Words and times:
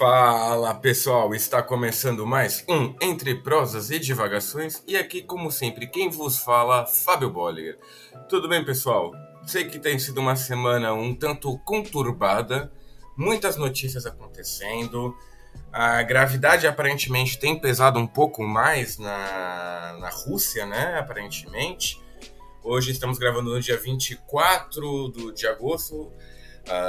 Fala 0.00 0.72
pessoal, 0.72 1.34
está 1.34 1.62
começando 1.62 2.26
mais 2.26 2.64
um 2.66 2.96
Entre 3.02 3.34
Prosas 3.34 3.90
e 3.90 3.98
Divagações 3.98 4.82
e 4.88 4.96
aqui, 4.96 5.20
como 5.20 5.50
sempre, 5.52 5.86
quem 5.86 6.08
vos 6.08 6.38
fala, 6.38 6.86
Fábio 6.86 7.28
Bolliger. 7.28 7.78
Tudo 8.26 8.48
bem, 8.48 8.64
pessoal? 8.64 9.12
Sei 9.46 9.66
que 9.66 9.78
tem 9.78 9.98
sido 9.98 10.18
uma 10.18 10.36
semana 10.36 10.94
um 10.94 11.14
tanto 11.14 11.58
conturbada, 11.66 12.72
muitas 13.14 13.58
notícias 13.58 14.06
acontecendo, 14.06 15.14
a 15.70 16.02
gravidade 16.02 16.66
aparentemente 16.66 17.38
tem 17.38 17.60
pesado 17.60 17.98
um 17.98 18.06
pouco 18.06 18.42
mais 18.42 18.96
na, 18.96 19.98
na 20.00 20.08
Rússia, 20.08 20.64
né? 20.64 20.98
Aparentemente. 20.98 22.00
Hoje 22.64 22.90
estamos 22.90 23.18
gravando 23.18 23.50
no 23.50 23.60
dia 23.60 23.76
24 23.76 25.08
do, 25.08 25.30
de 25.30 25.46
agosto 25.46 26.10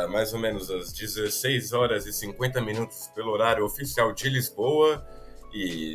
mais 0.10 0.34
ou 0.34 0.40
menos 0.40 0.70
às 0.70 0.92
16 0.92 1.74
horas 1.74 2.06
e 2.06 2.14
50 2.14 2.62
minutos 2.62 3.10
pelo 3.16 3.32
horário 3.32 3.66
oficial 3.66 4.14
de 4.14 4.30
Lisboa. 4.30 5.06
E 5.54 5.94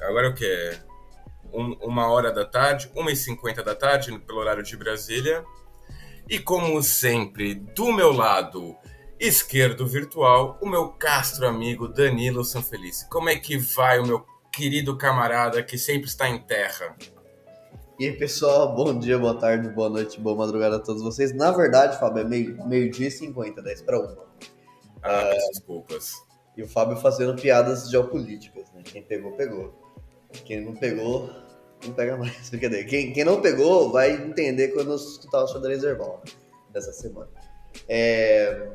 agora 0.00 0.30
o 0.30 0.34
que 0.34 0.46
é? 0.46 0.80
Um, 1.52 1.72
uma 1.82 2.08
hora 2.08 2.32
da 2.32 2.44
tarde, 2.44 2.90
1h50 2.96 3.62
da 3.62 3.74
tarde 3.74 4.18
pelo 4.20 4.38
horário 4.38 4.62
de 4.62 4.76
Brasília. 4.76 5.44
E 6.28 6.38
como 6.38 6.82
sempre, 6.82 7.54
do 7.54 7.92
meu 7.92 8.12
lado 8.12 8.76
esquerdo 9.20 9.86
virtual, 9.86 10.58
o 10.60 10.68
meu 10.68 10.88
castro 10.88 11.46
amigo 11.46 11.86
Danilo 11.86 12.44
Sanfelice. 12.44 13.08
Como 13.08 13.28
é 13.28 13.36
que 13.36 13.56
vai 13.56 13.98
o 13.98 14.06
meu 14.06 14.26
querido 14.52 14.96
camarada 14.96 15.62
que 15.62 15.76
sempre 15.76 16.08
está 16.08 16.28
em 16.28 16.38
terra? 16.38 16.96
E 18.04 18.08
aí, 18.08 18.12
pessoal, 18.12 18.74
bom 18.74 18.98
dia, 18.98 19.18
boa 19.18 19.34
tarde, 19.34 19.66
boa 19.70 19.88
noite, 19.88 20.20
boa 20.20 20.36
madrugada 20.36 20.76
a 20.76 20.78
todos 20.78 21.02
vocês. 21.02 21.34
Na 21.34 21.50
verdade, 21.50 21.98
Fábio, 21.98 22.20
é 22.20 22.24
meio-dia 22.24 22.66
meio 22.66 22.92
e 22.92 23.10
50, 23.10 23.62
10 23.62 23.80
para 23.80 23.98
1. 23.98 24.16
Ah, 25.02 25.30
uh, 25.30 25.50
desculpas. 25.50 26.12
E 26.54 26.62
o 26.62 26.68
Fábio 26.68 26.98
fazendo 26.98 27.34
piadas 27.34 27.88
geopolíticas, 27.88 28.70
né? 28.74 28.82
Quem 28.84 29.02
pegou, 29.02 29.32
pegou. 29.32 29.72
Quem 30.44 30.62
não 30.62 30.74
pegou, 30.74 31.30
não 31.82 31.94
pega 31.94 32.18
mais. 32.18 32.44
Brincadeira. 32.50 32.86
Quem, 32.86 33.10
quem 33.14 33.24
não 33.24 33.40
pegou 33.40 33.90
vai 33.90 34.12
entender 34.12 34.68
quando 34.74 34.90
eu 34.90 34.96
escutar 34.96 35.42
o 35.42 35.48
xadrez 35.48 35.82
herbal 35.82 36.22
dessa 36.74 36.92
semana. 36.92 37.30
É... 37.88 38.68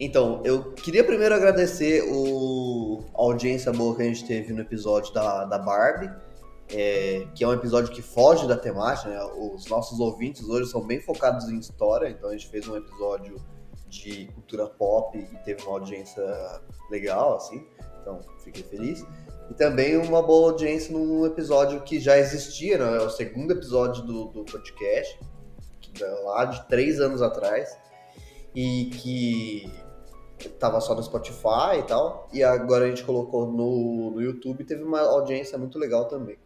Então, 0.00 0.42
eu 0.44 0.72
queria 0.72 1.04
primeiro 1.04 1.32
agradecer 1.32 2.02
o... 2.08 3.04
a 3.14 3.22
audiência 3.22 3.70
boa 3.70 3.94
que 3.94 4.02
a 4.02 4.06
gente 4.06 4.26
teve 4.26 4.52
no 4.52 4.62
episódio 4.62 5.14
da, 5.14 5.44
da 5.44 5.58
Barbie 5.58 6.10
é, 6.72 7.26
que 7.34 7.44
é 7.44 7.48
um 7.48 7.52
episódio 7.52 7.92
que 7.92 8.02
foge 8.02 8.46
da 8.46 8.56
temática. 8.56 9.08
Né? 9.08 9.22
Os 9.36 9.66
nossos 9.66 9.98
ouvintes 9.98 10.48
hoje 10.48 10.70
são 10.70 10.86
bem 10.86 11.00
focados 11.00 11.48
em 11.48 11.58
história, 11.58 12.08
então 12.08 12.30
a 12.30 12.32
gente 12.32 12.48
fez 12.48 12.66
um 12.68 12.76
episódio 12.76 13.36
de 13.88 14.26
cultura 14.34 14.66
pop 14.66 15.18
e 15.18 15.36
teve 15.44 15.62
uma 15.62 15.72
audiência 15.72 16.22
legal, 16.90 17.36
assim. 17.36 17.66
Então, 18.00 18.20
fiquei 18.44 18.62
feliz. 18.62 19.04
E 19.50 19.54
também 19.54 19.96
uma 19.96 20.22
boa 20.22 20.52
audiência 20.52 20.92
num 20.92 21.26
episódio 21.26 21.80
que 21.82 21.98
já 21.98 22.16
existia, 22.16 22.78
né? 22.78 22.98
É 22.98 23.00
o 23.00 23.10
segundo 23.10 23.52
episódio 23.52 24.04
do, 24.04 24.26
do 24.26 24.44
podcast, 24.44 25.18
é 26.00 26.06
lá 26.24 26.44
de 26.44 26.68
três 26.68 27.00
anos 27.00 27.20
atrás, 27.20 27.76
e 28.54 28.90
que 28.94 29.70
tava 30.58 30.80
só 30.80 30.94
no 30.94 31.02
Spotify 31.02 31.78
e 31.80 31.82
tal, 31.82 32.28
e 32.32 32.42
agora 32.42 32.84
a 32.84 32.88
gente 32.88 33.04
colocou 33.04 33.46
no, 33.46 34.12
no 34.12 34.22
YouTube 34.22 34.62
e 34.62 34.64
teve 34.64 34.82
uma 34.84 35.00
audiência 35.00 35.58
muito 35.58 35.78
legal 35.78 36.06
também. 36.06 36.38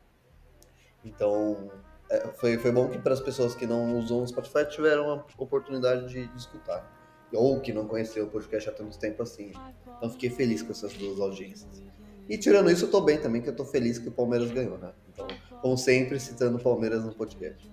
Então, 1.04 1.70
é, 2.10 2.28
foi, 2.34 2.56
foi 2.58 2.72
bom 2.72 2.88
que 2.88 2.98
para 2.98 3.12
as 3.12 3.20
pessoas 3.20 3.54
que 3.54 3.66
não 3.66 3.98
usam 3.98 4.22
o 4.22 4.26
Spotify 4.26 4.64
tiveram 4.68 5.10
a 5.12 5.24
oportunidade 5.38 6.08
de, 6.08 6.26
de 6.26 6.38
escutar. 6.38 6.90
Ou 7.32 7.60
que 7.60 7.72
não 7.72 7.86
conheceu 7.86 8.24
o 8.24 8.28
podcast 8.28 8.68
há 8.68 8.72
tanto 8.72 8.98
tempo 8.98 9.22
assim. 9.22 9.52
Então, 9.96 10.10
fiquei 10.10 10.30
feliz 10.30 10.62
com 10.62 10.70
essas 10.70 10.92
duas 10.94 11.20
audiências. 11.20 11.82
E 12.28 12.38
tirando 12.38 12.70
isso, 12.70 12.86
eu 12.86 12.90
tô 12.90 13.00
bem 13.00 13.18
também, 13.18 13.42
que 13.42 13.48
eu 13.48 13.56
tô 13.56 13.64
feliz 13.64 13.98
que 13.98 14.08
o 14.08 14.12
Palmeiras 14.12 14.50
ganhou, 14.50 14.78
né? 14.78 14.92
Então, 15.12 15.26
como 15.60 15.76
sempre, 15.76 16.18
citando 16.18 16.56
o 16.56 16.60
Palmeiras 16.60 17.04
no 17.04 17.12
podcast. 17.12 17.70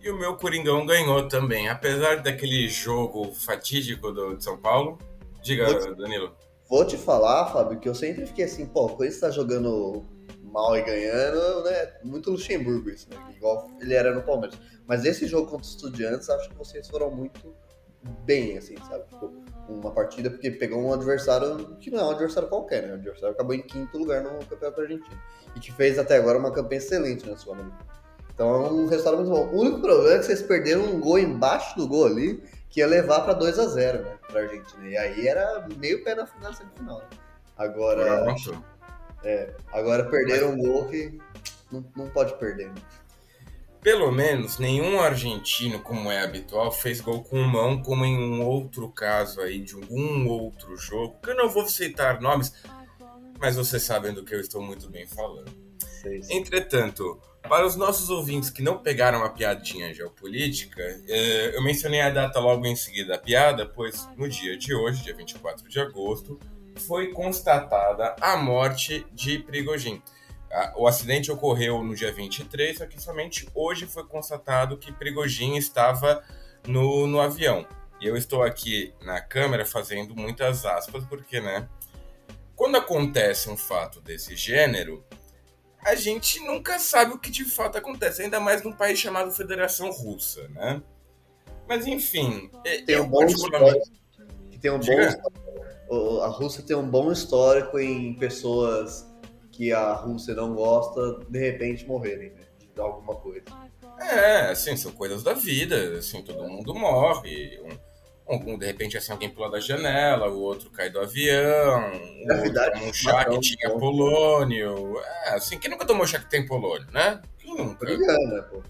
E 0.00 0.10
o 0.10 0.16
meu 0.16 0.36
Coringão 0.36 0.86
ganhou 0.86 1.26
também, 1.26 1.68
apesar 1.68 2.22
daquele 2.22 2.68
jogo 2.68 3.32
fatídico 3.32 4.12
do, 4.12 4.36
de 4.36 4.44
São 4.44 4.56
Paulo. 4.56 4.98
Diga, 5.42 5.66
vou 5.66 5.80
te, 5.80 5.94
Danilo. 5.96 6.32
Vou 6.68 6.84
te 6.84 6.96
falar, 6.96 7.46
Fábio, 7.46 7.80
que 7.80 7.88
eu 7.88 7.94
sempre 7.94 8.24
fiquei 8.26 8.44
assim, 8.44 8.66
pô, 8.66 8.88
quando 8.88 9.10
você 9.10 9.20
tá 9.20 9.30
jogando 9.30 10.04
mal 10.56 10.74
e 10.74 10.82
ganhando, 10.82 11.64
né? 11.64 11.92
Muito 12.02 12.30
Luxemburgo 12.30 12.88
isso, 12.88 13.06
né? 13.10 13.16
Igual 13.36 13.70
ele 13.78 13.92
era 13.92 14.14
no 14.14 14.22
Palmeiras. 14.22 14.58
Mas 14.86 15.04
esse 15.04 15.26
jogo 15.26 15.50
contra 15.50 15.66
os 15.66 15.70
Estudiantes, 15.70 16.30
acho 16.30 16.48
que 16.48 16.56
vocês 16.56 16.88
foram 16.88 17.10
muito 17.10 17.54
bem, 18.24 18.56
assim, 18.56 18.74
sabe? 18.88 19.04
Tipo, 19.10 19.32
uma 19.68 19.90
partida, 19.90 20.30
porque 20.30 20.50
pegou 20.50 20.80
um 20.80 20.94
adversário 20.94 21.76
que 21.78 21.90
não 21.90 22.00
é 22.00 22.04
um 22.04 22.10
adversário 22.10 22.48
qualquer, 22.48 22.84
né? 22.84 22.92
O 22.92 22.94
adversário 22.94 23.34
acabou 23.34 23.54
em 23.54 23.60
quinto 23.60 23.98
lugar 23.98 24.22
no 24.22 24.38
Campeonato 24.46 24.80
Argentino. 24.80 25.18
E 25.54 25.60
que 25.60 25.70
fez 25.72 25.98
até 25.98 26.16
agora 26.16 26.38
uma 26.38 26.50
campanha 26.50 26.78
excelente 26.78 27.28
na 27.28 27.36
sua 27.36 27.56
Então 28.32 28.48
é 28.48 28.70
um 28.70 28.86
resultado 28.86 29.18
muito 29.18 29.30
bom. 29.30 29.48
O 29.48 29.60
único 29.60 29.80
problema 29.80 30.14
é 30.14 30.18
que 30.18 30.24
vocês 30.24 30.40
perderam 30.40 30.84
um 30.84 31.00
gol 31.00 31.18
embaixo 31.18 31.76
do 31.76 31.86
gol 31.86 32.06
ali, 32.06 32.42
que 32.70 32.80
ia 32.80 32.86
levar 32.86 33.22
para 33.22 33.34
2 33.34 33.58
a 33.58 33.66
0 33.66 34.02
né? 34.04 34.18
Pra 34.26 34.40
Argentina. 34.40 34.88
E 34.88 34.96
aí 34.96 35.28
era 35.28 35.66
meio 35.76 36.02
pé 36.02 36.14
na 36.14 36.26
final 36.26 36.54
semifinal. 36.54 36.98
Né? 36.98 37.18
Agora. 37.58 38.24
Agora 39.72 40.04
perderam 40.04 40.52
um 40.52 40.58
gol 40.58 40.88
que 40.88 41.18
não, 41.70 41.84
não 41.96 42.08
pode 42.08 42.38
perder. 42.38 42.68
Né? 42.68 42.74
Pelo 43.82 44.10
menos 44.10 44.58
nenhum 44.58 44.98
argentino, 45.00 45.78
como 45.80 46.10
é 46.10 46.20
habitual, 46.20 46.72
fez 46.72 47.00
gol 47.00 47.22
com 47.22 47.40
mão, 47.42 47.80
como 47.80 48.04
em 48.04 48.18
um 48.18 48.44
outro 48.44 48.88
caso 48.90 49.40
aí 49.40 49.60
de 49.60 49.74
algum 49.74 50.26
outro 50.28 50.76
jogo, 50.76 51.16
que 51.22 51.30
eu 51.30 51.36
não 51.36 51.48
vou 51.48 51.68
citar 51.68 52.20
nomes, 52.20 52.52
mas 53.38 53.54
vocês 53.54 53.82
sabem 53.82 54.12
do 54.12 54.24
que 54.24 54.34
eu 54.34 54.40
estou 54.40 54.60
muito 54.60 54.90
bem 54.90 55.06
falando. 55.06 55.50
Entretanto, 56.30 57.20
para 57.48 57.64
os 57.64 57.76
nossos 57.76 58.10
ouvintes 58.10 58.50
que 58.50 58.62
não 58.62 58.78
pegaram 58.78 59.22
a 59.22 59.30
piadinha 59.30 59.92
geopolítica, 59.94 60.82
é, 61.08 61.56
eu 61.56 61.62
mencionei 61.62 62.00
a 62.00 62.10
data 62.10 62.40
logo 62.40 62.66
em 62.66 62.74
seguida 62.74 63.10
da 63.10 63.18
piada, 63.18 63.66
pois 63.66 64.08
no 64.16 64.28
dia 64.28 64.56
de 64.56 64.74
hoje, 64.74 65.04
dia 65.04 65.14
24 65.14 65.68
de 65.68 65.78
agosto, 65.78 66.38
foi 66.76 67.12
constatada 67.12 68.14
a 68.20 68.36
morte 68.36 69.06
de 69.12 69.38
Prigogine. 69.38 70.02
O 70.76 70.86
acidente 70.86 71.30
ocorreu 71.30 71.82
no 71.82 71.94
dia 71.94 72.12
23, 72.12 72.78
só 72.78 72.86
que 72.86 73.00
somente 73.02 73.48
hoje 73.54 73.86
foi 73.86 74.04
constatado 74.04 74.78
que 74.78 74.92
Prigogine 74.92 75.58
estava 75.58 76.22
no, 76.66 77.06
no 77.06 77.20
avião. 77.20 77.66
E 78.00 78.06
eu 78.06 78.16
estou 78.16 78.42
aqui 78.42 78.94
na 79.02 79.20
câmera 79.20 79.64
fazendo 79.64 80.14
muitas 80.14 80.64
aspas, 80.64 81.04
porque, 81.04 81.40
né? 81.40 81.68
Quando 82.54 82.76
acontece 82.76 83.50
um 83.50 83.56
fato 83.56 84.00
desse 84.00 84.34
gênero, 84.36 85.04
a 85.84 85.94
gente 85.94 86.40
nunca 86.40 86.78
sabe 86.78 87.14
o 87.14 87.18
que 87.18 87.30
de 87.30 87.44
fato 87.44 87.76
acontece, 87.78 88.22
ainda 88.22 88.40
mais 88.40 88.62
num 88.62 88.72
país 88.72 88.98
chamado 88.98 89.30
Federação 89.30 89.90
Russa, 89.90 90.48
né? 90.48 90.82
Mas 91.68 91.86
enfim, 91.86 92.50
tem 92.86 93.00
um 93.00 93.08
bom 93.08 93.20
particularmente... 93.20 93.92
tem 94.60 94.70
um 94.70 94.78
bom 94.78 94.86
a 96.22 96.28
Rússia 96.28 96.62
tem 96.62 96.76
um 96.76 96.88
bom 96.88 97.12
histórico 97.12 97.78
em 97.78 98.14
pessoas 98.14 99.06
que 99.52 99.72
a 99.72 99.92
Rússia 99.94 100.34
não 100.34 100.54
gosta 100.54 101.20
de 101.28 101.38
repente 101.38 101.86
morrerem 101.86 102.30
né, 102.30 102.42
de 102.74 102.80
alguma 102.80 103.14
coisa. 103.14 103.44
É, 103.98 104.50
assim, 104.50 104.76
são 104.76 104.92
coisas 104.92 105.22
da 105.22 105.32
vida, 105.32 105.98
assim, 105.98 106.22
todo 106.22 106.48
mundo 106.48 106.74
morre. 106.74 107.58
Um, 108.28 108.34
um, 108.34 108.58
de 108.58 108.66
repente, 108.66 108.98
assim, 108.98 109.12
alguém 109.12 109.30
pula 109.30 109.50
da 109.50 109.60
janela, 109.60 110.28
o 110.28 110.40
outro 110.40 110.68
cai 110.70 110.90
do 110.90 111.00
avião, 111.00 111.92
o 111.92 112.32
outro 112.32 112.88
um 112.88 112.92
chá 112.92 113.24
que 113.24 113.40
tinha 113.40 113.70
polônio. 113.70 115.00
É, 115.24 115.34
assim, 115.34 115.58
quem 115.58 115.70
nunca 115.70 115.86
tomou 115.86 116.06
chá 116.06 116.18
que 116.18 116.28
tem 116.28 116.44
polônio, 116.44 116.86
né? 116.92 117.22
Quem 117.38 117.56
nunca? 117.56 117.86
Né, 117.86 118.42
pô. 118.50 118.62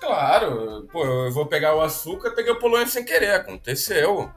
Claro, 0.00 0.88
pô, 0.90 1.04
eu 1.04 1.32
vou 1.32 1.46
pegar 1.46 1.74
o 1.74 1.80
açúcar, 1.80 2.30
peguei 2.32 2.52
o 2.52 2.58
polônio 2.58 2.88
sem 2.88 3.04
querer, 3.04 3.32
aconteceu. 3.32 4.30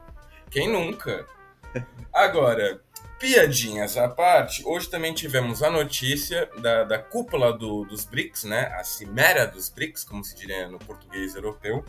Quem 0.50 0.70
nunca? 0.70 1.26
Agora, 2.12 2.80
piadinhas 3.18 3.96
à 3.96 4.08
parte, 4.08 4.62
hoje 4.66 4.88
também 4.88 5.14
tivemos 5.14 5.62
a 5.62 5.70
notícia 5.70 6.48
da, 6.58 6.84
da 6.84 6.98
cúpula 6.98 7.52
do, 7.52 7.84
dos 7.84 8.04
BRICS, 8.04 8.44
né? 8.44 8.66
A 8.78 8.84
cimeira 8.84 9.46
dos 9.46 9.68
BRICS, 9.68 10.04
como 10.04 10.22
se 10.22 10.36
diria 10.36 10.68
no 10.68 10.78
português 10.78 11.34
europeu, 11.34 11.84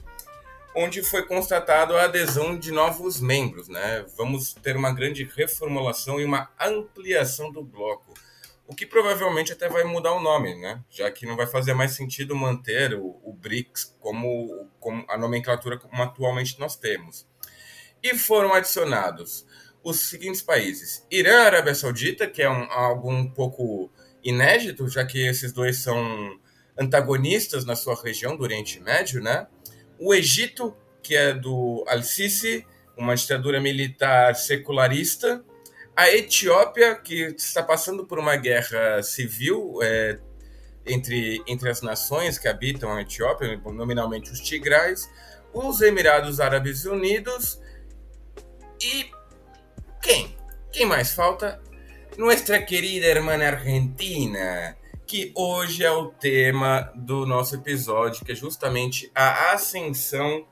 onde 0.75 1.03
foi 1.03 1.23
constatado 1.25 1.95
a 1.95 2.03
adesão 2.03 2.57
de 2.57 2.71
novos 2.71 3.19
membros, 3.19 3.67
né? 3.67 4.05
Vamos 4.17 4.53
ter 4.53 4.75
uma 4.75 4.93
grande 4.93 5.23
reformulação 5.23 6.19
e 6.19 6.25
uma 6.25 6.49
ampliação 6.59 7.51
do 7.51 7.63
bloco. 7.63 8.13
O 8.67 8.73
que 8.73 8.85
provavelmente 8.85 9.53
até 9.53 9.69
vai 9.69 9.83
mudar 9.83 10.13
o 10.13 10.19
nome, 10.19 10.55
né? 10.55 10.81
Já 10.89 11.11
que 11.11 11.25
não 11.25 11.35
vai 11.35 11.45
fazer 11.45 11.73
mais 11.73 11.91
sentido 11.91 12.35
manter 12.35 12.95
o, 12.95 13.19
o 13.23 13.31
BRICS 13.31 13.95
como, 13.99 14.69
como 14.79 15.05
a 15.07 15.17
nomenclatura 15.17 15.77
como 15.77 16.01
atualmente 16.01 16.59
nós 16.59 16.75
temos. 16.75 17.27
E 18.01 18.17
foram 18.17 18.53
adicionados 18.53 19.45
os 19.85 20.09
seguintes 20.09 20.41
países: 20.41 21.05
Irã, 21.11 21.43
Arábia 21.43 21.75
Saudita, 21.75 22.27
que 22.27 22.41
é 22.41 22.49
um, 22.49 22.69
algo 22.71 23.09
um 23.09 23.29
pouco 23.29 23.89
inédito, 24.23 24.89
já 24.89 25.05
que 25.05 25.25
esses 25.25 25.53
dois 25.53 25.77
são 25.77 26.37
antagonistas 26.77 27.63
na 27.63 27.75
sua 27.75 27.95
região 27.95 28.35
do 28.35 28.43
Oriente 28.43 28.81
Médio, 28.81 29.21
né? 29.21 29.47
O 29.99 30.13
Egito, 30.13 30.75
que 31.01 31.15
é 31.15 31.33
do 31.33 31.85
Al-Sisi, 31.87 32.65
uma 32.97 33.15
ditadura 33.15 33.61
militar 33.61 34.35
secularista, 34.35 35.45
A 35.95 36.11
Etiópia, 36.11 36.95
que 36.95 37.35
está 37.37 37.61
passando 37.61 38.05
por 38.05 38.17
uma 38.17 38.35
guerra 38.35 39.01
civil 39.03 39.79
é, 39.81 40.19
entre, 40.85 41.41
entre 41.47 41.69
as 41.69 41.81
nações 41.81 42.37
que 42.37 42.47
habitam 42.47 42.91
a 42.91 43.01
Etiópia, 43.01 43.61
nominalmente 43.65 44.31
os 44.31 44.39
Tigrais, 44.41 45.09
os 45.53 45.81
Emirados 45.81 46.39
Árabes 46.41 46.83
Unidos 46.85 47.61
e 48.81 49.09
quem? 50.05 50.37
Quem 50.71 50.85
mais 50.85 51.15
falta? 51.15 51.59
Nossa 52.15 52.59
querida 52.59 53.07
irmã 53.07 53.43
Argentina, 53.43 54.77
que 55.07 55.31
hoje 55.35 55.83
é 55.83 55.91
o 55.91 56.09
tema 56.09 56.91
do 56.93 57.25
nosso 57.25 57.55
episódio, 57.55 58.23
que 58.23 58.31
é 58.31 58.35
justamente 58.35 59.11
a 59.15 59.53
ascensão 59.53 60.45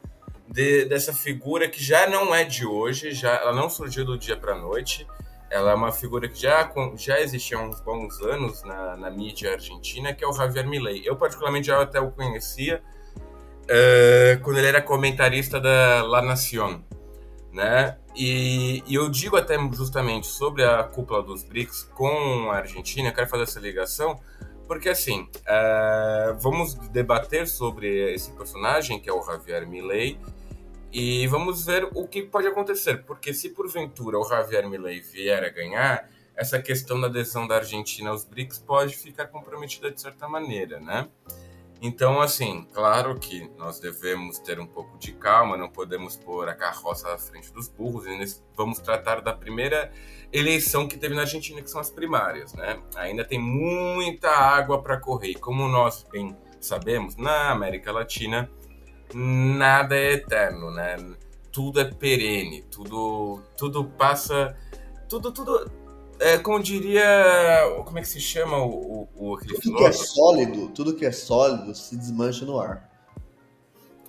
de, 0.47 0.85
dessa 0.85 1.13
figura 1.13 1.69
que 1.69 1.83
já 1.83 2.09
não 2.09 2.33
é 2.33 2.43
de 2.43 2.65
hoje, 2.65 3.11
já 3.11 3.35
ela 3.35 3.53
não 3.53 3.69
surgiu 3.69 4.03
do 4.03 4.17
dia 4.17 4.35
para 4.35 4.55
noite. 4.55 5.05
Ela 5.51 5.73
é 5.73 5.75
uma 5.75 5.91
figura 5.91 6.27
que 6.27 6.41
já, 6.41 6.73
já 6.95 7.21
existia 7.21 7.55
há 7.59 7.61
uns 7.61 7.79
bons 7.79 8.19
anos 8.21 8.63
na, 8.63 8.97
na 8.97 9.11
mídia 9.11 9.53
argentina, 9.53 10.15
que 10.15 10.23
é 10.23 10.27
o 10.27 10.33
Javier 10.33 10.67
Milei. 10.67 11.03
Eu, 11.05 11.15
particularmente, 11.15 11.67
já 11.67 11.79
até 11.79 11.99
o 11.99 12.09
conhecia 12.09 12.81
uh, 13.65 14.41
quando 14.41 14.57
ele 14.57 14.67
era 14.67 14.81
comentarista 14.81 15.59
da 15.59 16.01
La 16.01 16.23
Nación, 16.23 16.83
né? 17.53 17.97
E, 18.15 18.83
e, 18.87 18.95
eu 18.95 19.09
digo 19.09 19.37
até 19.37 19.57
justamente 19.71 20.27
sobre 20.27 20.63
a 20.63 20.83
cúpula 20.83 21.21
dos 21.21 21.43
BRICS 21.43 21.83
com 21.93 22.49
a 22.51 22.57
Argentina, 22.57 23.09
eu 23.09 23.13
quero 23.13 23.29
fazer 23.29 23.43
essa 23.43 23.59
ligação, 23.59 24.19
porque 24.67 24.89
assim, 24.89 25.21
uh, 25.21 26.35
vamos 26.39 26.73
debater 26.89 27.47
sobre 27.47 28.13
esse 28.13 28.31
personagem, 28.31 28.99
que 28.99 29.09
é 29.09 29.13
o 29.13 29.23
Javier 29.23 29.67
Milei, 29.67 30.19
e 30.91 31.27
vamos 31.27 31.65
ver 31.65 31.87
o 31.93 32.07
que 32.07 32.23
pode 32.23 32.47
acontecer, 32.47 33.03
porque 33.05 33.33
se 33.33 33.49
porventura 33.49 34.17
o 34.17 34.27
Javier 34.27 34.67
Milei 34.67 35.01
vier 35.01 35.43
a 35.43 35.49
ganhar, 35.49 36.09
essa 36.35 36.59
questão 36.59 36.99
da 36.99 37.07
adesão 37.07 37.47
da 37.47 37.57
Argentina 37.57 38.09
aos 38.09 38.25
BRICS 38.25 38.59
pode 38.59 38.95
ficar 38.95 39.27
comprometida 39.27 39.91
de 39.91 40.01
certa 40.01 40.27
maneira, 40.27 40.79
né? 40.79 41.07
Então, 41.85 42.21
assim, 42.21 42.65
claro 42.71 43.19
que 43.19 43.51
nós 43.57 43.77
devemos 43.77 44.39
ter 44.39 44.57
um 44.57 44.65
pouco 44.65 44.97
de 44.97 45.11
calma, 45.11 45.57
não 45.57 45.67
podemos 45.67 46.15
pôr 46.15 46.47
a 46.47 46.55
carroça 46.55 47.13
à 47.13 47.17
frente 47.17 47.51
dos 47.51 47.67
burros, 47.67 48.05
e 48.07 48.41
vamos 48.55 48.79
tratar 48.79 49.19
da 49.19 49.33
primeira 49.33 49.91
eleição 50.31 50.87
que 50.87 50.97
teve 50.97 51.13
na 51.13 51.23
Argentina, 51.23 51.61
que 51.61 51.69
são 51.69 51.81
as 51.81 51.91
primárias, 51.91 52.53
né? 52.53 52.81
Ainda 52.95 53.25
tem 53.25 53.37
muita 53.37 54.29
água 54.29 54.81
para 54.81 54.97
correr, 54.97 55.33
como 55.33 55.67
nós 55.67 56.07
bem 56.09 56.33
sabemos, 56.61 57.17
na 57.17 57.51
América 57.51 57.91
Latina, 57.91 58.49
nada 59.13 59.93
é 59.97 60.13
eterno, 60.13 60.71
né? 60.71 60.95
Tudo 61.51 61.81
é 61.81 61.83
perene, 61.83 62.63
tudo, 62.63 63.43
tudo 63.57 63.83
passa, 63.83 64.57
tudo, 65.09 65.33
tudo 65.33 65.69
é, 66.23 66.37
como 66.37 66.61
diria. 66.61 67.03
Como 67.85 67.99
é 67.99 68.01
que 68.01 68.07
se 68.07 68.19
chama 68.19 68.57
o, 68.57 69.07
o, 69.15 69.35
aquele 69.35 69.59
Tudo 69.59 69.77
que 69.77 69.83
é 69.83 69.91
sólido, 69.91 70.67
tudo 70.69 70.95
que 70.95 71.05
é 71.05 71.11
sólido 71.11 71.75
se 71.75 71.97
desmancha 71.97 72.45
no 72.45 72.59
ar. 72.59 72.89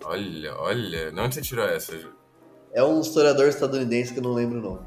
Olha, 0.04 0.54
olha. 0.56 1.10
De 1.10 1.20
onde 1.20 1.34
você 1.34 1.42
tirou 1.42 1.64
essa? 1.64 1.98
É 2.72 2.82
um 2.82 3.00
historiador 3.00 3.48
estadunidense 3.48 4.12
que 4.12 4.18
eu 4.18 4.22
não 4.22 4.32
lembro 4.32 4.58
o 4.58 4.62
nome. 4.62 4.86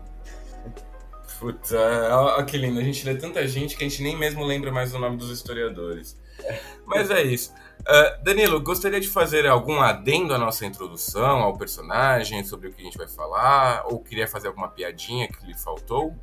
Puta, 1.40 1.78
olha 2.16 2.44
que 2.46 2.58
lindo. 2.58 2.80
A 2.80 2.84
gente 2.84 3.06
lê 3.06 3.16
tanta 3.16 3.48
gente 3.48 3.78
que 3.78 3.84
a 3.84 3.88
gente 3.88 4.02
nem 4.02 4.18
mesmo 4.18 4.44
lembra 4.44 4.72
mais 4.72 4.94
o 4.94 5.00
nome 5.00 5.18
dos 5.18 5.30
historiadores. 5.30 6.18
Mas 6.86 7.12
é 7.12 7.24
isso. 7.24 7.54
Uh, 7.82 8.24
Danilo, 8.24 8.62
gostaria 8.62 9.00
de 9.00 9.08
fazer 9.08 9.46
algum 9.48 9.80
adendo 9.80 10.34
à 10.34 10.38
nossa 10.38 10.66
introdução, 10.66 11.42
ao 11.42 11.58
personagem, 11.58 12.44
sobre 12.44 12.70
o 12.70 12.74
que 12.74 12.82
a 12.82 12.86
gente 12.86 12.98
vai 12.98 13.08
falar? 13.08 13.84
Ou 13.86 14.00
queria 14.00 14.28
fazer 14.28 14.48
alguma 14.48 14.70
piadinha 14.70 15.28
que 15.28 15.46
lhe 15.46 15.54
faltou? 15.54 16.16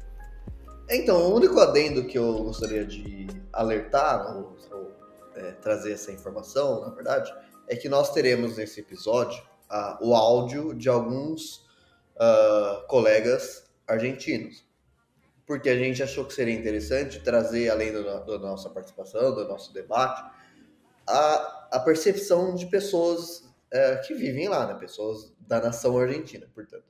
Então, 0.95 1.17
o 1.17 1.35
único 1.35 1.59
adendo 1.59 2.05
que 2.05 2.17
eu 2.17 2.45
gostaria 2.45 2.87
de 2.87 3.27
alertar, 3.53 4.37
ou, 4.37 4.57
ou 4.71 4.93
é, 5.35 5.51
trazer 5.51 5.93
essa 5.93 6.13
informação, 6.13 6.83
na 6.83 6.91
verdade, 6.91 7.35
é 7.67 7.75
que 7.75 7.89
nós 7.89 8.13
teremos 8.13 8.57
nesse 8.57 8.79
episódio 8.79 9.43
uh, 9.69 10.07
o 10.09 10.15
áudio 10.15 10.73
de 10.73 10.89
alguns 10.89 11.67
uh, 12.15 12.87
colegas 12.87 13.69
argentinos. 13.89 14.65
Porque 15.45 15.69
a 15.69 15.77
gente 15.77 16.01
achou 16.01 16.25
que 16.25 16.33
seria 16.33 16.55
interessante 16.55 17.19
trazer, 17.19 17.71
além 17.71 17.93
da, 17.93 18.39
nossa 18.39 18.71
participação, 18.71 19.35
do 19.35 19.49
nosso 19.49 19.75
debate, 19.75 20.23
a, 21.09 21.69
a 21.73 21.81
percepção 21.81 22.55
de 22.55 22.67
pessoas 22.67 23.39
uh, 23.41 24.07
que 24.07 24.15
vivem 24.15 24.49
lá, 24.49 24.65
né? 24.69 24.75
pessoas 24.79 25.35
da 25.41 25.61
nação 25.61 25.99
argentina, 25.99 26.47
portanto. 26.55 26.85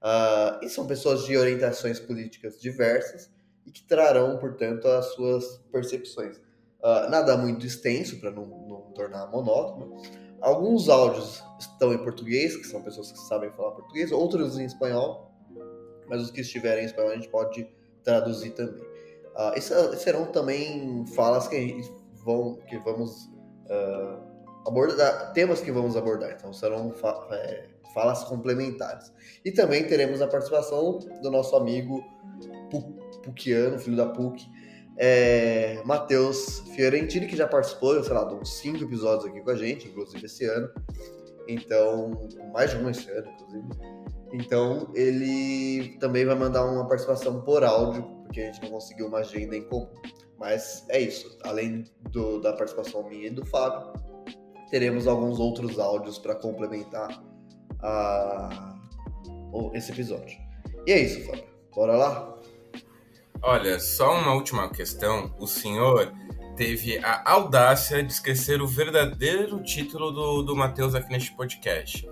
Uh, 0.00 0.64
e 0.64 0.70
são 0.70 0.86
pessoas 0.86 1.26
de 1.26 1.36
orientações 1.36 2.00
políticas 2.00 2.58
diversas 2.58 3.30
e 3.66 3.70
que 3.70 3.82
trarão, 3.84 4.38
portanto, 4.38 4.86
as 4.88 5.06
suas 5.14 5.58
percepções. 5.70 6.36
Uh, 6.82 7.08
nada 7.10 7.36
muito 7.36 7.64
extenso 7.64 8.18
para 8.18 8.30
não, 8.30 8.44
não, 8.44 8.80
tornar 8.92 9.30
monótono. 9.30 9.96
Alguns 10.40 10.88
áudios 10.88 11.42
estão 11.58 11.92
em 11.92 11.98
português, 11.98 12.56
que 12.56 12.66
são 12.66 12.82
pessoas 12.82 13.12
que 13.12 13.18
sabem 13.18 13.50
falar 13.52 13.70
português, 13.72 14.10
outros 14.10 14.58
em 14.58 14.64
espanhol, 14.64 15.30
mas 16.08 16.22
os 16.22 16.30
que 16.30 16.40
estiverem 16.40 16.82
em 16.82 16.86
espanhol 16.86 17.10
a 17.10 17.14
gente 17.14 17.28
pode 17.28 17.68
traduzir 18.02 18.50
também. 18.50 18.82
Uh, 18.82 19.96
serão 19.96 20.26
também 20.26 21.06
falas 21.14 21.46
que, 21.46 21.80
vão, 22.24 22.56
que 22.68 22.76
vamos 22.78 23.26
uh, 23.66 24.20
abordar, 24.66 25.32
temas 25.32 25.60
que 25.60 25.70
vamos 25.70 25.96
abordar, 25.96 26.32
então 26.32 26.52
serão 26.52 26.90
fa 26.90 27.28
é, 27.30 27.68
falas 27.94 28.24
complementares. 28.24 29.12
E 29.44 29.52
também 29.52 29.86
teremos 29.86 30.20
a 30.20 30.26
participação 30.26 30.98
do 30.98 31.30
nosso 31.30 31.54
amigo 31.56 32.02
Pukiano, 33.22 33.78
filho 33.78 33.96
da 33.96 34.06
PUC, 34.06 34.44
é, 34.96 35.82
Matheus 35.84 36.60
Fiorentini, 36.74 37.26
que 37.26 37.36
já 37.36 37.46
participou, 37.46 38.02
sei 38.02 38.12
lá, 38.12 38.24
de 38.24 38.34
uns 38.34 38.58
cinco 38.58 38.84
episódios 38.84 39.30
aqui 39.30 39.40
com 39.40 39.50
a 39.50 39.56
gente, 39.56 39.88
inclusive 39.88 40.24
esse 40.24 40.44
ano. 40.44 40.68
Então, 41.48 42.28
mais 42.52 42.70
de 42.70 42.76
um 42.76 42.90
esse 42.90 43.10
ano, 43.10 43.28
inclusive. 43.30 43.68
Então, 44.32 44.90
ele 44.94 45.96
também 45.98 46.24
vai 46.24 46.34
mandar 46.34 46.64
uma 46.64 46.86
participação 46.86 47.42
por 47.42 47.64
áudio, 47.64 48.02
porque 48.22 48.40
a 48.40 48.44
gente 48.46 48.62
não 48.62 48.70
conseguiu 48.70 49.06
uma 49.06 49.18
agenda 49.18 49.56
em 49.56 49.62
comum. 49.64 49.88
Mas 50.38 50.84
é 50.88 51.00
isso. 51.00 51.38
Além 51.44 51.84
do, 52.10 52.40
da 52.40 52.52
participação 52.52 53.08
minha 53.08 53.26
e 53.26 53.30
do 53.30 53.44
Fábio, 53.46 53.92
teremos 54.70 55.06
alguns 55.06 55.38
outros 55.38 55.78
áudios 55.78 56.18
para 56.18 56.34
complementar 56.34 57.22
a, 57.80 58.74
esse 59.74 59.92
episódio. 59.92 60.38
E 60.86 60.92
é 60.92 61.00
isso, 61.00 61.26
Fábio. 61.26 61.44
Bora 61.74 61.96
lá? 61.96 62.31
Olha, 63.42 63.80
só 63.80 64.14
uma 64.14 64.34
última 64.34 64.70
questão. 64.70 65.34
O 65.36 65.48
senhor 65.48 66.12
teve 66.56 66.98
a 66.98 67.28
audácia 67.28 68.00
de 68.00 68.12
esquecer 68.12 68.62
o 68.62 68.68
verdadeiro 68.68 69.60
título 69.62 70.12
do, 70.12 70.42
do 70.42 70.54
Matheus 70.54 70.94
aqui 70.94 71.10
neste 71.10 71.34
podcast, 71.34 72.08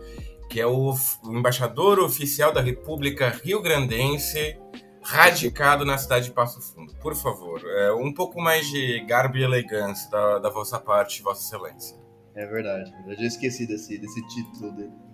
que 0.48 0.60
é 0.60 0.66
o, 0.66 0.92
o 1.22 1.32
embaixador 1.32 2.00
oficial 2.00 2.52
da 2.52 2.60
República 2.60 3.28
Rio 3.28 3.62
Grandense, 3.62 4.58
radicado 5.02 5.84
na 5.84 5.96
cidade 5.96 6.26
de 6.26 6.32
Passo 6.32 6.60
Fundo. 6.60 6.92
Por 6.96 7.14
favor, 7.14 7.62
é, 7.64 7.92
um 7.92 8.12
pouco 8.12 8.40
mais 8.40 8.66
de 8.68 8.98
garbo 9.06 9.36
e 9.36 9.44
elegância 9.44 10.10
da, 10.10 10.40
da 10.40 10.50
vossa 10.50 10.80
parte, 10.80 11.22
Vossa 11.22 11.46
Excelência. 11.46 11.96
É 12.34 12.44
verdade, 12.44 12.92
eu 13.06 13.16
já 13.16 13.24
esqueci 13.24 13.68
desse, 13.68 13.98
desse 13.98 14.20
título 14.26 14.72
dele. 14.72 15.09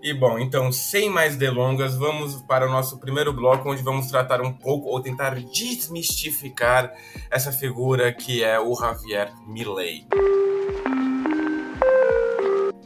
E 0.00 0.14
bom, 0.14 0.38
então, 0.38 0.70
sem 0.70 1.10
mais 1.10 1.36
delongas, 1.36 1.96
vamos 1.96 2.40
para 2.42 2.68
o 2.68 2.70
nosso 2.70 3.00
primeiro 3.00 3.32
bloco, 3.32 3.68
onde 3.68 3.82
vamos 3.82 4.06
tratar 4.06 4.40
um 4.40 4.52
pouco 4.52 4.88
ou 4.88 5.02
tentar 5.02 5.34
desmistificar 5.34 6.92
essa 7.28 7.50
figura 7.50 8.12
que 8.12 8.44
é 8.44 8.60
o 8.60 8.72
Javier 8.76 9.32
Milei. 9.44 10.06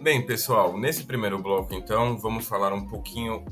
Bem, 0.00 0.24
pessoal, 0.24 0.78
nesse 0.78 1.04
primeiro 1.04 1.38
bloco, 1.38 1.74
então, 1.74 2.16
vamos 2.16 2.46
falar 2.46 2.72
um 2.72 2.86
pouquinho 2.86 3.44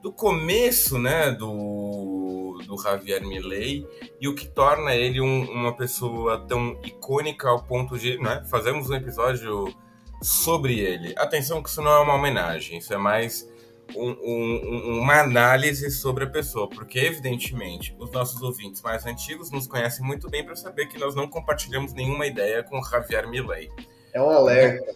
do 0.00 0.12
começo, 0.12 0.96
né, 0.96 1.32
do, 1.32 2.58
do 2.64 2.80
Javier 2.80 3.26
Milei 3.26 3.84
e 4.20 4.28
o 4.28 4.34
que 4.36 4.46
torna 4.46 4.94
ele 4.94 5.20
um, 5.20 5.50
uma 5.50 5.76
pessoa 5.76 6.46
tão 6.46 6.78
icônica 6.84 7.48
ao 7.48 7.62
ponto 7.64 7.98
de, 7.98 8.18
né, 8.18 8.44
fazemos 8.48 8.88
um 8.88 8.94
episódio 8.94 9.74
sobre 10.22 10.78
ele. 10.78 11.14
Atenção 11.16 11.62
que 11.62 11.68
isso 11.68 11.80
não 11.80 11.92
é 11.92 12.00
uma 12.00 12.14
homenagem, 12.14 12.78
isso 12.78 12.92
é 12.92 12.98
mais 12.98 13.48
um, 13.96 14.10
um, 14.10 15.00
uma 15.00 15.20
análise 15.20 15.90
sobre 15.90 16.24
a 16.24 16.26
pessoa, 16.26 16.68
porque 16.68 16.98
evidentemente 16.98 17.94
os 17.98 18.10
nossos 18.10 18.40
ouvintes 18.42 18.82
mais 18.82 19.04
antigos 19.06 19.50
nos 19.50 19.66
conhecem 19.66 20.04
muito 20.04 20.28
bem 20.28 20.44
para 20.44 20.56
saber 20.56 20.86
que 20.86 20.98
nós 20.98 21.14
não 21.14 21.28
compartilhamos 21.28 21.92
nenhuma 21.92 22.26
ideia 22.26 22.62
com 22.62 22.82
Javier 22.82 23.28
Milei. 23.28 23.70
É 24.12 24.20
um 24.20 24.30
alerta. 24.30 24.94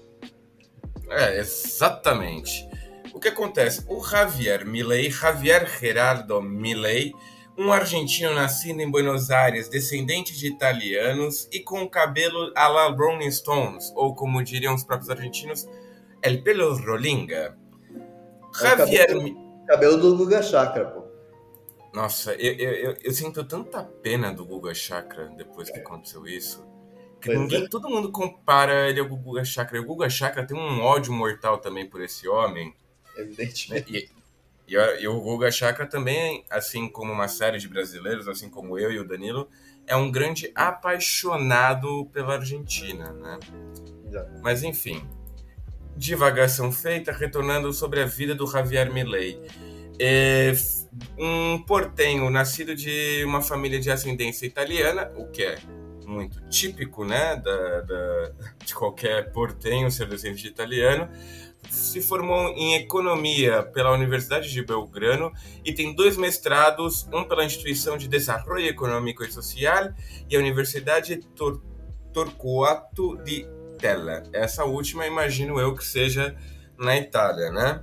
É, 1.11 1.39
exatamente. 1.39 2.69
O 3.13 3.21
que 3.21 3.29
acontece? 3.29 3.85
O 3.89 4.05
Javier 4.05 4.65
Milei, 4.67 5.11
Javier 5.11 5.69
Gerardo 5.79 6.43
Milei, 6.43 7.13
um 7.57 7.73
argentino 7.73 8.35
nascido 8.35 8.81
em 8.81 8.91
Buenos 8.91 9.31
Aires, 9.31 9.69
descendente 9.69 10.37
de 10.37 10.49
italianos 10.49 11.49
e 11.53 11.61
com 11.61 11.89
cabelo 11.89 12.53
à 12.57 12.69
la 12.69 12.89
Rolling 12.89 13.31
Stones, 13.31 13.93
ou 13.95 14.15
como 14.15 14.43
diriam 14.43 14.75
os 14.75 14.83
próprios 14.83 15.11
argentinos, 15.11 15.69
el 16.23 16.43
pelo 16.43 16.77
rolinga. 16.77 17.57
É 18.61 18.77
Javier... 18.77 19.07
Cabelo, 19.07 19.65
cabelo 19.67 19.97
do 19.99 20.17
Guga 20.17 20.43
Chakra, 20.43 20.87
pô. 20.87 21.05
Nossa, 21.93 22.35
eu, 22.35 22.55
eu, 22.55 22.73
eu, 22.73 22.97
eu, 23.05 23.13
sinto 23.13 23.45
tanta 23.45 23.85
pena 23.85 24.33
do 24.33 24.45
Guga 24.45 24.75
Chakra 24.75 25.33
depois 25.37 25.71
que 25.71 25.79
aconteceu 25.79 26.27
isso. 26.27 26.67
Que 27.21 27.33
ninguém, 27.35 27.65
é. 27.65 27.69
todo 27.69 27.89
mundo 27.89 28.11
compara 28.11 28.89
ele 28.91 28.99
ao 28.99 29.07
Guga 29.07 29.45
Chakra. 29.45 29.81
O 29.81 29.85
Guga 29.85 30.11
Chakra 30.11 30.45
tem 30.45 30.57
um 30.57 30.83
ódio 30.83 31.13
mortal 31.13 31.59
também 31.59 31.89
por 31.89 32.03
esse 32.03 32.29
homem. 32.29 32.75
Evidentemente. 33.17 33.97
E, 33.97 34.11
e, 34.67 34.75
e 34.75 35.09
o 35.09 35.21
Guga 35.21 35.51
Chakra 35.51 35.87
também, 35.87 36.45
assim 36.51 36.89
como 36.89 37.13
uma 37.13 37.29
série 37.29 37.59
de 37.59 37.69
brasileiros, 37.69 38.29
assim 38.29 38.49
como 38.49 38.79
eu 38.79 38.91
e 38.91 38.99
o 38.99 39.07
Danilo, 39.07 39.49
é 39.87 39.95
um 39.95 40.11
grande 40.11 40.51
apaixonado 40.55 42.07
pela 42.13 42.35
Argentina, 42.35 43.13
né? 43.13 43.39
Mas 44.43 44.63
enfim, 44.63 45.07
divagação 45.97 46.73
feita, 46.73 47.13
retornando 47.13 47.73
sobre 47.73 48.01
a 48.01 48.07
vida 48.07 48.35
do 48.35 48.47
Javier 48.47 48.93
Milei. 48.93 49.41
É 49.99 50.53
um 51.17 51.63
portenho 51.63 52.29
nascido 52.31 52.75
de 52.75 53.23
uma 53.25 53.41
família 53.41 53.79
de 53.79 53.91
ascendência 53.91 54.47
italiana, 54.47 55.13
o 55.17 55.27
que 55.27 55.43
é 55.43 55.59
muito 56.07 56.41
típico, 56.49 57.05
né, 57.05 57.37
da, 57.37 57.81
da 57.81 58.33
de 58.65 58.75
qualquer 58.75 59.33
portenho 59.33 59.91
ser 59.91 60.07
descendente 60.07 60.43
de 60.43 60.49
italiano, 60.49 61.09
se 61.71 62.01
formou 62.01 62.49
em 62.51 62.75
economia 62.75 63.63
pela 63.63 63.93
Universidade 63.93 64.51
de 64.51 64.63
Belgrano 64.65 65.33
e 65.65 65.73
tem 65.73 65.95
dois 65.95 66.17
mestrados, 66.17 67.09
um 67.13 67.25
pela 67.25 67.45
Instituição 67.45 67.97
de 67.97 68.09
Desenvolvimento 68.09 68.69
Econômico 68.69 69.25
e 69.25 69.31
Social 69.31 69.93
e 70.29 70.37
a 70.37 70.39
Universidade 70.39 71.17
Tor 71.35 71.63
Torquato 72.13 73.17
di 73.25 73.47
Tella. 73.79 74.23
Essa 74.33 74.65
última, 74.65 75.07
imagino 75.07 75.59
eu 75.59 75.75
que 75.75 75.85
seja 75.85 76.37
na 76.79 76.97
Itália, 76.97 77.51
né? 77.51 77.83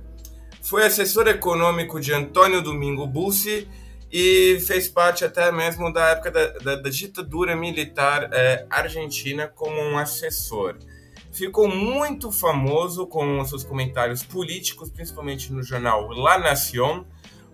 Foi 0.62 0.84
assessor 0.84 1.28
econômico 1.28 2.00
de 2.00 2.14
Antônio 2.14 2.62
Domingo 2.62 3.06
Bussi 3.06 3.68
e 4.10 4.58
fez 4.66 4.88
parte 4.88 5.24
até 5.24 5.50
mesmo 5.50 5.92
da 5.92 6.10
época 6.10 6.30
da, 6.30 6.46
da, 6.58 6.76
da 6.76 6.90
ditadura 6.90 7.56
militar 7.56 8.30
é, 8.32 8.66
argentina 8.70 9.48
como 9.48 9.80
um 9.80 9.98
assessor 9.98 10.78
ficou 11.32 11.66
muito 11.68 12.30
famoso 12.30 13.06
com 13.06 13.44
seus 13.44 13.64
comentários 13.64 14.22
políticos, 14.22 14.90
principalmente 14.90 15.52
no 15.52 15.62
jornal 15.62 16.08
La 16.10 16.38
Nación, 16.38 17.06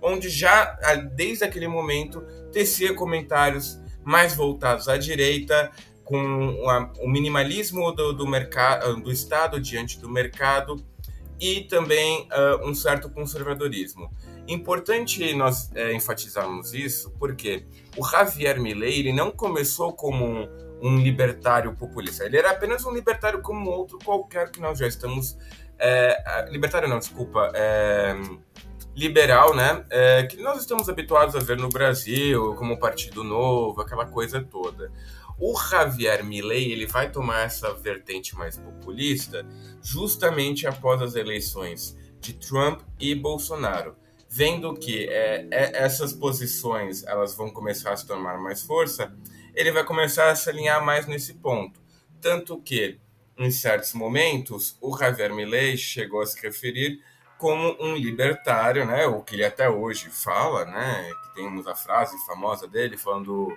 onde 0.02 0.28
já 0.28 0.76
desde 1.14 1.44
aquele 1.44 1.68
momento 1.68 2.20
tecia 2.52 2.94
comentários 2.94 3.80
mais 4.04 4.35
voltados 4.35 4.88
à 4.88 4.97
direita, 4.97 5.70
com 6.04 6.56
o 7.00 7.08
minimalismo 7.08 7.92
do, 7.92 8.14
do, 8.14 8.26
mercado, 8.26 8.99
do 8.99 9.12
Estado 9.12 9.61
diante 9.61 10.00
do 10.00 10.08
mercado 10.08 10.82
e 11.38 11.61
também 11.64 12.26
uh, 12.32 12.66
um 12.66 12.75
certo 12.75 13.11
conservadorismo. 13.11 14.11
Importante 14.49 15.35
nós 15.35 15.70
é, 15.75 15.92
enfatizarmos 15.92 16.73
isso, 16.73 17.11
porque 17.18 17.66
o 17.99 18.08
Javier 18.08 18.58
Milei 18.58 19.00
ele 19.00 19.12
não 19.12 19.30
começou 19.30 19.92
como 19.92 20.25
um 20.25 20.49
um 20.82 20.99
libertário 20.99 21.75
populista. 21.75 22.25
Ele 22.25 22.37
era 22.37 22.50
apenas 22.50 22.85
um 22.85 22.92
libertário 22.92 23.40
como 23.42 23.70
outro 23.70 23.99
qualquer 24.04 24.50
que 24.50 24.61
nós 24.61 24.78
já 24.78 24.87
estamos. 24.87 25.37
É, 25.78 26.47
libertário 26.50 26.88
não, 26.88 26.99
desculpa. 26.99 27.50
É, 27.54 28.14
liberal, 28.94 29.54
né? 29.54 29.85
É, 29.90 30.25
que 30.25 30.37
nós 30.38 30.61
estamos 30.61 30.88
habituados 30.88 31.37
a 31.37 31.38
ver 31.38 31.56
no 31.56 31.68
Brasil, 31.68 32.54
como 32.56 32.78
Partido 32.78 33.23
Novo, 33.23 33.80
aquela 33.80 34.06
coisa 34.06 34.42
toda. 34.42 34.90
O 35.38 35.56
Javier 35.56 36.25
Milei 36.25 36.73
ele 36.73 36.85
vai 36.85 37.11
tomar 37.11 37.44
essa 37.44 37.73
vertente 37.73 38.35
mais 38.35 38.56
populista 38.56 39.47
justamente 39.80 40.66
após 40.66 41.00
as 41.00 41.14
eleições 41.14 41.97
de 42.20 42.32
Trump 42.32 42.80
e 42.99 43.14
Bolsonaro, 43.14 43.94
vendo 44.28 44.75
que 44.75 45.08
é, 45.08 45.47
é, 45.49 45.85
essas 45.85 46.12
posições 46.12 47.04
elas 47.04 47.37
vão 47.37 47.50
começar 47.50 47.92
a 47.92 47.97
se 47.97 48.04
tomar 48.04 48.37
mais 48.38 48.62
força 48.62 49.14
ele 49.55 49.73
vai 49.73 49.85
começar 49.85 50.31
a 50.31 50.37
se 50.37 50.49
alinhar 50.49 50.85
mais 50.85 51.07
nesse 51.07 51.35
ponto. 51.35 51.81
Tanto 52.21 52.61
que, 52.61 52.99
em 53.37 53.50
certos 53.50 53.93
momentos, 53.93 54.76
o 54.81 54.97
Javier 54.97 55.33
Milei 55.35 55.76
chegou 55.76 56.21
a 56.21 56.26
se 56.26 56.40
referir 56.43 57.00
como 57.38 57.76
um 57.81 57.95
libertário, 57.95 58.85
né? 58.85 59.07
O 59.07 59.23
que 59.23 59.37
ele 59.37 59.45
até 59.45 59.69
hoje 59.69 60.11
fala, 60.11 60.64
né? 60.64 61.11
Que 61.23 61.35
temos 61.37 61.67
a 61.67 61.75
frase 61.75 62.17
famosa 62.26 62.67
dele 62.67 62.97
falando 62.97 63.57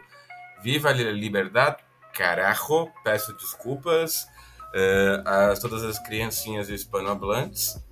Viva 0.62 0.90
a 0.90 0.94
liberdade, 0.94 1.78
carajo, 2.14 2.88
peço 3.04 3.34
desculpas 3.34 4.28
uh, 4.76 5.28
a 5.28 5.54
todas 5.60 5.84
as 5.84 5.98
criancinhas 5.98 6.70
hispanohablantes. 6.70 7.84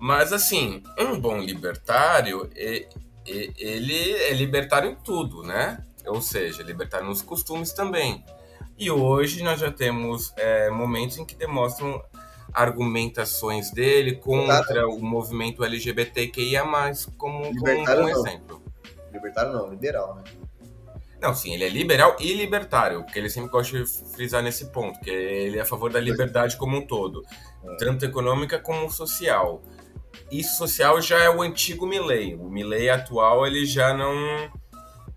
Mas, 0.00 0.32
assim, 0.32 0.82
um 0.98 1.20
bom 1.20 1.38
libertário, 1.38 2.50
ele 2.56 4.12
é 4.14 4.32
libertário 4.34 4.90
em 4.90 4.96
tudo, 4.96 5.44
né? 5.44 5.78
Ou 6.06 6.20
seja, 6.20 6.62
libertar 6.62 7.02
nos 7.02 7.22
costumes 7.22 7.72
também. 7.72 8.24
E 8.78 8.90
hoje 8.90 9.42
nós 9.42 9.60
já 9.60 9.70
temos 9.70 10.32
é, 10.36 10.70
momentos 10.70 11.18
em 11.18 11.24
que 11.24 11.34
demonstram 11.34 12.02
argumentações 12.52 13.70
dele 13.70 14.16
contra 14.16 14.86
o 14.88 15.00
movimento 15.00 15.64
LGBTQIA+, 15.64 16.64
como, 17.16 17.44
como 17.58 18.02
um 18.02 18.08
exemplo. 18.08 18.62
Libertário 19.12 19.52
não, 19.52 19.70
liberal, 19.70 20.16
né? 20.16 20.24
Não, 21.20 21.34
sim, 21.34 21.54
ele 21.54 21.64
é 21.64 21.68
liberal 21.68 22.16
e 22.18 22.32
libertário, 22.34 23.04
porque 23.04 23.16
ele 23.16 23.30
sempre 23.30 23.50
gosta 23.50 23.78
de 23.78 23.86
frisar 23.86 24.42
nesse 24.42 24.66
ponto, 24.72 24.98
que 25.00 25.08
ele 25.08 25.56
é 25.56 25.60
a 25.60 25.64
favor 25.64 25.92
da 25.92 26.00
liberdade 26.00 26.56
como 26.56 26.76
um 26.76 26.84
todo, 26.84 27.22
é. 27.64 27.76
tanto 27.76 28.04
econômica 28.04 28.58
como 28.58 28.90
social. 28.90 29.62
Isso 30.32 30.56
social 30.56 31.00
já 31.00 31.20
é 31.20 31.30
o 31.30 31.40
antigo 31.40 31.86
Milley. 31.86 32.34
O 32.34 32.48
Milley 32.50 32.90
atual 32.90 33.46
ele 33.46 33.64
já 33.64 33.94
não 33.94 34.50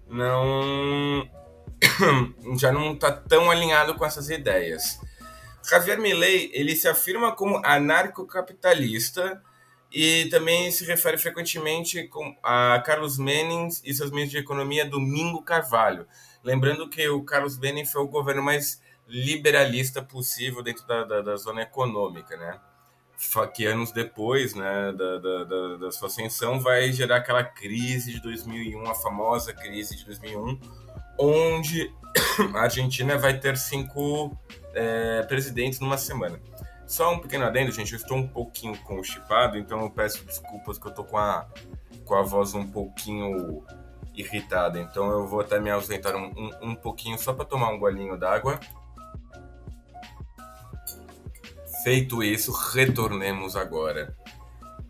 não 0.08 1.28
já 2.58 2.72
não 2.72 2.94
está 2.94 3.12
tão 3.12 3.50
alinhado 3.50 3.96
com 3.96 4.06
essas 4.06 4.30
ideias. 4.30 5.00
Javier 5.68 6.00
Milei 6.00 6.52
ele 6.54 6.76
se 6.76 6.88
afirma 6.88 7.36
como 7.36 7.62
anarcocapitalista 7.66 9.42
e 9.92 10.26
também 10.26 10.72
se 10.72 10.86
refere 10.86 11.18
frequentemente 11.18 12.10
a 12.44 12.82
Carlos 12.86 13.18
Menem 13.18 13.70
e 13.84 13.94
seus 13.94 14.12
meios 14.12 14.30
de 14.30 14.38
economia 14.38 14.86
Domingo 14.86 15.42
Carvalho. 15.42 16.08
Lembrando 16.44 16.90
que 16.90 17.08
o 17.08 17.24
Carlos 17.24 17.58
Menem 17.58 17.86
foi 17.86 18.02
o 18.02 18.08
governo 18.08 18.44
mais 18.44 18.82
liberalista 19.08 20.02
possível 20.02 20.62
dentro 20.62 20.86
da, 20.86 21.04
da, 21.04 21.22
da 21.22 21.36
zona 21.38 21.62
econômica, 21.62 22.36
né? 22.38 22.60
Que 23.54 23.66
anos 23.66 23.92
depois 23.92 24.54
né, 24.54 24.92
da, 24.92 25.18
da, 25.18 25.44
da, 25.44 25.78
da, 25.78 25.92
sua 25.92 26.08
ascensão 26.08 26.60
vai 26.60 26.92
gerar 26.92 27.18
aquela 27.18 27.44
crise 27.44 28.14
de 28.14 28.22
2001, 28.22 28.90
a 28.90 28.96
famosa 28.96 29.54
crise 29.54 29.96
de 29.96 30.06
2001, 30.06 30.60
onde 31.18 31.92
a 32.54 32.62
Argentina 32.62 33.18
vai 33.18 33.38
ter 33.40 33.58
cinco 33.58 34.38
é, 34.74 35.24
presidentes 35.24 35.80
numa 35.80 35.98
semana. 35.98 36.40
Só 36.86 37.14
um 37.14 37.20
pequeno 37.20 37.46
adendo, 37.46 37.72
gente, 37.72 37.94
eu 37.94 37.98
estou 37.98 38.18
um 38.18 38.28
pouquinho 38.28 38.78
constipado, 38.80 39.58
então 39.58 39.82
eu 39.82 39.90
peço 39.90 40.24
desculpas 40.26 40.78
que 40.78 40.86
eu 40.86 40.92
estou 40.92 41.06
com 41.06 41.18
a, 41.18 41.48
com 42.06 42.16
a 42.16 42.22
voz 42.22 42.54
um 42.54 42.68
pouquinho 42.68 43.64
irritada, 44.14 44.80
então 44.80 45.10
eu 45.10 45.28
vou 45.28 45.42
até 45.42 45.60
me 45.60 45.70
ausentar 45.70 46.16
um, 46.16 46.32
um, 46.38 46.70
um 46.70 46.76
pouquinho 46.76 47.18
só 47.18 47.34
para 47.34 47.44
tomar 47.44 47.70
um 47.70 47.80
golinho 47.80 48.18
d'água. 48.18 48.60
Feito 51.86 52.24
isso, 52.24 52.52
retornemos 52.52 53.56
agora. 53.56 54.18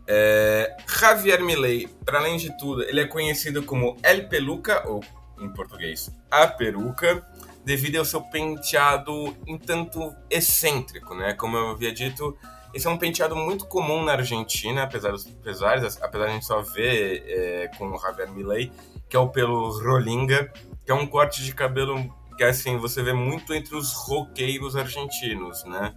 É, 0.08 0.74
Javier 0.88 1.44
Milei, 1.44 1.86
para 2.06 2.20
além 2.20 2.38
de 2.38 2.56
tudo, 2.56 2.82
ele 2.84 3.00
é 3.02 3.06
conhecido 3.06 3.62
como 3.62 3.98
El 4.02 4.26
Peluca, 4.30 4.82
ou 4.88 5.04
em 5.38 5.46
português, 5.50 6.10
A 6.30 6.46
Peruca, 6.46 7.22
devido 7.66 7.96
ao 7.96 8.04
seu 8.06 8.22
penteado 8.22 9.36
um 9.46 9.58
tanto 9.58 10.10
excêntrico, 10.30 11.14
né? 11.14 11.34
Como 11.34 11.54
eu 11.58 11.68
havia 11.68 11.92
dito, 11.92 12.34
esse 12.72 12.86
é 12.86 12.90
um 12.90 12.96
penteado 12.96 13.36
muito 13.36 13.66
comum 13.66 14.02
na 14.02 14.12
Argentina, 14.12 14.84
apesar 14.84 15.10
dos 15.10 15.24
pesares, 15.24 16.00
apesar 16.00 16.24
de 16.24 16.30
a 16.30 16.32
gente 16.32 16.46
só 16.46 16.62
ver 16.62 17.24
é, 17.28 17.70
com 17.76 17.90
o 17.90 17.98
Javier 17.98 18.32
Milei, 18.32 18.72
que 19.06 19.14
é 19.14 19.20
o 19.20 19.28
pelo 19.28 19.68
rolinga, 19.82 20.50
que 20.82 20.90
é 20.90 20.94
um 20.94 21.06
corte 21.06 21.44
de 21.44 21.54
cabelo 21.54 22.10
que 22.38 22.42
assim 22.42 22.78
você 22.78 23.02
vê 23.02 23.12
muito 23.12 23.52
entre 23.52 23.76
os 23.76 23.92
roqueiros 23.92 24.74
argentinos, 24.76 25.62
né? 25.64 25.94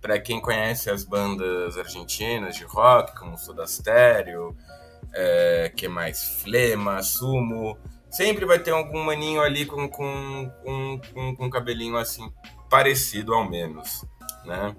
Para 0.00 0.18
quem 0.18 0.40
conhece 0.40 0.90
as 0.90 1.04
bandas 1.04 1.76
argentinas 1.76 2.56
de 2.56 2.64
rock, 2.64 3.18
como 3.18 3.36
Soda 3.36 3.66
Stereo, 3.66 4.56
é, 5.12 5.72
que 5.74 5.88
mais? 5.88 6.42
Flema, 6.42 7.02
Sumo, 7.02 7.76
sempre 8.10 8.44
vai 8.44 8.58
ter 8.58 8.70
algum 8.70 9.04
maninho 9.04 9.40
ali 9.42 9.66
com, 9.66 9.88
com, 9.88 10.50
com, 10.64 11.00
com, 11.12 11.36
com 11.36 11.50
cabelinho 11.50 11.96
assim, 11.96 12.32
parecido 12.68 13.34
ao 13.34 13.48
menos, 13.48 14.04
né? 14.44 14.74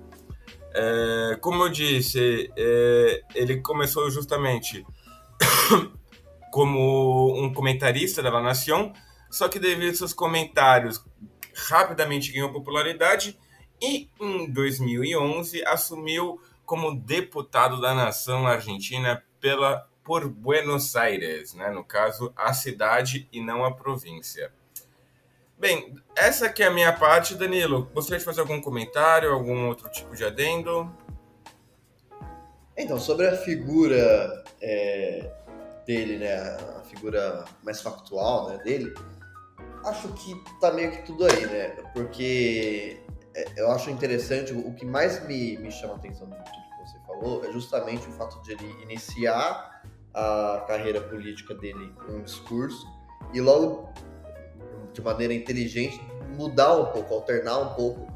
É, 0.74 1.38
como 1.42 1.64
eu 1.64 1.70
disse, 1.70 2.52
é, 2.58 3.24
ele 3.36 3.62
começou 3.62 4.10
justamente 4.10 4.86
como 6.52 7.36
um 7.38 7.54
comentarista 7.54 8.24
da 8.24 8.30
La 8.30 8.42
Nación, 8.42 8.94
só 9.30 9.50
que 9.50 9.60
devido 9.60 9.90
aos 9.90 9.98
seus 9.98 10.14
comentários 10.14 11.04
rapidamente 11.68 12.32
ganhou 12.32 12.52
popularidade 12.52 13.38
e 13.82 14.10
em 14.20 14.50
2011 14.52 15.66
assumiu 15.66 16.40
como 16.66 16.96
deputado 16.96 17.82
da 17.82 17.94
nação 17.94 18.46
argentina 18.48 19.24
pela 19.40 19.88
por 20.04 20.28
Buenos 20.28 20.96
Aires, 20.96 21.54
né? 21.54 21.70
no 21.70 21.84
caso, 21.84 22.34
a 22.36 22.54
cidade 22.54 23.28
e 23.32 23.42
não 23.42 23.64
a 23.64 23.72
província. 23.74 24.52
Bem, 25.58 25.96
essa 26.16 26.48
aqui 26.48 26.64
é 26.64 26.68
a 26.68 26.72
minha 26.72 26.92
parte, 26.92 27.36
Danilo. 27.36 27.90
Gostaria 27.94 28.18
de 28.18 28.26
fazer 28.26 28.42
algum 28.42 28.60
comentário, 28.60 29.32
algum 29.32 29.68
outro 29.68 29.90
tipo 29.92 30.16
de 30.16 30.24
adendo? 30.24 30.92
Então, 32.76 33.00
sobre 33.00 33.28
a 33.28 33.38
figura 33.38 34.44
é, 34.60 35.32
dele, 35.86 36.18
né, 36.18 36.36
a 36.36 36.82
figura 36.86 37.46
mais 37.64 37.80
factual 37.80 38.50
né, 38.50 38.58
dele, 38.64 38.92
acho 39.86 40.08
que 40.14 40.36
tá 40.60 40.72
meio 40.72 40.92
que 40.92 41.04
tudo 41.04 41.26
aí, 41.26 41.46
né? 41.46 41.70
Porque 41.94 43.01
eu 43.56 43.72
acho 43.72 43.90
interessante, 43.90 44.54
o 44.54 44.74
que 44.74 44.86
mais 44.86 45.26
me, 45.26 45.58
me 45.58 45.72
chama 45.72 45.94
a 45.94 45.96
atenção 45.98 46.28
de 46.28 46.36
tudo 46.36 46.46
que 46.46 46.90
você 46.90 47.00
falou 47.06 47.46
é 47.46 47.52
justamente 47.52 48.08
o 48.08 48.12
fato 48.12 48.42
de 48.42 48.52
ele 48.54 48.84
iniciar 48.84 49.84
a 50.14 50.66
carreira 50.68 51.00
política 51.02 51.54
dele 51.56 51.94
com 52.06 52.14
um 52.14 52.22
discurso 52.22 52.86
e 53.34 53.40
logo 53.40 53.90
de 54.94 55.02
maneira 55.02 55.34
inteligente, 55.34 56.02
mudar 56.36 56.76
um 56.76 56.88
pouco, 56.88 57.14
alternar 57.14 57.60
um 57.60 57.74
pouco, 57.76 58.08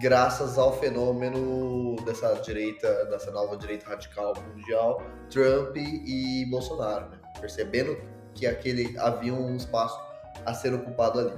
graças 0.00 0.58
ao 0.58 0.72
fenômeno 0.78 1.96
dessa 2.04 2.34
direita, 2.34 3.06
dessa 3.06 3.30
nova 3.30 3.56
direita 3.56 3.88
radical 3.88 4.34
mundial, 4.54 5.02
Trump 5.28 5.76
e 5.76 6.46
Bolsonaro, 6.50 7.10
né? 7.10 7.18
percebendo 7.40 7.96
que 8.34 8.46
aquele 8.46 8.96
havia 8.98 9.34
um 9.34 9.56
espaço 9.56 10.00
a 10.46 10.54
ser 10.54 10.72
ocupado 10.72 11.18
ali. 11.18 11.32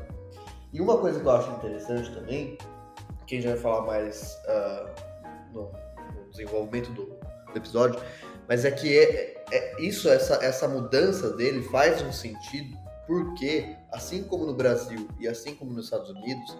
E 0.72 0.80
uma 0.80 0.98
coisa 0.98 1.20
que 1.20 1.26
eu 1.26 1.32
acho 1.32 1.50
interessante 1.50 2.12
também, 2.14 2.56
que 3.26 3.36
a 3.36 3.40
gente 3.40 3.50
vai 3.50 3.58
falar 3.58 3.86
mais 3.86 4.38
uh, 4.46 5.52
no, 5.52 5.72
no, 6.14 6.30
desenvolvimento 6.30 6.90
do, 6.92 7.06
do, 7.06 7.56
episódio, 7.56 8.00
mas 8.48 8.64
é 8.64 8.70
que 8.70 8.98
é, 8.98 9.44
é, 9.50 9.82
isso, 9.82 10.08
essa, 10.08 10.34
essa 10.44 10.66
mudança 10.68 11.30
dele 11.36 11.62
faz 11.64 12.00
um 12.02 12.12
sentido 12.12 12.76
porque, 13.06 13.76
assim 13.90 14.22
como 14.24 14.46
no 14.46 14.54
Brasil 14.54 15.08
e 15.18 15.28
assim 15.28 15.54
como 15.54 15.72
nos 15.72 15.86
Estados 15.86 16.10
Unidos, 16.10 16.56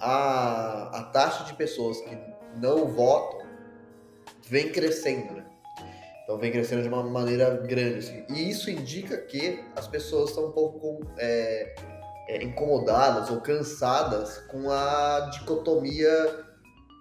a, 0.00 1.00
a 1.00 1.02
taxa 1.12 1.44
de 1.44 1.54
pessoas 1.54 2.00
que 2.00 2.16
não 2.56 2.86
votam 2.86 3.46
vem 4.48 4.70
crescendo, 4.70 5.34
né? 5.34 5.46
Então 6.22 6.38
vem 6.38 6.52
crescendo 6.52 6.82
de 6.82 6.88
uma 6.88 7.02
maneira 7.02 7.50
grande. 7.56 7.98
Assim. 7.98 8.24
E 8.28 8.48
isso 8.48 8.70
indica 8.70 9.18
que 9.18 9.62
as 9.74 9.88
pessoas 9.88 10.30
estão 10.30 10.46
um 10.46 10.52
pouco 10.52 11.00
é, 11.18 11.74
é, 12.32 12.42
incomodadas 12.42 13.30
ou 13.30 13.40
cansadas 13.40 14.38
com 14.48 14.70
a 14.70 15.28
dicotomia 15.32 16.44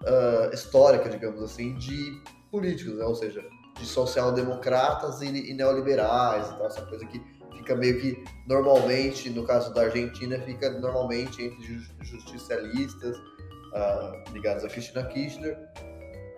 uh, 0.03 0.53
histórica, 0.53 1.09
digamos 1.09 1.41
assim, 1.41 1.73
de 1.75 2.21
políticos, 2.51 2.97
né? 2.97 3.05
ou 3.05 3.15
seja, 3.15 3.41
de 3.79 3.85
social-democratas 3.85 5.21
e, 5.21 5.51
e 5.51 5.53
neoliberais 5.53 6.47
e 6.47 6.57
tal, 6.57 6.67
essa 6.67 6.81
coisa 6.85 7.05
que 7.05 7.21
fica 7.57 7.75
meio 7.75 8.01
que 8.01 8.21
normalmente, 8.45 9.29
no 9.29 9.45
caso 9.45 9.73
da 9.73 9.83
Argentina, 9.83 10.37
fica 10.41 10.69
normalmente 10.69 11.41
entre 11.41 11.79
justicialistas 12.01 13.15
uh, 13.15 14.33
ligados 14.33 14.65
a 14.65 14.67
Cristina 14.67 15.03
Kirchner, 15.05 15.57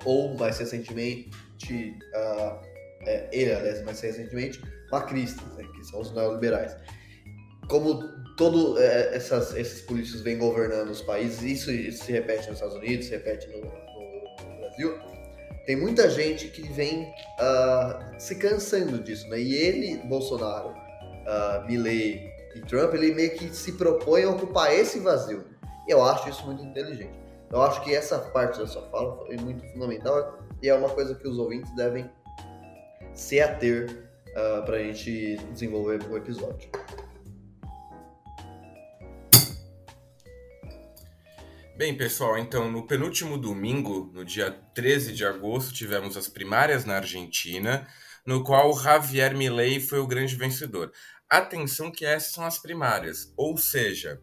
ou 0.06 0.38
mais 0.38 0.60
recentemente, 0.60 1.98
uh, 2.14 2.62
é, 3.08 3.28
ele, 3.32 3.54
aliás, 3.54 3.84
mais 3.84 4.00
recentemente, 4.02 4.62
macristas, 4.92 5.48
né, 5.56 5.64
que 5.74 5.84
são 5.84 6.02
os 6.02 6.12
neoliberais. 6.12 6.78
Como 7.68 8.23
todos 8.38 8.80
é, 8.80 9.16
esses 9.16 9.82
políticos 9.82 10.22
vêm 10.22 10.38
governando 10.38 10.90
os 10.90 11.02
países, 11.02 11.42
isso, 11.42 12.04
se 12.04 12.12
repete 12.12 12.48
nos 12.48 12.56
Estados 12.56 12.76
Unidos, 12.76 13.06
se 13.06 13.12
repete 13.12 13.48
no, 13.48 13.60
no, 13.60 14.52
no 14.52 14.60
Brasil, 14.60 15.00
tem 15.66 15.78
muita 15.78 16.10
gente 16.10 16.50
que 16.50 16.62
vem 16.74 17.04
uh, 17.40 18.20
se 18.20 18.36
cansando 18.36 19.00
disso, 19.00 19.28
né? 19.30 19.40
E 19.40 19.56
ele, 19.56 19.98
Bolsonaro, 20.08 20.70
uh, 20.70 21.66
Milley 21.66 22.30
e 22.56 22.60
Trump, 22.62 22.94
ele 22.94 23.14
meio 23.14 23.32
que 23.32 23.56
se 23.56 23.72
propõe 23.74 24.24
a 24.24 24.30
ocupar 24.30 24.74
esse 24.74 25.00
vazio. 25.00 25.46
E 25.88 25.92
eu 25.92 26.04
acho 26.04 26.30
isso 26.30 26.46
muito 26.46 26.64
inteligente. 26.64 27.18
Eu 27.50 27.62
acho 27.62 27.82
que 27.82 27.96
essa 27.96 28.20
parte 28.20 28.60
da 28.60 28.68
sua 28.68 28.82
fala 28.90 29.26
foi 29.26 29.38
muito 29.38 29.66
fundamental 29.72 30.40
e 30.62 30.68
é 30.68 30.76
uma 30.76 30.90
coisa 30.90 31.16
que 31.16 31.28
os 31.28 31.38
ouvintes 31.38 31.74
devem 31.76 32.10
se 33.14 33.40
ater 33.40 33.90
uh, 34.36 34.60
ah, 34.60 34.62
para 34.66 34.78
a 34.78 34.80
gente 34.80 35.38
desenvolver 35.54 36.02
o 36.10 36.18
episódio. 36.18 36.70
Bem, 41.76 41.98
pessoal, 41.98 42.38
então 42.38 42.72
no 42.72 42.86
penúltimo 42.86 43.36
domingo, 43.36 44.12
no 44.14 44.24
dia 44.24 44.52
13 44.76 45.12
de 45.12 45.26
agosto, 45.26 45.74
tivemos 45.74 46.16
as 46.16 46.28
primárias 46.28 46.86
na 46.86 46.98
Argentina, 46.98 47.88
no 48.24 48.44
qual 48.44 48.78
Javier 48.78 49.36
Milei 49.36 49.80
foi 49.80 49.98
o 49.98 50.06
grande 50.06 50.36
vencedor. 50.36 50.92
Atenção 51.28 51.92
que 51.92 52.06
essas 52.06 52.32
são 52.32 52.46
as 52.46 52.60
primárias, 52.60 53.34
ou 53.36 53.58
seja... 53.58 54.22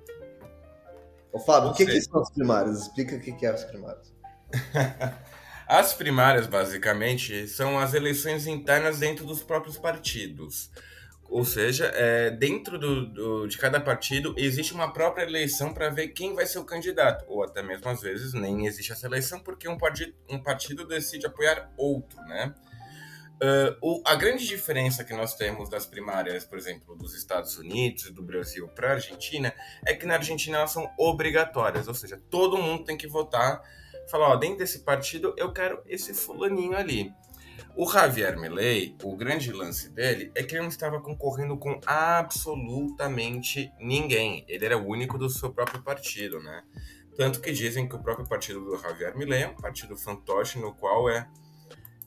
Ô 1.32 1.40
Fábio, 1.40 1.70
o 1.70 1.74
que, 1.74 1.86
que, 1.86 2.00
são 2.00 2.20
as 2.20 2.30
primárias? 2.30 2.82
Explica 2.82 3.16
o 3.16 3.20
que, 3.20 3.32
que 3.32 3.44
é 3.44 3.50
as 3.50 3.64
primárias. 3.64 4.14
as 5.66 5.92
primárias, 5.92 6.46
basicamente, 6.46 7.48
são 7.48 7.80
as 7.80 7.94
eleições 7.94 8.46
internas 8.46 9.00
dentro 9.00 9.26
dos 9.26 9.42
próprios 9.42 9.76
partidos. 9.76 10.70
Ou 11.30 11.44
seja, 11.44 11.86
é, 11.94 12.28
dentro 12.28 12.76
do, 12.76 13.06
do, 13.06 13.46
de 13.46 13.56
cada 13.56 13.80
partido 13.80 14.34
existe 14.36 14.74
uma 14.74 14.92
própria 14.92 15.22
eleição 15.22 15.72
para 15.72 15.88
ver 15.88 16.08
quem 16.08 16.34
vai 16.34 16.44
ser 16.44 16.58
o 16.58 16.64
candidato. 16.64 17.24
Ou 17.28 17.44
até 17.44 17.62
mesmo 17.62 17.88
às 17.88 18.00
vezes 18.02 18.34
nem 18.34 18.66
existe 18.66 18.90
essa 18.90 19.06
eleição 19.06 19.38
porque 19.38 19.68
um 19.68 19.78
partido, 19.78 20.12
um 20.28 20.42
partido 20.42 20.84
decide 20.84 21.26
apoiar 21.26 21.70
outro, 21.76 22.20
né? 22.22 22.52
Uh, 23.42 23.72
o, 23.80 24.02
a 24.04 24.16
grande 24.16 24.46
diferença 24.46 25.02
que 25.02 25.14
nós 25.14 25.34
temos 25.34 25.70
das 25.70 25.86
primárias, 25.86 26.44
por 26.44 26.58
exemplo, 26.58 26.94
dos 26.94 27.14
Estados 27.14 27.56
Unidos 27.56 28.10
do 28.10 28.22
Brasil 28.22 28.68
para 28.68 28.88
a 28.88 28.92
Argentina, 28.94 29.54
é 29.86 29.94
que 29.94 30.04
na 30.04 30.14
Argentina 30.14 30.58
elas 30.58 30.72
são 30.72 30.90
obrigatórias, 30.98 31.88
ou 31.88 31.94
seja, 31.94 32.20
todo 32.28 32.58
mundo 32.58 32.84
tem 32.84 32.98
que 32.98 33.06
votar, 33.06 33.62
falar, 34.10 34.28
ó, 34.28 34.36
dentro 34.36 34.58
desse 34.58 34.80
partido 34.80 35.32
eu 35.38 35.54
quero 35.54 35.80
esse 35.86 36.12
fulaninho 36.12 36.76
ali. 36.76 37.14
O 37.76 37.90
Javier 37.90 38.38
Milei, 38.38 38.96
o 39.02 39.16
grande 39.16 39.52
lance 39.52 39.88
dele 39.90 40.30
é 40.34 40.42
que 40.42 40.54
ele 40.54 40.62
não 40.62 40.68
estava 40.68 41.00
concorrendo 41.00 41.56
com 41.56 41.80
absolutamente 41.86 43.72
ninguém. 43.78 44.44
Ele 44.48 44.64
era 44.64 44.76
o 44.76 44.86
único 44.86 45.16
do 45.16 45.30
seu 45.30 45.50
próprio 45.50 45.82
partido, 45.82 46.40
né? 46.40 46.62
Tanto 47.16 47.40
que 47.40 47.52
dizem 47.52 47.88
que 47.88 47.96
o 47.96 48.02
próprio 48.02 48.28
partido 48.28 48.60
do 48.64 48.76
Javier 48.76 49.16
Milei 49.16 49.42
é 49.42 49.48
um 49.48 49.54
partido 49.54 49.96
fantoche 49.96 50.58
no 50.58 50.74
qual 50.74 51.08
é 51.08 51.26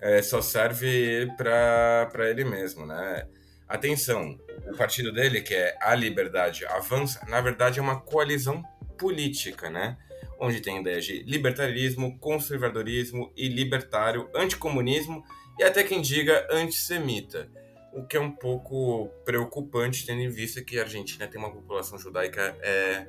é, 0.03 0.21
só 0.21 0.41
serve 0.41 1.31
para 1.37 2.29
ele 2.29 2.43
mesmo, 2.43 2.85
né? 2.85 3.25
Atenção, 3.69 4.37
o 4.67 4.75
partido 4.75 5.13
dele, 5.13 5.41
que 5.41 5.55
é 5.55 5.77
a 5.81 5.95
Liberdade 5.95 6.65
Avança, 6.65 7.25
na 7.29 7.39
verdade 7.39 7.79
é 7.79 7.81
uma 7.81 8.01
coalizão 8.01 8.61
política, 8.97 9.69
né? 9.69 9.97
Onde 10.37 10.59
tem 10.59 10.81
ideias 10.81 11.05
de 11.05 11.23
libertarismo, 11.23 12.19
conservadorismo 12.19 13.31
e 13.35 13.47
libertário, 13.47 14.29
anticomunismo 14.35 15.23
e 15.59 15.63
até 15.63 15.83
quem 15.83 16.01
diga 16.01 16.47
antissemita. 16.51 17.49
O 17.93 18.03
que 18.05 18.17
é 18.17 18.19
um 18.19 18.31
pouco 18.31 19.09
preocupante, 19.23 20.05
tendo 20.05 20.21
em 20.21 20.29
vista 20.29 20.63
que 20.63 20.79
a 20.79 20.83
Argentina 20.83 21.27
tem 21.27 21.39
uma 21.39 21.51
população 21.51 21.97
judaica 21.99 22.57
é, 22.61 23.05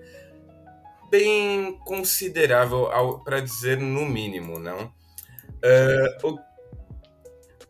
bem 1.11 1.79
considerável, 1.85 2.91
para 3.25 3.41
dizer 3.41 3.79
no 3.79 4.05
mínimo, 4.05 4.59
não? 4.59 4.93
Uh, 5.65 6.29
o 6.29 6.39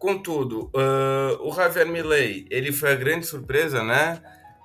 Contudo, 0.05 0.71
uh, 0.75 1.49
o 1.49 1.51
Javier 1.51 1.87
Milei, 1.87 2.47
ele 2.51 2.71
foi 2.73 2.93
a 2.93 2.95
grande 2.95 3.25
surpresa, 3.25 3.83
né? 3.83 4.21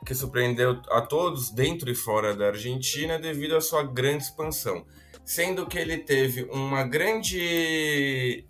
Que 0.06 0.14
surpreendeu 0.14 0.82
a 0.90 1.00
todos 1.00 1.50
dentro 1.50 1.90
e 1.90 1.96
fora 1.96 2.36
da 2.36 2.48
Argentina 2.48 3.18
devido 3.18 3.56
à 3.56 3.62
sua 3.62 3.84
grande 3.84 4.26
expansão, 4.26 4.86
sendo 5.24 5.66
que 5.66 5.78
ele 5.78 6.00
teve 6.00 6.44
uma 6.52 6.84
grande 6.84 8.46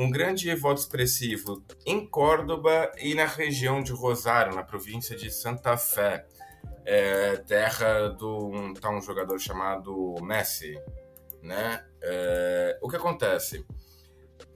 um 0.00 0.10
grande 0.10 0.54
voto 0.54 0.80
expressivo 0.80 1.62
em 1.84 2.06
Córdoba 2.06 2.90
e 2.98 3.14
na 3.14 3.26
região 3.26 3.82
de 3.82 3.92
Rosário, 3.92 4.54
na 4.54 4.62
província 4.62 5.14
de 5.14 5.30
Santa 5.30 5.76
Fé, 5.76 6.26
é, 6.86 7.36
terra 7.36 8.08
de 8.08 8.24
um, 8.24 8.72
tá 8.72 8.88
um 8.88 9.02
jogador 9.02 9.38
chamado 9.38 10.14
Messi, 10.22 10.74
né? 11.42 11.84
É, 12.02 12.78
o 12.80 12.88
que 12.88 12.96
acontece? 12.96 13.66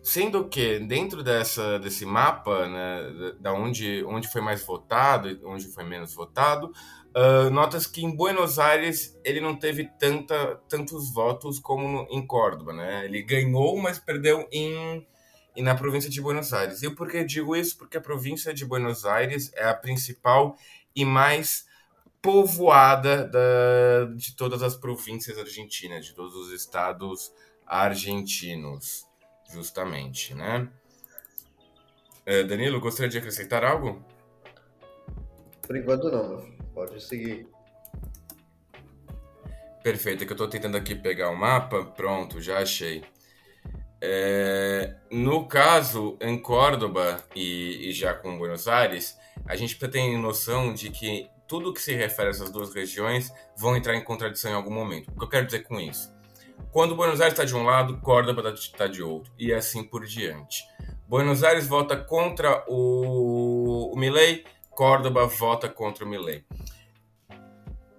Sendo 0.03 0.49
que 0.49 0.79
dentro 0.79 1.23
dessa, 1.23 1.79
desse 1.79 2.07
mapa, 2.07 2.67
né, 2.67 3.35
da 3.39 3.53
onde, 3.53 4.03
onde 4.05 4.29
foi 4.29 4.41
mais 4.41 4.65
votado 4.65 5.29
e 5.29 5.39
onde 5.45 5.67
foi 5.69 5.85
menos 5.85 6.15
votado, 6.15 6.73
uh, 7.15 7.51
notas 7.51 7.87
que 7.87 8.03
em 8.03 8.15
Buenos 8.15 8.59
Aires 8.59 9.19
ele 9.23 9.41
não 9.41 9.59
teve 9.59 9.91
tanta, 9.99 10.57
tantos 10.69 11.13
votos 11.13 11.59
como 11.59 11.87
no, 11.87 12.07
em 12.11 12.27
Córdoba, 12.27 12.73
né? 12.73 13.05
Ele 13.05 13.23
ganhou, 13.23 13.79
mas 13.79 13.99
perdeu 13.99 14.47
em, 14.53 15.07
em, 15.55 15.63
na 15.63 15.75
província 15.75 16.11
de 16.11 16.21
Buenos 16.21 16.53
Aires. 16.53 16.83
E 16.83 16.91
por 16.91 17.09
que 17.11 17.25
digo 17.25 17.55
isso? 17.57 17.77
Porque 17.77 17.97
a 17.97 18.01
província 18.01 18.53
de 18.53 18.65
Buenos 18.65 19.05
Aires 19.05 19.53
é 19.55 19.65
a 19.65 19.75
principal 19.75 20.57
e 20.95 21.05
mais 21.05 21.67
povoada 22.23 23.29
da, 23.29 24.15
de 24.17 24.35
todas 24.35 24.63
as 24.63 24.77
províncias 24.77 25.39
argentinas, 25.39 26.07
de 26.07 26.15
todos 26.15 26.35
os 26.35 26.53
estados 26.53 27.33
argentinos 27.67 29.07
justamente, 29.53 30.35
né? 30.35 30.69
É, 32.27 32.43
Danilo, 32.43 32.81
gostaria 32.81 33.11
de 33.11 33.19
acrescentar 33.19 33.63
algo? 33.63 34.03
Por 35.63 35.77
enquanto 35.77 36.11
não, 36.11 36.29
meu 36.29 36.39
filho. 36.39 36.55
Pode 36.75 37.01
seguir. 37.03 37.47
Perfeito, 39.83 40.25
é 40.25 40.27
que 40.27 40.33
eu 40.33 40.35
estou 40.35 40.49
tentando 40.49 40.77
aqui 40.77 40.95
pegar 40.95 41.31
o 41.31 41.37
mapa. 41.37 41.85
Pronto, 41.85 42.41
já 42.41 42.59
achei. 42.59 43.05
É, 44.07 44.97
no 45.11 45.47
caso, 45.49 46.19
em 46.21 46.39
Córdoba 46.39 47.25
e, 47.35 47.89
e, 47.89 47.93
já 47.93 48.13
com 48.13 48.37
Buenos 48.37 48.69
Aires, 48.69 49.17
a 49.47 49.57
gente 49.57 49.79
tem 49.89 50.21
noção 50.21 50.75
de 50.75 50.91
que 50.91 51.27
tudo 51.49 51.73
que 51.73 51.81
se 51.81 51.95
refere 51.95 52.29
a 52.29 52.31
essas 52.31 52.51
duas 52.51 52.75
regiões 52.75 53.33
vão 53.57 53.75
entrar 53.75 53.97
em 53.97 54.05
contradição 54.05 54.51
em 54.51 54.55
algum 54.55 54.75
momento. 54.75 55.11
O 55.11 55.19
que 55.19 55.25
eu 55.25 55.29
quero 55.29 55.47
dizer 55.47 55.61
com 55.61 55.81
isso? 55.81 56.13
Quando 56.71 56.95
Buenos 56.95 57.19
Aires 57.19 57.33
está 57.33 57.47
de 57.47 57.57
um 57.57 57.65
lado, 57.65 57.97
Córdoba 58.03 58.51
está 58.51 58.87
de 58.87 59.03
outro, 59.03 59.33
e 59.39 59.55
assim 59.55 59.83
por 59.83 60.05
diante. 60.05 60.65
Buenos 61.09 61.43
Aires 61.43 61.67
vota 61.67 61.97
contra 61.97 62.63
o, 62.69 63.91
o 63.91 63.99
Milley, 63.99 64.45
Córdoba 64.69 65.27
vota 65.27 65.67
contra 65.67 66.05
o 66.05 66.09
Milley. 66.09 66.45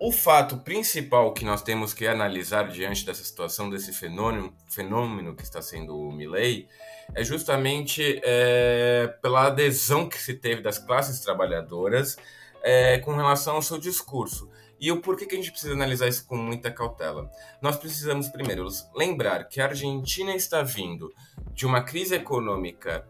O 0.06 0.12
fato 0.12 0.58
principal 0.58 1.34
que 1.34 1.44
nós 1.44 1.64
temos 1.64 1.92
que 1.92 2.06
analisar 2.06 2.68
diante 2.68 3.04
dessa 3.04 3.24
situação, 3.24 3.72
desse 3.72 3.92
fenômeno, 3.92 4.56
fenômeno 4.70 5.36
que 5.36 5.42
está 5.42 5.64
sendo 5.64 5.98
o 5.98 6.12
Milley, 6.12 6.68
é 7.16 7.24
justamente 7.24 8.22
é, 8.24 9.08
pela 9.20 9.48
adesão 9.48 10.08
que 10.08 10.22
se 10.22 10.36
teve 10.36 10.62
das 10.62 10.78
classes 10.78 11.22
trabalhadoras 11.22 12.18
é, 12.62 13.00
com 13.00 13.16
relação 13.16 13.56
ao 13.56 13.64
seu 13.64 13.80
discurso. 13.80 14.48
E 14.80 14.92
o 14.92 15.02
porquê 15.02 15.26
que 15.26 15.34
a 15.34 15.40
gente 15.40 15.50
precisa 15.50 15.74
analisar 15.74 16.08
isso 16.08 16.28
com 16.28 16.38
muita 16.38 16.70
cautela? 16.70 17.28
Nós 17.60 17.76
precisamos, 17.76 18.30
primeiro, 18.30 18.68
lembrar 18.94 19.46
que 19.46 19.60
a 19.60 19.66
Argentina 19.66 20.36
está 20.36 20.62
vindo 20.62 21.12
de 21.52 21.66
uma 21.66 21.82
crise 21.82 22.14
econômica, 22.14 23.08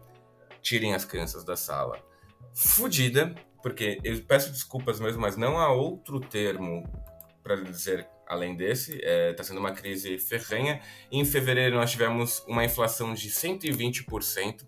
tirem 0.61 0.95
as 0.95 1.03
crianças 1.03 1.43
da 1.43 1.57
sala, 1.57 2.01
fodida, 2.53 3.35
porque 3.65 3.99
eu 4.03 4.21
peço 4.21 4.51
desculpas 4.51 4.99
mesmo, 4.99 5.19
mas 5.19 5.35
não 5.35 5.57
há 5.57 5.73
outro 5.73 6.19
termo 6.19 6.87
para 7.41 7.55
dizer 7.55 8.07
além 8.27 8.55
desse. 8.55 8.93
Está 8.97 9.09
é, 9.09 9.33
tá 9.33 9.43
sendo 9.43 9.59
uma 9.59 9.71
crise 9.71 10.19
ferrenha. 10.19 10.79
Em 11.11 11.25
fevereiro 11.25 11.75
nós 11.75 11.89
tivemos 11.89 12.45
uma 12.47 12.63
inflação 12.63 13.11
de 13.11 13.27
120%. 13.27 14.67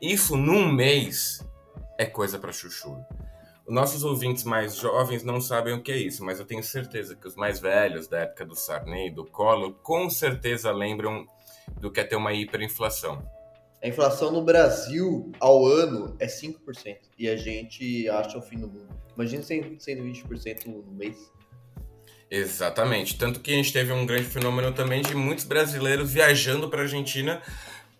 Isso 0.00 0.34
num 0.34 0.72
mês 0.72 1.46
é 1.98 2.06
coisa 2.06 2.38
para 2.38 2.50
chuchu. 2.50 2.96
Nossos 3.68 4.02
ouvintes 4.02 4.44
mais 4.44 4.76
jovens 4.76 5.22
não 5.22 5.42
sabem 5.42 5.74
o 5.74 5.82
que 5.82 5.92
é 5.92 5.98
isso, 5.98 6.24
mas 6.24 6.40
eu 6.40 6.46
tenho 6.46 6.62
certeza 6.62 7.14
que 7.14 7.28
os 7.28 7.36
mais 7.36 7.60
velhos, 7.60 8.08
da 8.08 8.20
época 8.20 8.46
do 8.46 8.54
Sarney, 8.54 9.10
do 9.10 9.26
Collor, 9.26 9.74
com 9.82 10.08
certeza 10.08 10.72
lembram 10.72 11.26
do 11.78 11.92
que 11.92 12.00
é 12.00 12.04
ter 12.04 12.16
uma 12.16 12.32
hiperinflação. 12.32 13.22
A 13.82 13.88
inflação 13.88 14.32
no 14.32 14.42
Brasil 14.42 15.30
ao 15.38 15.64
ano 15.66 16.16
é 16.18 16.26
5%. 16.26 16.96
E 17.18 17.28
a 17.28 17.36
gente 17.36 18.08
acha 18.08 18.36
o 18.36 18.42
fim 18.42 18.58
do 18.58 18.66
mundo. 18.66 18.88
Imagina 19.14 19.42
120% 19.42 20.66
no 20.66 20.82
mês. 20.92 21.30
Exatamente. 22.30 23.16
Tanto 23.16 23.40
que 23.40 23.52
a 23.52 23.54
gente 23.54 23.72
teve 23.72 23.92
um 23.92 24.04
grande 24.04 24.24
fenômeno 24.24 24.72
também 24.72 25.02
de 25.02 25.14
muitos 25.14 25.44
brasileiros 25.44 26.12
viajando 26.12 26.68
para 26.68 26.80
a 26.80 26.82
Argentina 26.82 27.40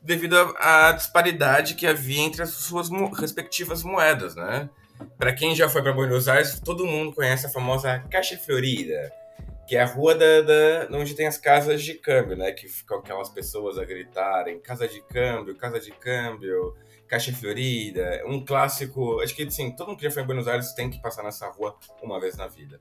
devido 0.02 0.36
à 0.58 0.92
disparidade 0.92 1.74
que 1.74 1.86
havia 1.86 2.20
entre 2.20 2.42
as 2.42 2.50
suas 2.50 2.88
respectivas 3.18 3.82
moedas, 3.82 4.34
né? 4.34 4.68
Para 5.16 5.32
quem 5.32 5.54
já 5.54 5.68
foi 5.68 5.82
para 5.82 5.92
Buenos 5.92 6.28
Aires, 6.28 6.60
todo 6.60 6.86
mundo 6.86 7.12
conhece 7.12 7.46
a 7.46 7.50
famosa 7.50 8.00
Caixa 8.10 8.36
Florida, 8.36 9.12
que 9.68 9.76
é 9.76 9.82
a 9.82 9.86
rua 9.86 10.14
da, 10.14 10.40
da, 10.40 10.88
onde 10.96 11.14
tem 11.14 11.26
as 11.26 11.36
casas 11.36 11.82
de 11.82 11.92
câmbio, 11.92 12.34
né? 12.34 12.50
Que 12.52 12.66
ficam 12.66 12.98
aquelas 12.98 13.28
pessoas 13.28 13.78
a 13.78 13.84
gritarem: 13.84 14.58
casa 14.60 14.88
de 14.88 15.02
câmbio, 15.02 15.54
casa 15.56 15.78
de 15.78 15.90
câmbio, 15.92 16.74
Caixa 17.06 17.32
Florida. 17.34 18.22
Um 18.26 18.42
clássico. 18.42 19.20
Acho 19.20 19.36
que 19.36 19.42
assim, 19.42 19.70
todo 19.76 19.88
mundo 19.88 19.98
que 19.98 20.04
já 20.04 20.10
foi 20.10 20.22
em 20.22 20.26
Buenos 20.26 20.48
Aires 20.48 20.72
tem 20.72 20.88
que 20.88 21.00
passar 21.02 21.22
nessa 21.22 21.46
rua 21.48 21.78
uma 22.02 22.18
vez 22.18 22.34
na 22.34 22.46
vida. 22.46 22.80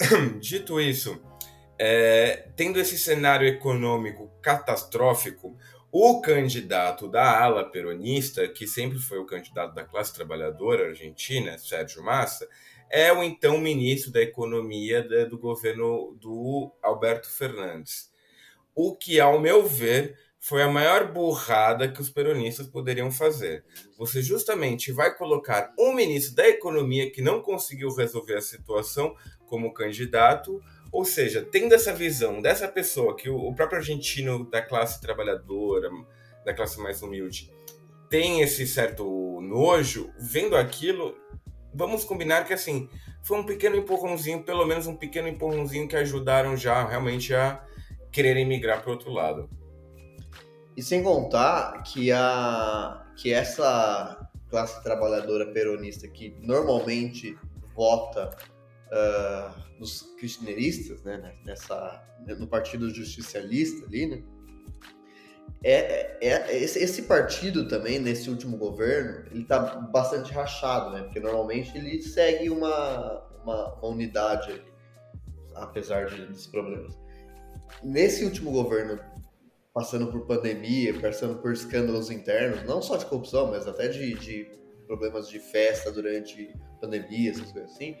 Dito 0.40 0.80
isso, 0.80 1.20
é, 1.76 2.48
tendo 2.54 2.78
esse 2.78 2.96
cenário 2.96 3.46
econômico 3.46 4.30
catastrófico, 4.40 5.56
o 5.90 6.20
candidato 6.20 7.08
da 7.08 7.40
ala 7.40 7.64
peronista, 7.64 8.46
que 8.48 8.66
sempre 8.66 8.98
foi 8.98 9.18
o 9.18 9.26
candidato 9.26 9.74
da 9.74 9.84
classe 9.84 10.14
trabalhadora 10.14 10.88
argentina, 10.88 11.58
Sérgio 11.58 12.02
Massa, 12.02 12.48
é 12.94 13.12
o 13.12 13.24
então 13.24 13.58
ministro 13.58 14.12
da 14.12 14.22
Economia 14.22 15.02
do 15.26 15.36
governo 15.36 16.16
do 16.20 16.72
Alberto 16.80 17.28
Fernandes. 17.28 18.08
O 18.72 18.94
que, 18.94 19.18
ao 19.18 19.40
meu 19.40 19.66
ver, 19.66 20.16
foi 20.38 20.62
a 20.62 20.68
maior 20.68 21.12
burrada 21.12 21.88
que 21.88 22.00
os 22.00 22.08
peronistas 22.08 22.68
poderiam 22.68 23.10
fazer. 23.10 23.64
Você 23.98 24.22
justamente 24.22 24.92
vai 24.92 25.12
colocar 25.12 25.74
um 25.76 25.92
ministro 25.92 26.36
da 26.36 26.48
Economia 26.48 27.10
que 27.10 27.20
não 27.20 27.42
conseguiu 27.42 27.92
resolver 27.92 28.36
a 28.36 28.40
situação 28.40 29.16
como 29.44 29.74
candidato 29.74 30.62
ou 30.92 31.04
seja, 31.04 31.42
tendo 31.42 31.74
essa 31.74 31.92
visão 31.92 32.40
dessa 32.40 32.68
pessoa, 32.68 33.16
que 33.16 33.28
o, 33.28 33.52
próprio 33.52 33.78
argentino 33.80 34.48
da 34.48 34.62
classe 34.62 35.00
trabalhadora, 35.00 35.90
da 36.44 36.54
classe 36.54 36.78
mais 36.80 37.02
humilde, 37.02 37.52
tem 38.08 38.42
esse 38.42 38.64
certo 38.64 39.40
nojo, 39.40 40.12
vendo 40.16 40.56
aquilo, 40.56 41.16
vamos 41.74 42.04
combinar 42.04 42.44
que 42.44 42.52
assim, 42.52 42.88
foi 43.22 43.38
um 43.38 43.44
pequeno 43.44 43.76
empurrãozinho, 43.76 44.42
pelo 44.42 44.64
menos 44.64 44.86
um 44.86 44.96
pequeno 44.96 45.28
empurrãozinho 45.28 45.88
que 45.88 45.96
ajudaram 45.96 46.56
já 46.56 46.86
realmente 46.86 47.34
a 47.34 47.64
quererem 48.12 48.46
migrar 48.46 48.82
para 48.82 48.92
outro 48.92 49.10
lado. 49.10 49.48
E 50.76 50.82
sem 50.82 51.02
contar 51.02 51.82
que, 51.82 52.10
a, 52.12 53.06
que 53.16 53.32
essa 53.32 54.28
classe 54.48 54.82
trabalhadora 54.82 55.46
peronista 55.52 56.06
que 56.08 56.36
normalmente 56.40 57.36
vota 57.74 58.36
uh, 58.86 59.78
nos 59.78 60.02
kirchneristas, 60.18 61.02
né, 61.02 61.34
nessa, 61.44 62.04
no 62.38 62.46
Partido 62.46 62.88
Justicialista 62.90 63.86
ali, 63.86 64.06
né, 64.06 64.22
é, 65.64 66.18
é, 66.20 66.28
é, 66.28 66.62
esse, 66.62 66.78
esse, 66.78 67.02
partido 67.02 67.66
também, 67.66 67.98
nesse 67.98 68.28
último 68.28 68.56
governo, 68.58 69.24
ele 69.30 69.42
está 69.42 69.58
bastante 69.58 70.32
rachado, 70.32 70.90
né, 70.90 71.02
porque 71.02 71.18
normalmente 71.18 71.76
ele 71.76 72.02
segue 72.02 72.50
uma, 72.50 73.26
uma, 73.42 73.74
uma 73.74 73.88
unidade 73.88 74.62
apesar 75.54 76.06
de, 76.06 76.26
dos 76.26 76.46
problemas. 76.46 76.98
Nesse 77.82 78.24
último 78.24 78.50
governo, 78.50 79.00
passando 79.72 80.06
por 80.08 80.26
pandemia, 80.26 80.98
passando 81.00 81.36
por 81.40 81.52
escândalos 81.52 82.10
internos, 82.10 82.62
não 82.64 82.82
só 82.82 82.96
de 82.96 83.06
corrupção, 83.06 83.50
mas 83.50 83.66
até 83.66 83.88
de, 83.88 84.14
de 84.14 84.50
problemas 84.86 85.28
de 85.28 85.38
festa 85.38 85.90
durante 85.90 86.54
pandemia, 86.80 87.30
essas 87.30 87.50
coisas 87.50 87.72
assim, 87.72 87.96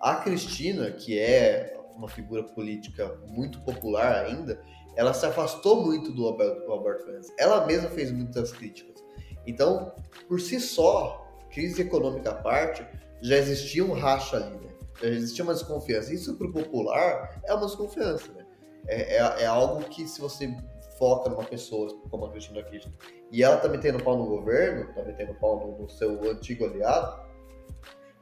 a 0.00 0.16
Cristina, 0.16 0.90
que 0.90 1.18
é 1.18 1.80
uma 1.94 2.08
figura 2.08 2.42
política 2.42 3.16
muito 3.28 3.60
popular 3.60 4.26
ainda, 4.26 4.60
ela 4.96 5.12
se 5.12 5.26
afastou 5.26 5.82
muito 5.82 6.12
do 6.12 6.26
Alberto, 6.26 6.60
do 6.60 7.04
Fernandes. 7.04 7.32
Ela 7.38 7.66
mesma 7.66 7.88
fez 7.90 8.10
muitas 8.12 8.52
críticas. 8.52 9.02
Então, 9.46 9.92
por 10.28 10.40
si 10.40 10.60
só, 10.60 11.26
crise 11.50 11.82
econômica 11.82 12.30
à 12.30 12.34
parte, 12.34 12.86
já 13.20 13.36
existia 13.36 13.84
um 13.84 13.92
racha 13.92 14.36
ali, 14.36 14.56
né? 14.56 14.72
Já 15.00 15.08
existia 15.08 15.44
uma 15.44 15.54
desconfiança. 15.54 16.12
Isso 16.12 16.36
para 16.36 16.46
o 16.46 16.52
popular 16.52 17.40
é 17.44 17.54
uma 17.54 17.66
desconfiança, 17.66 18.32
né? 18.32 18.44
É, 18.86 19.16
é, 19.16 19.42
é, 19.42 19.46
algo 19.46 19.82
que 19.84 20.06
se 20.06 20.20
você 20.20 20.54
foca 20.98 21.30
numa 21.30 21.44
pessoa 21.44 21.96
como 22.10 22.26
a 22.26 22.30
Cristina 22.30 22.62
Kirchner 22.62 22.94
e 23.32 23.42
ela 23.42 23.56
tá 23.56 23.68
metendo 23.68 24.02
pau 24.02 24.16
no 24.16 24.26
governo, 24.26 24.92
tá 24.94 25.02
metendo 25.02 25.34
pau 25.34 25.58
no, 25.58 25.82
no 25.82 25.88
seu 25.90 26.30
antigo 26.30 26.66
aliado, 26.66 27.24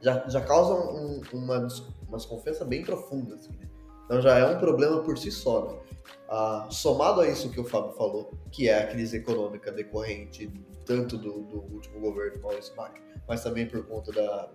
já, 0.00 0.26
já 0.28 0.40
causa 0.40 0.72
um, 0.72 1.20
uma, 1.32 1.66
uma 2.08 2.16
desconfiança 2.16 2.64
bem 2.64 2.82
profunda. 2.82 3.35
Assim, 3.35 3.52
né? 3.58 3.68
Então 4.04 4.20
já 4.20 4.38
é 4.38 4.46
um 4.46 4.58
problema 4.58 5.02
por 5.02 5.18
si 5.18 5.30
só. 5.30 5.66
Né? 5.66 5.78
Ah, 6.35 6.66
somado 6.71 7.21
a 7.21 7.29
isso 7.29 7.51
que 7.51 7.61
o 7.61 7.64
Fábio 7.64 7.92
falou, 7.92 8.33
que 8.51 8.66
é 8.66 8.79
a 8.79 8.87
crise 8.87 9.18
econômica 9.18 9.71
decorrente 9.71 10.51
tanto 10.87 11.18
do, 11.18 11.42
do 11.42 11.59
último 11.75 12.01
governo 12.01 12.40
Maurício 12.40 12.75
Macri, 12.75 13.03
mas 13.29 13.45
também 13.45 13.66
por 13.66 13.87
conta 13.87 14.11
da, 14.12 14.49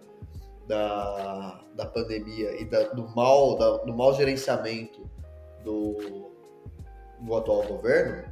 da, 0.67 1.63
da 1.75 1.85
pandemia 1.85 2.59
e 2.59 2.65
da, 2.65 2.81
do, 2.89 3.07
mal, 3.15 3.55
da, 3.59 3.77
do 3.77 3.93
mau 3.93 4.11
gerenciamento 4.15 5.07
do, 5.63 6.31
do 7.21 7.35
atual 7.35 7.61
governo, 7.67 8.27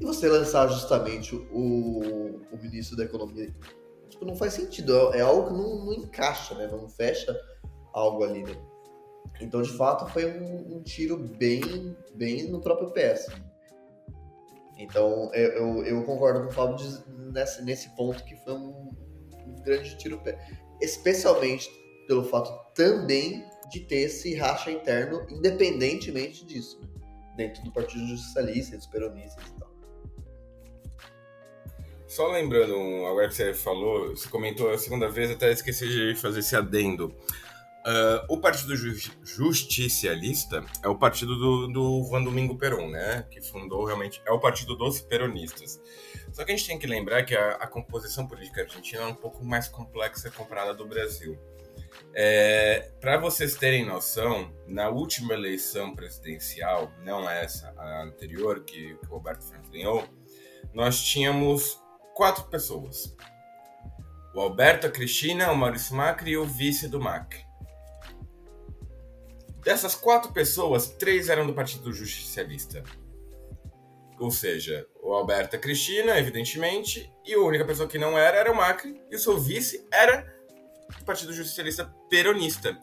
e 0.00 0.04
você 0.06 0.26
lançar 0.26 0.66
justamente 0.68 1.36
o, 1.36 2.40
o 2.50 2.58
ministro 2.62 2.96
da 2.96 3.04
Economia 3.04 3.54
tipo, 4.08 4.24
não 4.24 4.36
faz 4.36 4.54
sentido. 4.54 5.12
É, 5.12 5.18
é 5.18 5.20
algo 5.20 5.48
que 5.48 5.52
não, 5.52 5.84
não, 5.84 5.92
encaixa, 5.92 6.54
né? 6.54 6.66
Não 6.66 6.88
fecha 6.88 7.38
algo 7.92 8.24
ali, 8.24 8.42
né? 8.42 8.56
Então, 9.40 9.62
de 9.62 9.72
fato, 9.76 10.10
foi 10.12 10.26
um, 10.26 10.76
um 10.76 10.82
tiro 10.82 11.16
bem, 11.16 11.96
bem 12.14 12.50
no 12.50 12.60
próprio 12.60 12.90
pé, 12.90 13.12
assim. 13.12 13.32
Então, 14.78 15.30
eu, 15.32 15.50
eu, 15.52 15.84
eu, 15.84 16.04
concordo 16.04 16.42
com 16.42 16.48
o 16.48 16.52
Fábio 16.52 16.76
nesse, 17.32 17.62
nesse 17.64 17.96
ponto 17.96 18.22
que 18.24 18.36
foi 18.36 18.52
um, 18.52 18.90
um 19.46 19.56
grande 19.64 19.96
tiro 19.96 20.18
pé. 20.18 20.38
Especialmente 20.80 21.70
pelo 22.06 22.24
fato 22.24 22.52
também 22.74 23.44
de 23.70 23.80
ter 23.80 24.02
esse 24.02 24.34
racha 24.34 24.70
interno, 24.70 25.26
independentemente 25.30 26.44
disso, 26.44 26.78
né? 26.80 26.88
dentro 27.36 27.62
do 27.64 27.72
Partido 27.72 28.06
Justicialista, 28.06 28.76
dos 28.76 28.86
peronistas 28.86 29.44
e 29.46 29.58
tal. 29.58 29.76
Só 32.06 32.28
lembrando, 32.28 32.74
agora 33.06 33.28
que 33.28 33.34
você 33.34 33.52
falou, 33.52 34.10
você 34.10 34.28
comentou 34.28 34.70
a 34.70 34.78
segunda 34.78 35.08
vez, 35.08 35.30
até 35.30 35.50
esqueci 35.50 35.88
de 35.88 36.14
fazer 36.14 36.40
esse 36.40 36.54
adendo. 36.54 37.14
Uh, 37.86 38.34
o 38.34 38.38
Partido 38.38 38.74
Justicialista 39.22 40.64
é 40.82 40.88
o 40.88 40.98
partido 40.98 41.38
do, 41.38 41.68
do 41.68 42.04
Juan 42.08 42.24
Domingo 42.24 42.58
Perón, 42.58 42.90
né? 42.90 43.24
Que 43.30 43.40
fundou 43.40 43.84
realmente. 43.84 44.20
É 44.26 44.32
o 44.32 44.40
partido 44.40 44.76
dos 44.76 45.00
peronistas. 45.00 45.80
Só 46.32 46.44
que 46.44 46.50
a 46.50 46.56
gente 46.56 46.66
tem 46.66 46.80
que 46.80 46.86
lembrar 46.88 47.22
que 47.22 47.36
a, 47.36 47.52
a 47.52 47.66
composição 47.68 48.26
política 48.26 48.62
argentina 48.62 49.02
é 49.02 49.06
um 49.06 49.14
pouco 49.14 49.44
mais 49.44 49.68
complexa 49.68 50.32
comparada 50.32 50.74
do 50.74 50.84
Brasil. 50.84 51.38
É, 52.12 52.90
Para 53.00 53.18
vocês 53.18 53.54
terem 53.54 53.86
noção, 53.86 54.52
na 54.66 54.88
última 54.88 55.34
eleição 55.34 55.94
presidencial, 55.94 56.92
não 57.04 57.30
essa, 57.30 57.72
a 57.78 58.02
anterior, 58.02 58.64
que, 58.64 58.96
que 58.96 59.06
o 59.06 59.10
Roberto 59.10 59.44
Fernandes 59.44 59.70
ganhou, 59.70 60.04
nós 60.74 61.04
tínhamos 61.04 61.80
quatro 62.16 62.42
pessoas. 62.46 63.14
O 64.34 64.40
Alberto, 64.40 64.88
a 64.88 64.90
Cristina, 64.90 65.52
o 65.52 65.56
Maurício 65.56 65.94
Macri 65.94 66.32
e 66.32 66.36
o 66.36 66.44
vice 66.44 66.88
do 66.88 67.00
Macri. 67.00 67.45
Dessas 69.66 69.96
quatro 69.96 70.32
pessoas, 70.32 70.86
três 70.86 71.28
eram 71.28 71.44
do 71.44 71.52
Partido 71.52 71.92
Justicialista. 71.92 72.84
Ou 74.16 74.30
seja, 74.30 74.86
o 75.02 75.12
Alberto, 75.12 75.56
a 75.56 75.58
Cristina, 75.58 76.16
evidentemente, 76.20 77.12
e 77.24 77.34
a 77.34 77.40
única 77.40 77.64
pessoa 77.64 77.88
que 77.88 77.98
não 77.98 78.16
era 78.16 78.36
era 78.36 78.52
o 78.52 78.54
Macri, 78.54 79.02
e 79.10 79.16
o 79.16 79.18
seu 79.18 79.40
vice 79.40 79.84
era 79.92 80.24
do 80.96 81.04
Partido 81.04 81.32
Justicialista 81.32 81.92
Peronista. 82.08 82.78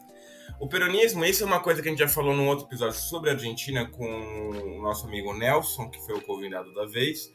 O 0.60 0.68
peronismo, 0.68 1.24
isso 1.24 1.42
é 1.42 1.46
uma 1.46 1.58
coisa 1.58 1.80
que 1.80 1.88
a 1.88 1.90
gente 1.90 2.00
já 2.00 2.08
falou 2.08 2.34
num 2.34 2.48
outro 2.48 2.66
episódio 2.66 3.00
sobre 3.00 3.30
a 3.30 3.32
Argentina 3.32 3.88
com 3.88 4.04
o 4.04 4.82
nosso 4.82 5.06
amigo 5.06 5.32
Nelson, 5.32 5.88
que 5.88 6.04
foi 6.04 6.16
o 6.16 6.20
convidado 6.20 6.74
da 6.74 6.84
vez 6.84 7.32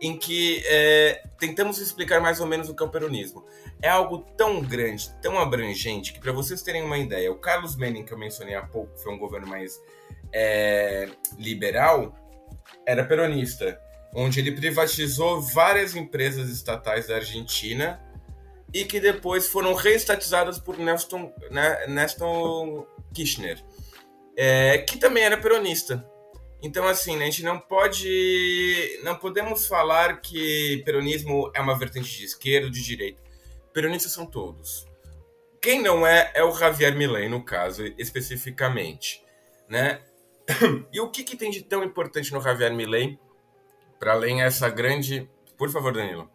em 0.00 0.16
que 0.16 0.62
é, 0.66 1.22
tentamos 1.38 1.78
explicar 1.78 2.20
mais 2.20 2.40
ou 2.40 2.46
menos 2.46 2.68
o 2.68 2.74
que 2.74 2.82
é 2.82 2.86
o 2.86 2.88
peronismo. 2.88 3.44
É 3.80 3.88
algo 3.88 4.26
tão 4.36 4.60
grande, 4.60 5.10
tão 5.22 5.38
abrangente, 5.38 6.12
que 6.12 6.20
para 6.20 6.32
vocês 6.32 6.62
terem 6.62 6.82
uma 6.82 6.98
ideia, 6.98 7.30
o 7.30 7.36
Carlos 7.36 7.76
Menem, 7.76 8.04
que 8.04 8.12
eu 8.12 8.18
mencionei 8.18 8.54
há 8.54 8.62
pouco, 8.62 8.98
foi 8.98 9.12
um 9.12 9.18
governo 9.18 9.46
mais 9.46 9.80
é, 10.32 11.08
liberal, 11.38 12.14
era 12.84 13.04
peronista, 13.04 13.80
onde 14.14 14.40
ele 14.40 14.52
privatizou 14.52 15.40
várias 15.40 15.94
empresas 15.94 16.50
estatais 16.50 17.06
da 17.06 17.16
Argentina 17.16 18.02
e 18.72 18.84
que 18.84 19.00
depois 19.00 19.48
foram 19.48 19.74
reestatizadas 19.74 20.58
por 20.58 20.78
Nelson, 20.78 21.32
né, 21.50 21.86
Nelson 21.86 22.86
Kirchner, 23.14 23.62
é, 24.36 24.78
que 24.78 24.98
também 24.98 25.22
era 25.22 25.36
peronista. 25.36 26.04
Então, 26.60 26.86
assim, 26.86 27.16
né, 27.16 27.24
a 27.24 27.30
gente 27.30 27.44
não 27.44 27.58
pode. 27.58 29.00
Não 29.04 29.14
podemos 29.14 29.66
falar 29.66 30.20
que 30.20 30.82
peronismo 30.84 31.50
é 31.54 31.60
uma 31.60 31.78
vertente 31.78 32.18
de 32.18 32.24
esquerda 32.24 32.66
ou 32.66 32.72
de 32.72 32.82
direita. 32.82 33.22
Peronistas 33.78 34.10
são 34.10 34.26
todos. 34.26 34.88
Quem 35.62 35.80
não 35.80 36.04
é, 36.04 36.32
é 36.34 36.42
o 36.42 36.50
Javier 36.50 36.96
Milei, 36.96 37.28
no 37.28 37.44
caso, 37.44 37.84
especificamente. 37.96 39.24
Né? 39.68 40.02
E 40.92 41.00
o 41.00 41.08
que, 41.12 41.22
que 41.22 41.36
tem 41.36 41.48
de 41.48 41.62
tão 41.62 41.84
importante 41.84 42.32
no 42.32 42.40
Javier 42.40 42.74
Milei, 42.74 43.20
para 43.96 44.14
além 44.14 44.42
essa 44.42 44.68
grande. 44.68 45.30
Por 45.56 45.70
favor, 45.70 45.92
Danilo. 45.92 46.28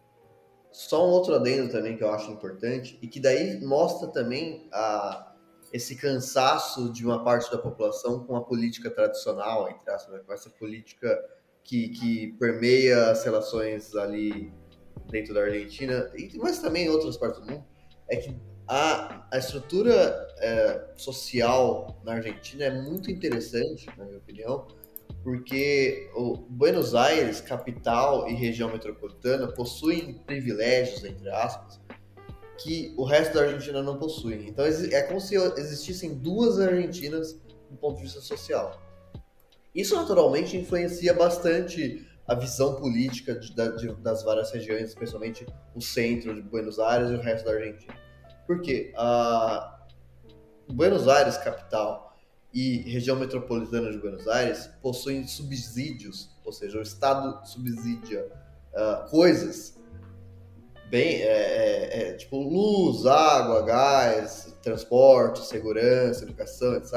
Só 0.72 1.06
um 1.06 1.10
outro 1.10 1.34
adendo 1.34 1.70
também 1.70 1.98
que 1.98 2.02
eu 2.02 2.10
acho 2.10 2.30
importante, 2.30 2.98
e 3.02 3.08
que 3.08 3.20
daí 3.20 3.60
mostra 3.60 4.08
também 4.08 4.66
a 4.72 5.34
esse 5.70 5.96
cansaço 5.96 6.90
de 6.90 7.04
uma 7.04 7.22
parte 7.22 7.50
da 7.50 7.58
população 7.58 8.24
com 8.24 8.36
a 8.36 8.42
política 8.42 8.90
tradicional, 8.90 9.68
entre 9.68 9.90
aspas, 9.90 10.14
né? 10.14 10.22
com 10.26 10.32
essa 10.32 10.48
política 10.48 11.22
que, 11.62 11.90
que 11.90 12.32
permeia 12.38 13.10
as 13.10 13.22
relações 13.22 13.94
ali 13.94 14.50
dentro 15.10 15.34
da 15.34 15.42
Argentina, 15.42 16.10
mas 16.36 16.58
também 16.58 16.86
em 16.86 16.88
outras 16.88 17.16
partes 17.16 17.40
do 17.40 17.50
mundo, 17.50 17.64
é 18.08 18.16
que 18.16 18.34
a, 18.66 19.26
a 19.30 19.38
estrutura 19.38 20.26
é, 20.38 20.84
social 20.96 22.00
na 22.04 22.14
Argentina 22.14 22.64
é 22.64 22.82
muito 22.82 23.10
interessante, 23.10 23.86
na 23.96 24.04
minha 24.04 24.18
opinião, 24.18 24.66
porque 25.22 26.10
o 26.14 26.36
Buenos 26.36 26.94
Aires, 26.94 27.40
capital 27.40 28.28
e 28.28 28.34
região 28.34 28.70
metropolitana, 28.70 29.48
possuem 29.48 30.14
privilégios, 30.26 31.04
entre 31.04 31.28
aspas, 31.30 31.80
que 32.58 32.94
o 32.96 33.04
resto 33.04 33.34
da 33.34 33.42
Argentina 33.42 33.82
não 33.82 33.98
possui. 33.98 34.46
Então 34.46 34.64
é 34.64 35.02
como 35.02 35.20
se 35.20 35.34
existissem 35.34 36.14
duas 36.14 36.58
Argentinas 36.58 37.34
do 37.70 37.76
ponto 37.76 37.96
de 37.96 38.02
vista 38.02 38.20
social. 38.20 38.80
Isso 39.74 39.96
naturalmente 39.96 40.56
influencia 40.56 41.12
bastante 41.12 42.06
a 42.26 42.34
visão 42.34 42.76
política 42.76 43.34
de, 43.34 43.52
de, 43.52 43.94
das 43.96 44.22
várias 44.22 44.50
regiões, 44.50 44.88
especialmente 44.88 45.46
o 45.74 45.80
centro 45.80 46.34
de 46.34 46.42
Buenos 46.42 46.78
Aires 46.78 47.10
e 47.10 47.14
o 47.14 47.20
resto 47.20 47.44
da 47.44 47.52
Argentina. 47.52 47.94
Porque 48.46 48.92
a 48.96 49.80
Buenos 50.68 51.06
Aires, 51.08 51.36
capital, 51.36 52.16
e 52.52 52.78
região 52.88 53.16
metropolitana 53.16 53.90
de 53.90 53.98
Buenos 53.98 54.28
Aires 54.28 54.70
possuem 54.80 55.26
subsídios, 55.26 56.30
ou 56.44 56.52
seja, 56.52 56.78
o 56.78 56.82
Estado 56.82 57.44
subsidia 57.44 58.26
uh, 58.72 59.10
coisas 59.10 59.76
bem, 60.88 61.22
é, 61.22 61.26
é, 61.26 62.10
é, 62.10 62.12
tipo 62.12 62.38
luz, 62.38 63.04
água, 63.04 63.62
gás, 63.62 64.56
transporte, 64.62 65.44
segurança, 65.44 66.22
educação, 66.22 66.74
etc. 66.76 66.94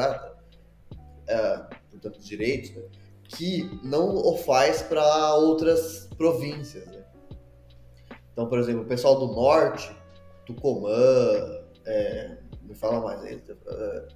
É, 1.26 1.58
portanto, 1.90 2.20
direitos, 2.20 2.72
né? 2.76 2.84
Que 3.28 3.80
não 3.84 4.16
o 4.16 4.38
faz 4.38 4.82
para 4.82 5.36
outras 5.36 6.10
províncias. 6.18 6.86
Né? 6.88 7.04
Então, 8.32 8.48
por 8.48 8.60
exemplo, 8.60 8.84
o 8.84 8.86
pessoal 8.86 9.20
do 9.20 9.34
norte, 9.34 9.96
Tucumã, 10.46 10.92
é, 11.86 12.38
me 12.62 12.76
fala 12.76 13.02
mais 13.02 13.22
aí, 13.24 13.42
é, 13.68 14.08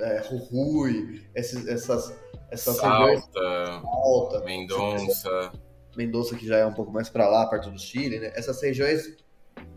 é, 0.00 0.22
Rui, 0.50 1.22
esses, 1.34 1.66
essas, 1.66 2.16
essas 2.50 2.76
Salta, 2.76 3.82
Salta 3.82 4.40
Mendonça. 4.44 5.52
Mendonça, 5.96 6.36
que 6.36 6.46
já 6.46 6.58
é 6.58 6.66
um 6.66 6.72
pouco 6.72 6.92
mais 6.92 7.08
para 7.08 7.28
lá, 7.28 7.46
perto 7.46 7.70
do 7.70 7.78
Chile, 7.78 8.20
né? 8.20 8.32
Essas 8.34 8.62
regiões 8.62 9.16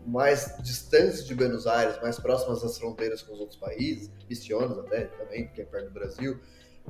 mais 0.06 0.56
distantes 0.62 1.26
de 1.26 1.34
Buenos 1.34 1.66
Aires, 1.66 2.00
mais 2.00 2.18
próximas 2.18 2.62
das 2.62 2.78
fronteiras 2.78 3.22
com 3.22 3.32
os 3.34 3.40
outros 3.40 3.58
países, 3.58 4.10
Misiones 4.28 4.78
até 4.78 5.04
também, 5.06 5.46
porque 5.46 5.62
é 5.62 5.64
perto 5.64 5.86
do 5.86 5.92
Brasil, 5.92 6.40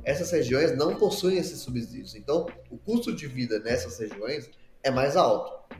essas 0.03 0.31
regiões 0.31 0.77
não 0.77 0.97
possuem 0.97 1.39
esses 1.39 1.61
subsídios. 1.61 2.15
Então, 2.15 2.47
o 2.71 2.77
custo 2.77 3.15
de 3.15 3.27
vida 3.27 3.59
nessas 3.61 3.99
regiões 3.99 4.51
é 4.83 4.91
mais 4.91 5.17
alto. 5.17 5.77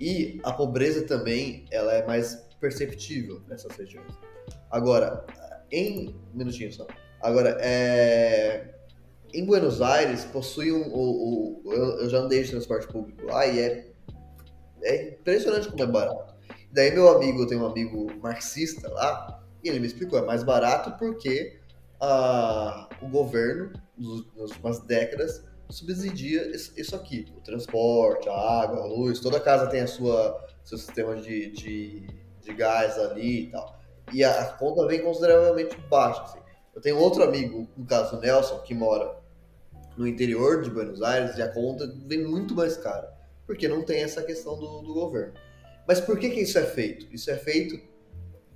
E 0.00 0.40
a 0.42 0.52
pobreza 0.52 1.06
também 1.06 1.64
ela 1.70 1.92
é 1.92 2.06
mais 2.06 2.44
perceptível 2.60 3.40
nessas 3.48 3.76
regiões. 3.76 4.12
Agora, 4.70 5.24
em 5.70 6.08
um 6.08 6.36
minutinho 6.36 6.72
só. 6.72 6.86
Agora, 7.20 7.56
é, 7.60 8.74
em 9.32 9.44
Buenos 9.44 9.80
Aires 9.80 10.24
possui 10.24 10.72
um, 10.72 10.92
o, 10.92 11.62
o, 11.64 11.72
eu 11.72 12.10
já 12.10 12.18
andei 12.18 12.42
de 12.42 12.50
transporte 12.50 12.86
público 12.88 13.24
lá 13.26 13.46
e 13.46 13.58
é 13.58 13.94
é 14.84 15.08
impressionante 15.08 15.68
como 15.68 15.82
é 15.82 15.86
barato. 15.86 16.34
Daí 16.70 16.90
meu 16.92 17.08
amigo, 17.08 17.42
eu 17.42 17.46
tenho 17.46 17.62
um 17.62 17.66
amigo 17.66 18.12
marxista 18.20 18.88
lá, 18.90 19.42
e 19.62 19.68
ele 19.68 19.80
me 19.80 19.86
explicou, 19.86 20.18
é 20.18 20.22
mais 20.22 20.42
barato 20.42 20.96
porque 20.98 21.58
ah, 22.00 22.88
o 23.00 23.08
governo, 23.08 23.72
nas 23.96 24.50
últimas 24.50 24.80
décadas, 24.80 25.44
subsidia 25.70 26.54
isso 26.54 26.94
aqui. 26.94 27.26
O 27.36 27.40
transporte, 27.40 28.28
a 28.28 28.62
água, 28.62 28.82
a 28.82 28.86
luz, 28.86 29.20
toda 29.20 29.40
casa 29.40 29.66
tem 29.66 29.80
a 29.80 29.86
sua 29.86 30.42
seu 30.62 30.78
sistema 30.78 31.16
de, 31.16 31.50
de, 31.50 32.06
de 32.40 32.54
gás 32.54 32.98
ali 32.98 33.44
e 33.44 33.50
tal. 33.50 33.78
E 34.12 34.24
a, 34.24 34.40
a 34.40 34.46
conta 34.52 34.86
vem 34.86 35.02
consideravelmente 35.02 35.76
baixa. 35.88 36.22
Assim. 36.22 36.38
Eu 36.74 36.80
tenho 36.80 36.98
outro 36.98 37.22
amigo, 37.22 37.68
no 37.76 37.84
caso 37.84 38.16
o 38.16 38.20
Nelson, 38.20 38.58
que 38.60 38.74
mora 38.74 39.16
no 39.96 40.06
interior 40.06 40.62
de 40.62 40.70
Buenos 40.70 41.02
Aires, 41.02 41.36
e 41.36 41.42
a 41.42 41.48
conta 41.48 41.86
vem 42.06 42.24
muito 42.24 42.54
mais 42.54 42.76
cara 42.76 43.14
porque 43.46 43.68
não 43.68 43.82
tem 43.82 44.02
essa 44.02 44.22
questão 44.22 44.58
do, 44.58 44.82
do 44.82 44.94
governo. 44.94 45.34
Mas 45.86 46.00
por 46.00 46.18
que, 46.18 46.30
que 46.30 46.40
isso 46.40 46.58
é 46.58 46.64
feito? 46.64 47.06
Isso 47.12 47.30
é 47.30 47.36
feito, 47.36 47.78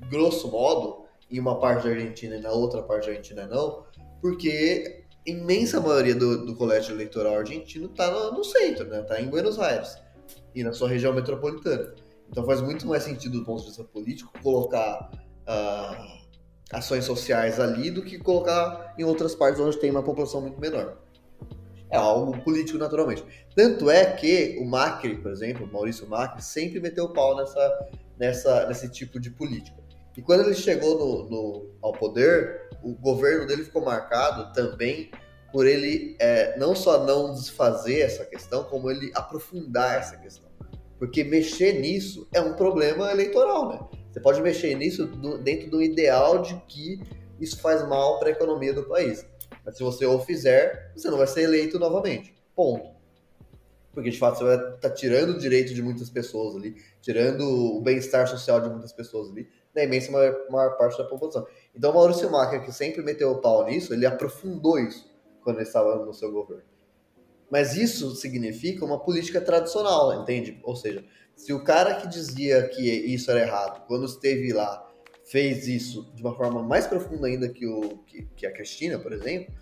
grosso 0.08 0.50
modo, 0.50 1.06
em 1.30 1.38
uma 1.38 1.58
parte 1.58 1.84
da 1.84 1.90
Argentina 1.90 2.36
e 2.36 2.40
na 2.40 2.50
outra 2.50 2.82
parte 2.82 3.06
da 3.06 3.12
Argentina 3.12 3.46
não, 3.46 3.84
porque 4.20 5.04
a 5.26 5.30
imensa 5.30 5.80
maioria 5.80 6.14
do, 6.14 6.46
do 6.46 6.56
colégio 6.56 6.94
eleitoral 6.94 7.36
argentino 7.36 7.86
está 7.86 8.10
no, 8.10 8.32
no, 8.32 8.44
centro, 8.44 8.86
né? 8.86 9.00
Está 9.00 9.20
em 9.20 9.28
Buenos 9.28 9.58
Aires 9.58 9.96
e 10.54 10.62
na 10.62 10.72
sua 10.72 10.88
região 10.88 11.12
metropolitana. 11.12 11.94
Então 12.30 12.44
faz 12.44 12.60
muito 12.60 12.86
mais 12.86 13.02
sentido 13.02 13.38
do 13.38 13.44
ponto 13.44 13.60
de 13.60 13.68
vista 13.68 13.84
político 13.84 14.32
colocar 14.42 15.10
uh, 15.48 16.18
ações 16.72 17.04
sociais 17.04 17.58
ali 17.58 17.90
do 17.90 18.02
que 18.02 18.18
colocar 18.18 18.94
em 18.98 19.04
outras 19.04 19.34
partes 19.34 19.60
onde 19.60 19.78
tem 19.78 19.90
uma 19.90 20.02
população 20.02 20.40
muito 20.40 20.60
menor. 20.60 20.98
É 21.90 21.96
algo 21.96 22.38
político, 22.42 22.78
naturalmente. 22.78 23.24
Tanto 23.54 23.90
é 23.90 24.12
que 24.12 24.58
o 24.60 24.66
Macri, 24.66 25.16
por 25.16 25.30
exemplo, 25.30 25.66
Maurício 25.66 26.06
Macri, 26.06 26.42
sempre 26.42 26.80
meteu 26.80 27.06
o 27.06 27.12
pau 27.14 27.34
nessa, 27.34 27.88
nessa, 28.18 28.66
nesse 28.66 28.90
tipo 28.90 29.18
de 29.18 29.30
política. 29.30 29.87
E 30.18 30.20
quando 30.20 30.40
ele 30.40 30.54
chegou 30.56 30.98
no, 30.98 31.30
no, 31.30 31.70
ao 31.80 31.92
poder, 31.92 32.68
o 32.82 32.92
governo 32.92 33.46
dele 33.46 33.62
ficou 33.62 33.84
marcado 33.84 34.52
também 34.52 35.12
por 35.52 35.64
ele 35.64 36.16
é, 36.18 36.58
não 36.58 36.74
só 36.74 37.06
não 37.06 37.32
desfazer 37.32 38.00
essa 38.00 38.24
questão, 38.24 38.64
como 38.64 38.90
ele 38.90 39.12
aprofundar 39.14 39.96
essa 39.96 40.16
questão. 40.16 40.50
Porque 40.98 41.22
mexer 41.22 41.74
nisso 41.74 42.26
é 42.34 42.40
um 42.40 42.54
problema 42.54 43.12
eleitoral, 43.12 43.68
né? 43.68 43.78
Você 44.10 44.18
pode 44.18 44.42
mexer 44.42 44.74
nisso 44.74 45.06
dentro 45.44 45.70
do 45.70 45.80
ideal 45.80 46.42
de 46.42 46.60
que 46.66 47.00
isso 47.38 47.60
faz 47.60 47.86
mal 47.86 48.18
para 48.18 48.30
a 48.30 48.32
economia 48.32 48.74
do 48.74 48.88
país. 48.88 49.24
Mas 49.64 49.76
se 49.76 49.84
você 49.84 50.04
o 50.04 50.18
fizer, 50.18 50.90
você 50.96 51.08
não 51.08 51.18
vai 51.18 51.28
ser 51.28 51.42
eleito 51.42 51.78
novamente. 51.78 52.34
Ponto. 52.56 52.90
Porque 53.92 54.10
de 54.10 54.18
fato 54.18 54.38
você 54.38 54.44
vai 54.44 54.56
estar 54.56 54.76
tá 54.78 54.90
tirando 54.90 55.30
o 55.30 55.38
direito 55.38 55.72
de 55.72 55.80
muitas 55.80 56.10
pessoas 56.10 56.56
ali, 56.56 56.74
tirando 57.00 57.42
o 57.42 57.80
bem-estar 57.80 58.26
social 58.26 58.60
de 58.60 58.68
muitas 58.68 58.92
pessoas 58.92 59.30
ali, 59.30 59.48
da 59.78 59.84
imensa 59.84 60.10
maior, 60.10 60.36
maior 60.50 60.76
parte 60.76 60.98
da 60.98 61.04
população. 61.04 61.46
Então, 61.74 61.92
Maurício 61.92 62.30
Macri, 62.30 62.60
que 62.64 62.72
sempre 62.72 63.02
meteu 63.02 63.30
o 63.30 63.40
pau 63.40 63.64
nisso, 63.64 63.94
ele 63.94 64.04
aprofundou 64.04 64.78
isso 64.78 65.08
quando 65.42 65.56
ele 65.56 65.66
estava 65.66 66.04
no 66.04 66.12
seu 66.12 66.32
governo. 66.32 66.64
Mas 67.50 67.76
isso 67.76 68.14
significa 68.16 68.84
uma 68.84 68.98
política 68.98 69.40
tradicional, 69.40 70.20
entende? 70.20 70.60
Ou 70.64 70.76
seja, 70.76 71.04
se 71.34 71.52
o 71.52 71.62
cara 71.62 71.94
que 71.94 72.08
dizia 72.08 72.68
que 72.68 72.82
isso 72.82 73.30
era 73.30 73.40
errado, 73.40 73.86
quando 73.86 74.04
esteve 74.04 74.52
lá, 74.52 74.86
fez 75.24 75.68
isso 75.68 76.10
de 76.14 76.22
uma 76.22 76.34
forma 76.34 76.62
mais 76.62 76.86
profunda 76.86 77.26
ainda 77.26 77.48
que, 77.48 77.66
o, 77.66 77.98
que, 78.06 78.26
que 78.36 78.46
a 78.46 78.52
Cristina, 78.52 78.98
por 78.98 79.12
exemplo, 79.12 79.54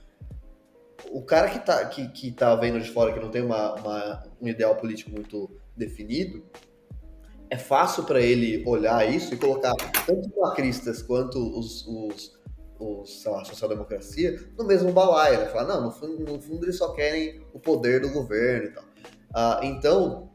o 1.10 1.22
cara 1.22 1.50
que 1.50 1.58
tá, 1.58 1.84
que, 1.86 2.08
que 2.08 2.32
tá 2.32 2.54
vendo 2.56 2.80
de 2.80 2.90
fora, 2.90 3.12
que 3.12 3.20
não 3.20 3.30
tem 3.30 3.42
uma, 3.42 3.74
uma 3.74 4.26
um 4.40 4.48
ideal 4.48 4.74
político 4.76 5.10
muito 5.10 5.50
definido, 5.76 6.44
é 7.50 7.56
fácil 7.56 8.04
para 8.04 8.20
ele 8.20 8.62
olhar 8.66 9.08
isso 9.08 9.34
e 9.34 9.36
colocar 9.36 9.72
tanto 10.06 10.28
os 10.28 10.36
macristas 10.36 11.02
quanto 11.02 11.38
os, 11.58 11.86
os, 11.86 12.38
os 12.78 13.22
sei 13.22 13.30
lá, 13.30 13.44
social-democracia 13.44 14.48
no 14.58 14.64
mesmo 14.64 14.92
balaio, 14.92 15.40
né? 15.40 15.46
Falar, 15.46 15.64
não, 15.64 15.82
no 15.82 15.90
fundo, 15.90 16.32
no 16.32 16.40
fundo 16.40 16.64
eles 16.64 16.76
só 16.76 16.92
querem 16.92 17.40
o 17.52 17.60
poder 17.60 18.00
do 18.00 18.10
governo 18.10 18.68
e 18.68 18.72
tal. 18.72 18.84
Ah, 19.34 19.60
então, 19.62 20.30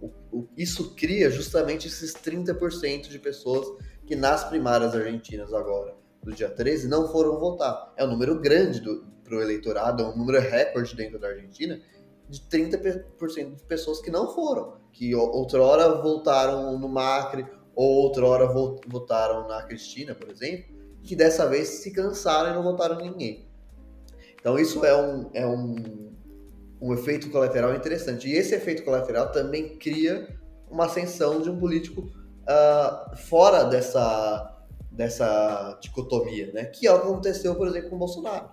o, 0.00 0.06
o, 0.32 0.48
isso 0.56 0.94
cria 0.94 1.30
justamente 1.30 1.88
esses 1.88 2.14
30% 2.14 3.08
de 3.08 3.18
pessoas 3.18 3.66
que 4.06 4.16
nas 4.16 4.44
primárias 4.44 4.94
argentinas 4.94 5.52
agora, 5.52 5.94
do 6.22 6.32
dia 6.32 6.50
13, 6.50 6.88
não 6.88 7.08
foram 7.10 7.38
votar. 7.38 7.92
É 7.96 8.04
um 8.04 8.08
número 8.08 8.40
grande 8.40 8.80
para 9.24 9.36
o 9.36 9.40
eleitorado, 9.40 10.02
é 10.02 10.06
um 10.06 10.16
número 10.16 10.40
recorde 10.40 10.96
dentro 10.96 11.18
da 11.18 11.28
Argentina, 11.28 11.80
de 12.30 12.40
30% 12.42 13.56
de 13.56 13.62
pessoas 13.64 14.00
que 14.00 14.10
não 14.10 14.32
foram, 14.32 14.74
que 14.92 15.14
outrora 15.14 16.00
votaram 16.00 16.78
no 16.78 16.88
Macri, 16.88 17.44
ou 17.74 18.04
outrora 18.04 18.46
votaram 18.86 19.48
na 19.48 19.62
Cristina, 19.62 20.14
por 20.14 20.30
exemplo, 20.30 20.74
que 21.02 21.16
dessa 21.16 21.46
vez 21.48 21.68
se 21.68 21.90
cansaram 21.92 22.50
e 22.50 22.54
não 22.54 22.62
votaram 22.62 22.96
ninguém. 22.96 23.48
Então 24.38 24.58
isso 24.58 24.84
é 24.84 24.94
um, 24.96 25.30
é 25.34 25.46
um, 25.46 26.12
um 26.80 26.94
efeito 26.94 27.30
colateral 27.30 27.74
interessante. 27.74 28.28
E 28.28 28.32
esse 28.32 28.54
efeito 28.54 28.84
colateral 28.84 29.32
também 29.32 29.76
cria 29.76 30.28
uma 30.70 30.84
ascensão 30.86 31.40
de 31.40 31.50
um 31.50 31.58
político 31.58 32.02
uh, 32.02 33.16
fora 33.16 33.64
dessa, 33.64 34.64
dessa 34.90 35.78
dicotomia, 35.82 36.52
né? 36.52 36.64
que 36.66 36.86
é 36.86 36.92
o 36.92 37.00
que 37.00 37.06
aconteceu, 37.08 37.54
por 37.54 37.66
exemplo, 37.66 37.90
com 37.90 37.96
o 37.96 37.98
Bolsonaro. 37.98 38.50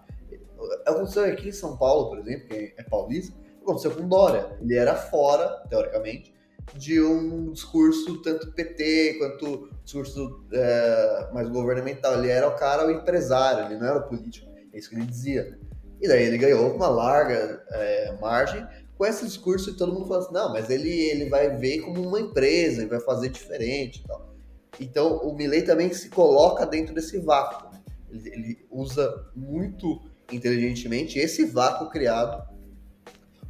Aconteceu 0.86 1.26
aqui 1.26 1.50
em 1.50 1.54
São 1.54 1.78
Paulo, 1.78 2.10
por 2.10 2.20
exemplo, 2.20 2.48
que 2.48 2.74
é 2.76 2.84
paulista, 2.84 3.38
aconteceu 3.68 3.92
com 3.92 4.08
Dória. 4.08 4.58
Ele 4.62 4.76
era 4.76 4.96
fora, 4.96 5.48
teoricamente, 5.70 6.34
de 6.76 7.02
um 7.02 7.52
discurso 7.52 8.22
tanto 8.22 8.52
PT 8.54 9.16
quanto 9.20 9.70
discurso 9.84 10.44
é, 10.52 11.30
mais 11.34 11.50
governamental. 11.50 12.14
Ele 12.16 12.30
era 12.30 12.48
o 12.48 12.56
cara, 12.56 12.88
o 12.88 12.92
empresário, 12.92 13.66
ele 13.66 13.80
não 13.80 13.88
era 13.88 14.00
o 14.00 14.08
político. 14.08 14.48
É 14.74 14.78
isso 14.78 14.90
que 14.90 14.96
ele 14.96 15.06
dizia. 15.06 15.58
E 16.02 16.08
daí 16.08 16.24
ele 16.24 16.38
ganhou 16.38 16.74
uma 16.74 16.88
larga 16.88 17.64
é, 17.72 18.18
margem 18.20 18.66
com 18.98 19.06
esse 19.06 19.26
discurso 19.26 19.70
e 19.70 19.74
todo 19.74 19.94
mundo 19.94 20.08
falou 20.08 20.24
assim, 20.24 20.34
não, 20.34 20.52
mas 20.52 20.70
ele, 20.70 20.90
ele 20.90 21.30
vai 21.30 21.56
ver 21.56 21.80
como 21.82 22.02
uma 22.02 22.20
empresa, 22.20 22.82
ele 22.82 22.90
vai 22.90 23.00
fazer 23.00 23.30
diferente 23.30 24.02
e 24.04 24.08
tal. 24.08 24.36
Então 24.80 25.18
o 25.18 25.36
Milley 25.36 25.64
também 25.64 25.92
se 25.94 26.10
coloca 26.10 26.66
dentro 26.66 26.94
desse 26.94 27.20
vácuo. 27.20 27.68
Ele, 28.10 28.30
ele 28.30 28.68
usa 28.72 29.28
muito 29.36 30.02
inteligentemente 30.32 31.20
esse 31.20 31.46
vácuo 31.46 31.90
criado 31.90 32.57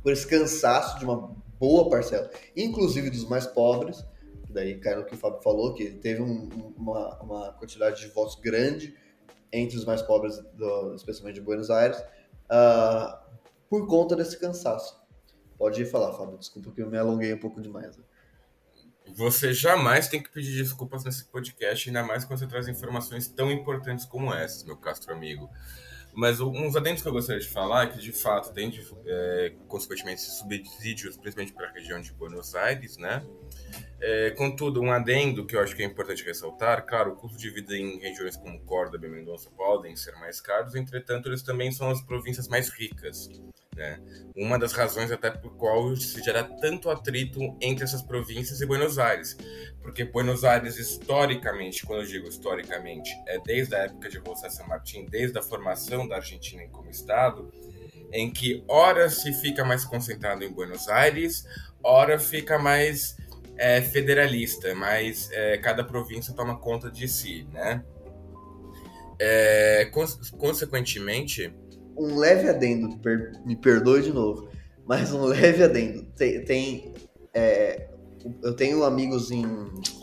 por 0.01 0.11
esse 0.11 0.27
cansaço 0.27 0.99
de 0.99 1.05
uma 1.05 1.35
boa 1.59 1.89
parcela, 1.89 2.29
inclusive 2.55 3.09
dos 3.09 3.27
mais 3.27 3.45
pobres, 3.45 4.03
daí 4.49 4.79
cai 4.79 4.95
no 4.95 5.05
que 5.05 5.13
o 5.13 5.17
Fábio 5.17 5.41
falou, 5.41 5.73
que 5.73 5.91
teve 5.91 6.21
um, 6.21 6.73
uma, 6.77 7.21
uma, 7.21 7.53
quantidade 7.53 7.99
de 8.01 8.07
votos 8.07 8.35
grande 8.35 8.95
entre 9.51 9.77
os 9.77 9.85
mais 9.85 10.01
pobres, 10.01 10.37
do, 10.53 10.93
especialmente 10.95 11.35
de 11.35 11.41
Buenos 11.41 11.69
Aires, 11.69 11.97
uh, 11.97 13.17
por 13.69 13.87
conta 13.87 14.15
desse 14.15 14.37
cansaço. 14.39 14.99
Pode 15.57 15.81
ir 15.81 15.85
falar, 15.85 16.13
Fábio, 16.13 16.37
desculpa 16.37 16.71
que 16.71 16.81
eu 16.81 16.89
me 16.89 16.97
alonguei 16.97 17.33
um 17.33 17.39
pouco 17.39 17.61
demais. 17.61 17.97
Né? 17.97 18.03
Você 19.15 19.53
jamais 19.53 20.07
tem 20.07 20.21
que 20.21 20.29
pedir 20.29 20.55
desculpas 20.55 21.03
nesse 21.03 21.25
podcast, 21.25 21.89
ainda 21.89 22.03
mais 22.03 22.25
quando 22.25 22.39
você 22.39 22.47
traz 22.47 22.67
informações 22.67 23.27
tão 23.27 23.51
importantes 23.51 24.05
como 24.05 24.33
essas, 24.33 24.63
meu 24.63 24.77
castro 24.77 25.13
amigo. 25.13 25.49
Mas 26.17 26.39
uns 26.41 26.75
adendos 26.75 27.03
que 27.03 27.07
eu 27.07 27.11
gostaria 27.11 27.39
de 27.39 27.47
falar 27.47 27.83
é 27.83 27.87
que, 27.91 27.99
de 27.99 28.11
fato, 28.11 28.51
tem, 28.51 28.73
é, 29.05 29.53
consequentemente, 29.67 30.19
subsídios, 30.19 31.15
principalmente 31.15 31.53
para 31.53 31.67
a 31.67 31.71
região 31.71 32.01
de 32.01 32.11
Buenos 32.11 32.55
Aires, 32.55 32.97
né? 32.97 33.23
É, 34.01 34.31
contudo, 34.31 34.81
um 34.81 34.91
adendo 34.91 35.45
que 35.45 35.55
eu 35.55 35.59
acho 35.59 35.75
que 35.75 35.83
é 35.83 35.85
importante 35.85 36.23
ressaltar, 36.23 36.87
claro, 36.87 37.11
o 37.11 37.15
custo 37.15 37.37
de 37.37 37.51
vida 37.51 37.77
em 37.77 37.99
regiões 37.99 38.35
como 38.35 38.59
Córdoba 38.61 39.05
e 39.05 39.09
Mendonça 39.11 39.51
podem 39.51 39.95
ser 39.95 40.15
mais 40.15 40.41
caros, 40.41 40.73
entretanto, 40.73 41.29
eles 41.29 41.43
também 41.43 41.71
são 41.71 41.91
as 41.91 42.01
províncias 42.01 42.47
mais 42.47 42.67
ricas. 42.69 43.29
Né? 43.77 43.99
Uma 44.35 44.57
das 44.57 44.73
razões 44.73 45.11
até 45.11 45.29
por 45.29 45.55
qual 45.55 45.95
se 45.95 46.19
gera 46.23 46.43
tanto 46.43 46.89
atrito 46.89 47.39
entre 47.61 47.83
essas 47.83 48.01
províncias 48.01 48.59
e 48.59 48.65
Buenos 48.65 48.97
Aires. 48.97 49.37
Porque 49.83 50.03
Buenos 50.03 50.43
Aires, 50.43 50.79
historicamente, 50.79 51.85
quando 51.85 52.01
eu 52.01 52.07
digo 52.07 52.27
historicamente, 52.27 53.11
é 53.27 53.39
desde 53.39 53.75
a 53.75 53.83
época 53.83 54.09
de 54.09 54.17
José 54.17 54.49
San 54.49 54.65
Martín, 54.65 55.05
desde 55.05 55.37
a 55.37 55.43
formação 55.43 56.07
da 56.07 56.15
Argentina 56.15 56.67
como 56.71 56.89
Estado, 56.89 57.51
em 58.11 58.31
que 58.31 58.63
ora 58.67 59.09
se 59.11 59.31
fica 59.31 59.63
mais 59.63 59.85
concentrado 59.85 60.43
em 60.43 60.51
Buenos 60.51 60.89
Aires, 60.89 61.45
ora 61.83 62.17
fica 62.17 62.57
mais 62.57 63.15
é, 63.57 63.79
federalista, 63.79 64.73
mas 64.73 65.29
é, 65.31 65.59
cada 65.59 65.83
província 65.83 66.33
toma 66.33 66.57
conta 66.57 66.89
de 66.89 67.07
si, 67.07 67.47
né? 67.53 67.83
É, 69.19 69.89
consequentemente, 70.37 71.53
um 71.97 72.17
leve 72.17 72.49
adendo, 72.49 72.97
per, 72.99 73.33
me 73.45 73.55
perdoe 73.55 74.01
de 74.01 74.13
novo, 74.13 74.49
mas 74.85 75.11
um 75.11 75.23
leve 75.25 75.63
adendo. 75.63 76.03
Tem, 76.15 76.43
tem 76.43 76.93
é, 77.33 77.89
eu 78.41 78.55
tenho 78.55 78.83
amigos 78.83 79.31
em 79.31 79.43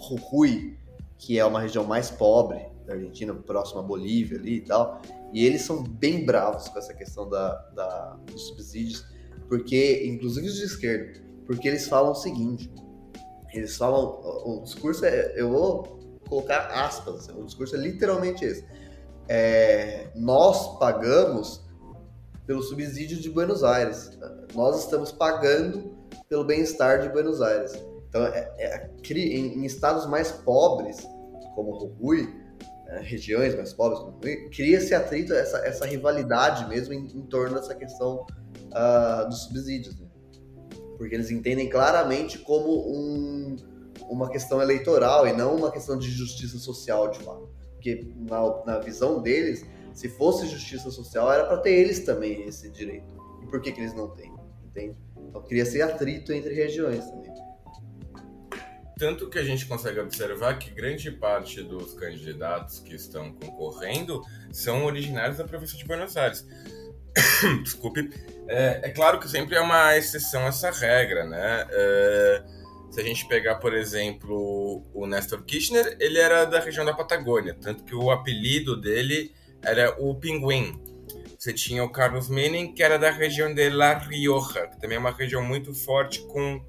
Jujuy, 0.09 0.79
que 1.19 1.39
é 1.39 1.45
uma 1.45 1.61
região 1.61 1.85
mais 1.85 2.11
pobre 2.11 2.67
da 2.87 2.95
Argentina, 2.95 3.35
próxima 3.35 3.81
à 3.81 3.83
Bolívia 3.83 4.39
ali 4.39 4.57
e 4.57 4.61
tal, 4.61 5.01
e 5.33 5.45
eles 5.45 5.63
são 5.63 5.83
bem 5.83 6.25
bravos 6.25 6.69
com 6.69 6.79
essa 6.79 6.93
questão 6.93 7.29
da, 7.29 7.55
da, 7.75 8.19
dos 8.27 8.49
subsídios, 8.49 9.07
porque, 9.49 10.07
inclusive 10.07 10.47
os 10.47 10.57
de 10.57 10.65
esquerda, 10.65 11.21
porque 11.47 11.67
eles 11.67 11.89
falam 11.89 12.13
o 12.13 12.15
seguinte, 12.15 12.71
eles 13.53 13.77
falam, 13.77 14.21
o 14.45 14.63
discurso 14.63 15.05
é, 15.05 15.33
eu 15.37 15.51
vou 15.51 15.99
colocar 16.29 16.67
aspas, 16.67 17.29
o 17.29 17.45
discurso 17.45 17.75
é 17.75 17.79
literalmente 17.79 18.45
esse, 18.45 18.67
é, 19.29 20.11
nós 20.15 20.79
pagamos 20.79 21.64
pelo 22.47 22.63
subsídio 22.63 23.19
de 23.19 23.31
Buenos 23.31 23.65
Aires. 23.65 24.11
Nós 24.55 24.81
estamos 24.81 25.11
pagando 25.11 25.95
pelo 26.29 26.45
bem-estar 26.45 27.01
de 27.01 27.09
Buenos 27.09 27.41
Aires. 27.41 27.73
Então, 28.09 28.25
é, 28.27 28.55
é, 28.59 28.91
em, 29.13 29.65
estados 29.65 30.07
mais 30.07 30.31
pobres, 30.31 31.07
como 31.55 31.81
Jujuy, 31.81 32.33
é, 32.87 33.01
regiões 33.01 33.55
mais 33.55 33.73
pobres 33.73 34.01
como 34.01 34.13
Jujuy, 34.23 34.51
cria 34.51 34.79
esse 34.79 34.95
atrito, 34.95 35.33
essa, 35.33 35.59
essa 35.59 35.87
rivalidade 35.87 36.69
mesmo 36.69 36.95
em, 36.95 37.07
em 37.07 37.23
torno 37.23 37.57
dessa 37.57 37.75
questão 37.75 38.27
uh, 38.71 39.29
dos 39.29 39.45
subsídios. 39.45 39.99
Né? 39.99 40.07
Porque 40.97 41.15
eles 41.15 41.31
entendem 41.31 41.69
claramente 41.69 42.39
como 42.39 42.89
um, 42.89 43.57
uma 44.09 44.31
questão 44.31 44.63
eleitoral 44.63 45.27
e 45.27 45.33
não 45.33 45.57
uma 45.57 45.73
questão 45.73 45.99
de 45.99 46.11
justiça 46.11 46.59
social, 46.59 47.11
de 47.11 47.19
fato. 47.21 47.49
Porque 47.73 48.07
na, 48.17 48.65
na 48.65 48.79
visão 48.79 49.21
deles, 49.21 49.67
se 49.95 50.09
fosse 50.09 50.47
justiça 50.47 50.91
social, 50.91 51.33
era 51.33 51.45
para 51.45 51.59
ter 51.59 51.71
eles 51.71 52.01
também 52.01 52.43
esse 52.47 52.69
direito. 52.69 53.07
E 53.43 53.47
por 53.47 53.61
que, 53.61 53.73
que 53.73 53.81
eles 53.81 53.95
não 53.95 54.09
têm? 54.09 54.35
Entende? 54.65 54.97
Então 55.29 55.43
cria-se 55.43 55.81
atrito 55.81 56.33
entre 56.33 56.53
regiões 56.53 57.07
também. 57.07 57.33
Tanto 58.99 59.29
que 59.29 59.39
a 59.39 59.45
gente 59.45 59.67
consegue 59.67 59.99
observar 60.01 60.59
que 60.59 60.71
grande 60.71 61.11
parte 61.11 61.63
dos 61.63 61.95
candidatos 61.95 62.79
que 62.81 62.95
estão 62.95 63.33
concorrendo 63.33 64.23
são 64.53 64.85
originários 64.85 65.39
da 65.39 65.45
província 65.45 65.77
de 65.77 65.85
Buenos 65.85 66.17
Aires. 66.17 66.47
Desculpe. 67.63 68.11
É, 68.49 68.81
é, 68.85 68.91
claro 68.91 69.19
que 69.19 69.29
sempre 69.29 69.57
é 69.57 69.61
uma 69.61 69.97
exceção 69.97 70.47
essa 70.47 70.71
regra, 70.71 71.25
né? 71.25 71.67
É, 71.71 72.45
se 72.91 73.01
a 73.01 73.05
gente 73.05 73.27
pegar, 73.27 73.57
por 73.57 73.75
exemplo, 73.75 74.85
o 74.95 75.07
Nestor 75.07 75.43
Kirchner, 75.43 75.97
ele 75.99 76.19
era 76.19 76.45
da 76.45 76.61
região 76.61 76.85
da 76.85 76.95
Patagônia, 76.95 77.57
tanto 77.61 77.83
que 77.83 77.95
o 77.95 78.11
apelido 78.11 78.81
dele 78.81 79.35
era 79.67 79.95
o 80.03 80.15
Pinguim. 80.15 80.81
Você 81.39 81.53
tinha 81.53 81.85
o 81.85 81.91
Carlos 81.91 82.29
Menem, 82.29 82.73
que 82.73 82.83
era 82.83 82.99
da 82.99 83.11
região 83.11 83.53
de 83.53 83.69
La 83.69 83.99
Rioja, 83.99 84.67
que 84.69 84.81
também 84.81 84.97
é 84.97 84.99
uma 84.99 85.11
região 85.11 85.43
muito 85.43 85.75
forte 85.75 86.21
com 86.27 86.65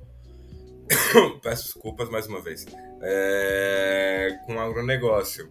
Peço 1.41 1.73
desculpas 1.73 2.09
mais 2.09 2.27
uma 2.27 2.41
vez. 2.41 2.65
É, 3.01 4.37
com 4.45 4.59
agronegócio. 4.59 5.49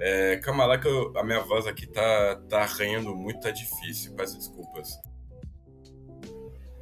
É, 0.00 0.36
calma 0.36 0.64
lá 0.64 0.78
que 0.78 0.86
eu, 0.86 1.12
a 1.16 1.24
minha 1.24 1.40
voz 1.40 1.66
aqui 1.66 1.86
tá, 1.86 2.36
tá 2.48 2.62
arranhando 2.62 3.14
muito, 3.14 3.40
tá 3.40 3.50
difícil. 3.50 4.14
Peço 4.14 4.36
desculpas. 4.36 4.98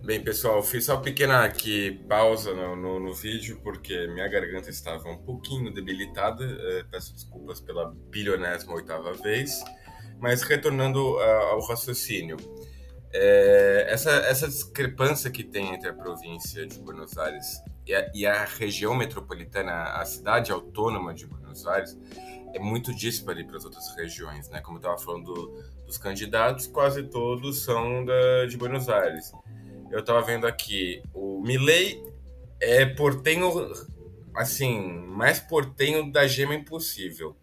Bem, 0.05 0.23
pessoal, 0.23 0.63
fiz 0.63 0.85
só 0.85 0.95
uma 0.95 1.03
pequena 1.03 1.45
aqui 1.45 2.05
pausa 2.09 2.55
no, 2.55 2.77
no, 2.77 3.01
no, 3.01 3.13
vídeo 3.13 3.59
porque 3.61 4.07
minha 4.07 4.29
garganta 4.29 4.71
estava 4.71 5.09
um 5.09 5.19
pouquinho 5.19 5.73
debilitada. 5.73 6.45
É, 6.45 6.85
peço 6.85 7.13
desculpas 7.13 7.61
pela 7.61 7.93
bilionésima 8.11 8.75
oitava 8.75 9.13
vez. 9.15 9.65
Mas 10.21 10.43
retornando 10.43 11.19
ao 11.19 11.61
raciocínio. 11.61 12.37
É, 13.13 13.87
essa, 13.89 14.11
essa 14.11 14.47
discrepância 14.47 15.31
que 15.31 15.43
tem 15.43 15.75
entre 15.75 15.89
a 15.89 15.95
província 15.95 16.67
de 16.67 16.79
Buenos 16.79 17.17
Aires 17.17 17.63
e 17.87 17.95
a, 17.95 18.11
e 18.15 18.27
a 18.27 18.45
região 18.45 18.95
metropolitana, 18.95 19.73
a 19.73 20.05
cidade 20.05 20.53
autônoma 20.53 21.15
de 21.15 21.27
Buenos 21.27 21.67
Aires, 21.67 21.97
é 22.53 22.59
muito 22.59 22.95
dispare 22.95 23.45
para 23.45 23.57
as 23.57 23.65
outras 23.65 23.95
regiões, 23.97 24.49
né? 24.49 24.61
Como 24.61 24.77
eu 24.77 24.81
estava 24.81 24.99
falando 24.99 25.33
do, 25.33 25.65
dos 25.87 25.97
candidatos, 25.97 26.67
quase 26.67 27.05
todos 27.05 27.63
são 27.63 28.05
da, 28.05 28.47
de 28.47 28.57
Buenos 28.57 28.89
Aires. 28.89 29.33
Eu 29.91 30.01
estava 30.01 30.21
vendo 30.23 30.47
aqui, 30.47 31.03
o 31.15 31.41
Milley 31.41 32.03
é 32.61 32.85
portenho, 32.85 33.73
assim, 34.35 34.81
mais 35.07 35.39
portenho 35.39 36.11
da 36.11 36.27
gema 36.27 36.55
impossível. 36.55 37.37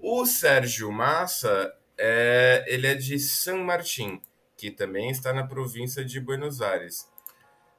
O 0.00 0.26
Sérgio 0.26 0.92
Massa, 0.92 1.72
é, 2.04 2.64
ele 2.66 2.88
é 2.88 2.96
de 2.96 3.16
San 3.20 3.58
Martín, 3.58 4.20
que 4.56 4.72
também 4.72 5.08
está 5.08 5.32
na 5.32 5.46
província 5.46 6.04
de 6.04 6.18
Buenos 6.18 6.60
Aires. 6.60 7.08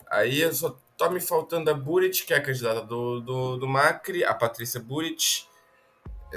Aí 0.09 0.49
só 0.53 0.79
tô 0.97 1.09
me 1.09 1.19
faltando 1.19 1.69
a 1.69 1.73
Burit, 1.73 2.25
que 2.25 2.33
é 2.33 2.37
a 2.37 2.41
candidata 2.41 2.83
do, 2.83 3.19
do, 3.19 3.57
do 3.57 3.67
Macri, 3.67 4.23
a 4.23 4.33
Patrícia 4.33 4.79
Burit, 4.79 5.49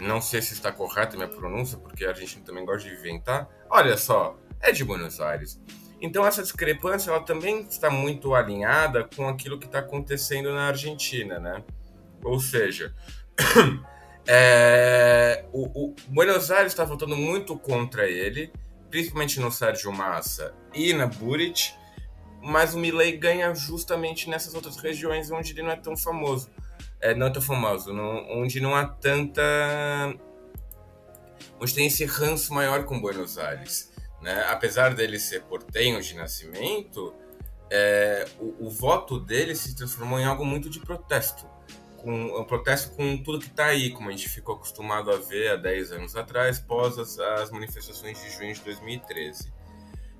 não 0.00 0.20
sei 0.20 0.42
se 0.42 0.52
está 0.52 0.72
correta 0.72 1.14
a 1.14 1.16
minha 1.16 1.28
pronúncia, 1.28 1.78
porque 1.78 2.04
a 2.04 2.12
gente 2.12 2.40
também 2.40 2.64
gosta 2.64 2.88
de 2.88 2.94
inventar. 2.94 3.48
Olha 3.70 3.96
só, 3.96 4.36
é 4.60 4.72
de 4.72 4.84
Buenos 4.84 5.20
Aires. 5.20 5.60
Então 6.00 6.26
essa 6.26 6.42
discrepância 6.42 7.10
ela 7.10 7.20
também 7.20 7.60
está 7.62 7.88
muito 7.88 8.34
alinhada 8.34 9.04
com 9.04 9.28
aquilo 9.28 9.60
que 9.60 9.66
está 9.66 9.78
acontecendo 9.78 10.52
na 10.52 10.66
Argentina, 10.66 11.38
né? 11.38 11.62
Ou 12.24 12.40
seja, 12.40 12.92
é, 14.26 15.44
o, 15.52 15.86
o, 15.86 15.96
Buenos 16.08 16.50
Aires 16.50 16.72
está 16.72 16.84
votando 16.84 17.16
muito 17.16 17.58
contra 17.58 18.08
ele, 18.08 18.52
principalmente 18.90 19.40
no 19.40 19.50
Sérgio 19.50 19.92
Massa 19.92 20.54
e 20.74 20.92
na 20.92 21.06
Buric, 21.06 21.72
mas 22.42 22.74
o 22.74 22.78
Milley 22.78 23.16
ganha 23.16 23.54
justamente 23.54 24.28
nessas 24.28 24.54
outras 24.54 24.76
regiões 24.76 25.30
onde 25.30 25.52
ele 25.52 25.62
não 25.62 25.70
é 25.70 25.76
tão 25.76 25.96
famoso 25.96 26.50
é, 27.00 27.14
não 27.14 27.30
tão 27.32 27.42
famoso, 27.42 27.92
não, 27.92 28.40
onde 28.40 28.60
não 28.60 28.74
há 28.74 28.86
tanta. 28.86 29.42
onde 31.60 31.74
tem 31.74 31.86
esse 31.86 32.04
ranço 32.04 32.52
maior 32.52 32.84
com 32.84 33.00
Buenos 33.00 33.38
Aires. 33.38 33.92
Né? 34.22 34.44
Apesar 34.48 34.94
dele 34.94 35.18
ser 35.18 35.42
portenho 35.42 36.00
de 36.00 36.14
nascimento, 36.14 37.14
é, 37.70 38.26
o, 38.40 38.66
o, 38.66 38.70
voto 38.70 39.20
dele 39.20 39.54
se 39.54 39.76
transformou 39.76 40.18
em 40.18 40.24
algo 40.24 40.44
muito 40.44 40.70
de 40.70 40.80
protesto. 40.80 41.46
Com, 42.06 42.40
um 42.40 42.44
protesto 42.44 42.94
com 42.94 43.16
tudo 43.18 43.40
que 43.40 43.48
está 43.48 43.66
aí, 43.66 43.90
como 43.90 44.08
a 44.08 44.12
gente 44.12 44.28
ficou 44.28 44.54
acostumado 44.54 45.10
a 45.10 45.16
ver 45.16 45.50
há 45.50 45.56
10 45.56 45.90
anos 45.90 46.14
atrás, 46.14 46.60
pós 46.60 46.96
as, 47.00 47.18
as 47.18 47.50
manifestações 47.50 48.22
de 48.22 48.30
junho 48.30 48.54
de 48.54 48.60
2013. 48.60 49.52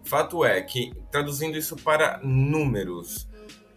Fato 0.02 0.44
é 0.44 0.60
que, 0.62 0.92
traduzindo 1.12 1.56
isso 1.56 1.76
para 1.76 2.18
números, 2.24 3.28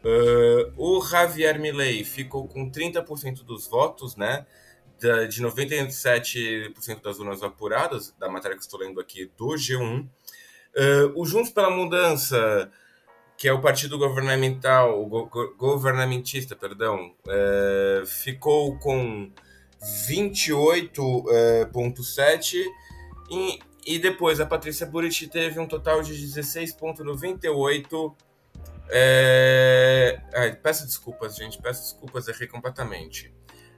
Uh, 0.03 0.72
o 0.78 1.05
Javier 1.05 1.60
Milei 1.60 2.05
ficou 2.05 2.47
com 2.47 2.72
30% 2.72 3.43
dos 3.43 3.68
votos, 3.68 4.16
né? 4.16 4.45
De 5.30 5.41
97% 5.41 7.01
das 7.01 7.20
urnas 7.20 7.43
apuradas, 7.43 8.14
da 8.18 8.30
matéria 8.30 8.55
que 8.57 8.64
estou 8.64 8.80
lendo 8.80 8.99
aqui 8.99 9.32
do 9.38 9.47
G1. 9.55 10.05
Uh, 10.05 10.10
o 11.16 11.26
Juntos 11.26 11.51
pela 11.51 11.70
Mudança, 11.70 12.72
que 13.40 13.48
é 13.48 13.54
o 13.54 13.62
partido 13.62 13.98
governamental, 13.98 15.06
go 15.06 15.30
governamentista, 15.58 16.58
perdão, 16.58 17.16
uh, 17.26 18.06
ficou 18.06 18.78
com 18.78 19.32
28,7%. 20.10 22.66
E, 23.32 23.60
e 23.88 23.98
depois 23.98 24.42
a 24.42 24.46
Patrícia 24.46 24.86
Buriti 24.86 25.26
teve 25.26 25.58
um 25.58 25.66
total 25.66 26.04
de 26.04 26.14
16,98%. 26.16 28.14
É... 28.90 30.20
Ai, 30.34 30.54
peço 30.58 30.86
desculpas, 30.86 31.38
gente. 31.38 31.62
Peço 31.62 31.84
desculpas, 31.84 32.28
errei 32.28 32.50
completamente. 32.50 33.34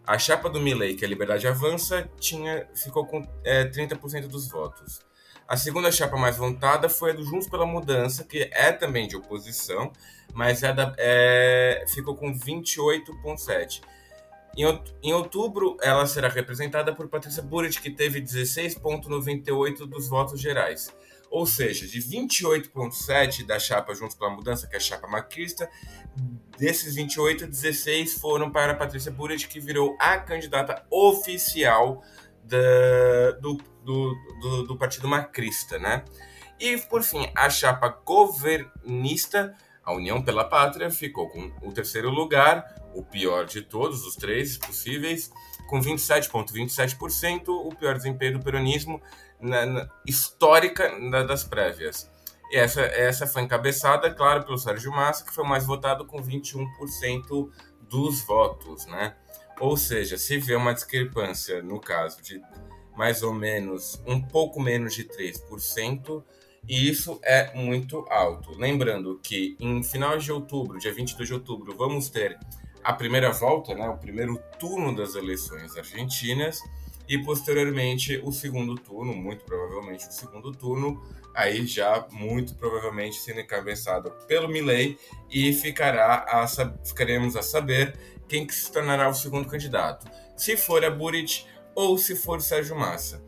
A 0.07 0.17
chapa 0.17 0.49
do 0.49 0.59
Milley, 0.59 0.95
que 0.95 1.05
é 1.05 1.07
a 1.07 1.09
Liberdade 1.09 1.47
Avança, 1.47 2.09
tinha, 2.19 2.67
ficou 2.73 3.05
com 3.05 3.21
é, 3.43 3.65
30% 3.65 4.25
dos 4.25 4.49
votos. 4.49 5.10
A 5.51 5.57
segunda 5.57 5.91
chapa 5.91 6.15
mais 6.15 6.37
votada 6.37 6.87
foi 6.87 7.11
a 7.11 7.13
do 7.13 7.25
Juntos 7.25 7.49
pela 7.49 7.65
Mudança, 7.65 8.23
que 8.23 8.49
é 8.53 8.71
também 8.71 9.05
de 9.05 9.17
oposição, 9.17 9.91
mas 10.33 10.63
é 10.63 10.71
da, 10.71 10.95
é, 10.97 11.83
ficou 11.89 12.15
com 12.15 12.33
28,7%. 12.33 13.81
Em 15.03 15.13
outubro, 15.13 15.75
ela 15.81 16.07
será 16.07 16.29
representada 16.29 16.95
por 16.95 17.09
Patrícia 17.09 17.43
Burrit, 17.43 17.81
que 17.81 17.91
teve 17.91 18.21
16,98% 18.21 19.79
dos 19.79 20.07
votos 20.07 20.39
gerais. 20.39 20.89
Ou 21.29 21.45
seja, 21.45 21.85
de 21.85 21.99
28,7 21.99 23.45
da 23.45 23.59
chapa 23.59 23.93
Juntos 23.93 24.15
pela 24.15 24.29
Mudança, 24.29 24.67
que 24.67 24.75
é 24.75 24.77
a 24.77 24.81
chapa 24.81 25.05
macrista, 25.05 25.69
desses 26.57 26.95
28, 26.95 27.45
16 27.45 28.13
foram 28.13 28.49
para 28.49 28.73
Patrícia 28.73 29.11
Burrit, 29.11 29.49
que 29.49 29.59
virou 29.59 29.97
a 29.99 30.17
candidata 30.17 30.85
oficial 30.89 32.01
da, 32.43 33.31
do, 33.39 33.57
do, 33.83 34.15
do, 34.41 34.63
do, 34.63 34.77
partido 34.77 35.07
macrista, 35.07 35.77
né? 35.79 36.03
E, 36.59 36.77
por 36.77 37.01
fim, 37.03 37.31
a 37.35 37.49
chapa 37.49 37.89
governista, 38.05 39.55
a 39.83 39.93
União 39.93 40.21
pela 40.21 40.43
Pátria, 40.43 40.91
ficou 40.91 41.29
com 41.29 41.51
o 41.61 41.73
terceiro 41.73 42.09
lugar, 42.09 42.63
o 42.93 43.03
pior 43.03 43.45
de 43.45 43.61
todos, 43.61 44.05
os 44.05 44.15
três 44.15 44.57
possíveis, 44.57 45.31
com 45.67 45.79
27,27%, 45.79 47.47
o 47.47 47.75
pior 47.75 47.95
desempenho 47.95 48.33
do 48.37 48.43
peronismo, 48.43 49.01
na, 49.39 49.65
na, 49.65 49.89
histórica 50.05 50.97
na, 50.99 51.23
das 51.23 51.43
prévias. 51.43 52.09
E 52.51 52.57
essa, 52.57 52.81
essa 52.81 53.25
foi 53.25 53.43
encabeçada, 53.43 54.13
claro, 54.13 54.43
pelo 54.43 54.57
Sérgio 54.57 54.91
Massa, 54.91 55.25
que 55.25 55.33
foi 55.33 55.45
mais 55.45 55.65
votado 55.65 56.05
com 56.05 56.21
21% 56.21 57.49
dos 57.89 58.21
votos, 58.21 58.85
né? 58.85 59.15
Ou 59.61 59.77
seja, 59.77 60.17
se 60.17 60.39
vê 60.39 60.55
uma 60.55 60.73
discrepância, 60.73 61.61
no 61.61 61.79
caso 61.79 62.19
de 62.23 62.41
mais 62.97 63.21
ou 63.21 63.31
menos, 63.31 64.01
um 64.07 64.19
pouco 64.19 64.59
menos 64.59 64.95
de 64.95 65.05
3%, 65.05 66.23
e 66.67 66.89
isso 66.89 67.19
é 67.23 67.53
muito 67.55 67.99
alto. 68.09 68.57
Lembrando 68.57 69.19
que 69.23 69.55
em 69.59 69.83
final 69.83 70.17
de 70.17 70.31
outubro, 70.31 70.79
dia 70.79 70.91
22 70.91 71.27
de 71.27 71.33
outubro, 71.35 71.75
vamos 71.77 72.09
ter 72.09 72.39
a 72.83 72.91
primeira 72.91 73.31
volta, 73.31 73.75
né, 73.75 73.87
o 73.87 73.97
primeiro 73.97 74.41
turno 74.57 74.95
das 74.95 75.13
eleições 75.13 75.77
argentinas, 75.77 76.59
e 77.07 77.17
posteriormente 77.19 78.19
o 78.23 78.31
segundo 78.31 78.73
turno, 78.75 79.13
muito 79.13 79.45
provavelmente 79.45 80.07
o 80.07 80.11
segundo 80.11 80.51
turno, 80.51 81.01
aí 81.35 81.65
já 81.67 82.07
muito 82.11 82.55
provavelmente 82.55 83.17
sendo 83.17 83.41
encabeçado 83.41 84.11
pelo 84.27 84.47
Milley 84.47 84.97
e 85.29 85.53
ficará 85.53 86.25
a, 86.27 86.47
ficaremos 86.83 87.35
a 87.35 87.41
saber 87.41 87.95
quem 88.31 88.47
que 88.47 88.55
se 88.55 88.71
tornará 88.71 89.09
o 89.09 89.13
segundo 89.13 89.45
candidato, 89.45 90.09
se 90.37 90.55
for 90.55 90.85
a 90.85 90.89
Burit 90.89 91.45
ou 91.75 91.97
se 91.97 92.15
for 92.15 92.37
o 92.37 92.41
Sérgio 92.41 92.77
Massa. 92.77 93.21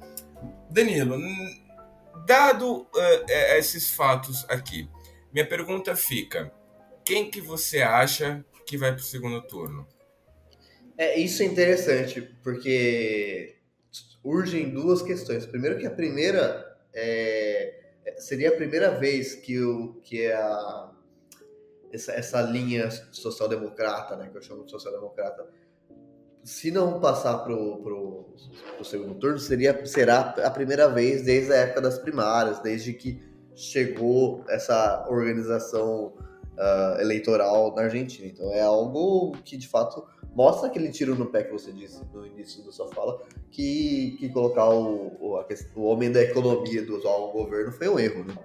Danilo, 0.72 1.18
dado 2.26 2.84
uh, 2.84 3.32
esses 3.58 3.90
fatos 3.90 4.46
aqui, 4.48 4.90
minha 5.34 5.46
pergunta 5.46 5.94
fica: 5.94 6.54
quem 7.04 7.30
que 7.30 7.42
você 7.42 7.82
acha 7.82 8.46
que 8.66 8.78
vai 8.78 8.94
para 8.94 9.02
o 9.02 9.04
segundo 9.04 9.42
turno? 9.42 9.86
É, 10.98 11.20
isso 11.20 11.44
é 11.44 11.48
interessante, 11.48 12.22
porque 12.42 13.58
urgem 14.24 14.70
duas 14.70 15.02
questões. 15.02 15.46
Primeiro 15.46 15.78
que 15.78 15.86
a 15.86 15.92
primeira 15.92 16.78
é, 16.94 17.90
seria 18.20 18.48
a 18.48 18.56
primeira 18.56 18.98
vez 18.98 19.36
que, 19.36 19.60
o, 19.60 19.96
que 19.96 20.32
a, 20.32 20.93
essa, 21.94 22.12
essa 22.12 22.42
linha 22.42 22.90
social-democrata, 23.12 24.16
né, 24.16 24.30
que 24.30 24.38
eu 24.38 24.42
chamo 24.42 24.66
de 24.66 24.72
social-democrata, 24.72 25.48
se 26.44 26.72
não 26.72 27.00
passar 27.00 27.38
para 27.38 27.54
o 27.54 28.36
segundo 28.84 29.16
turno, 29.16 29.40
seria, 29.40 29.86
será 29.86 30.36
a 30.44 30.50
primeira 30.50 30.90
vez 30.90 31.24
desde 31.24 31.54
a 31.54 31.58
época 31.58 31.82
das 31.82 31.98
primárias, 31.98 32.60
desde 32.60 32.94
que 32.94 33.22
chegou 33.56 34.44
essa 34.50 35.06
organização 35.08 36.08
uh, 36.58 37.00
eleitoral 37.00 37.74
na 37.76 37.84
Argentina. 37.84 38.28
Então 38.28 38.52
é 38.52 38.62
algo 38.62 39.32
que 39.46 39.56
de 39.56 39.70
fato 39.70 40.06
mostra 40.36 40.68
aquele 40.68 40.90
tiro 40.90 41.16
no 41.16 41.28
pé 41.28 41.44
que 41.44 41.52
você 41.54 41.72
disse 41.72 42.02
no 42.12 42.26
início 42.26 42.64
da 42.66 42.72
sua 42.74 42.90
fala, 42.90 43.22
que, 43.50 44.18
que 44.20 44.28
colocar 44.30 44.68
o, 44.70 45.16
o, 45.22 45.46
o 45.76 45.84
homem 45.84 46.12
da 46.12 46.22
economia 46.22 46.86
do 46.86 46.98
atual 46.98 47.32
governo 47.32 47.72
foi 47.72 47.88
um 47.88 48.00
erro, 48.00 48.26
né? 48.26 48.36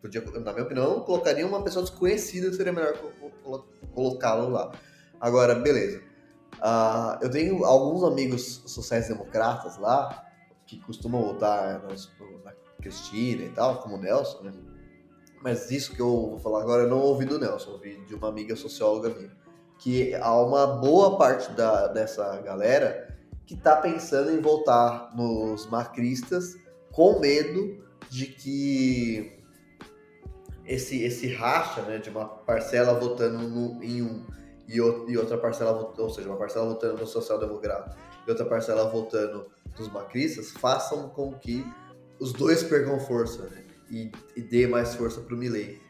Podia, 0.00 0.22
na 0.22 0.52
minha 0.52 0.64
opinião, 0.64 1.00
colocaria 1.00 1.46
uma 1.46 1.62
pessoa 1.62 1.84
desconhecida, 1.84 2.52
seria 2.52 2.72
melhor 2.72 2.94
colocá-lo 3.94 4.48
lá. 4.48 4.72
Agora, 5.20 5.54
beleza. 5.54 6.02
Uh, 6.54 7.22
eu 7.22 7.30
tenho 7.30 7.64
alguns 7.64 8.02
amigos 8.04 8.62
sociais-democratas 8.66 9.76
lá 9.78 10.26
que 10.66 10.78
costumam 10.80 11.22
votar 11.22 11.82
na 11.82 12.52
Cristina 12.80 13.44
e 13.44 13.50
tal, 13.50 13.82
como 13.82 13.96
o 13.96 13.98
Nelson, 13.98 14.42
né? 14.42 14.52
Mas 15.42 15.70
isso 15.70 15.94
que 15.94 16.00
eu 16.00 16.30
vou 16.30 16.38
falar 16.38 16.62
agora 16.62 16.82
eu 16.82 16.88
não 16.88 16.98
ouvi 16.98 17.24
do 17.24 17.38
Nelson, 17.38 17.72
ouvi 17.72 17.96
de 18.06 18.14
uma 18.14 18.28
amiga 18.28 18.54
socióloga 18.56 19.08
minha. 19.10 19.30
Que 19.78 20.14
há 20.14 20.34
uma 20.34 20.66
boa 20.66 21.16
parte 21.16 21.50
da, 21.52 21.86
dessa 21.88 22.38
galera 22.42 23.16
que 23.46 23.54
está 23.54 23.76
pensando 23.76 24.30
em 24.30 24.40
votar 24.40 25.14
nos 25.16 25.66
macristas 25.66 26.56
com 26.92 27.18
medo 27.18 27.82
de 28.10 28.26
que 28.26 29.39
esse, 30.70 31.02
esse 31.02 31.26
racha 31.34 31.82
né, 31.82 31.98
de 31.98 32.08
uma 32.10 32.26
parcela 32.26 32.94
votando 32.94 33.38
no, 33.38 33.82
em 33.82 34.02
um 34.02 34.24
e, 34.68 34.76
e 34.76 35.18
outra 35.18 35.36
parcela, 35.36 35.92
ou 35.98 36.10
seja, 36.10 36.28
uma 36.28 36.38
parcela 36.38 36.66
votando 36.66 36.98
no 36.98 37.06
social-democrata 37.06 37.96
e 38.24 38.30
outra 38.30 38.46
parcela 38.46 38.88
votando 38.88 39.50
nos 39.76 39.92
macristas, 39.92 40.52
façam 40.52 41.08
com 41.08 41.34
que 41.34 41.66
os 42.20 42.32
dois 42.32 42.62
percam 42.62 43.00
força 43.00 43.42
né, 43.48 43.64
e, 43.90 44.12
e 44.36 44.40
dê 44.40 44.68
mais 44.68 44.94
força 44.94 45.20
para 45.20 45.34
o 45.34 45.36
Milley. 45.36 45.82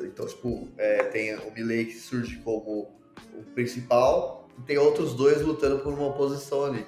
Então, 0.00 0.26
tipo, 0.26 0.68
é, 0.76 1.04
tem 1.04 1.34
o 1.34 1.50
Milley 1.54 1.86
que 1.86 1.94
surge 1.94 2.36
como 2.40 2.94
o 3.32 3.42
principal 3.54 4.46
e 4.58 4.62
tem 4.62 4.76
outros 4.76 5.14
dois 5.14 5.40
lutando 5.40 5.78
por 5.78 5.94
uma 5.94 6.12
posição 6.12 6.66
ali. 6.66 6.86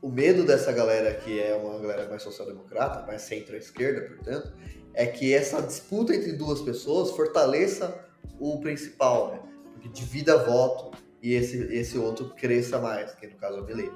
O 0.00 0.08
medo 0.08 0.46
dessa 0.46 0.72
galera, 0.72 1.12
que 1.12 1.38
é 1.38 1.54
uma 1.54 1.78
galera 1.78 2.08
mais 2.08 2.22
social-democrata, 2.22 3.06
mais 3.06 3.20
centro-esquerda, 3.20 4.14
portanto, 4.14 4.54
é 4.94 5.06
que 5.06 5.32
essa 5.32 5.62
disputa 5.62 6.14
entre 6.14 6.32
duas 6.32 6.60
pessoas 6.60 7.10
fortaleça 7.10 8.04
o 8.38 8.60
principal, 8.60 9.32
né? 9.32 9.40
Porque 9.72 9.88
divida 9.88 10.36
voto 10.44 10.96
e 11.22 11.34
esse, 11.34 11.58
esse 11.74 11.98
outro 11.98 12.30
cresça 12.30 12.78
mais, 12.78 13.14
que 13.14 13.26
no 13.26 13.36
caso 13.36 13.58
é 13.58 13.60
o 13.60 13.64
Milley. 13.64 13.92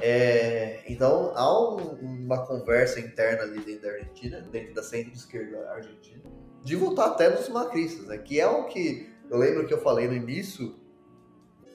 É, 0.00 0.80
então, 0.88 1.32
há 1.34 1.74
um, 1.74 1.94
uma 2.24 2.46
conversa 2.46 3.00
interna 3.00 3.42
ali 3.42 3.58
dentro 3.60 3.82
da 3.82 3.88
Argentina, 3.90 4.40
dentro 4.40 4.74
da 4.74 4.82
centro-esquerda 4.82 5.70
argentina, 5.70 6.22
de 6.62 6.76
votar 6.76 7.08
até 7.08 7.28
nos 7.28 7.48
macristas, 7.48 8.06
né? 8.06 8.18
Que 8.18 8.40
é 8.40 8.46
o 8.46 8.66
que 8.66 9.10
eu 9.28 9.38
lembro 9.38 9.66
que 9.66 9.74
eu 9.74 9.80
falei 9.80 10.06
no 10.06 10.14
início 10.14 10.74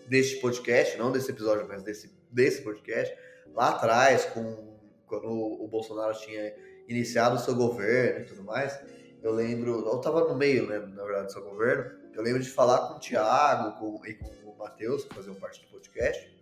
deste 0.07 0.37
podcast, 0.37 0.97
não 0.97 1.11
desse 1.11 1.31
episódio, 1.31 1.67
mas 1.67 1.83
desse, 1.83 2.11
desse 2.31 2.61
podcast, 2.61 3.15
lá 3.53 3.69
atrás, 3.69 4.25
com, 4.25 4.77
quando 5.05 5.27
o 5.29 5.67
Bolsonaro 5.67 6.17
tinha 6.17 6.53
iniciado 6.87 7.35
o 7.35 7.39
seu 7.39 7.55
governo 7.55 8.21
e 8.21 8.25
tudo 8.25 8.43
mais. 8.43 8.79
Eu 9.21 9.31
lembro, 9.31 9.85
eu 9.85 9.97
estava 9.97 10.27
no 10.27 10.35
meio, 10.35 10.67
né, 10.67 10.79
na 10.79 11.03
verdade, 11.03 11.27
do 11.27 11.31
seu 11.31 11.43
governo. 11.43 11.91
Eu 12.13 12.21
lembro 12.21 12.41
de 12.41 12.49
falar 12.49 12.87
com 12.87 12.95
o 12.95 12.99
Thiago 12.99 13.79
com, 13.79 14.05
e 14.05 14.13
com 14.13 14.29
o 14.49 14.57
Matheus, 14.57 15.05
que 15.05 15.15
faziam 15.15 15.35
parte 15.35 15.61
do 15.61 15.67
podcast 15.67 16.33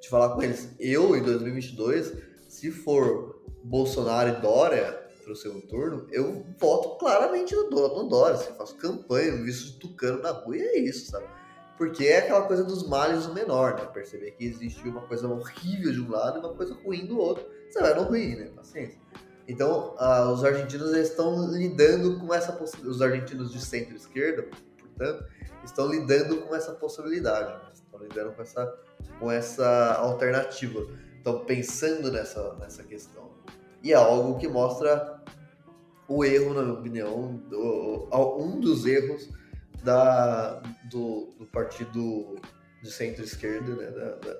de 0.00 0.08
falar 0.08 0.34
com 0.34 0.42
eles. 0.42 0.70
Eu, 0.78 1.16
em 1.16 1.22
2022, 1.22 2.14
se 2.48 2.70
for 2.70 3.42
Bolsonaro 3.62 4.30
e 4.30 4.40
Dória 4.40 5.06
para 5.22 5.32
o 5.32 5.36
segundo 5.36 5.66
turno, 5.66 6.06
eu 6.10 6.46
voto 6.58 6.96
claramente 6.98 7.54
no, 7.54 7.68
no 7.68 8.08
Dória. 8.08 8.36
Assim, 8.36 8.52
faço 8.54 8.76
campanha, 8.76 9.42
visto 9.42 9.72
de 9.72 9.78
tucano 9.78 10.22
na 10.22 10.30
rua 10.30 10.56
e 10.56 10.62
é 10.62 10.78
isso, 10.78 11.10
sabe? 11.10 11.26
Porque 11.76 12.06
é 12.06 12.18
aquela 12.18 12.42
coisa 12.42 12.64
dos 12.64 12.88
males 12.88 13.26
do 13.26 13.34
menor, 13.34 13.74
né? 13.74 13.84
Perceber 13.86 14.32
que 14.32 14.44
existe 14.44 14.88
uma 14.88 15.02
coisa 15.02 15.28
horrível 15.28 15.92
de 15.92 16.00
um 16.00 16.10
lado 16.10 16.38
e 16.38 16.40
uma 16.40 16.54
coisa 16.54 16.74
ruim 16.74 17.06
do 17.06 17.18
outro. 17.18 17.46
Você 17.70 17.80
vai 17.80 17.94
no 17.94 18.02
ruim, 18.02 18.34
né? 18.34 18.50
Paciência. 18.56 18.98
Então, 19.48 19.96
uh, 19.96 20.30
os 20.30 20.44
argentinos 20.44 20.94
estão 20.94 21.50
lidando 21.50 22.20
com 22.20 22.32
essa 22.34 22.52
possibilidade. 22.52 22.94
Os 22.94 23.02
argentinos 23.02 23.50
de 23.50 23.60
centro-esquerda, 23.60 24.46
portanto, 24.78 25.24
estão 25.64 25.90
lidando 25.90 26.36
com 26.42 26.54
essa 26.54 26.72
possibilidade. 26.72 27.54
Né? 27.54 27.70
Estão 27.72 28.00
lidando 28.00 28.32
com 28.32 28.42
essa 28.42 28.78
com 29.18 29.30
essa 29.30 29.94
alternativa. 29.94 30.86
Então, 31.20 31.44
pensando 31.44 32.10
nessa, 32.10 32.54
nessa 32.54 32.82
questão. 32.84 33.30
E 33.82 33.92
é 33.92 33.96
algo 33.96 34.38
que 34.38 34.48
mostra 34.48 35.20
o 36.06 36.24
erro, 36.24 36.54
na 36.54 36.62
minha 36.62 36.74
opinião, 36.74 37.36
do, 37.48 38.08
um 38.38 38.60
dos 38.60 38.86
erros 38.86 39.28
da, 39.82 40.60
do, 40.90 41.34
do 41.38 41.46
partido 41.46 42.36
de 42.82 42.90
centro-esquerda, 42.90 43.74
né, 43.74 43.90
da, 43.90 44.38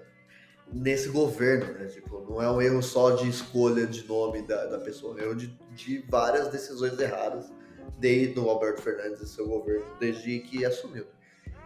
nesse 0.72 1.08
governo, 1.08 1.72
né? 1.72 1.86
Tipo, 1.86 2.20
não 2.28 2.42
é 2.42 2.50
um 2.50 2.60
erro 2.60 2.82
só 2.82 3.12
de 3.12 3.28
escolha 3.28 3.86
de 3.86 4.06
nome 4.06 4.42
da, 4.42 4.66
da 4.66 4.78
pessoa, 4.78 5.18
é 5.18 5.22
um 5.22 5.26
erro 5.26 5.34
de, 5.36 5.46
de 5.74 6.04
várias 6.08 6.48
decisões 6.48 6.98
erradas 6.98 7.50
desde 7.98 8.38
o 8.38 8.48
Alberto 8.48 8.82
Fernandes 8.82 9.20
e 9.20 9.28
seu 9.28 9.46
governo, 9.46 9.86
desde 9.98 10.40
que 10.40 10.64
assumiu. 10.64 11.06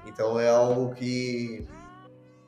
Então 0.06 0.38
é 0.38 0.48
algo 0.48 0.94
que 0.94 1.66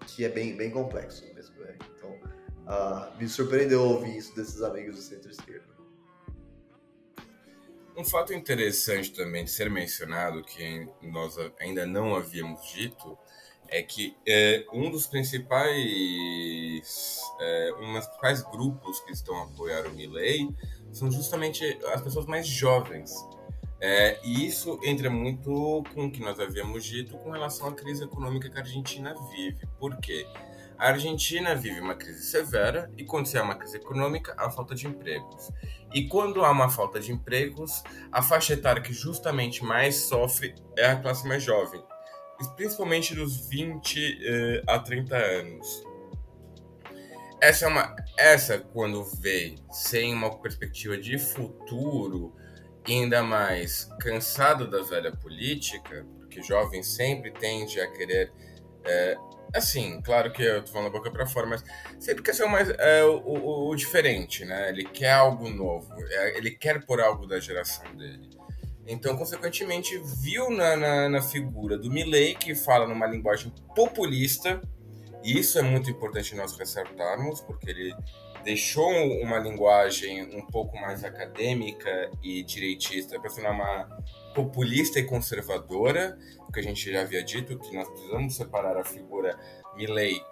que 0.06 0.24
é 0.24 0.28
bem, 0.28 0.56
bem 0.56 0.70
complexo 0.70 1.24
mesmo. 1.34 1.56
Né? 1.60 1.76
Então, 1.96 2.10
uh, 2.10 3.16
me 3.18 3.28
surpreendeu 3.28 3.82
ouvir 3.82 4.16
isso 4.16 4.34
desses 4.34 4.62
amigos 4.62 4.96
do 4.96 5.02
centro-esquerda. 5.02 5.74
Um 7.96 8.04
fato 8.04 8.34
interessante 8.34 9.12
também 9.12 9.44
de 9.44 9.50
ser 9.50 9.70
mencionado, 9.70 10.42
que 10.42 10.88
nós 11.00 11.36
ainda 11.60 11.86
não 11.86 12.16
havíamos 12.16 12.60
dito, 12.72 13.16
é 13.74 13.82
que 13.82 14.16
é, 14.24 14.64
um 14.72 14.88
dos 14.88 15.08
principais 15.08 15.66
é, 17.40 17.74
um 17.80 17.92
dos 17.94 18.06
principais 18.06 18.42
grupos 18.42 19.00
que 19.00 19.10
estão 19.10 19.36
a 19.36 19.42
apoiar 19.42 19.84
o 19.86 19.92
Milley 19.92 20.48
são 20.92 21.10
justamente 21.10 21.64
as 21.92 22.00
pessoas 22.00 22.24
mais 22.26 22.46
jovens. 22.46 23.12
É, 23.80 24.20
e 24.24 24.46
isso 24.46 24.78
entra 24.84 25.10
muito 25.10 25.82
com 25.92 26.06
o 26.06 26.10
que 26.10 26.20
nós 26.20 26.38
havíamos 26.38 26.84
dito 26.84 27.18
com 27.18 27.32
relação 27.32 27.66
à 27.66 27.72
crise 27.72 28.04
econômica 28.04 28.48
que 28.48 28.56
a 28.56 28.60
Argentina 28.60 29.12
vive. 29.32 29.66
Por 29.80 29.96
quê? 29.96 30.24
A 30.78 30.90
Argentina 30.90 31.56
vive 31.56 31.80
uma 31.80 31.96
crise 31.96 32.22
severa 32.22 32.88
e 32.96 33.04
quando 33.04 33.26
se 33.26 33.36
há 33.36 33.42
uma 33.42 33.56
crise 33.56 33.76
econômica, 33.76 34.34
há 34.38 34.48
falta 34.50 34.76
de 34.76 34.86
empregos. 34.86 35.50
E 35.92 36.06
quando 36.06 36.44
há 36.44 36.50
uma 36.50 36.70
falta 36.70 37.00
de 37.00 37.10
empregos, 37.10 37.82
a 38.12 38.22
faixa 38.22 38.54
etária 38.54 38.80
que 38.80 38.92
justamente 38.92 39.64
mais 39.64 39.96
sofre 39.96 40.54
é 40.78 40.86
a 40.86 40.96
classe 40.96 41.26
mais 41.26 41.42
jovem, 41.42 41.82
principalmente 42.48 43.14
dos 43.14 43.48
20 43.48 44.18
eh, 44.22 44.62
a 44.66 44.78
30 44.78 45.16
anos. 45.16 45.84
Essa 47.40 47.66
é 47.66 47.68
uma 47.68 47.94
essa 48.16 48.58
quando 48.58 49.04
vê 49.04 49.54
sem 49.70 50.14
uma 50.14 50.38
perspectiva 50.38 50.96
de 50.96 51.18
futuro, 51.18 52.34
ainda 52.86 53.22
mais 53.22 53.90
cansado 54.00 54.68
da 54.68 54.82
velha 54.82 55.12
política, 55.12 56.06
porque 56.18 56.42
jovem 56.42 56.82
sempre 56.82 57.30
tende 57.32 57.80
a 57.80 57.90
querer. 57.90 58.32
É, 58.84 59.16
assim, 59.54 60.00
claro 60.02 60.32
que 60.32 60.42
eu 60.42 60.62
tô 60.64 60.72
falando 60.72 60.92
boca 60.92 61.10
para 61.10 61.26
fora, 61.26 61.46
mas 61.46 61.64
sempre 61.98 62.22
quer 62.22 62.34
ser 62.34 62.44
o, 62.44 62.48
mais, 62.48 62.68
é, 62.70 63.04
o, 63.04 63.18
o, 63.18 63.68
o, 63.70 63.76
diferente, 63.76 64.44
né? 64.44 64.68
Ele 64.68 64.84
quer 64.84 65.12
algo 65.12 65.48
novo, 65.48 65.92
ele 66.34 66.50
quer 66.50 66.84
por 66.84 67.00
algo 67.00 67.26
da 67.26 67.40
geração 67.40 67.84
dele. 67.96 68.30
Então, 68.86 69.16
consequentemente, 69.16 69.98
viu 70.22 70.50
na, 70.50 70.76
na, 70.76 71.08
na 71.08 71.22
figura 71.22 71.78
do 71.78 71.90
Milley, 71.90 72.34
que 72.34 72.54
fala 72.54 72.86
numa 72.86 73.06
linguagem 73.06 73.52
populista, 73.74 74.60
e 75.22 75.38
isso 75.38 75.58
é 75.58 75.62
muito 75.62 75.90
importante 75.90 76.34
nós 76.34 76.56
ressaltarmos, 76.56 77.40
porque 77.40 77.70
ele 77.70 77.94
deixou 78.44 78.90
uma 79.22 79.38
linguagem 79.38 80.22
um 80.36 80.46
pouco 80.46 80.76
mais 80.76 81.02
acadêmica 81.02 82.10
e 82.22 82.42
direitista 82.42 83.18
para 83.18 83.30
ser 83.30 83.48
uma 83.48 83.88
populista 84.34 84.98
e 84.98 85.04
conservadora, 85.04 86.18
que 86.54 86.60
a 86.60 86.62
gente 86.62 86.90
já 86.90 87.02
havia 87.02 87.22
dito 87.22 87.58
que 87.58 87.74
nós 87.74 87.88
precisamos 87.88 88.36
separar 88.36 88.76
a 88.76 88.84
figura 88.84 89.36
Milley 89.76 90.22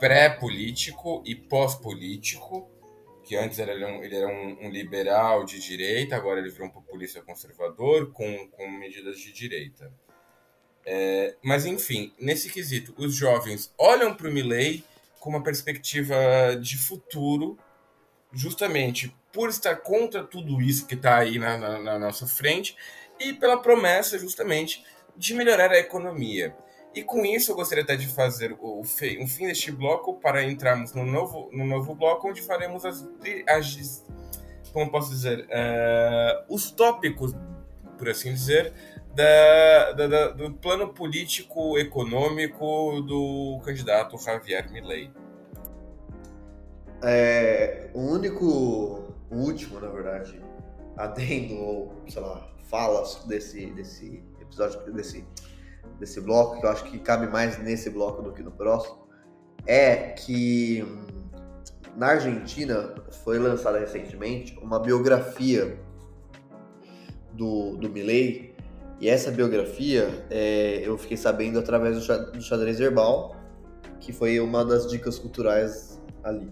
pré-político 0.00 1.22
e 1.24 1.34
pós-político, 1.34 2.70
que 3.26 3.34
antes 3.34 3.58
ele 3.58 3.72
era, 3.72 3.88
um, 3.88 4.04
ele 4.04 4.16
era 4.16 4.28
um, 4.28 4.66
um, 4.66 4.70
liberal 4.70 5.44
de 5.44 5.58
direita, 5.58 6.14
agora 6.14 6.38
ele 6.38 6.48
virou 6.48 6.68
um 6.68 6.70
populista 6.70 7.20
conservador 7.20 8.12
com, 8.12 8.48
com 8.50 8.70
medidas 8.70 9.18
de 9.18 9.32
direita. 9.32 9.92
É, 10.86 11.34
mas 11.42 11.66
enfim, 11.66 12.14
nesse 12.20 12.48
quesito, 12.48 12.94
os 12.96 13.16
jovens 13.16 13.74
olham 13.76 14.14
para 14.14 14.28
o 14.28 14.32
Milley 14.32 14.84
com 15.18 15.28
uma 15.28 15.42
perspectiva 15.42 16.14
de 16.60 16.78
futuro, 16.78 17.58
justamente 18.32 19.12
por 19.32 19.48
estar 19.48 19.74
contra 19.74 20.22
tudo 20.22 20.62
isso 20.62 20.86
que 20.86 20.94
está 20.94 21.18
aí 21.18 21.36
na, 21.36 21.58
na, 21.58 21.78
na, 21.80 21.98
nossa 21.98 22.28
frente 22.28 22.76
e 23.18 23.32
pela 23.32 23.60
promessa, 23.60 24.16
justamente, 24.20 24.84
de 25.16 25.34
melhorar 25.34 25.72
a 25.72 25.78
economia. 25.78 26.54
E 26.96 27.04
com 27.04 27.26
isso 27.26 27.52
eu 27.52 27.56
gostaria 27.56 27.84
até 27.84 27.94
de 27.94 28.08
fazer 28.08 28.56
o, 28.58 28.80
um 28.80 28.84
fim 29.28 29.46
deste 29.46 29.70
bloco 29.70 30.14
para 30.14 30.42
entrarmos 30.42 30.94
no 30.94 31.04
novo, 31.04 31.50
no 31.52 31.66
novo 31.66 31.94
bloco, 31.94 32.26
onde 32.26 32.40
faremos 32.40 32.86
as, 32.86 33.06
as 33.46 34.02
como 34.72 34.90
posso 34.90 35.10
dizer, 35.10 35.40
uh, 35.40 36.54
os 36.54 36.70
tópicos, 36.70 37.34
por 37.98 38.08
assim 38.08 38.32
dizer, 38.32 38.72
da, 39.14 39.92
da, 39.92 40.06
da, 40.06 40.28
do 40.28 40.54
plano 40.54 40.88
político 40.88 41.78
econômico 41.78 43.02
do 43.02 43.60
candidato 43.62 44.16
Javier 44.16 44.70
Milei. 44.72 45.10
É, 47.02 47.90
o 47.92 48.00
único, 48.00 49.14
o 49.30 49.36
último, 49.36 49.80
na 49.80 49.88
verdade, 49.88 50.40
adendo 50.96 51.56
ou, 51.56 51.92
sei 52.08 52.22
lá, 52.22 52.48
fala 52.70 53.02
desse, 53.26 53.66
desse 53.72 54.22
episódio, 54.40 54.92
desse 54.94 55.26
desse 55.98 56.20
bloco, 56.20 56.60
que 56.60 56.66
eu 56.66 56.70
acho 56.70 56.84
que 56.84 56.98
cabe 56.98 57.26
mais 57.26 57.58
nesse 57.58 57.90
bloco 57.90 58.22
do 58.22 58.32
que 58.32 58.42
no 58.42 58.50
próximo, 58.50 59.06
é 59.66 60.10
que 60.10 60.84
hum, 60.86 61.06
na 61.96 62.08
Argentina 62.08 62.94
foi 63.24 63.38
lançada 63.38 63.78
recentemente 63.78 64.58
uma 64.60 64.78
biografia 64.78 65.78
do, 67.32 67.76
do 67.76 67.88
Milley, 67.88 68.54
e 69.00 69.08
essa 69.08 69.30
biografia 69.30 70.08
é, 70.30 70.80
eu 70.82 70.96
fiquei 70.96 71.16
sabendo 71.16 71.58
através 71.58 72.06
do 72.06 72.40
xadrez 72.40 72.80
herbal, 72.80 73.36
que 74.00 74.12
foi 74.12 74.40
uma 74.40 74.64
das 74.64 74.88
dicas 74.88 75.18
culturais 75.18 76.00
ali. 76.22 76.50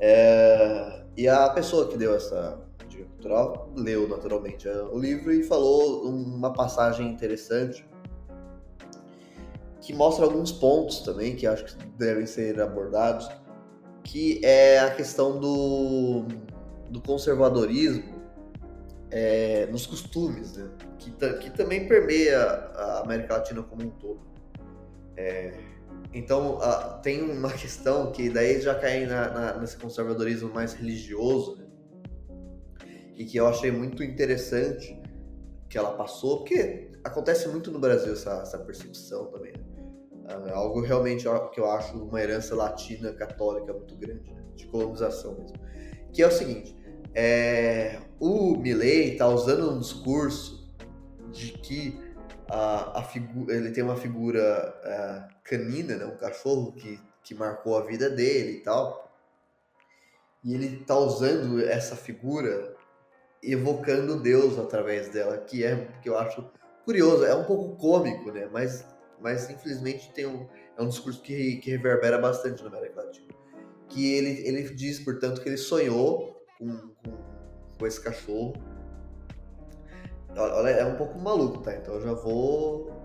É, 0.00 1.04
e 1.16 1.28
a 1.28 1.48
pessoa 1.50 1.88
que 1.88 1.96
deu 1.98 2.14
essa 2.14 2.58
dica 2.88 3.04
cultural 3.04 3.70
leu 3.76 4.08
naturalmente 4.08 4.66
o 4.68 4.98
livro 4.98 5.32
e 5.32 5.42
falou 5.42 6.08
uma 6.08 6.52
passagem 6.52 7.10
interessante 7.10 7.86
que 9.82 9.92
mostra 9.92 10.24
alguns 10.24 10.52
pontos 10.52 11.00
também 11.00 11.34
que 11.34 11.44
acho 11.44 11.64
que 11.64 11.86
devem 11.98 12.24
ser 12.24 12.60
abordados, 12.60 13.28
que 14.04 14.40
é 14.44 14.78
a 14.78 14.94
questão 14.94 15.40
do, 15.40 16.24
do 16.88 17.00
conservadorismo 17.00 18.22
é, 19.10 19.66
nos 19.66 19.84
costumes, 19.84 20.56
né? 20.56 20.70
que, 20.98 21.10
que 21.10 21.50
também 21.50 21.88
permeia 21.88 22.38
a 22.40 23.00
América 23.00 23.34
Latina 23.34 23.62
como 23.62 23.82
um 23.82 23.90
todo. 23.90 24.20
É, 25.16 25.52
então, 26.14 26.62
a, 26.62 27.00
tem 27.02 27.20
uma 27.20 27.50
questão 27.52 28.12
que 28.12 28.30
daí 28.30 28.60
já 28.60 28.76
cai 28.76 29.04
na, 29.04 29.30
na, 29.30 29.58
nesse 29.58 29.76
conservadorismo 29.76 30.48
mais 30.54 30.74
religioso, 30.74 31.56
né? 31.56 31.66
e 33.16 33.24
que 33.24 33.36
eu 33.36 33.48
achei 33.48 33.72
muito 33.72 34.02
interessante 34.02 34.96
que 35.68 35.76
ela 35.76 35.92
passou, 35.94 36.38
porque 36.38 36.92
acontece 37.02 37.48
muito 37.48 37.70
no 37.72 37.80
Brasil 37.80 38.12
essa, 38.12 38.42
essa 38.42 38.58
percepção 38.58 39.26
também. 39.26 39.52
Né? 39.52 39.71
É 40.46 40.52
algo 40.52 40.80
realmente 40.80 41.24
que 41.52 41.60
eu 41.60 41.70
acho 41.70 41.96
uma 41.96 42.20
herança 42.20 42.54
latina 42.54 43.12
católica 43.12 43.72
muito 43.72 43.94
grande, 43.96 44.32
né? 44.32 44.42
de 44.54 44.66
colonização 44.66 45.36
mesmo. 45.38 45.56
Que 46.12 46.22
é 46.22 46.26
o 46.26 46.30
seguinte: 46.30 46.76
é, 47.14 48.00
o 48.20 48.56
Milley 48.56 49.12
está 49.12 49.28
usando 49.28 49.70
um 49.70 49.78
discurso 49.78 50.72
de 51.30 51.52
que 51.52 51.98
a, 52.48 53.00
a 53.00 53.10
ele 53.48 53.70
tem 53.70 53.82
uma 53.82 53.96
figura 53.96 54.74
uh, 54.84 55.34
canina, 55.42 55.96
né? 55.96 56.04
um 56.04 56.16
cachorro 56.16 56.72
que, 56.72 57.00
que 57.22 57.34
marcou 57.34 57.78
a 57.78 57.82
vida 57.82 58.10
dele 58.10 58.58
e 58.58 58.60
tal. 58.60 59.10
E 60.44 60.54
ele 60.54 60.80
está 60.80 60.96
usando 60.96 61.62
essa 61.62 61.94
figura 61.94 62.74
evocando 63.42 64.20
Deus 64.20 64.58
através 64.58 65.08
dela, 65.08 65.38
que 65.38 65.64
é 65.64 65.88
que 66.00 66.08
eu 66.08 66.18
acho 66.18 66.44
curioso, 66.84 67.24
é 67.24 67.34
um 67.34 67.44
pouco 67.44 67.76
cômico, 67.76 68.30
né? 68.30 68.48
Mas, 68.52 68.86
mas 69.22 69.48
infelizmente 69.48 70.12
tem 70.12 70.26
um, 70.26 70.46
é 70.76 70.82
um 70.82 70.88
discurso 70.88 71.22
que, 71.22 71.56
que 71.56 71.70
reverbera 71.70 72.18
bastante 72.18 72.62
na 72.62 72.68
América 72.68 73.02
Latina. 73.02 73.28
Que 73.88 74.14
ele, 74.14 74.46
ele 74.46 74.74
diz, 74.74 74.98
portanto, 75.00 75.40
que 75.40 75.48
ele 75.48 75.56
sonhou 75.56 76.44
com, 76.58 76.94
com, 77.04 77.18
com 77.78 77.86
esse 77.86 78.00
cachorro 78.00 78.54
Olha, 80.36 80.70
é 80.70 80.84
um 80.84 80.96
pouco 80.96 81.18
maluco, 81.18 81.58
tá? 81.58 81.74
Então 81.74 81.94
eu 81.94 82.00
já 82.00 82.12
vou 82.14 83.02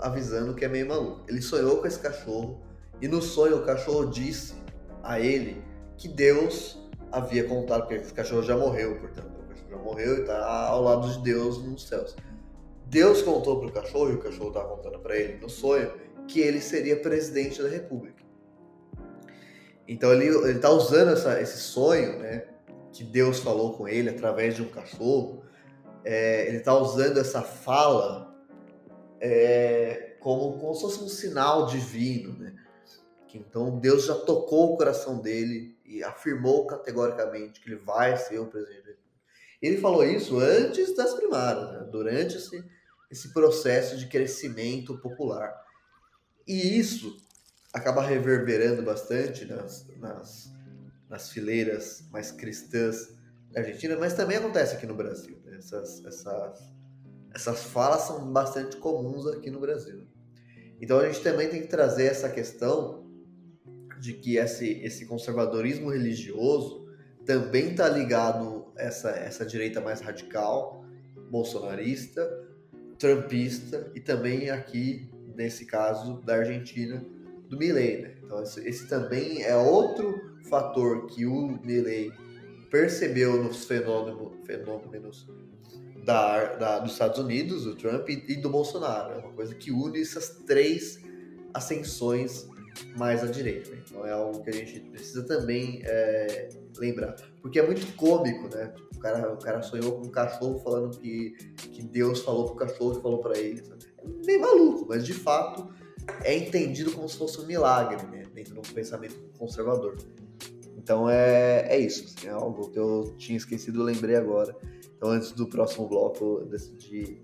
avisando 0.00 0.54
que 0.54 0.64
é 0.64 0.68
meio 0.68 0.86
maluco. 0.86 1.22
Ele 1.28 1.42
sonhou 1.42 1.78
com 1.78 1.86
esse 1.86 1.98
cachorro 1.98 2.60
e 3.00 3.08
no 3.08 3.20
sonho 3.20 3.58
o 3.58 3.64
cachorro 3.64 4.06
disse 4.06 4.54
a 5.02 5.18
ele 5.18 5.62
que 5.96 6.06
Deus 6.06 6.78
havia 7.10 7.44
contado, 7.44 7.82
porque 7.82 7.94
esse 7.96 8.14
cachorro 8.14 8.42
já 8.42 8.56
morreu, 8.56 9.00
portanto, 9.00 9.32
o 9.40 9.48
cachorro 9.48 9.70
já 9.70 9.76
morreu 9.78 10.18
e 10.18 10.20
está 10.20 10.66
ao 10.68 10.82
lado 10.82 11.08
de 11.08 11.22
Deus 11.22 11.62
nos 11.62 11.88
céus. 11.88 12.14
Deus 12.90 13.22
contou 13.22 13.60
para 13.60 13.68
o 13.68 13.72
cachorro, 13.72 14.10
e 14.10 14.14
o 14.14 14.18
cachorro 14.18 14.48
estava 14.48 14.68
contando 14.68 14.98
para 14.98 15.16
ele 15.16 15.38
no 15.38 15.48
sonho, 15.48 15.92
que 16.26 16.40
ele 16.40 16.60
seria 16.60 17.00
presidente 17.00 17.62
da 17.62 17.68
república. 17.68 18.24
Então 19.86 20.12
ele 20.12 20.26
está 20.50 20.70
usando 20.70 21.12
essa, 21.12 21.40
esse 21.40 21.58
sonho, 21.58 22.18
né, 22.18 22.48
que 22.92 23.04
Deus 23.04 23.38
falou 23.38 23.74
com 23.74 23.86
ele 23.86 24.10
através 24.10 24.56
de 24.56 24.62
um 24.62 24.68
cachorro, 24.68 25.44
é, 26.04 26.48
ele 26.48 26.56
está 26.56 26.76
usando 26.76 27.18
essa 27.18 27.42
fala 27.42 28.34
é, 29.20 30.16
como, 30.18 30.58
como 30.58 30.74
se 30.74 30.80
fosse 30.80 31.04
um 31.04 31.08
sinal 31.08 31.66
divino, 31.66 32.36
né? 32.38 32.56
Que, 33.28 33.38
então 33.38 33.78
Deus 33.78 34.06
já 34.06 34.16
tocou 34.16 34.74
o 34.74 34.76
coração 34.76 35.20
dele 35.20 35.78
e 35.84 36.02
afirmou 36.02 36.66
categoricamente 36.66 37.60
que 37.60 37.68
ele 37.68 37.80
vai 37.84 38.16
ser 38.16 38.40
o 38.40 38.46
presidente. 38.46 38.98
Ele 39.62 39.76
falou 39.76 40.04
isso 40.04 40.38
antes 40.38 40.96
das 40.96 41.14
primárias, 41.14 41.70
né? 41.72 41.88
durante 41.90 42.36
esse, 42.36 42.64
esse 43.10 43.32
processo 43.32 43.96
de 43.96 44.06
crescimento 44.06 44.98
popular. 44.98 45.52
E 46.46 46.78
isso 46.78 47.16
acaba 47.72 48.02
reverberando 48.02 48.82
bastante 48.82 49.44
nas, 49.44 49.86
nas, 49.98 50.52
nas 51.08 51.30
fileiras 51.30 52.04
mais 52.10 52.30
cristãs 52.30 53.14
da 53.50 53.60
Argentina, 53.60 53.96
mas 53.98 54.14
também 54.14 54.36
acontece 54.36 54.74
aqui 54.74 54.86
no 54.86 54.94
Brasil. 54.94 55.40
Né? 55.44 55.56
Essas, 55.58 56.04
essas, 56.04 56.72
essas 57.34 57.64
falas 57.64 58.02
são 58.02 58.32
bastante 58.32 58.76
comuns 58.76 59.26
aqui 59.26 59.50
no 59.50 59.60
Brasil. 59.60 60.06
Então 60.80 60.98
a 60.98 61.06
gente 61.06 61.22
também 61.22 61.48
tem 61.48 61.60
que 61.60 61.68
trazer 61.68 62.04
essa 62.04 62.28
questão 62.28 63.06
de 64.00 64.14
que 64.14 64.36
esse, 64.36 64.80
esse 64.82 65.04
conservadorismo 65.04 65.90
religioso 65.90 66.88
também 67.26 67.72
está 67.72 67.88
ligado 67.88 68.72
a 68.76 68.82
essa, 68.82 69.10
essa 69.10 69.44
direita 69.44 69.80
mais 69.80 70.00
radical, 70.00 70.84
bolsonarista, 71.30 72.26
trumpista 73.00 73.90
e 73.94 74.00
também 74.00 74.50
aqui, 74.50 75.10
nesse 75.34 75.64
caso, 75.64 76.20
da 76.20 76.36
Argentina, 76.36 77.04
do 77.48 77.56
Milley. 77.56 78.02
Né? 78.02 78.14
Então 78.22 78.42
esse, 78.42 78.86
também 78.86 79.42
é 79.42 79.56
outro 79.56 80.38
fator 80.48 81.06
que 81.06 81.26
o 81.26 81.58
Milley 81.64 82.12
percebeu 82.70 83.42
nos 83.42 83.64
fenômeno, 83.64 84.38
fenômenos 84.44 85.26
da, 86.04 86.54
da, 86.54 86.78
dos 86.78 86.92
Estados 86.92 87.18
Unidos, 87.18 87.64
do 87.64 87.74
Trump 87.74 88.08
e, 88.08 88.24
e, 88.28 88.36
do 88.36 88.48
Bolsonaro. 88.48 89.14
É 89.14 89.18
uma 89.18 89.32
coisa 89.32 89.54
que 89.54 89.72
une 89.72 90.00
essas 90.00 90.28
três 90.46 91.00
ascensões 91.52 92.46
mais 92.96 93.24
à 93.24 93.26
direita. 93.26 93.70
Né? 93.70 93.82
Então 93.84 94.06
é 94.06 94.12
algo 94.12 94.42
que 94.42 94.50
a 94.50 94.52
gente 94.52 94.78
precisa 94.80 95.24
também 95.24 95.80
é, 95.84 96.50
lembrar. 96.76 97.16
Porque 97.40 97.58
é 97.58 97.66
muito 97.66 97.94
cômico, 97.96 98.54
né? 98.54 98.72
Cara, 99.00 99.32
o 99.32 99.38
cara 99.38 99.62
sonhou 99.62 99.92
com 99.92 100.06
um 100.06 100.10
cachorro 100.10 100.58
falando 100.58 100.96
que, 100.98 101.32
que 101.56 101.82
Deus 101.82 102.20
falou 102.20 102.46
pro 102.46 102.56
cachorro 102.66 102.96
que 102.96 103.02
falou 103.02 103.18
para 103.18 103.38
ele. 103.38 103.62
É 103.98 104.26
meio 104.26 104.40
maluco, 104.40 104.86
mas 104.88 105.04
de 105.04 105.14
fato 105.14 105.68
é 106.22 106.36
entendido 106.36 106.92
como 106.92 107.08
se 107.08 107.16
fosse 107.16 107.40
um 107.40 107.46
milagre, 107.46 108.06
né? 108.06 108.24
Dentro 108.34 108.54
de 108.54 108.58
um 108.58 108.74
pensamento 108.74 109.16
conservador. 109.38 109.96
Então 110.76 111.08
é, 111.08 111.66
é 111.68 111.78
isso, 111.78 112.04
assim, 112.04 112.28
é 112.28 112.30
algo 112.30 112.70
que 112.70 112.78
eu 112.78 113.14
tinha 113.16 113.36
esquecido, 113.36 113.82
lembrei 113.82 114.16
agora. 114.16 114.56
Então 114.96 115.10
antes 115.10 115.32
do 115.32 115.46
próximo 115.46 115.88
bloco 115.88 116.40
eu 116.40 116.46
decidi 116.46 117.20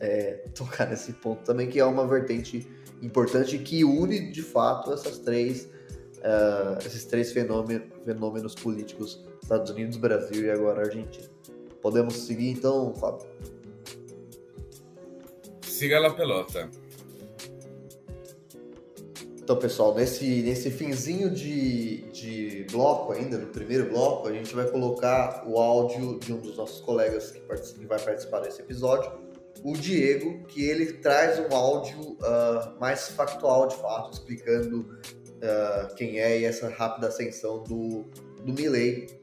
é, 0.00 0.44
tocar 0.54 0.88
nesse 0.88 1.12
ponto 1.12 1.42
também, 1.42 1.68
que 1.68 1.78
é 1.78 1.84
uma 1.84 2.06
vertente 2.06 2.66
importante 3.02 3.58
que 3.58 3.84
une 3.84 4.30
de 4.30 4.42
fato 4.42 4.92
essas 4.92 5.18
três, 5.18 5.68
uh, 6.18 6.78
esses 6.84 7.04
três 7.04 7.32
fenômenos, 7.32 7.86
fenômenos 8.04 8.54
políticos, 8.54 9.24
Estados 9.48 9.70
Unidos, 9.70 9.96
Brasil 9.96 10.44
e 10.44 10.50
agora 10.50 10.82
Argentina. 10.82 11.26
Podemos 11.80 12.14
seguir 12.14 12.50
então, 12.50 12.94
Fábio? 12.94 13.26
Siga 15.62 16.06
a 16.06 16.12
pelota. 16.12 16.68
Então, 19.38 19.56
pessoal, 19.56 19.94
nesse, 19.94 20.42
nesse 20.42 20.70
finzinho 20.70 21.30
de, 21.30 22.02
de 22.10 22.66
bloco 22.70 23.12
ainda, 23.12 23.38
no 23.38 23.46
primeiro 23.46 23.88
bloco, 23.88 24.28
a 24.28 24.32
gente 24.32 24.54
vai 24.54 24.66
colocar 24.66 25.44
o 25.46 25.56
áudio 25.56 26.18
de 26.18 26.34
um 26.34 26.40
dos 26.40 26.54
nossos 26.54 26.82
colegas 26.82 27.30
que, 27.30 27.40
que 27.40 27.86
vai 27.86 27.98
participar 27.98 28.40
desse 28.40 28.60
episódio, 28.60 29.10
o 29.64 29.72
Diego, 29.72 30.44
que 30.46 30.62
ele 30.62 30.92
traz 30.94 31.38
um 31.38 31.56
áudio 31.56 31.98
uh, 31.98 32.78
mais 32.78 33.08
factual 33.08 33.66
de 33.66 33.76
fato, 33.76 34.12
explicando 34.12 34.80
uh, 34.80 35.94
quem 35.94 36.20
é 36.20 36.38
e 36.38 36.44
essa 36.44 36.68
rápida 36.68 37.08
ascensão 37.08 37.62
do, 37.62 38.04
do 38.44 38.52
Milley 38.52 39.17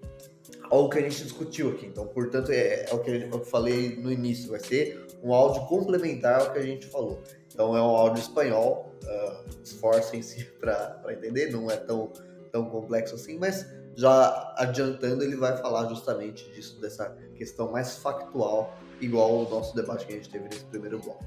ao 0.70 0.90
que 0.90 1.00
a 1.00 1.02
gente 1.02 1.24
discutiu 1.24 1.70
aqui. 1.70 1.86
Então, 1.86 2.08
portanto, 2.08 2.52
é, 2.52 2.86
é, 2.90 2.94
o 2.94 3.00
que 3.00 3.12
eu 3.12 3.46
falei 3.46 3.96
no 3.96 4.12
início, 4.12 4.50
vai 4.50 4.60
ser 4.60 5.06
um 5.24 5.34
áudio 5.34 5.66
complementar 5.68 6.42
ao 6.42 6.54
que 6.54 6.60
a 6.60 6.64
gente 6.64 6.88
falou. 6.88 7.22
Então, 7.54 7.76
é 7.76 7.82
um 7.82 7.96
áudio 7.96 8.22
espanhol, 8.22 8.94
uh, 9.04 9.50
esforcem-se 9.64 10.46
para 10.60 11.02
entender, 11.10 11.52
não 11.52 11.70
é 11.72 11.78
tão, 11.78 12.12
tão 12.52 12.66
complexo 12.66 13.16
assim, 13.16 13.38
mas 13.38 13.66
já 13.96 14.54
adiantando, 14.58 15.24
ele 15.24 15.38
vai 15.38 15.56
falar 15.58 15.88
justamente 15.88 16.52
disso, 16.52 16.80
dessa 16.82 17.16
questão 17.36 17.72
mais 17.72 17.96
factual, 17.98 18.78
igual 19.00 19.40
ao 19.40 19.50
nosso 19.50 19.76
debate 19.76 20.06
que 20.06 20.14
a 20.14 20.16
gente 20.18 20.30
teve 20.30 20.46
nesse 20.46 20.66
primeiro 20.66 21.00
bloco. 21.00 21.24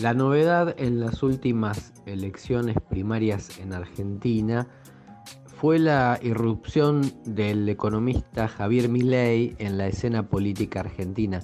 La 0.00 0.12
novedad 0.12 0.74
en 0.76 0.98
las 0.98 1.22
últimas 1.22 1.92
elecciones 2.04 2.76
primarias 2.90 3.60
en 3.60 3.72
Argentina 3.72 4.66
fue 5.60 5.78
la 5.78 6.18
irrupción 6.22 7.02
del 7.24 7.68
economista 7.68 8.48
Javier 8.48 8.88
Milei 8.88 9.54
en 9.58 9.78
la 9.78 9.86
escena 9.86 10.28
política 10.28 10.80
argentina, 10.80 11.40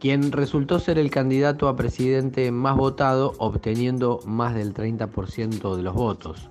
quien 0.00 0.32
resultó 0.32 0.78
ser 0.78 0.98
el 0.98 1.10
candidato 1.10 1.68
a 1.68 1.76
presidente 1.76 2.50
más 2.50 2.76
votado, 2.76 3.34
obteniendo 3.38 4.20
más 4.26 4.54
del 4.54 4.72
30% 4.74 5.76
de 5.76 5.82
los 5.82 5.94
votos. 5.94 6.50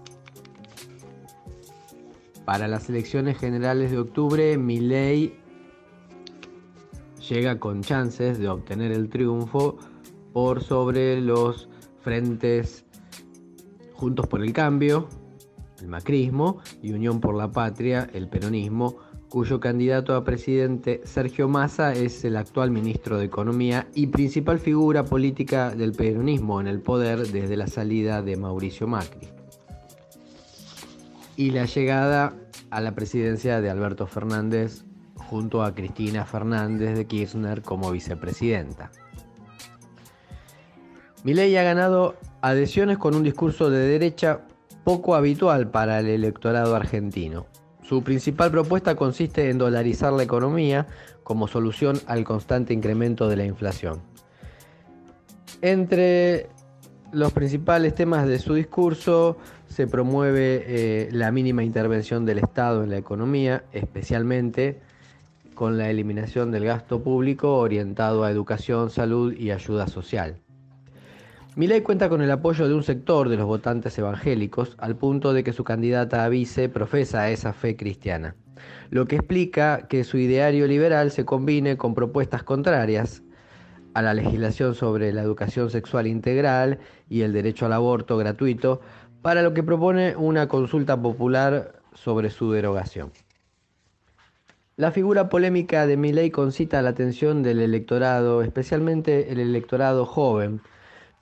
Para 2.45 2.67
las 2.67 2.89
elecciones 2.89 3.37
generales 3.37 3.91
de 3.91 3.99
octubre, 3.99 4.57
Milei 4.57 5.33
llega 7.27 7.59
con 7.59 7.81
chances 7.81 8.37
de 8.37 8.49
obtener 8.49 8.91
el 8.91 9.09
triunfo 9.09 9.77
por 10.33 10.63
sobre 10.63 11.21
los 11.21 11.69
frentes 12.01 12.85
Juntos 13.93 14.27
por 14.27 14.43
el 14.43 14.51
Cambio, 14.51 15.07
el 15.83 15.89
macrismo, 15.89 16.59
y 16.81 16.93
Unión 16.93 17.19
por 17.19 17.35
la 17.35 17.51
Patria, 17.51 18.09
el 18.13 18.29
peronismo, 18.29 18.95
cuyo 19.27 19.59
candidato 19.59 20.15
a 20.15 20.23
presidente 20.23 21.01
Sergio 21.03 21.49
Massa 21.49 21.91
es 21.91 22.23
el 22.23 22.37
actual 22.37 22.71
ministro 22.71 23.17
de 23.17 23.25
Economía 23.25 23.87
y 23.93 24.07
principal 24.07 24.59
figura 24.59 25.03
política 25.03 25.71
del 25.71 25.91
peronismo 25.91 26.61
en 26.61 26.67
el 26.67 26.79
poder 26.79 27.27
desde 27.27 27.57
la 27.57 27.67
salida 27.67 28.21
de 28.21 28.37
Mauricio 28.37 28.87
Macri. 28.87 29.27
Y 31.35 31.51
la 31.51 31.65
llegada 31.65 32.33
a 32.69 32.79
la 32.79 32.95
presidencia 32.95 33.59
de 33.59 33.69
Alberto 33.69 34.07
Fernández 34.07 34.85
junto 35.15 35.63
a 35.63 35.75
Cristina 35.75 36.25
Fernández 36.25 36.95
de 36.95 37.05
Kirchner 37.07 37.61
como 37.61 37.91
vicepresidenta. 37.91 38.91
Milei 41.23 41.57
ha 41.57 41.63
ganado 41.63 42.15
adhesiones 42.41 42.97
con 42.97 43.15
un 43.15 43.23
discurso 43.23 43.69
de 43.69 43.79
derecha 43.79 44.41
poco 44.83 45.15
habitual 45.15 45.69
para 45.69 45.99
el 45.99 46.07
electorado 46.07 46.75
argentino. 46.75 47.45
Su 47.83 48.03
principal 48.03 48.51
propuesta 48.51 48.95
consiste 48.95 49.49
en 49.49 49.57
dolarizar 49.57 50.13
la 50.13 50.23
economía 50.23 50.87
como 51.23 51.47
solución 51.47 51.99
al 52.07 52.23
constante 52.23 52.73
incremento 52.73 53.27
de 53.27 53.37
la 53.37 53.45
inflación. 53.45 54.01
Entre 55.61 56.49
los 57.11 57.31
principales 57.31 57.95
temas 57.95 58.27
de 58.27 58.39
su 58.39 58.53
discurso 58.55 59.37
se 59.67 59.87
promueve 59.87 60.63
eh, 60.65 61.09
la 61.11 61.31
mínima 61.31 61.63
intervención 61.63 62.25
del 62.25 62.39
Estado 62.39 62.83
en 62.83 62.89
la 62.89 62.97
economía, 62.97 63.63
especialmente 63.71 64.81
con 65.53 65.77
la 65.77 65.89
eliminación 65.89 66.51
del 66.51 66.65
gasto 66.65 67.03
público 67.03 67.57
orientado 67.57 68.23
a 68.23 68.31
educación, 68.31 68.89
salud 68.89 69.33
y 69.33 69.51
ayuda 69.51 69.87
social. 69.87 70.42
Milei 71.55 71.81
cuenta 71.81 72.09
con 72.09 72.23
el 72.23 72.31
apoyo 72.31 72.67
de 72.67 72.73
un 72.73 72.81
sector 72.81 73.29
de 73.29 73.37
los 73.37 73.45
votantes 73.45 73.95
evangélicos, 73.99 74.75
al 74.79 74.95
punto 74.95 75.33
de 75.33 75.43
que 75.43 75.53
su 75.53 75.63
candidata 75.63 76.25
a 76.25 76.29
vice 76.29 76.67
profesa 76.67 77.29
esa 77.29 77.53
fe 77.53 77.75
cristiana, 77.75 78.35
lo 78.89 79.05
que 79.05 79.17
explica 79.17 79.87
que 79.87 80.03
su 80.03 80.17
ideario 80.17 80.65
liberal 80.65 81.11
se 81.11 81.25
combine 81.25 81.77
con 81.77 81.93
propuestas 81.93 82.41
contrarias 82.41 83.21
a 83.93 84.01
la 84.01 84.15
legislación 84.15 84.73
sobre 84.73 85.13
la 85.13 85.21
educación 85.21 85.69
sexual 85.69 86.07
integral 86.07 86.79
y 87.07 87.21
el 87.21 87.33
derecho 87.33 87.67
al 87.67 87.73
aborto 87.73 88.17
gratuito, 88.17 88.81
para 89.21 89.43
lo 89.43 89.53
que 89.53 89.61
propone 89.61 90.15
una 90.15 90.47
consulta 90.47 90.99
popular 90.99 91.83
sobre 91.93 92.31
su 92.31 92.51
derogación. 92.51 93.11
La 94.75 94.89
figura 94.89 95.29
polémica 95.29 95.85
de 95.85 95.97
Milei 95.97 96.31
concita 96.31 96.81
la 96.81 96.89
atención 96.89 97.43
del 97.43 97.59
electorado, 97.59 98.41
especialmente 98.41 99.31
el 99.31 99.39
electorado 99.39 100.07
joven, 100.07 100.61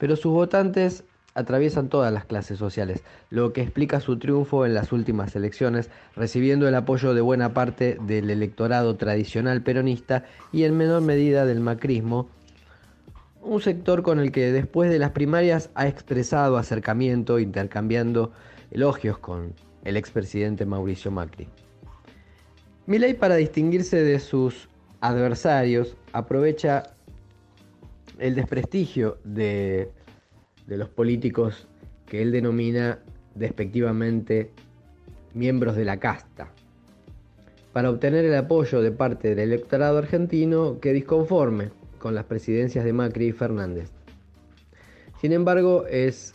pero 0.02 0.16
sus 0.16 0.32
votantes 0.32 1.04
atraviesan 1.36 1.88
todas 1.88 2.12
las 2.12 2.26
clases 2.26 2.58
sociales, 2.58 3.04
lo 3.30 3.54
que 3.54 3.62
explica 3.62 4.00
su 4.00 4.18
triunfo 4.18 4.66
en 4.66 4.74
las 4.74 4.92
últimas 4.92 5.36
elecciones, 5.36 5.92
recibiendo 6.16 6.68
el 6.68 6.74
apoyo 6.74 7.14
de 7.14 7.22
buena 7.22 7.54
parte 7.54 8.00
del 8.02 8.32
electorado 8.32 8.96
tradicional 8.96 9.62
peronista 9.62 10.26
y 10.52 10.64
en 10.64 10.76
menor 10.76 11.04
medida 11.04 11.46
del 11.46 11.60
macrismo, 11.60 12.30
un 13.44 13.62
sector 13.62 14.02
con 14.02 14.20
el 14.20 14.32
que 14.32 14.52
después 14.52 14.90
de 14.90 14.98
las 14.98 15.12
primarias 15.12 15.70
ha 15.76 15.88
expresado 15.88 16.58
acercamiento, 16.58 17.38
intercambiando 17.38 18.32
elogios 18.72 19.20
con 19.20 19.54
el 19.84 19.98
expresidente 19.98 20.66
Mauricio 20.66 21.12
Macri. 21.12 21.48
Milei 22.88 23.14
para 23.14 23.36
distinguirse 23.36 24.02
de 24.02 24.20
sus 24.20 24.68
adversarios 25.00 25.96
aprovecha 26.12 26.96
el 28.22 28.36
desprestigio 28.36 29.18
de, 29.24 29.90
los 30.68 30.90
políticos 30.90 31.68
que 32.06 32.22
él 32.22 32.32
denomina 32.32 33.00
despectivamente 33.36 34.52
miembros 35.34 35.76
de 35.76 35.86
la 35.86 35.98
casta, 35.98 36.52
para 37.74 37.90
obtener 37.90 38.26
el 38.26 38.36
apoyo 38.36 38.82
de 38.82 38.92
parte 38.92 39.30
del 39.30 39.40
electorado 39.40 39.98
argentino 39.98 40.80
que 40.80 40.94
disconforme 40.94 41.70
con 41.98 42.14
las 42.14 42.26
presidencias 42.26 42.86
de 42.86 42.94
Macri 42.94 43.28
y 43.28 43.32
Fernández. 43.32 43.92
Sin 45.20 45.34
embargo, 45.34 45.86
es 45.88 46.34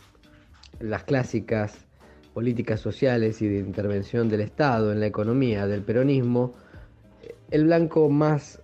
las 0.79 1.03
clásicas 1.03 1.85
políticas 2.33 2.79
sociales 2.79 3.41
y 3.41 3.47
de 3.47 3.59
intervención 3.59 4.29
del 4.29 4.41
Estado 4.41 4.91
en 4.91 4.99
la 4.99 5.07
economía 5.07 5.67
del 5.67 5.83
peronismo, 5.83 6.53
el 7.49 7.65
blanco 7.65 8.09
más 8.09 8.61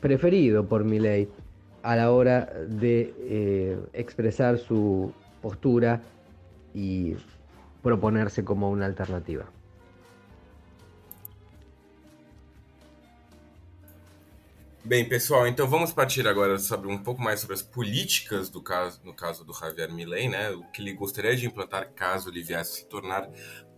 preferido 0.00 0.68
por 0.68 0.84
Milei 0.84 1.28
a 1.82 1.96
la 1.96 2.12
hora 2.12 2.52
de 2.68 3.14
eh, 3.18 3.78
expresar 3.92 4.58
su 4.58 5.12
postura 5.40 6.00
y 6.74 7.16
proponerse 7.82 8.44
como 8.44 8.70
una 8.70 8.86
alternativa. 8.86 9.44
Bem, 14.84 15.08
pessoal, 15.08 15.46
então 15.46 15.68
vamos 15.68 15.92
partir 15.92 16.26
agora 16.26 16.58
sobre 16.58 16.88
um 16.88 16.98
pouco 16.98 17.22
mais 17.22 17.38
sobre 17.38 17.54
as 17.54 17.62
políticas 17.62 18.48
do 18.48 18.60
caso, 18.60 19.00
no 19.04 19.14
caso 19.14 19.44
do 19.44 19.52
Javier 19.52 19.92
Milei, 19.92 20.28
né? 20.28 20.50
O 20.50 20.64
que 20.72 20.82
ele 20.82 20.92
gostaria 20.92 21.36
de 21.36 21.46
implantar 21.46 21.92
caso 21.94 22.30
ele 22.30 22.42
viesse 22.42 22.80
se 22.80 22.86
tornar 22.86 23.28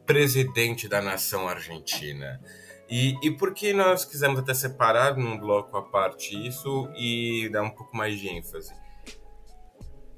presidente 0.07 0.89
da 0.89 1.03
nação 1.03 1.47
argentina. 1.47 2.41
E, 2.97 3.19
e 3.25 3.31
por 3.33 3.53
que 3.53 3.73
nós 3.73 4.05
quisemos 4.05 4.39
até 4.39 4.55
separar 4.55 5.17
num 5.17 5.37
bloco 5.37 5.77
à 5.77 5.83
parte 5.83 6.33
isso 6.47 6.89
e 6.97 7.49
dar 7.49 7.65
um 7.65 7.71
pouco 7.71 7.97
mais 7.97 8.21
de 8.21 8.29
ênfase? 8.29 8.73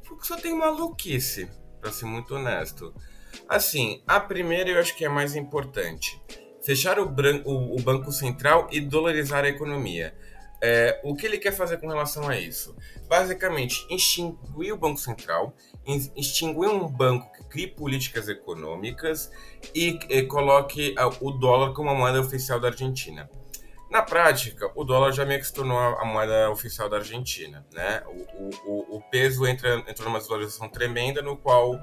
Porque 0.07 0.27
só 0.27 0.37
tem 0.37 0.55
maluquice, 0.55 1.49
para 1.81 1.91
ser 1.91 2.05
muito 2.05 2.35
honesto. 2.35 2.93
Assim, 3.49 4.03
a 4.07 4.21
primeira 4.21 4.69
eu 4.69 4.79
acho 4.79 4.95
que 4.95 5.07
é 5.07 5.09
mais 5.09 5.35
importante. 5.35 6.21
Fechar 6.63 6.99
o, 6.99 7.07
o, 7.47 7.77
o 7.77 7.81
Banco 7.81 8.13
Central 8.13 8.69
e 8.71 8.79
dolarizar 8.79 9.43
a 9.47 9.49
economia. 9.49 10.15
É, 10.63 11.01
o 11.03 11.17
que 11.17 11.25
ele 11.25 11.39
quer 11.39 11.53
fazer 11.53 11.79
com 11.79 11.89
relação 11.89 12.29
a 12.29 12.39
isso? 12.39 12.77
Basicamente, 13.09 13.87
extinguir 13.89 14.75
o 14.75 14.77
Banco 14.77 15.01
Central, 15.01 15.57
extinguir 16.15 16.69
um 16.69 16.87
banco 16.87 17.36
crie 17.57 17.67
políticas 17.67 18.29
econômicas 18.29 19.33
e, 19.75 19.99
e 20.11 20.23
coloque 20.25 20.95
o 21.23 21.31
dólar 21.31 21.73
como 21.73 21.89
a 21.89 21.95
moeda 21.95 22.21
oficial 22.21 22.61
da 22.61 22.69
Argentina. 22.69 23.31
Na 23.91 24.03
prática, 24.03 24.71
o 24.75 24.85
dólar 24.85 25.13
já 25.13 25.25
meio 25.25 25.41
que 25.41 25.47
se 25.47 25.55
tornou 25.55 25.79
a 25.79 26.05
moeda 26.05 26.51
oficial 26.51 26.87
da 26.91 26.99
Argentina. 26.99 27.67
Né? 27.73 28.03
O, 28.07 28.51
o, 28.67 28.97
o 28.97 29.01
peso 29.11 29.47
entra, 29.47 29.77
entrou 29.89 30.09
numa 30.09 30.19
desvalorização 30.19 30.69
tremenda, 30.69 31.23
no 31.23 31.35
qual 31.35 31.81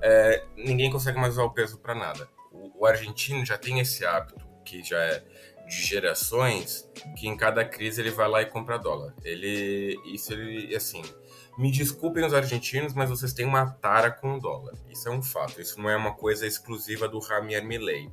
é, 0.00 0.44
ninguém 0.56 0.90
consegue 0.92 1.18
mais 1.18 1.32
usar 1.32 1.44
o 1.44 1.50
peso 1.50 1.78
para 1.78 1.94
nada. 1.94 2.28
O, 2.52 2.82
o 2.82 2.86
argentino 2.86 3.44
já 3.44 3.58
tem 3.58 3.80
esse 3.80 4.04
hábito, 4.04 4.46
que 4.64 4.84
já 4.84 4.98
é 4.98 5.24
de 5.66 5.82
gerações 5.84 6.88
que 7.16 7.26
em 7.26 7.36
cada 7.36 7.64
crise 7.64 8.00
ele 8.00 8.10
vai 8.10 8.28
lá 8.28 8.42
e 8.42 8.46
compra 8.46 8.78
dólar. 8.78 9.12
Ele, 9.24 9.98
isso 10.04 10.32
ele, 10.32 10.76
assim, 10.76 11.02
me 11.56 11.70
desculpem 11.70 12.24
os 12.24 12.34
argentinos, 12.34 12.92
mas 12.92 13.08
vocês 13.08 13.32
têm 13.32 13.46
uma 13.46 13.70
tara 13.70 14.10
com 14.10 14.34
o 14.34 14.40
dólar. 14.40 14.74
Isso 14.90 15.08
é 15.08 15.10
um 15.10 15.22
fato. 15.22 15.60
Isso 15.60 15.80
não 15.80 15.88
é 15.88 15.96
uma 15.96 16.14
coisa 16.14 16.46
exclusiva 16.46 17.08
do 17.08 17.20
Javier 17.20 17.64
Milei. 17.64 18.10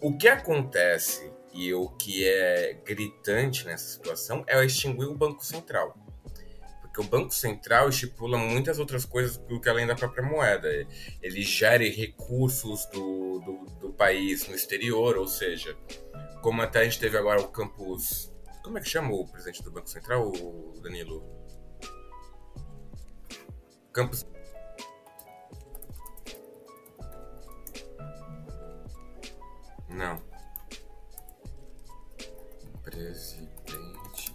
O 0.00 0.16
que 0.16 0.26
acontece 0.26 1.30
e 1.52 1.72
o 1.74 1.88
que 1.90 2.26
é 2.26 2.80
gritante 2.84 3.66
nessa 3.66 3.92
situação 3.92 4.42
é 4.46 4.64
extinguir 4.64 5.06
o 5.06 5.14
Banco 5.14 5.44
Central. 5.44 5.96
Porque 6.80 7.00
o 7.00 7.04
Banco 7.04 7.32
Central 7.32 7.90
estipula 7.90 8.38
muitas 8.38 8.78
outras 8.78 9.04
coisas 9.04 9.36
do 9.36 9.60
que 9.60 9.68
além 9.68 9.86
da 9.86 9.94
própria 9.94 10.24
moeda. 10.24 10.68
Ele 11.22 11.42
gere 11.42 11.90
recursos 11.90 12.86
do, 12.86 13.38
do, 13.40 13.66
do 13.80 13.92
país 13.92 14.48
no 14.48 14.54
exterior, 14.54 15.16
ou 15.18 15.26
seja, 15.26 15.76
como 16.40 16.62
até 16.62 16.80
a 16.80 16.84
gente 16.84 16.98
teve 16.98 17.18
agora 17.18 17.40
o 17.40 17.48
campus. 17.48 18.32
Como 18.62 18.78
é 18.78 18.80
que 18.80 18.88
chama 18.88 19.12
o 19.12 19.26
presidente 19.26 19.62
do 19.62 19.70
Banco 19.70 19.90
Central, 19.90 20.32
Danilo? 20.82 21.41
Campus. 23.92 24.26
Não. 29.90 30.16
Presidente 32.82 34.34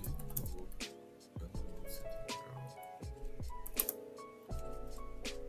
do 1.39 1.47
Banco 1.47 1.89
Central. 1.89 2.77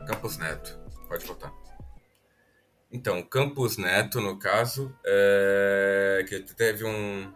Campus 0.07 0.39
Neto. 0.39 0.79
Pode 1.07 1.27
votar. 1.27 1.53
Então, 2.91 3.23
Campos 3.23 3.77
Neto, 3.77 4.21
no 4.23 4.39
caso, 4.39 4.95
é... 5.05 6.25
que 6.27 6.41
teve 6.55 6.85
um. 6.85 7.31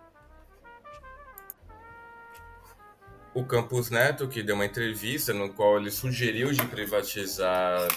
O 3.35 3.45
Campos 3.45 3.91
Neto, 3.91 4.29
que 4.29 4.43
deu 4.43 4.55
uma 4.55 4.67
entrevista 4.67 5.33
no 5.33 5.53
qual 5.53 5.79
ele 5.79 5.91
sugeriu 5.91 6.53
de 6.53 6.65
privatizar 6.67 7.89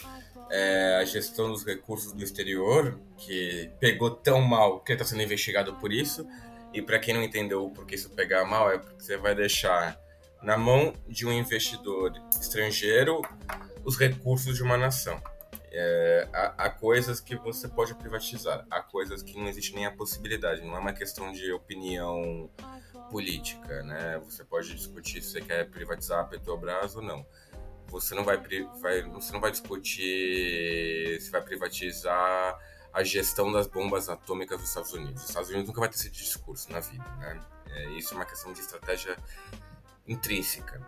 é, 0.49 0.97
a 1.01 1.05
gestão 1.05 1.49
dos 1.49 1.65
recursos 1.65 2.13
do 2.13 2.23
exterior, 2.23 2.99
que 3.17 3.69
pegou 3.79 4.11
tão 4.11 4.41
mal 4.41 4.79
que 4.79 4.91
ele 4.91 5.01
está 5.01 5.09
sendo 5.09 5.23
investigado 5.23 5.75
por 5.75 5.91
isso. 5.91 6.25
E 6.73 6.81
para 6.81 6.99
quem 6.99 7.13
não 7.13 7.23
entendeu 7.23 7.69
por 7.69 7.85
que 7.85 7.95
isso 7.95 8.09
pegar 8.09 8.45
mal, 8.45 8.71
é 8.71 8.77
porque 8.77 9.01
você 9.01 9.17
vai 9.17 9.33
deixar 9.33 9.99
na 10.41 10.57
mão 10.57 10.93
de 11.07 11.25
um 11.25 11.31
investidor 11.31 12.13
estrangeiro 12.39 13.21
os 13.83 13.97
recursos 13.97 14.55
de 14.55 14.63
uma 14.63 14.77
nação. 14.77 15.21
É, 15.71 16.27
há, 16.33 16.65
há, 16.65 16.69
coisas 16.69 17.19
que 17.19 17.35
você 17.35 17.67
pode 17.67 17.93
privatizar, 17.95 18.65
há 18.71 18.81
coisas 18.81 19.21
que 19.21 19.37
não 19.37 19.47
existe 19.47 19.75
nem 19.75 19.85
a 19.85 19.91
possibilidade, 19.91 20.61
não 20.61 20.75
é 20.75 20.79
uma 20.79 20.93
questão 20.93 21.33
de 21.33 21.51
opinião 21.51 22.49
política, 23.09 23.83
né? 23.83 24.19
Você 24.25 24.43
pode 24.43 24.73
discutir 24.75 25.21
se 25.21 25.31
você 25.31 25.41
quer 25.41 25.69
privatizar 25.69 26.21
a 26.21 26.23
Petrobras 26.23 26.95
ou 26.95 27.01
não. 27.01 27.25
Você 27.87 28.15
não 28.15 28.23
vai, 28.23 28.37
vai, 28.81 29.03
você 29.03 29.31
não 29.31 29.39
vai 29.39 29.51
discutir 29.51 31.19
se 31.21 31.29
vai 31.29 31.41
privatizar 31.41 32.59
a 32.91 33.03
gestão 33.03 33.51
das 33.51 33.67
bombas 33.67 34.09
atômicas 34.09 34.59
dos 34.59 34.69
Estados 34.69 34.93
Unidos. 34.93 35.23
Os 35.23 35.29
Estados 35.29 35.49
Unidos 35.49 35.67
nunca 35.67 35.81
vai 35.81 35.89
ter 35.89 35.95
esse 35.95 36.09
discurso 36.09 36.71
na 36.71 36.79
vida, 36.79 37.05
né? 37.19 37.39
É, 37.67 37.89
isso 37.91 38.13
é 38.13 38.17
uma 38.17 38.25
questão 38.25 38.53
de 38.53 38.61
estratégia 38.61 39.17
intrínseca. 40.07 40.81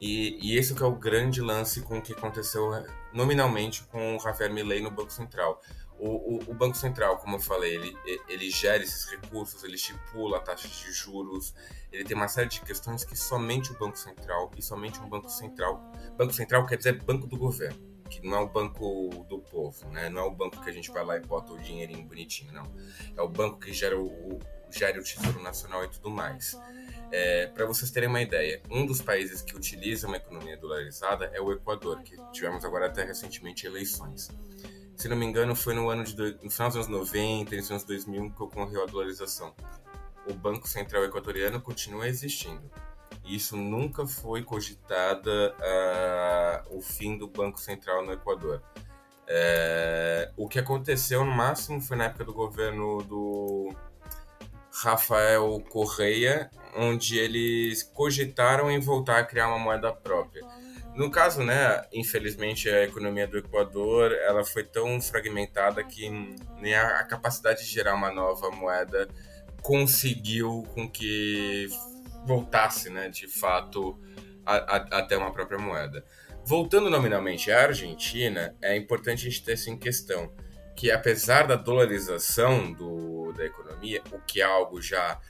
E, 0.00 0.38
e 0.40 0.58
esse 0.58 0.74
que 0.74 0.82
é 0.82 0.86
o 0.86 0.94
grande 0.94 1.40
lance 1.40 1.80
com 1.82 1.98
o 1.98 2.02
que 2.02 2.12
aconteceu 2.12 2.70
nominalmente 3.12 3.82
com 3.84 4.16
o 4.16 4.20
Javier 4.20 4.52
Milei 4.52 4.80
no 4.82 4.90
Banco 4.90 5.12
Central. 5.12 5.60
O, 5.98 6.08
o, 6.08 6.50
o, 6.50 6.54
Banco 6.54 6.76
Central, 6.76 7.16
como 7.18 7.36
eu 7.36 7.40
falei, 7.40 7.74
ele, 7.74 7.96
ele 8.28 8.50
gera 8.50 8.82
esses 8.82 9.06
recursos, 9.10 9.64
ele 9.64 9.76
estipula 9.76 10.40
taxas 10.40 10.70
de 10.70 10.92
juros, 10.92 11.54
ele 11.90 12.04
tem 12.04 12.14
uma 12.14 12.28
série 12.28 12.48
de 12.48 12.60
questões 12.60 13.02
que 13.04 13.16
somente 13.16 13.72
o 13.72 13.78
Banco 13.78 13.98
Central 13.98 14.50
e 14.56 14.62
somente 14.62 15.00
um 15.00 15.08
Banco 15.08 15.30
Central. 15.30 15.80
Banco 16.16 16.34
Central 16.34 16.66
quer 16.66 16.76
dizer 16.76 17.02
Banco 17.02 17.26
do 17.26 17.38
Governo, 17.38 17.78
que 18.10 18.26
não 18.26 18.36
é 18.36 18.40
o 18.40 18.48
banco 18.48 19.24
do 19.28 19.38
povo, 19.38 19.88
né? 19.90 20.10
não 20.10 20.22
é 20.22 20.24
o 20.24 20.30
banco 20.30 20.62
que 20.62 20.68
a 20.68 20.72
gente 20.72 20.90
vai 20.90 21.04
lá 21.04 21.16
e 21.16 21.20
bota 21.20 21.52
o 21.52 21.58
dinheirinho 21.58 22.04
bonitinho, 22.06 22.52
não. 22.52 22.70
É 23.16 23.22
o 23.22 23.28
banco 23.28 23.58
que 23.58 23.72
gera 23.72 23.98
o, 23.98 24.38
gera 24.70 25.00
o 25.00 25.02
Tesouro 25.02 25.42
Nacional 25.42 25.84
e 25.84 25.88
tudo 25.88 26.10
mais. 26.10 26.58
É, 27.10 27.46
Para 27.46 27.66
vocês 27.66 27.90
terem 27.90 28.08
uma 28.08 28.20
ideia, 28.20 28.60
um 28.70 28.84
dos 28.84 29.00
países 29.00 29.40
que 29.40 29.56
utiliza 29.56 30.06
uma 30.06 30.16
economia 30.16 30.56
dolarizada 30.56 31.30
é 31.32 31.40
o 31.40 31.52
Equador, 31.52 32.02
que 32.02 32.16
tivemos 32.32 32.64
agora 32.64 32.86
até 32.86 33.04
recentemente 33.04 33.66
eleições. 33.66 34.28
Se 34.96 35.08
não 35.08 35.16
me 35.16 35.26
engano, 35.26 35.54
foi 35.54 35.74
no 35.74 35.90
ano 35.90 36.04
de 36.04 36.16
no 36.42 36.50
final 36.50 36.68
dos 36.68 36.76
anos 36.76 36.88
90, 36.88 37.54
nos 37.54 37.70
anos 37.70 37.84
2000 37.84 38.30
que 38.30 38.42
ocorreu 38.42 38.82
a 38.82 38.86
dolarização. 38.86 39.54
O 40.28 40.34
Banco 40.34 40.66
Central 40.66 41.04
Equatoriano 41.04 41.60
continua 41.60 42.08
existindo. 42.08 42.70
E 43.24 43.36
isso 43.36 43.56
nunca 43.56 44.06
foi 44.06 44.42
cogitada 44.42 45.54
uh, 45.54 46.76
o 46.76 46.80
fim 46.80 47.18
do 47.18 47.28
Banco 47.28 47.60
Central 47.60 48.04
no 48.04 48.12
Equador. 48.12 48.62
É, 49.28 50.30
o 50.36 50.48
que 50.48 50.58
aconteceu 50.58 51.24
no 51.24 51.32
máximo 51.32 51.80
foi 51.80 51.96
na 51.96 52.04
época 52.04 52.24
do 52.24 52.32
governo 52.32 53.02
do 53.02 53.74
Rafael 54.72 55.60
Correia, 55.68 56.50
onde 56.76 57.18
eles 57.18 57.82
cogitaram 57.82 58.70
em 58.70 58.78
voltar 58.78 59.18
a 59.18 59.24
criar 59.24 59.48
uma 59.48 59.58
moeda 59.58 59.92
própria. 59.92 60.44
No 60.96 61.10
caso, 61.10 61.42
né, 61.42 61.84
infelizmente 61.92 62.70
a 62.70 62.84
economia 62.84 63.26
do 63.26 63.36
Equador, 63.36 64.12
ela 64.12 64.42
foi 64.46 64.64
tão 64.64 64.98
fragmentada 64.98 65.84
que 65.84 66.08
nem 66.58 66.74
a, 66.74 67.04
capacidade 67.04 67.60
de 67.60 67.70
gerar 67.70 67.94
uma 67.94 68.10
nova 68.10 68.50
moeda 68.50 69.06
conseguiu 69.60 70.66
com 70.74 70.88
que 70.88 71.68
voltasse, 72.24 72.88
né, 72.88 73.10
de 73.10 73.28
fato, 73.28 74.00
a, 74.44 74.56
a, 74.56 74.76
até 75.00 75.18
uma 75.18 75.30
própria 75.30 75.58
moeda. 75.58 76.02
Voltando 76.46 76.88
nominalmente 76.88 77.52
à 77.52 77.64
Argentina, 77.64 78.56
é 78.62 78.74
importante 78.74 79.26
a 79.26 79.30
gente 79.30 79.44
ter 79.44 79.52
isso 79.52 79.68
em 79.68 79.76
questão, 79.76 80.32
que 80.74 80.90
apesar 80.90 81.46
da 81.46 81.56
dolarização 81.56 82.72
do, 82.72 83.34
da 83.34 83.44
economia, 83.44 84.02
o 84.12 84.18
que 84.20 84.40
é 84.40 84.44
algo 84.44 84.80
já 84.80 85.20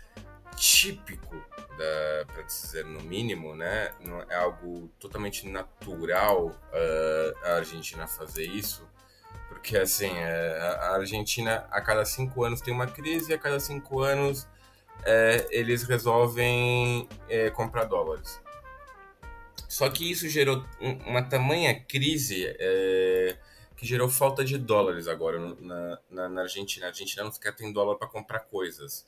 típico, 0.56 1.36
para 2.26 2.42
dizer 2.42 2.84
no 2.84 3.00
mínimo, 3.02 3.54
né? 3.54 3.92
Não 4.00 4.20
é 4.22 4.34
algo 4.34 4.88
totalmente 4.98 5.46
natural 5.48 6.46
uh, 6.46 7.44
a 7.44 7.56
Argentina 7.56 8.06
fazer 8.06 8.46
isso, 8.46 8.88
porque 9.48 9.76
assim 9.76 10.10
é, 10.16 10.58
a 10.80 10.94
Argentina 10.94 11.66
a 11.70 11.80
cada 11.80 12.04
cinco 12.04 12.44
anos 12.44 12.60
tem 12.60 12.72
uma 12.72 12.86
crise 12.86 13.30
e 13.30 13.34
a 13.34 13.38
cada 13.38 13.60
cinco 13.60 14.00
anos 14.00 14.48
é, 15.04 15.46
eles 15.50 15.82
resolvem 15.82 17.08
é, 17.28 17.50
comprar 17.50 17.84
dólares. 17.84 18.40
Só 19.68 19.90
que 19.90 20.10
isso 20.10 20.28
gerou 20.28 20.64
uma 21.06 21.22
tamanha 21.22 21.78
crise 21.78 22.46
é, 22.58 23.36
que 23.76 23.84
gerou 23.86 24.08
falta 24.08 24.44
de 24.44 24.56
dólares 24.56 25.08
agora 25.08 25.38
na, 25.38 25.98
na, 26.08 26.28
na 26.28 26.40
Argentina. 26.42 26.86
A 26.86 26.88
Argentina 26.88 27.24
não 27.24 27.32
sequer 27.32 27.54
tem 27.54 27.72
dólar 27.72 27.96
para 27.96 28.08
comprar 28.08 28.40
coisas. 28.40 29.06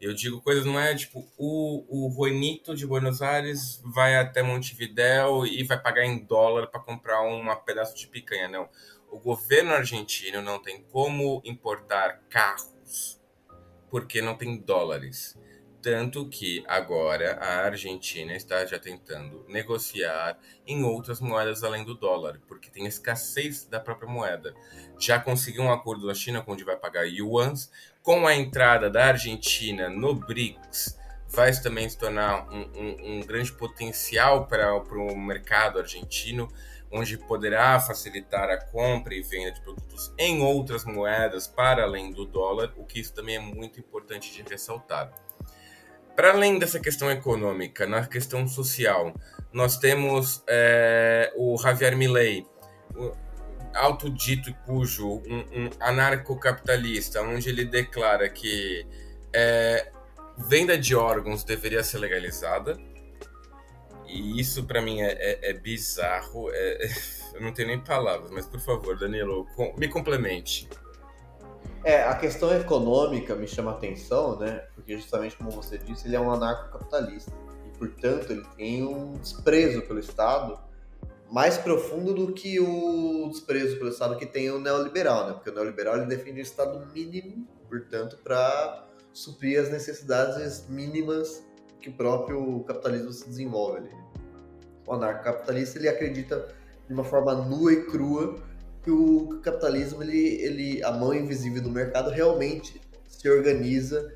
Eu 0.00 0.12
digo 0.12 0.42
coisas, 0.42 0.64
não 0.64 0.78
é 0.78 0.94
tipo, 0.94 1.26
o, 1.38 2.06
o 2.06 2.12
Juanito 2.12 2.74
de 2.74 2.86
Buenos 2.86 3.22
Aires 3.22 3.80
vai 3.84 4.16
até 4.16 4.42
Montevidéu 4.42 5.46
e 5.46 5.62
vai 5.64 5.80
pagar 5.80 6.04
em 6.04 6.24
dólar 6.24 6.66
para 6.66 6.80
comprar 6.80 7.22
um 7.22 7.44
pedaço 7.64 7.96
de 7.96 8.06
picanha. 8.06 8.48
Não. 8.48 8.68
O 9.10 9.18
governo 9.18 9.72
argentino 9.72 10.42
não 10.42 10.58
tem 10.58 10.82
como 10.82 11.40
importar 11.44 12.20
carros 12.28 13.20
porque 13.90 14.20
não 14.20 14.34
tem 14.34 14.58
dólares. 14.58 15.38
Tanto 15.86 16.28
que 16.28 16.64
agora 16.66 17.38
a 17.40 17.64
Argentina 17.64 18.34
está 18.34 18.66
já 18.66 18.76
tentando 18.76 19.44
negociar 19.46 20.36
em 20.66 20.82
outras 20.82 21.20
moedas 21.20 21.62
além 21.62 21.84
do 21.84 21.94
dólar, 21.94 22.40
porque 22.48 22.68
tem 22.68 22.86
escassez 22.86 23.66
da 23.66 23.78
própria 23.78 24.10
moeda. 24.10 24.52
Já 24.98 25.20
conseguiu 25.20 25.62
um 25.62 25.72
acordo 25.72 26.04
da 26.04 26.12
China 26.12 26.42
onde 26.44 26.64
vai 26.64 26.74
pagar 26.74 27.04
yuans. 27.04 27.70
Com 28.02 28.26
a 28.26 28.34
entrada 28.34 28.90
da 28.90 29.04
Argentina 29.04 29.88
no 29.88 30.12
BRICS, 30.12 30.98
vai 31.28 31.52
também 31.52 31.88
se 31.88 31.96
tornar 31.96 32.48
um, 32.50 32.62
um, 32.74 33.18
um 33.18 33.20
grande 33.20 33.52
potencial 33.52 34.48
para 34.48 34.74
o 34.74 35.16
mercado 35.16 35.78
argentino, 35.78 36.48
onde 36.90 37.16
poderá 37.16 37.78
facilitar 37.78 38.50
a 38.50 38.56
compra 38.56 39.14
e 39.14 39.22
venda 39.22 39.52
de 39.52 39.60
produtos 39.60 40.12
em 40.18 40.42
outras 40.42 40.84
moedas 40.84 41.46
para 41.46 41.84
além 41.84 42.10
do 42.10 42.26
dólar, 42.26 42.72
o 42.76 42.84
que 42.84 42.98
isso 42.98 43.14
também 43.14 43.36
é 43.36 43.40
muito 43.40 43.78
importante 43.78 44.32
de 44.32 44.42
ressaltar. 44.42 45.25
Para 46.16 46.30
além 46.30 46.58
dessa 46.58 46.80
questão 46.80 47.10
econômica, 47.10 47.86
na 47.86 48.06
questão 48.06 48.48
social, 48.48 49.12
nós 49.52 49.76
temos 49.76 50.42
é, 50.48 51.30
o 51.36 51.58
Javier 51.58 51.94
Milei, 51.94 52.46
autodito 53.74 54.48
e 54.48 54.54
cujo, 54.64 55.22
um, 55.26 55.44
um 55.52 55.70
anarcocapitalista, 55.78 57.20
onde 57.20 57.50
ele 57.50 57.66
declara 57.66 58.30
que 58.30 58.86
é, 59.30 59.92
venda 60.48 60.78
de 60.78 60.96
órgãos 60.96 61.44
deveria 61.44 61.84
ser 61.84 61.98
legalizada. 61.98 62.78
E 64.06 64.40
isso 64.40 64.64
para 64.64 64.80
mim 64.80 65.02
é, 65.02 65.12
é, 65.12 65.50
é 65.50 65.52
bizarro. 65.52 66.50
É, 66.50 66.88
eu 67.34 67.42
não 67.42 67.52
tenho 67.52 67.68
nem 67.68 67.78
palavras, 67.78 68.30
mas 68.30 68.46
por 68.46 68.60
favor, 68.60 68.98
Danilo, 68.98 69.46
com, 69.54 69.74
me 69.76 69.86
complemente. 69.86 70.66
É, 71.84 72.02
a 72.02 72.14
questão 72.14 72.52
econômica 72.58 73.34
me 73.36 73.46
chama 73.46 73.72
atenção, 73.72 74.38
né? 74.38 74.64
Porque 74.86 74.98
justamente 74.98 75.36
como 75.36 75.50
você 75.50 75.76
disse, 75.76 76.06
ele 76.06 76.14
é 76.14 76.20
um 76.20 76.30
anarcocapitalista. 76.30 77.32
E, 77.66 77.76
portanto, 77.76 78.30
ele 78.30 78.46
tem 78.56 78.86
um 78.86 79.14
desprezo 79.14 79.82
pelo 79.82 79.98
Estado 79.98 80.56
mais 81.28 81.58
profundo 81.58 82.14
do 82.14 82.32
que 82.32 82.60
o 82.60 83.28
desprezo 83.28 83.78
pelo 83.78 83.90
Estado 83.90 84.16
que 84.16 84.24
tem 84.24 84.48
o 84.48 84.60
neoliberal, 84.60 85.26
né? 85.26 85.32
Porque 85.32 85.50
o 85.50 85.52
neoliberal 85.52 85.96
ele 85.96 86.06
defende 86.06 86.38
o 86.38 86.42
Estado 86.42 86.86
mínimo, 86.94 87.48
portanto, 87.68 88.16
para 88.22 88.86
suprir 89.12 89.60
as 89.60 89.68
necessidades 89.70 90.68
mínimas 90.68 91.44
que 91.80 91.88
o 91.88 91.92
próprio 91.92 92.60
capitalismo 92.60 93.12
se 93.12 93.28
desenvolve 93.28 93.78
ali. 93.78 93.90
O 94.86 94.92
anarcocapitalista 94.92 95.80
ele 95.80 95.88
acredita 95.88 96.46
de 96.86 96.94
uma 96.94 97.02
forma 97.02 97.34
nua 97.34 97.72
e 97.72 97.86
crua 97.86 98.36
que 98.84 98.90
o 98.92 99.40
capitalismo, 99.42 100.00
ele, 100.00 100.40
ele, 100.40 100.84
a 100.84 100.92
mão 100.92 101.12
invisível 101.12 101.60
do 101.60 101.70
mercado 101.70 102.08
realmente 102.08 102.80
se 103.08 103.28
organiza 103.28 104.14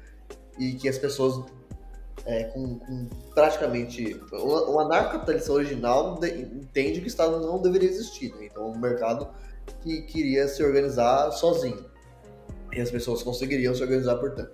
e 0.60 0.74
que 0.74 0.88
as 0.88 0.98
pessoas 0.98 1.44
é, 2.26 2.44
com, 2.44 2.78
com, 2.78 3.08
praticamente 3.34 4.20
o, 4.30 4.78
anarcocapitalista 4.78 5.52
original 5.52 6.20
entende 6.22 7.00
que 7.00 7.06
o 7.06 7.08
Estado 7.08 7.40
não 7.40 7.60
deveria 7.60 7.88
existir, 7.88 8.32
né? 8.34 8.46
então 8.46 8.70
o 8.70 8.78
mercado 8.78 9.28
que 9.82 10.02
queria 10.02 10.46
se 10.46 10.62
organizar 10.62 11.32
sozinho 11.32 11.84
e 12.72 12.80
as 12.80 12.90
pessoas 12.90 13.22
conseguiriam 13.22 13.74
se 13.74 13.82
organizar 13.82 14.16
portanto. 14.16 14.52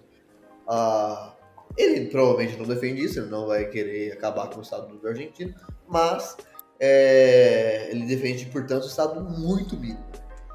Ah, 0.68 1.34
ele 1.76 2.06
provavelmente 2.06 2.56
não 2.56 2.64
defende 2.64 3.04
isso, 3.04 3.18
ele 3.18 3.28
não 3.28 3.46
vai 3.46 3.66
querer 3.66 4.12
acabar 4.12 4.48
com 4.48 4.60
o 4.60 4.62
Estado 4.62 4.96
do 4.96 5.06
Argentina, 5.06 5.54
mas 5.88 6.36
é, 6.78 7.88
ele 7.90 8.06
defende, 8.06 8.46
portanto, 8.46 8.84
o 8.84 8.86
Estado 8.86 9.20
muito 9.20 9.76
mínimo. 9.76 10.04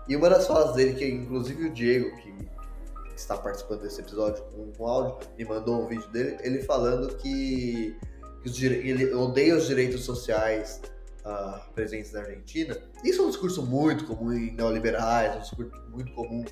E 0.07 0.15
uma 0.15 0.29
das 0.29 0.47
falas 0.47 0.75
dele, 0.75 0.93
que 0.93 1.05
inclusive 1.05 1.67
o 1.67 1.73
Diego, 1.73 2.15
que 2.17 2.49
está 3.15 3.37
participando 3.37 3.81
desse 3.81 4.01
episódio 4.01 4.43
com, 4.45 4.71
com 4.71 4.87
áudio, 4.87 5.27
me 5.37 5.45
mandou 5.45 5.83
um 5.83 5.87
vídeo 5.87 6.07
dele, 6.09 6.37
ele 6.41 6.61
falando 6.61 7.15
que 7.17 7.95
ele 8.43 9.13
odeia 9.13 9.55
os 9.55 9.67
direitos 9.67 10.03
sociais 10.03 10.81
uh, 11.25 11.71
presentes 11.73 12.11
na 12.11 12.21
Argentina. 12.21 12.77
Isso 13.03 13.21
é 13.21 13.25
um 13.25 13.29
discurso 13.29 13.63
muito 13.63 14.05
comum 14.05 14.31
em 14.31 14.53
neoliberais, 14.53 15.35
um 15.35 15.39
discurso 15.39 15.71
muito 15.89 16.11
comum 16.13 16.43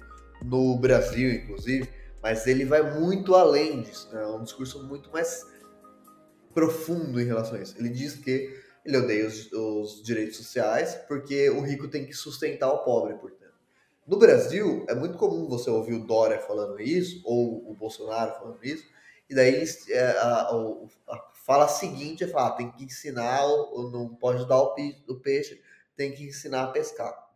no 0.43 0.77
Brasil, 0.77 1.31
inclusive, 1.31 1.89
mas 2.21 2.45
ele 2.47 2.65
vai 2.65 2.99
muito 2.99 3.35
além 3.35 3.81
disso, 3.81 4.09
né? 4.13 4.21
é 4.21 4.27
um 4.27 4.43
discurso 4.43 4.83
muito 4.83 5.11
mais 5.11 5.45
profundo 6.53 7.19
em 7.19 7.25
relação 7.25 7.57
a 7.57 7.61
isso. 7.61 7.75
Ele 7.77 7.89
diz 7.89 8.15
que 8.15 8.57
ele 8.85 8.97
odeia 8.97 9.27
os, 9.27 9.51
os 9.51 10.03
direitos 10.03 10.37
sociais 10.37 10.95
porque 11.07 11.49
o 11.49 11.61
rico 11.61 11.87
tem 11.87 12.05
que 12.05 12.13
sustentar 12.13 12.69
o 12.69 12.83
pobre, 12.83 13.15
portanto. 13.15 13.38
No 14.09 14.17
Brasil, 14.17 14.85
é 14.89 14.95
muito 14.95 15.17
comum 15.17 15.47
você 15.47 15.69
ouvir 15.69 15.93
o 15.93 16.05
Dória 16.05 16.39
falando 16.39 16.81
isso, 16.81 17.21
ou 17.23 17.69
o 17.69 17.75
Bolsonaro 17.75 18.33
falando 18.39 18.63
isso, 18.63 18.83
e 19.29 19.35
daí 19.35 19.63
é, 19.89 19.99
a, 20.17 20.41
a, 20.41 20.87
a 21.09 21.31
fala 21.45 21.67
seguinte 21.67 22.23
é 22.23 22.27
falar, 22.27 22.51
tem 22.51 22.71
que 22.71 22.83
ensinar, 22.83 23.45
ou 23.45 23.91
não 23.91 24.15
pode 24.15 24.47
dar 24.47 24.57
o, 24.61 24.75
o 25.07 25.15
peixe, 25.15 25.61
tem 25.95 26.11
que 26.11 26.23
ensinar 26.23 26.63
a 26.63 26.67
pescar 26.67 27.29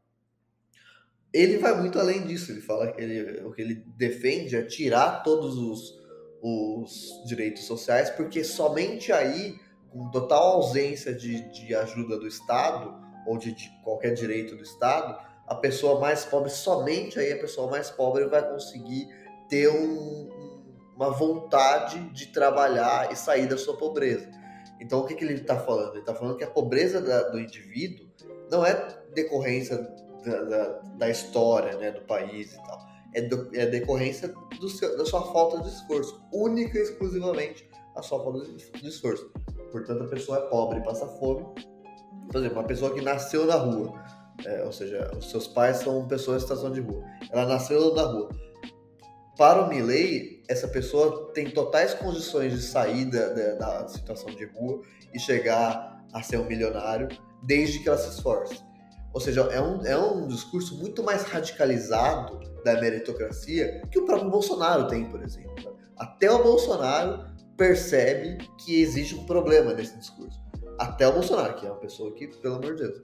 ele 1.34 1.57
vai 1.57 1.76
muito 1.76 1.99
além 1.99 2.26
disso. 2.26 2.51
Ele 2.51 2.61
fala 2.61 2.91
que 2.91 3.01
ele, 3.01 3.41
o 3.41 3.51
que 3.51 3.61
ele 3.61 3.76
defende 3.97 4.55
é 4.55 4.61
tirar 4.61 5.24
todos 5.24 5.57
os, 5.57 5.99
os 6.41 7.24
direitos 7.26 7.65
sociais, 7.65 8.11
porque 8.11 8.43
somente 8.43 9.11
aí, 9.11 9.59
com 9.89 10.11
total 10.11 10.57
ausência 10.57 11.13
de, 11.13 11.41
de 11.51 11.74
ajuda 11.74 12.19
do 12.19 12.28
Estado, 12.28 12.93
ou 13.26 13.38
de, 13.38 13.53
de 13.53 13.71
qualquer 13.84 14.13
direito 14.13 14.55
do 14.55 14.63
Estado, 14.63 15.17
a 15.47 15.55
pessoa 15.55 15.99
mais 15.99 16.25
pobre, 16.25 16.49
somente 16.49 17.19
aí 17.19 17.33
a 17.33 17.37
pessoa 17.37 17.69
mais 17.69 17.89
pobre 17.89 18.25
vai 18.25 18.47
conseguir 18.49 19.07
ter 19.49 19.69
um, 19.69 20.29
uma 20.95 21.11
vontade 21.11 21.99
de 22.11 22.27
trabalhar 22.27 23.11
e 23.11 23.15
sair 23.15 23.47
da 23.47 23.57
sua 23.57 23.77
pobreza. 23.77 24.29
Então, 24.79 24.99
o 24.99 25.05
que, 25.05 25.15
que 25.15 25.23
ele 25.23 25.35
está 25.35 25.57
falando? 25.57 25.91
Ele 25.91 25.99
está 25.99 26.13
falando 26.13 26.37
que 26.37 26.43
a 26.43 26.49
pobreza 26.49 27.01
da, 27.01 27.29
do 27.29 27.39
indivíduo 27.39 28.07
não 28.49 28.65
é 28.65 28.87
decorrência 29.13 29.77
da, 30.25 30.43
da, 30.43 30.67
da 30.97 31.09
história 31.09 31.77
né, 31.77 31.91
do 31.91 32.01
país 32.01 32.53
e 32.53 32.57
tal. 32.63 32.79
É, 33.13 33.21
do, 33.21 33.49
é 33.53 33.65
decorrência 33.65 34.33
seu, 34.77 34.97
da 34.97 35.05
sua 35.05 35.21
falta 35.31 35.61
de 35.61 35.69
esforço, 35.69 36.21
única 36.33 36.77
e 36.77 36.81
exclusivamente 36.81 37.69
a 37.95 38.01
sua 38.01 38.23
falta 38.23 38.41
de, 38.41 38.71
de 38.71 38.87
esforço. 38.87 39.31
Portanto, 39.71 40.03
a 40.03 40.07
pessoa 40.07 40.39
é 40.39 40.41
pobre 40.49 40.81
passa 40.81 41.05
fome. 41.05 41.45
Por 42.31 42.37
exemplo, 42.39 42.57
uma 42.57 42.67
pessoa 42.67 42.93
que 42.93 43.01
nasceu 43.01 43.45
na 43.45 43.55
rua, 43.55 43.93
é, 44.45 44.63
ou 44.63 44.71
seja, 44.71 45.11
os 45.17 45.29
seus 45.29 45.47
pais 45.47 45.77
são 45.77 46.07
pessoas 46.07 46.38
em 46.38 46.39
situação 46.41 46.71
de 46.71 46.81
rua. 46.81 47.03
Ela 47.31 47.45
nasceu 47.45 47.93
na 47.93 48.03
rua. 48.03 48.29
Para 49.38 49.63
o 49.63 49.69
Milley, 49.69 50.43
essa 50.47 50.67
pessoa 50.67 51.31
tem 51.34 51.49
totais 51.49 51.93
condições 51.93 52.53
de 52.53 52.61
sair 52.61 53.05
da, 53.05 53.29
da, 53.29 53.53
da 53.55 53.88
situação 53.88 54.29
de 54.29 54.45
rua 54.45 54.81
e 55.13 55.19
chegar 55.19 56.03
a 56.13 56.21
ser 56.21 56.38
um 56.38 56.45
milionário, 56.45 57.07
desde 57.41 57.79
que 57.79 57.89
ela 57.89 57.97
se 57.97 58.09
esforce. 58.09 58.63
Ou 59.13 59.19
seja, 59.19 59.41
é 59.51 59.61
um, 59.61 59.86
é 59.86 59.97
um 59.97 60.27
discurso 60.27 60.77
muito 60.77 61.03
mais 61.03 61.23
radicalizado 61.23 62.39
da 62.63 62.79
meritocracia 62.79 63.81
que 63.91 63.99
o 63.99 64.05
próprio 64.05 64.29
Bolsonaro 64.29 64.88
tem, 64.88 65.05
por 65.05 65.21
exemplo. 65.23 65.77
Até 65.97 66.31
o 66.31 66.41
Bolsonaro 66.41 67.25
percebe 67.55 68.38
que 68.57 68.81
existe 68.81 69.15
um 69.15 69.25
problema 69.25 69.73
nesse 69.73 69.97
discurso. 69.97 70.41
Até 70.79 71.07
o 71.07 71.13
Bolsonaro, 71.13 71.55
que 71.55 71.65
é 71.65 71.69
uma 71.69 71.79
pessoa 71.79 72.13
que, 72.13 72.27
pelo 72.27 72.55
amor 72.55 72.75
de 72.75 72.84
Deus. 72.84 73.01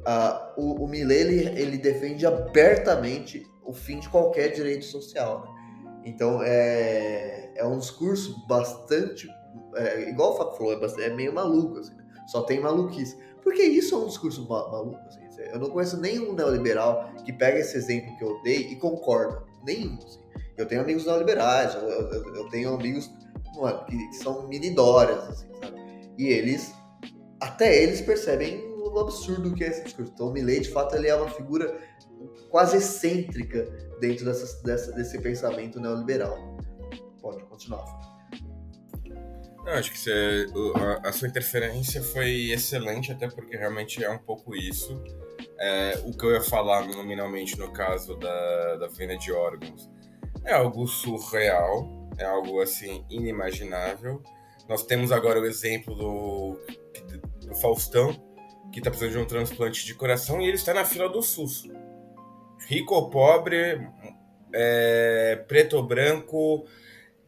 Uh, 0.00 0.60
o, 0.60 0.84
o 0.84 0.88
Milley, 0.88 1.20
ele, 1.20 1.60
ele, 1.60 1.78
defende 1.78 2.26
abertamente 2.26 3.46
o 3.62 3.72
fim 3.72 3.98
de 3.98 4.08
qualquer 4.08 4.48
direito 4.48 4.84
social. 4.84 5.42
Né? 5.42 6.02
Então, 6.06 6.42
é, 6.42 7.52
é 7.54 7.66
um 7.66 7.78
discurso 7.78 8.46
bastante... 8.46 9.28
É, 9.76 10.08
igual 10.08 10.32
o 10.32 10.36
Fábio 10.36 10.56
falou, 10.56 10.72
é, 10.72 10.80
bastante, 10.80 11.04
é 11.04 11.14
meio 11.14 11.34
maluco, 11.34 11.78
assim, 11.78 11.94
né? 11.94 12.04
só 12.28 12.42
tem 12.42 12.60
maluquice. 12.60 13.16
Porque 13.42 13.62
isso 13.62 13.94
é 13.94 13.98
um 13.98 14.06
discurso 14.06 14.48
maluco. 14.48 14.98
Assim. 15.06 15.20
Eu 15.52 15.58
não 15.58 15.70
conheço 15.70 16.00
nenhum 16.00 16.34
neoliberal 16.34 17.10
que 17.24 17.32
pega 17.32 17.58
esse 17.58 17.76
exemplo 17.76 18.16
que 18.16 18.24
eu 18.24 18.40
dei 18.42 18.72
e 18.72 18.76
concorda. 18.76 19.42
Nenhum. 19.64 19.98
Assim. 20.04 20.20
Eu 20.56 20.66
tenho 20.66 20.82
amigos 20.82 21.06
neoliberais, 21.06 21.74
eu, 21.74 21.88
eu, 21.88 22.34
eu 22.34 22.48
tenho 22.50 22.74
amigos 22.74 23.10
mano, 23.56 23.84
que, 23.86 23.96
que, 23.96 24.16
são 24.16 24.46
minidórias, 24.46 25.18
assim? 25.28 25.48
E 26.18 26.28
eles, 26.28 26.74
até 27.40 27.82
eles 27.82 28.00
percebem 28.00 28.62
absurdo 28.98 29.54
que 29.54 29.64
é 29.64 29.68
esse 29.68 29.84
discurso. 29.84 30.12
Então 30.14 30.28
o 30.28 30.32
Milley, 30.32 30.60
de 30.60 30.70
fato, 30.70 30.94
ele 30.96 31.08
é 31.08 31.14
uma 31.14 31.28
figura 31.28 31.80
quase 32.48 32.76
excêntrica 32.78 33.64
dentro 34.00 34.24
dessa, 34.24 34.62
dessa, 34.62 34.92
desse 34.92 35.18
pensamento 35.20 35.80
neoliberal. 35.80 36.56
Pode 37.20 37.42
continuar. 37.44 37.84
Eu 39.66 39.74
acho 39.74 39.92
que 39.92 39.98
você, 39.98 40.46
a, 41.04 41.12
sua 41.12 41.28
interferência 41.28 42.02
foi 42.02 42.50
excelente, 42.50 43.12
até 43.12 43.28
porque 43.28 43.56
realmente 43.56 44.02
é 44.02 44.10
um 44.10 44.18
pouco 44.18 44.56
isso. 44.56 45.02
É, 45.58 46.02
o 46.06 46.16
que 46.16 46.24
eu 46.24 46.32
ia 46.32 46.40
falar 46.40 46.86
nominalmente 46.88 47.58
no 47.58 47.70
caso 47.70 48.16
da, 48.16 48.76
da 48.76 48.88
venda 48.88 49.16
de 49.16 49.30
órgãos 49.30 49.90
é 50.44 50.54
algo 50.54 50.86
surreal, 50.86 52.08
é 52.16 52.24
algo 52.24 52.60
assim 52.60 53.04
inimaginável. 53.10 54.22
Nós 54.68 54.84
temos 54.84 55.12
agora 55.12 55.40
o 55.40 55.44
exemplo 55.44 55.94
do, 55.94 56.58
do 57.46 57.54
Faustão, 57.56 58.12
que 58.72 58.78
está 58.78 58.90
precisando 58.90 59.12
de 59.12 59.18
um 59.18 59.26
transplante 59.26 59.84
de 59.84 59.94
coração 59.94 60.40
e 60.40 60.46
ele 60.46 60.56
está 60.56 60.72
na 60.72 60.84
fila 60.84 61.08
do 61.08 61.22
SUS. 61.22 61.68
Rico 62.68 62.94
ou 62.94 63.10
pobre, 63.10 63.80
é, 64.52 65.44
preto 65.48 65.76
ou 65.76 65.82
branco, 65.82 66.66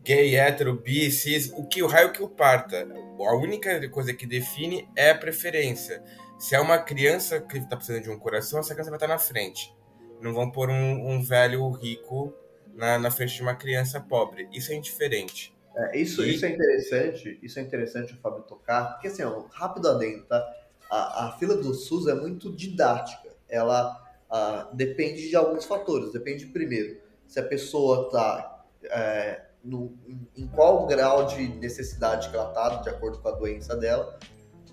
gay, 0.02 0.36
hétero, 0.36 0.74
bi, 0.74 1.10
cis, 1.10 1.50
o 1.54 1.66
que 1.66 1.82
o 1.82 1.86
raio 1.86 2.12
que 2.12 2.22
o 2.22 2.28
parta. 2.28 2.86
A 3.18 3.36
única 3.36 3.88
coisa 3.88 4.12
que 4.12 4.26
define 4.26 4.88
é 4.96 5.10
a 5.10 5.18
preferência. 5.18 6.02
Se 6.38 6.54
é 6.54 6.60
uma 6.60 6.78
criança 6.78 7.40
que 7.40 7.58
está 7.58 7.76
precisando 7.76 8.02
de 8.02 8.10
um 8.10 8.18
coração, 8.18 8.58
essa 8.58 8.74
criança 8.74 8.90
vai 8.90 8.96
estar 8.96 9.08
na 9.08 9.18
frente. 9.18 9.74
Não 10.20 10.34
vão 10.34 10.50
pôr 10.50 10.70
um, 10.70 11.10
um 11.10 11.22
velho 11.22 11.68
rico 11.70 12.34
na, 12.74 12.98
na, 12.98 13.10
frente 13.10 13.34
de 13.34 13.42
uma 13.42 13.54
criança 13.54 14.00
pobre. 14.00 14.48
Isso 14.52 14.72
é 14.72 14.74
indiferente. 14.74 15.54
É, 15.74 15.98
isso, 15.98 16.24
e... 16.24 16.34
isso 16.34 16.44
é 16.44 16.50
interessante, 16.50 17.38
isso 17.42 17.58
é 17.58 17.62
interessante 17.62 18.12
o 18.12 18.16
Fábio 18.18 18.42
tocar, 18.42 18.92
porque 18.92 19.08
assim, 19.08 19.24
um 19.24 19.46
rápido 19.46 19.88
adendo, 19.88 20.24
tá? 20.24 20.44
A, 20.92 21.28
a 21.28 21.32
fila 21.38 21.56
do 21.56 21.72
SUS 21.72 22.06
é 22.06 22.14
muito 22.14 22.52
didática. 22.52 23.30
Ela 23.48 23.98
a, 24.28 24.68
depende 24.74 25.26
de 25.26 25.34
alguns 25.34 25.64
fatores. 25.64 26.12
Depende, 26.12 26.44
primeiro, 26.46 27.00
se 27.26 27.40
a 27.40 27.42
pessoa 27.42 28.06
está 28.06 28.64
é, 28.84 29.40
em 30.36 30.46
qual 30.48 30.86
grau 30.86 31.26
de 31.26 31.48
necessidade 31.48 32.28
que 32.28 32.36
ela 32.36 32.48
está, 32.48 32.82
de 32.82 32.90
acordo 32.90 33.18
com 33.20 33.28
a 33.28 33.32
doença 33.32 33.74
dela. 33.74 34.18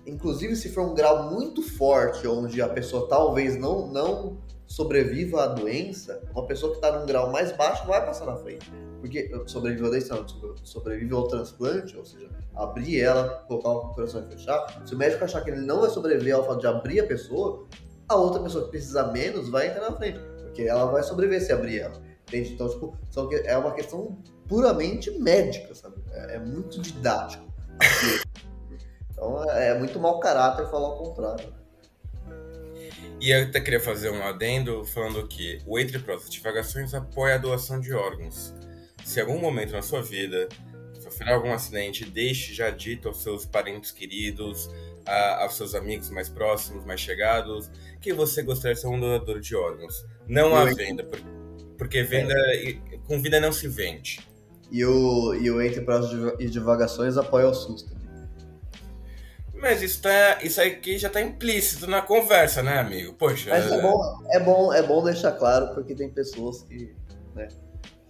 Inclusive, 0.06 0.56
se 0.56 0.68
for 0.68 0.82
um 0.82 0.94
grau 0.94 1.30
muito 1.30 1.62
forte, 1.62 2.26
onde 2.26 2.60
a 2.60 2.68
pessoa 2.68 3.08
talvez 3.08 3.56
não, 3.56 3.86
não 3.86 4.38
sobreviva 4.66 5.44
à 5.44 5.46
doença, 5.46 6.22
uma 6.32 6.46
pessoa 6.46 6.72
que 6.72 6.78
está 6.78 6.98
num 6.98 7.06
grau 7.06 7.30
mais 7.30 7.56
baixo 7.56 7.86
vai 7.86 8.04
passar 8.04 8.26
na 8.26 8.36
frente. 8.36 8.70
Porque 9.00 9.30
sobrevive 9.46 9.88
doença, 9.88 10.14
não, 10.14 10.26
sobrevive 10.62 11.12
ao 11.14 11.26
transplante, 11.26 11.96
ou 11.96 12.04
seja, 12.04 12.28
abrir 12.54 13.00
ela, 13.00 13.44
colocar 13.48 13.70
o 13.70 13.94
coração 13.94 14.26
e 14.26 14.32
fechar. 14.32 14.82
Se 14.86 14.94
o 14.94 14.98
médico 14.98 15.24
achar 15.24 15.42
que 15.42 15.50
ele 15.50 15.62
não 15.62 15.80
vai 15.80 15.90
sobreviver 15.90 16.34
ao 16.34 16.44
fato 16.44 16.60
de 16.60 16.66
abrir 16.66 17.00
a 17.00 17.06
pessoa, 17.06 17.66
a 18.08 18.16
outra 18.16 18.42
pessoa 18.42 18.64
que 18.64 18.70
precisa 18.70 19.06
menos 19.10 19.48
vai 19.48 19.68
entrar 19.68 19.90
na 19.90 19.96
frente. 19.96 20.20
Porque 20.42 20.62
ela 20.62 20.86
vai 20.86 21.02
sobreviver 21.02 21.40
se 21.40 21.52
abrir 21.52 21.80
ela. 21.80 21.94
Entende? 22.28 22.52
Então, 22.52 22.68
tipo, 22.68 22.96
é 23.44 23.56
uma 23.56 23.72
questão 23.72 24.18
puramente 24.46 25.10
médica, 25.12 25.74
sabe? 25.74 25.96
É, 26.12 26.36
é 26.36 26.38
muito 26.38 26.80
didático. 26.80 27.50
Então 29.10 29.44
é, 29.50 29.68
é 29.68 29.78
muito 29.78 29.98
mau 29.98 30.18
caráter 30.18 30.66
falar 30.70 30.88
o 30.88 30.96
contrário. 30.96 31.60
E 33.20 33.30
eu 33.30 33.42
até 33.44 33.60
queria 33.60 33.80
fazer 33.80 34.10
um 34.10 34.22
adendo 34.24 34.84
falando 34.84 35.26
que 35.28 35.58
o 35.66 35.78
Entre 35.78 36.02
Divagações 36.30 36.94
apoia 36.94 37.34
a 37.34 37.38
doação 37.38 37.78
de 37.78 37.92
órgãos. 37.92 38.54
Se 39.04 39.18
em 39.18 39.22
algum 39.22 39.38
momento 39.38 39.72
na 39.72 39.82
sua 39.82 40.02
vida 40.02 40.48
sofrer 41.00 41.32
algum 41.32 41.52
acidente, 41.52 42.04
deixe 42.04 42.54
já 42.54 42.70
dito 42.70 43.08
aos 43.08 43.22
seus 43.22 43.44
parentes 43.44 43.90
queridos, 43.90 44.70
a, 45.06 45.42
aos 45.42 45.56
seus 45.56 45.74
amigos 45.74 46.10
mais 46.10 46.28
próximos, 46.28 46.84
mais 46.84 47.00
chegados, 47.00 47.70
que 48.00 48.12
você 48.12 48.42
gostaria 48.42 48.74
de 48.74 48.80
ser 48.80 48.86
um 48.86 49.00
doador 49.00 49.40
de 49.40 49.56
órgãos. 49.56 50.06
Não 50.28 50.54
há 50.54 50.64
venda, 50.66 51.08
porque 51.76 52.02
venda 52.02 52.34
é. 52.54 52.74
com 53.06 53.20
vida 53.20 53.40
não 53.40 53.52
se 53.52 53.66
vende. 53.66 54.20
E 54.70 54.84
o, 54.84 55.34
e 55.34 55.50
o 55.50 55.60
Entre 55.60 55.80
Prazos 55.80 56.34
e 56.38 56.46
Divagações 56.46 57.16
apoia 57.16 57.48
o 57.48 57.54
SUS 57.54 57.82
também. 57.82 58.00
Mas 59.60 59.82
isso, 59.82 60.00
tá, 60.00 60.38
isso 60.42 60.60
aqui 60.60 60.96
já 60.96 61.08
está 61.08 61.20
implícito 61.20 61.86
na 61.86 62.00
conversa, 62.00 62.62
né, 62.62 62.78
amigo? 62.78 63.12
Poxa. 63.12 63.50
Mas 63.50 63.70
é 63.70 63.82
bom, 63.82 64.24
é 64.30 64.40
bom, 64.40 64.72
é 64.72 64.82
bom 64.82 65.04
deixar 65.04 65.32
claro, 65.32 65.74
porque 65.74 65.94
tem 65.94 66.08
pessoas 66.08 66.62
que. 66.62 66.94
Né, 67.34 67.48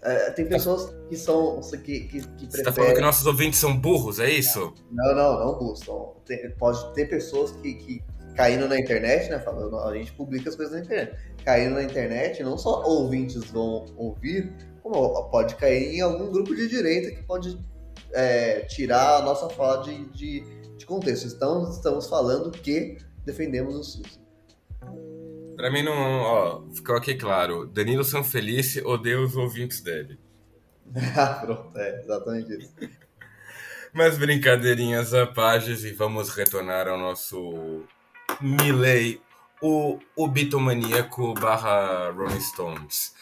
é, 0.03 0.30
tem 0.30 0.46
pessoas 0.46 0.94
que 1.09 1.16
são. 1.16 1.61
Que, 1.61 1.76
que, 1.76 2.01
que 2.01 2.20
preferem... 2.20 2.51
Você 2.51 2.62
tá 2.62 2.72
falando 2.72 2.94
que 2.94 3.01
nossos 3.01 3.26
ouvintes 3.26 3.59
são 3.59 3.78
burros, 3.78 4.18
é 4.18 4.30
isso? 4.30 4.72
Não, 4.90 5.14
não, 5.14 5.38
não 5.38 5.59
burros. 5.59 5.82
Então, 5.82 6.16
tem, 6.24 6.51
pode 6.53 6.94
ter 6.94 7.07
pessoas 7.07 7.53
que, 7.53 7.74
que 7.74 8.03
caindo 8.34 8.66
na 8.66 8.78
internet, 8.78 9.30
né? 9.30 9.38
Falando, 9.38 9.78
a 9.78 9.94
gente 9.94 10.12
publica 10.12 10.48
as 10.48 10.57
coisas 10.57 10.74
na 10.74 10.80
internet. 10.80 11.16
Caindo 11.44 11.74
na 11.74 11.82
internet, 11.82 12.42
não 12.42 12.57
só 12.57 12.82
ouvintes 12.84 13.44
vão 13.51 13.86
ouvir, 13.96 14.53
como 14.82 15.30
pode 15.30 15.55
cair 15.57 15.94
em 15.96 16.01
algum 16.01 16.30
grupo 16.30 16.55
de 16.55 16.68
direita 16.68 17.14
que 17.14 17.22
pode 17.22 17.59
é, 18.12 18.61
tirar 18.61 19.18
a 19.18 19.22
nossa 19.22 19.48
fala 19.51 19.82
de, 19.82 20.05
de, 20.11 20.40
de 20.76 20.86
contexto. 20.86 21.26
Estamos, 21.26 21.76
estamos 21.76 22.07
falando 22.07 22.51
que 22.51 22.98
defendemos 23.24 23.74
o 23.76 23.82
SUS. 23.82 24.20
Pra 25.61 25.70
mim, 25.70 25.82
não, 25.82 25.92
ó, 25.92 26.62
ficou 26.74 26.96
aqui 26.96 27.14
claro. 27.14 27.66
Danilo 27.66 28.02
Sanfelice 28.02 28.80
odeia 28.80 29.20
os 29.20 29.36
ouvintes 29.36 29.82
dele. 29.82 30.18
Ah, 31.14 31.34
Pronto, 31.34 31.78
é 31.78 32.00
exatamente 32.00 32.52
isso. 32.56 32.74
Mas 33.92 34.16
brincadeirinhas 34.16 35.12
à 35.12 35.26
páginas 35.26 35.84
e 35.84 35.92
vamos 35.92 36.30
retornar 36.30 36.88
ao 36.88 36.98
nosso 36.98 37.84
Milley, 38.40 39.20
o, 39.61 39.98
o 40.16 40.26
bitomaníaco 40.26 41.34
barra 41.34 42.11
Rolling 42.11 42.40
Stones. 42.40 43.14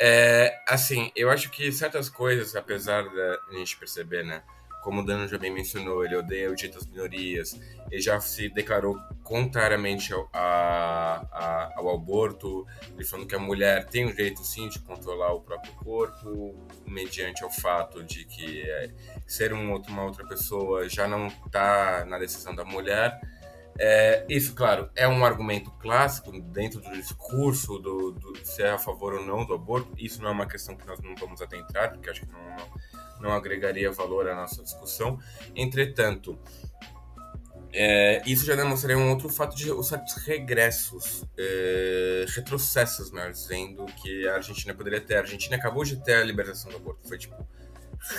É, 0.00 0.56
assim, 0.66 1.12
eu 1.14 1.30
acho 1.30 1.50
que 1.50 1.70
certas 1.70 2.08
coisas, 2.08 2.56
apesar 2.56 3.04
da 3.04 3.38
gente 3.52 3.76
perceber, 3.76 4.24
né? 4.24 4.42
Como 4.84 5.00
o 5.00 5.04
Dano 5.04 5.26
já 5.26 5.38
bem 5.38 5.50
mencionou, 5.50 6.04
ele 6.04 6.14
odeia 6.14 6.50
o 6.50 6.54
direito 6.54 6.74
das 6.74 6.86
minorias, 6.86 7.58
ele 7.90 8.02
já 8.02 8.20
se 8.20 8.50
declarou 8.50 8.98
contrariamente 9.22 10.12
ao, 10.12 10.28
a, 10.30 11.24
a, 11.32 11.72
ao 11.76 11.88
aborto, 11.88 12.66
ele 12.94 13.02
falando 13.02 13.26
que 13.26 13.34
a 13.34 13.38
mulher 13.38 13.86
tem 13.86 14.04
o 14.04 14.10
direito 14.10 14.44
sim 14.44 14.68
de 14.68 14.78
controlar 14.80 15.32
o 15.32 15.40
próprio 15.40 15.72
corpo, 15.76 16.54
mediante 16.86 17.42
o 17.42 17.50
fato 17.50 18.04
de 18.04 18.26
que 18.26 18.60
é, 18.60 18.90
ser 19.26 19.54
um 19.54 19.72
outro, 19.72 19.90
uma 19.90 20.04
outra 20.04 20.26
pessoa 20.26 20.86
já 20.86 21.08
não 21.08 21.28
está 21.28 22.04
na 22.04 22.18
decisão 22.18 22.54
da 22.54 22.62
mulher. 22.62 23.18
É, 23.78 24.24
isso, 24.28 24.54
claro, 24.54 24.90
é 24.94 25.08
um 25.08 25.24
argumento 25.24 25.70
clássico 25.80 26.30
dentro 26.30 26.78
do 26.80 26.92
discurso 26.92 27.78
do, 27.78 28.12
do 28.12 28.36
se 28.44 28.62
é 28.62 28.70
a 28.70 28.78
favor 28.78 29.14
ou 29.14 29.24
não 29.24 29.46
do 29.46 29.54
aborto. 29.54 29.88
Isso 29.96 30.20
não 30.22 30.28
é 30.28 30.32
uma 30.32 30.46
questão 30.46 30.76
que 30.76 30.86
nós 30.86 31.00
não 31.00 31.16
vamos 31.16 31.40
adentrar, 31.40 31.90
porque 31.90 32.10
acho 32.10 32.20
que 32.20 32.30
não, 32.30 32.56
não, 33.24 33.32
agregaria 33.32 33.90
valor 33.90 34.28
à 34.28 34.34
nossa 34.34 34.62
discussão. 34.62 35.18
Entretanto, 35.56 36.38
é, 37.72 38.22
isso 38.24 38.46
já 38.46 38.54
demonstraria 38.54 38.96
um 38.96 39.10
outro 39.10 39.28
fato 39.28 39.56
de 39.56 39.64
certos 39.84 40.14
regressos, 40.24 41.24
é, 41.36 42.24
retrocessos, 42.28 43.10
melhor 43.10 43.32
dizendo, 43.32 43.84
que 43.86 44.28
a 44.28 44.34
Argentina 44.34 44.72
poderia 44.72 45.00
ter. 45.00 45.16
A 45.16 45.20
Argentina 45.20 45.56
acabou 45.56 45.82
de 45.82 45.96
ter 45.96 46.14
a 46.14 46.24
liberação 46.24 46.70
do 46.70 46.76
aborto, 46.76 47.08
foi 47.08 47.18
tipo 47.18 47.34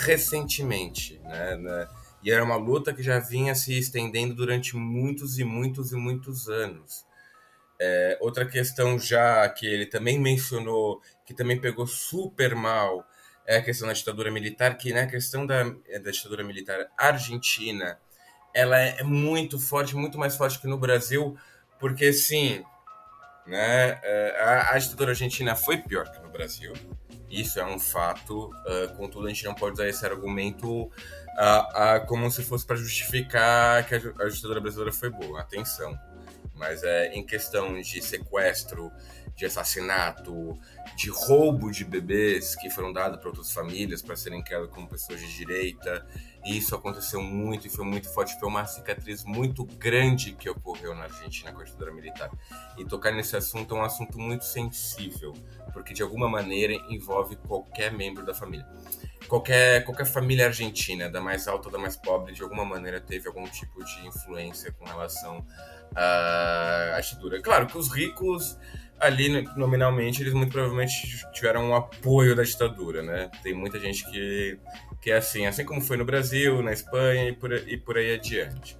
recentemente, 0.03 1.20
né? 1.24 1.56
né 1.56 1.88
e 2.24 2.32
era 2.32 2.43
uma 2.43 2.56
luta 2.56 2.91
que 2.91 3.03
já 3.03 3.20
vinha 3.20 3.53
se 3.53 3.78
estendendo 3.78 4.34
durante 4.34 4.76
muitos 4.76 5.38
e 5.38 5.43
muitos 5.43 5.91
e 5.91 5.95
muitos 5.95 6.49
anos. 6.49 7.06
É, 7.80 8.18
outra 8.20 8.45
questão 8.45 8.97
já 8.97 9.47
que 9.49 9.66
ele 9.68 9.86
também 9.86 10.20
mencionou, 10.20 11.01
que 11.26 11.34
também 11.34 11.62
pegou 11.62 11.86
super 11.86 12.56
mal, 12.56 13.06
é 13.48 13.58
a 13.58 13.62
questão 13.62 13.88
da 13.88 13.93
ditadura 13.93 14.32
militar, 14.32 14.78
que 14.78 14.91
na 14.91 15.02
né, 15.02 15.08
questão 15.08 15.46
da, 15.46 15.64
da 15.64 16.12
ditadura 16.12 16.43
militar 16.43 16.88
argentina, 16.98 18.00
ela 18.54 18.80
é 18.80 19.04
muito 19.04 19.60
forte, 19.60 19.96
muito 19.96 20.18
mais 20.18 20.36
forte 20.36 20.60
que 20.60 20.68
no 20.68 20.78
Brasil, 20.78 21.38
porque 21.80 22.12
sim, 22.14 22.64
né, 23.46 24.00
é, 24.04 24.38
a, 24.39 24.74
a 24.74 24.78
ditadura 24.78 25.12
argentina 25.12 25.56
foi 25.56 25.78
pior 25.78 26.10
que 26.10 26.20
no 26.20 26.30
Brasil, 26.30 26.74
isso 27.30 27.60
é 27.60 27.66
um 27.66 27.80
fato, 27.80 28.50
uh, 28.50 28.96
contudo 28.96 29.28
a 29.28 29.30
gente 29.30 29.43
não 29.43 29.54
pode 29.54 29.74
usar 29.74 29.88
esse 29.88 30.06
argumento 30.06 30.89
a, 31.38 31.96
a, 31.96 32.00
como 32.00 32.30
se 32.32 32.43
fosse 32.43 32.66
para 32.66 32.76
justificar 32.76 33.86
que 33.86 33.96
a, 33.96 33.98
a 33.98 34.30
ditadura 34.30 34.62
brasileira 34.62 34.91
foi 34.91 35.10
boa. 35.10 35.41
Atenção. 35.41 35.98
Mas 36.54 36.84
é 36.84 37.14
em 37.14 37.26
questão 37.26 37.80
de 37.82 38.02
sequestro, 38.02 38.89
de 39.36 39.46
assassinato, 39.46 40.58
de 40.96 41.10
roubo 41.10 41.70
de 41.70 41.84
bebês 41.84 42.56
que 42.56 42.70
foram 42.70 42.94
dados 42.94 43.20
para 43.20 43.28
outras 43.28 43.52
famílias 43.52 44.02
para 44.02 44.16
serem 44.16 44.42
criados 44.42 44.70
como 44.70 44.88
pessoas 44.88 45.20
de 45.20 45.36
direita. 45.36 46.08
E 46.46 46.58
isso 46.58 46.74
aconteceu 46.76 47.22
muito 47.22 47.68
e 47.68 47.70
foi 47.70 47.84
muito 47.84 48.12
forte. 48.14 48.40
Foi 48.40 48.48
uma 48.48 48.66
cicatriz 48.66 49.24
muito 49.24 49.66
grande 49.66 50.34
que 50.34 50.50
ocorreu 50.50 50.96
na 50.96 51.04
Argentina 51.04 51.52
com 51.52 51.62
a 51.62 51.64
ditadura 51.64 51.92
militar. 51.92 52.32
E 52.78 52.86
tocar 52.86 53.12
nesse 53.12 53.36
assunto 53.36 53.76
é 53.76 53.80
um 53.80 53.84
assunto 53.84 54.18
muito 54.18 54.46
sensível, 54.46 55.34
porque 55.74 55.94
de 55.94 56.02
alguma 56.02 56.30
maneira 56.30 56.74
envolve 56.90 57.36
qualquer 57.36 57.92
membro 57.92 58.26
da 58.26 58.34
família 58.34 58.66
qualquer, 59.28 59.84
qualquer 59.84 60.06
família 60.06 60.46
argentina, 60.46 61.10
da 61.10 61.20
mais 61.20 61.48
alta 61.48 61.68
ou 61.68 61.72
da 61.72 61.80
mais 61.80 61.96
pobre, 61.96 62.34
de 62.34 62.42
alguma 62.42 62.64
maneira 62.64 63.02
teve 63.02 63.28
algum 63.28 63.46
tipo 63.46 63.84
de 63.84 64.08
influência 64.08 64.72
com 64.72 64.86
relação 64.86 65.46
à 65.96 67.00
ditadura. 67.02 67.42
Claro 67.42 67.68
que 67.68 67.78
os 67.78 67.92
ricos 67.92 68.58
ali 69.06 69.47
nominalmente 69.56 70.22
eles 70.22 70.34
muito 70.34 70.51
provavelmente 70.51 71.26
tiveram 71.32 71.70
um 71.70 71.76
apoio 71.76 72.36
da 72.36 72.43
ditadura, 72.43 73.01
né? 73.01 73.30
Tem 73.41 73.53
muita 73.53 73.80
gente 73.80 74.10
que, 74.10 74.60
que 75.01 75.12
é 75.12 75.18
assim, 75.18 75.45
assim 75.45 75.64
como 75.64 75.82
foi 75.82 75.97
no 75.97 76.06
Brasil, 76.06 76.62
na 76.62 76.74
Espanha 76.74 77.30
e 77.30 77.34
por, 77.34 77.51
e 77.53 77.78
por 77.78 77.97
aí 77.97 78.14
adiante. 78.14 78.78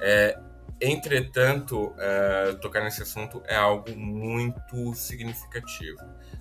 É, 0.00 0.38
entretanto, 0.80 1.94
é, 1.98 2.52
tocar 2.60 2.82
nesse 2.82 3.02
assunto 3.02 3.42
é 3.46 3.56
algo 3.56 3.90
muito 3.96 4.94
significativo 4.94 5.98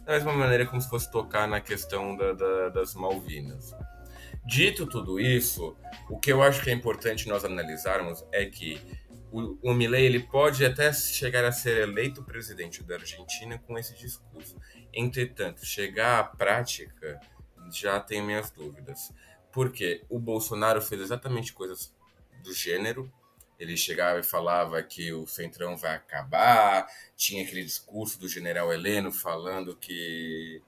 da 0.09 0.15
mesma 0.15 0.33
maneira 0.33 0.65
como 0.65 0.81
se 0.81 0.89
fosse 0.89 1.11
tocar 1.11 1.47
na 1.47 1.61
questão 1.61 2.17
da, 2.17 2.33
da, 2.33 2.69
das 2.69 2.95
Malvinas. 2.95 3.75
Dito 4.43 4.87
tudo 4.87 5.19
isso, 5.19 5.77
o 6.09 6.17
que 6.17 6.31
eu 6.31 6.41
acho 6.41 6.63
que 6.63 6.71
é 6.71 6.73
importante 6.73 7.29
nós 7.29 7.45
analisarmos 7.45 8.25
é 8.31 8.43
que 8.45 8.81
o, 9.31 9.57
o 9.61 9.73
Milei 9.73 10.05
ele 10.05 10.19
pode 10.19 10.65
até 10.65 10.91
chegar 10.93 11.45
a 11.45 11.51
ser 11.51 11.81
eleito 11.81 12.23
presidente 12.23 12.83
da 12.83 12.95
Argentina 12.95 13.57
com 13.59 13.77
esse 13.77 13.95
discurso. 13.97 14.55
Entretanto, 14.93 15.65
chegar 15.65 16.19
à 16.19 16.23
prática, 16.23 17.19
já 17.71 17.99
tenho 17.99 18.25
minhas 18.25 18.49
dúvidas. 18.49 19.11
Porque 19.51 20.03
o 20.09 20.19
Bolsonaro 20.19 20.81
fez 20.81 21.01
exatamente 21.01 21.53
coisas 21.53 21.93
do 22.43 22.53
gênero, 22.53 23.11
ele 23.59 23.75
chegava 23.75 24.19
e 24.19 24.23
falava 24.23 24.81
que 24.81 25.11
o 25.11 25.27
Centrão 25.27 25.75
vai 25.75 25.95
acabar, 25.95 26.87
tinha 27.17 27.43
aquele 27.43 27.63
discurso 27.63 28.19
do 28.19 28.27
general 28.27 28.71
Heleno 28.71 29.11
falando 29.11 29.75
que 29.75 30.61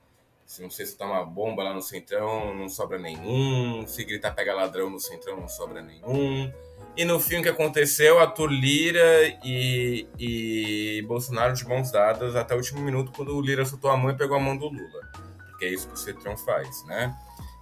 se 0.46 0.62
não 0.62 0.70
sei 0.70 0.86
se 0.86 0.98
tá 0.98 1.06
uma 1.06 1.24
bomba 1.24 1.64
lá 1.64 1.74
no 1.74 1.82
Centrão, 1.82 2.54
não 2.54 2.68
sobra 2.68 3.00
nenhum, 3.00 3.88
se 3.88 4.04
gritar 4.04 4.36
pega 4.36 4.54
ladrão 4.54 4.90
no 4.90 5.00
Centrão, 5.00 5.40
não 5.40 5.48
sobra 5.48 5.82
nenhum. 5.82 6.52
E 6.96 7.06
no 7.06 7.20
fim, 7.20 7.38
o 7.38 7.44
que 7.44 7.50
aconteceu? 7.50 8.20
Arthur 8.20 8.52
Lira 8.52 9.40
e, 9.44 10.08
e 10.20 11.02
Bolsonaro 11.08 11.54
de 11.54 11.66
mãos 11.66 11.90
dadas 11.92 12.36
até 12.36 12.54
o 12.54 12.58
último 12.58 12.82
minuto, 12.82 13.12
quando 13.16 13.36
o 13.36 13.42
Lira 13.42 13.66
soltou 13.66 13.90
a 13.90 13.98
mão 13.98 14.12
e 14.12 14.18
pegou 14.18 14.36
a 14.36 14.40
mão 14.40 14.58
do 14.58 14.66
Lula. 14.66 15.12
Porque 15.50 15.66
é 15.66 15.70
isso 15.70 15.88
que 15.88 15.94
o 15.94 15.98
Centrão 15.98 16.36
faz, 16.38 16.84
né? 16.86 17.16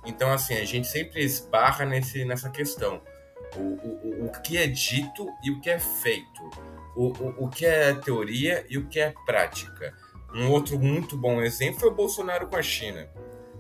Então, 0.06 0.32
assim, 0.32 0.56
a 0.56 0.66
gente 0.66 0.88
sempre 0.88 1.24
esbarra 1.24 1.86
nesse, 1.86 2.26
nessa 2.26 2.50
questão 2.50 3.02
o, 3.56 3.60
o, 3.60 4.26
o 4.26 4.32
que 4.42 4.58
é 4.58 4.68
dito 4.68 5.28
e 5.44 5.52
o 5.52 5.60
que 5.60 5.70
é 5.70 5.80
feito, 5.80 6.50
o, 6.96 7.08
o, 7.08 7.46
o 7.46 7.50
que 7.50 7.66
é 7.66 7.94
teoria 7.94 8.66
e 8.70 8.78
o 8.78 8.88
que 8.88 9.00
é 9.00 9.14
prática. 9.26 9.94
Um 10.34 10.50
outro 10.50 10.78
muito 10.80 11.18
bom 11.18 11.42
exemplo 11.42 11.80
foi 11.80 11.90
o 11.90 11.96
Bolsonaro 11.96 12.48
com 12.48 12.56
a 12.56 12.62
China. 12.62 13.08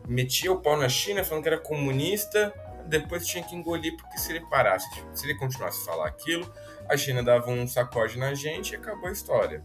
Metia 0.07 0.51
o 0.51 0.61
pau 0.61 0.77
na 0.77 0.89
China 0.89 1.23
falando 1.23 1.43
que 1.43 1.49
era 1.49 1.59
comunista, 1.59 2.53
depois 2.89 3.25
tinha 3.25 3.43
que 3.43 3.55
engolir 3.55 3.95
porque 3.95 4.17
se 4.17 4.31
ele 4.31 4.45
parasse, 4.47 4.87
se 5.13 5.25
ele 5.25 5.35
continuasse 5.35 5.81
a 5.81 5.91
falar 5.91 6.07
aquilo, 6.07 6.51
a 6.87 6.97
China 6.97 7.23
dava 7.23 7.49
um 7.51 7.67
sacode 7.67 8.17
na 8.17 8.33
gente 8.33 8.71
e 8.71 8.75
acabou 8.75 9.09
a 9.09 9.11
história. 9.11 9.63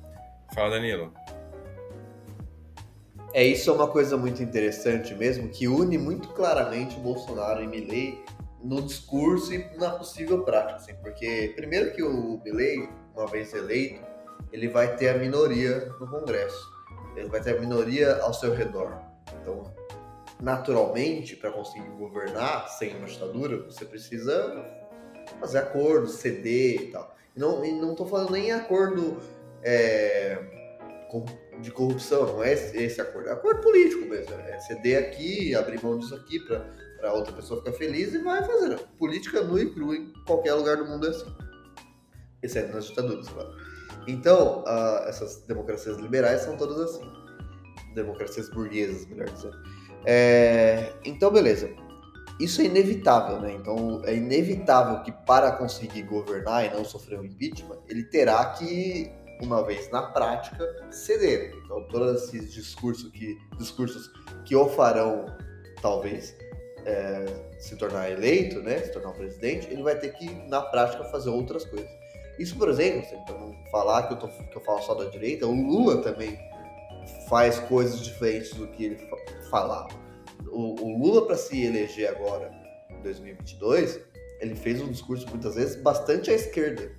Fala, 0.55 0.71
Danilo. 0.71 1.13
É, 3.33 3.43
isso 3.43 3.69
é 3.69 3.73
uma 3.73 3.89
coisa 3.89 4.17
muito 4.17 4.41
interessante 4.41 5.13
mesmo, 5.13 5.49
que 5.49 5.67
une 5.67 5.99
muito 5.99 6.29
claramente 6.29 6.95
Bolsonaro 7.01 7.65
e 7.65 7.67
Milley 7.67 8.23
no 8.63 8.81
discurso 8.81 9.53
e 9.53 9.77
na 9.77 9.91
possível 9.91 10.45
prática, 10.45 10.77
assim, 10.77 10.95
porque 11.03 11.53
primeiro 11.57 11.93
que 11.93 12.03
o 12.03 12.41
Milley, 12.45 12.89
uma 13.13 13.27
vez 13.27 13.53
eleito, 13.53 14.01
ele 14.53 14.69
vai 14.69 14.95
ter 14.95 15.09
a 15.09 15.19
minoria 15.19 15.93
no 15.99 16.09
Congresso, 16.09 16.65
ele 17.17 17.29
vai 17.29 17.41
ter 17.41 17.57
a 17.57 17.61
minoria 17.61 18.19
ao 18.23 18.33
seu 18.33 18.55
redor. 18.55 19.01
Então, 19.41 19.74
naturalmente, 20.45 21.35
para 21.37 21.51
conseguir 21.51 21.89
governar 21.97 22.69
sem 22.69 22.95
uma 22.97 23.07
ditadura, 23.07 23.63
você 23.65 23.87
precisa 23.87 24.63
fazer 25.41 25.59
acordo, 25.59 26.07
ceder 26.07 26.83
e 26.83 26.91
tal. 26.93 27.17
E 27.35 27.41
não, 27.41 27.65
e 27.65 27.73
não 27.73 27.97
falando 27.97 28.33
nem 28.33 28.53
acordo 28.53 29.19
é, 29.63 30.39
de 31.61 31.71
corrupção, 31.71 32.27
não 32.27 32.45
é 32.45 32.53
esse, 32.53 33.01
acordo, 33.01 33.31
é 33.31 33.33
acordo 33.33 33.63
político 33.63 34.05
mesmo, 34.05 34.35
é 34.35 34.61
ceder 34.61 34.99
aqui, 34.99 35.55
abrir 35.55 35.83
mão 35.83 35.99
disso 35.99 36.15
aqui 36.15 36.39
para 36.41 37.15
outra 37.15 37.33
pessoa 37.33 37.61
ficar 37.61 37.73
feliz 37.73 38.13
e 38.13 38.19
vai 38.19 38.45
fazer. 38.45 38.79
Política 38.99 39.43
nua 39.43 39.63
e 39.63 39.73
crua 39.73 39.97
em 39.97 40.13
qualquer 40.27 40.53
lugar 40.53 40.77
do 40.77 40.85
mundo 40.85 41.07
é 41.07 41.11
assim. 41.11 41.35
Exceto 42.43 42.75
nas 42.75 42.85
ditaduras, 42.85 43.27
claro. 43.31 43.57
Então, 44.07 44.63
uh, 44.65 45.09
essas 45.09 45.47
democracias 45.47 45.97
liberais 45.97 46.43
são 46.43 46.59
todas 46.59 46.79
assim. 46.79 47.11
Democracias 47.95 48.51
burguesas, 48.51 49.07
melhor 49.07 49.31
dizendo. 49.31 49.74
É, 50.05 50.93
então, 51.05 51.31
beleza. 51.31 51.71
Isso 52.41 52.61
é 52.61 52.65
inevitável, 52.65 53.41
né? 53.41 53.53
Então, 53.53 54.03
é 54.05 54.15
inevitável 54.15 55.03
que 55.03 55.13
para 55.13 55.53
conseguir 55.53 56.03
governar 56.03 56.67
e 56.67 56.71
não 56.71 56.85
sofrer 56.85 57.21
um 57.21 57.25
impeachment, 57.25 57.79
ele 57.89 58.03
terá 58.05 58.45
que, 58.47 59.11
uma 59.41 59.65
vez 59.65 59.89
na 59.91 60.03
prática, 60.03 60.67
ceder. 60.91 61.55
Então, 61.65 61.87
todos 61.89 62.25
esses 62.25 62.53
discursos 62.53 63.11
que, 63.13 63.39
discursos 63.57 64.11
que 64.45 64.57
o 64.57 64.69
farão, 64.69 65.27
talvez, 65.81 66.35
é, 66.85 67.25
se 67.59 67.77
tornar 67.77 68.11
eleito, 68.11 68.61
né, 68.61 68.79
se 68.79 68.93
tornar 68.93 69.11
um 69.11 69.15
presidente, 69.15 69.69
ele 69.71 69.83
vai 69.83 69.97
ter 69.97 70.13
que, 70.15 70.29
na 70.49 70.61
prática, 70.61 71.05
fazer 71.05 71.31
outras 71.31 71.65
coisas. 71.65 71.89
Isso, 72.39 72.57
por 72.57 72.69
exemplo, 72.69 73.07
para 73.25 73.39
não 73.39 73.55
falar 73.71 74.09
que 74.09 74.15
eu, 74.15 74.19
tô, 74.19 74.27
que 74.27 74.57
eu 74.57 74.61
falo 74.61 74.83
só 74.83 74.95
da 74.95 75.05
direita, 75.05 75.47
o 75.47 75.55
Lula 75.55 76.03
também 76.03 76.37
faz 77.29 77.59
coisas 77.61 78.01
diferentes 78.01 78.53
do 78.55 78.67
que 78.67 78.85
ele 78.85 78.97
falava. 79.55 79.89
O, 80.51 80.83
o 80.83 80.99
Lula, 80.99 81.27
para 81.27 81.37
se 81.37 81.63
eleger 81.63 82.09
agora, 82.09 82.51
em 82.91 83.01
2022, 83.03 84.01
ele 84.41 84.57
fez 84.57 84.83
um 84.83 84.91
discurso 84.91 85.29
muitas 85.31 85.55
vezes 85.55 85.81
bastante 85.81 86.29
à 86.29 86.35
esquerda. 86.35 86.91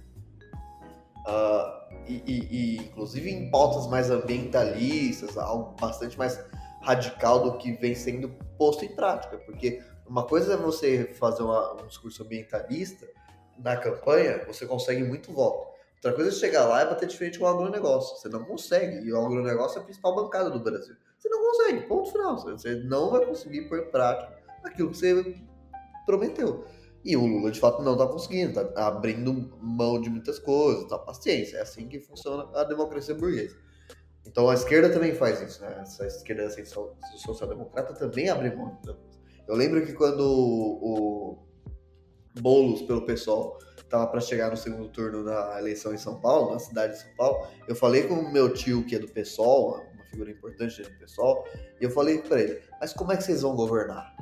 Uh, 1.27 1.95
e, 2.07 2.23
e, 2.25 2.47
e, 2.51 2.77
inclusive 2.77 3.29
em 3.29 3.51
pautas 3.51 3.87
mais 3.87 4.09
ambientalistas, 4.09 5.37
algo 5.37 5.75
bastante 5.81 6.17
mais 6.17 6.39
radical 6.81 7.43
do 7.43 7.57
que 7.57 7.73
vem 7.73 7.93
sendo 7.93 8.29
posto 8.57 8.85
em 8.85 8.95
prática. 8.95 9.37
Porque 9.39 9.81
uma 10.07 10.23
coisa 10.23 10.53
é 10.53 10.57
você 10.57 11.11
fazer 11.19 11.43
uma, 11.43 11.73
um 11.73 11.87
discurso 11.87 12.23
ambientalista 12.23 13.05
na 13.57 13.75
campanha, 13.75 14.45
você 14.47 14.65
consegue 14.65 15.03
muito 15.03 15.33
voto. 15.33 15.75
Outra 15.95 16.13
coisa 16.13 16.29
é 16.29 16.33
chegar 16.33 16.65
lá 16.67 16.83
e 16.83 16.85
bater 16.85 17.09
de 17.09 17.17
frente 17.17 17.37
com 17.37 17.45
o 17.45 17.47
agronegócio. 17.47 18.15
Você 18.15 18.29
não 18.29 18.45
consegue. 18.45 19.05
E 19.05 19.11
o 19.11 19.17
agronegócio 19.17 19.79
é 19.79 19.81
a 19.81 19.83
principal 19.83 20.15
bancada 20.15 20.49
do 20.49 20.59
Brasil. 20.59 20.95
Você 21.25 21.29
não 21.29 21.43
consegue, 21.43 21.87
ponto 21.87 22.11
final. 22.11 22.37
Você 22.37 22.75
não 22.75 23.09
vai 23.09 23.25
conseguir 23.25 23.67
pôr 23.67 23.79
em 23.79 23.89
prática 23.89 24.37
aquilo 24.63 24.91
que 24.91 24.97
você 24.97 25.35
prometeu. 26.05 26.65
E 27.03 27.17
o 27.17 27.25
Lula, 27.25 27.51
de 27.51 27.59
fato, 27.59 27.81
não 27.81 27.93
está 27.93 28.07
conseguindo, 28.07 28.59
está 28.59 28.87
abrindo 28.87 29.57
mão 29.59 29.99
de 29.99 30.09
muitas 30.09 30.37
coisas, 30.37 30.85
tá? 30.85 30.97
Paciência, 30.99 31.57
é 31.57 31.61
assim 31.61 31.87
que 31.87 31.99
funciona 31.99 32.47
a 32.53 32.63
democracia 32.63 33.15
burguesa. 33.15 33.55
Então 34.25 34.49
a 34.49 34.53
esquerda 34.53 34.89
também 34.89 35.13
faz 35.13 35.41
isso, 35.41 35.61
né? 35.61 35.79
Essa 35.81 36.05
esquerda 36.05 36.45
assim, 36.45 36.63
social-democrata 37.17 37.93
também 37.93 38.29
abre 38.29 38.55
mão. 38.55 38.79
Eu 39.47 39.55
lembro 39.55 39.85
que 39.85 39.93
quando 39.93 40.21
o, 40.21 41.37
Boulos, 42.39 42.81
pelo 42.81 43.05
pessoal, 43.05 43.57
estava 43.77 44.07
para 44.07 44.19
chegar 44.19 44.49
no 44.49 44.57
segundo 44.57 44.89
turno 44.89 45.23
na 45.23 45.59
eleição 45.59 45.93
em 45.93 45.97
São 45.97 46.19
Paulo, 46.19 46.53
na 46.53 46.59
cidade 46.59 46.93
de 46.93 46.99
São 46.99 47.15
Paulo, 47.15 47.47
eu 47.67 47.75
falei 47.75 48.07
com 48.07 48.15
o 48.15 48.31
meu 48.31 48.51
tio, 48.51 48.83
que 48.83 48.95
é 48.95 48.99
do 48.99 49.07
PSOL, 49.07 49.85
figura 50.15 50.31
importante 50.31 50.81
do 50.81 50.89
PSOL, 50.97 51.45
e 51.79 51.83
eu 51.83 51.91
falei 51.91 52.19
para 52.19 52.41
ele, 52.41 52.61
mas 52.79 52.93
como 52.93 53.11
é 53.11 53.17
que 53.17 53.23
vocês 53.23 53.41
vão 53.41 53.55
governar? 53.55 54.15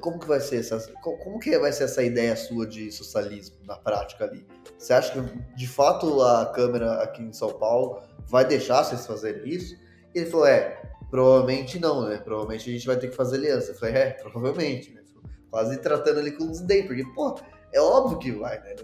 como 0.00 0.18
que 0.18 0.26
vai 0.26 0.40
ser 0.40 0.56
essa, 0.56 0.78
como 1.00 1.38
que 1.38 1.56
vai 1.58 1.72
ser 1.72 1.84
essa 1.84 2.02
ideia 2.02 2.36
sua 2.36 2.66
de 2.66 2.92
socialismo 2.92 3.56
na 3.64 3.76
prática 3.76 4.24
ali? 4.24 4.46
Você 4.78 4.92
acha 4.92 5.12
que 5.12 5.38
de 5.56 5.66
fato 5.66 6.22
a 6.22 6.46
Câmara 6.46 7.02
aqui 7.02 7.22
em 7.22 7.32
São 7.32 7.52
Paulo 7.52 8.02
vai 8.26 8.44
deixar 8.44 8.84
vocês 8.84 9.06
fazerem 9.06 9.48
isso? 9.48 9.74
E 10.14 10.18
ele 10.18 10.30
falou, 10.30 10.46
é, 10.46 10.80
provavelmente 11.10 11.78
não, 11.78 12.08
né? 12.08 12.18
Provavelmente 12.18 12.68
a 12.68 12.72
gente 12.72 12.86
vai 12.86 12.96
ter 12.96 13.08
que 13.08 13.16
fazer 13.16 13.36
aliança. 13.36 13.72
Eu 13.72 13.74
falei, 13.76 13.94
é, 13.94 14.10
provavelmente, 14.10 14.92
né? 14.92 15.00
Quase 15.50 15.78
tratando 15.78 16.20
ali 16.20 16.32
com 16.32 16.46
desdém, 16.46 16.86
porque, 16.86 17.04
pô, 17.14 17.36
é 17.72 17.80
óbvio 17.80 18.18
que 18.18 18.30
vai, 18.32 18.60
né? 18.60 18.74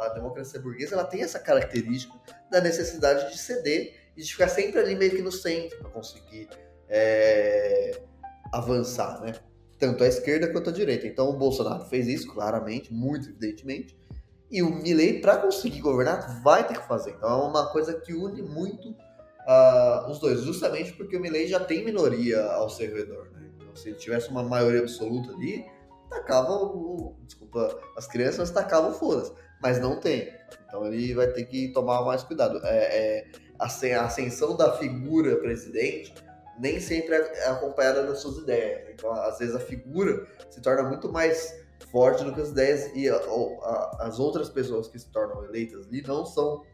A 0.00 0.08
democracia 0.08 0.60
burguesa 0.60 0.94
ela 0.94 1.04
tem 1.04 1.22
essa 1.22 1.38
característica 1.38 2.14
da 2.50 2.60
necessidade 2.60 3.30
de 3.30 3.38
ceder 3.38 3.94
e 4.18 4.22
de 4.22 4.32
ficar 4.32 4.48
sempre 4.48 4.80
ali 4.80 4.96
meio 4.96 5.12
que 5.12 5.22
no 5.22 5.30
centro 5.30 5.78
para 5.78 5.90
conseguir 5.90 6.48
é, 6.88 8.02
avançar, 8.52 9.20
né? 9.20 9.32
tanto 9.78 10.02
a 10.02 10.08
esquerda 10.08 10.52
quanto 10.52 10.70
a 10.70 10.72
direita. 10.72 11.06
Então 11.06 11.30
o 11.30 11.34
Bolsonaro 11.34 11.84
fez 11.84 12.08
isso 12.08 12.26
claramente, 12.34 12.92
muito 12.92 13.28
evidentemente, 13.28 13.96
e 14.50 14.60
o 14.60 14.70
Milley, 14.70 15.20
para 15.20 15.36
conseguir 15.36 15.80
governar, 15.80 16.42
vai 16.42 16.66
ter 16.66 16.80
que 16.80 16.88
fazer. 16.88 17.12
Então 17.12 17.30
é 17.30 17.48
uma 17.48 17.70
coisa 17.70 17.94
que 17.94 18.12
une 18.12 18.42
muito 18.42 18.90
uh, 18.90 20.10
os 20.10 20.18
dois, 20.18 20.40
justamente 20.40 20.94
porque 20.94 21.16
o 21.16 21.20
Milley 21.20 21.46
já 21.46 21.60
tem 21.60 21.84
minoria 21.84 22.42
ao 22.42 22.68
seu 22.68 22.92
redor. 22.92 23.30
Né? 23.34 23.48
Então, 23.54 23.76
se 23.76 23.90
ele 23.90 23.98
tivesse 23.98 24.30
uma 24.30 24.42
maioria 24.42 24.80
absoluta 24.80 25.30
ali, 25.30 25.64
tacava 26.10 26.54
o, 26.54 27.14
desculpa, 27.24 27.78
as 27.96 28.08
crianças 28.08 28.50
tacavam 28.50 28.92
foda 28.94 29.32
mas 29.60 29.80
não 29.80 30.00
tem. 30.00 30.32
Então 30.66 30.86
ele 30.86 31.14
vai 31.14 31.28
ter 31.28 31.44
que 31.44 31.68
tomar 31.68 32.02
mais 32.04 32.22
cuidado. 32.22 32.60
É, 32.64 32.78
é, 32.78 33.26
a 33.58 34.04
ascensão 34.04 34.56
da 34.56 34.72
figura 34.76 35.36
presidente 35.36 36.14
nem 36.58 36.80
sempre 36.80 37.14
é, 37.14 37.44
é 37.44 37.48
acompanhada 37.48 38.04
das 38.06 38.20
suas 38.20 38.38
ideias. 38.38 38.88
Então, 38.90 39.12
às 39.12 39.38
vezes, 39.38 39.54
a 39.54 39.60
figura 39.60 40.26
se 40.50 40.60
torna 40.60 40.82
muito 40.82 41.10
mais 41.10 41.56
forte 41.90 42.24
do 42.24 42.34
que 42.34 42.40
as 42.40 42.50
ideias 42.50 42.90
e 42.94 43.08
a, 43.08 43.16
a, 43.16 43.96
as 44.00 44.18
outras 44.18 44.48
pessoas 44.48 44.88
que 44.88 44.98
se 44.98 45.08
tornam 45.10 45.44
eleitas 45.44 45.86
ali 45.86 46.02
não 46.02 46.26
são 46.26 46.64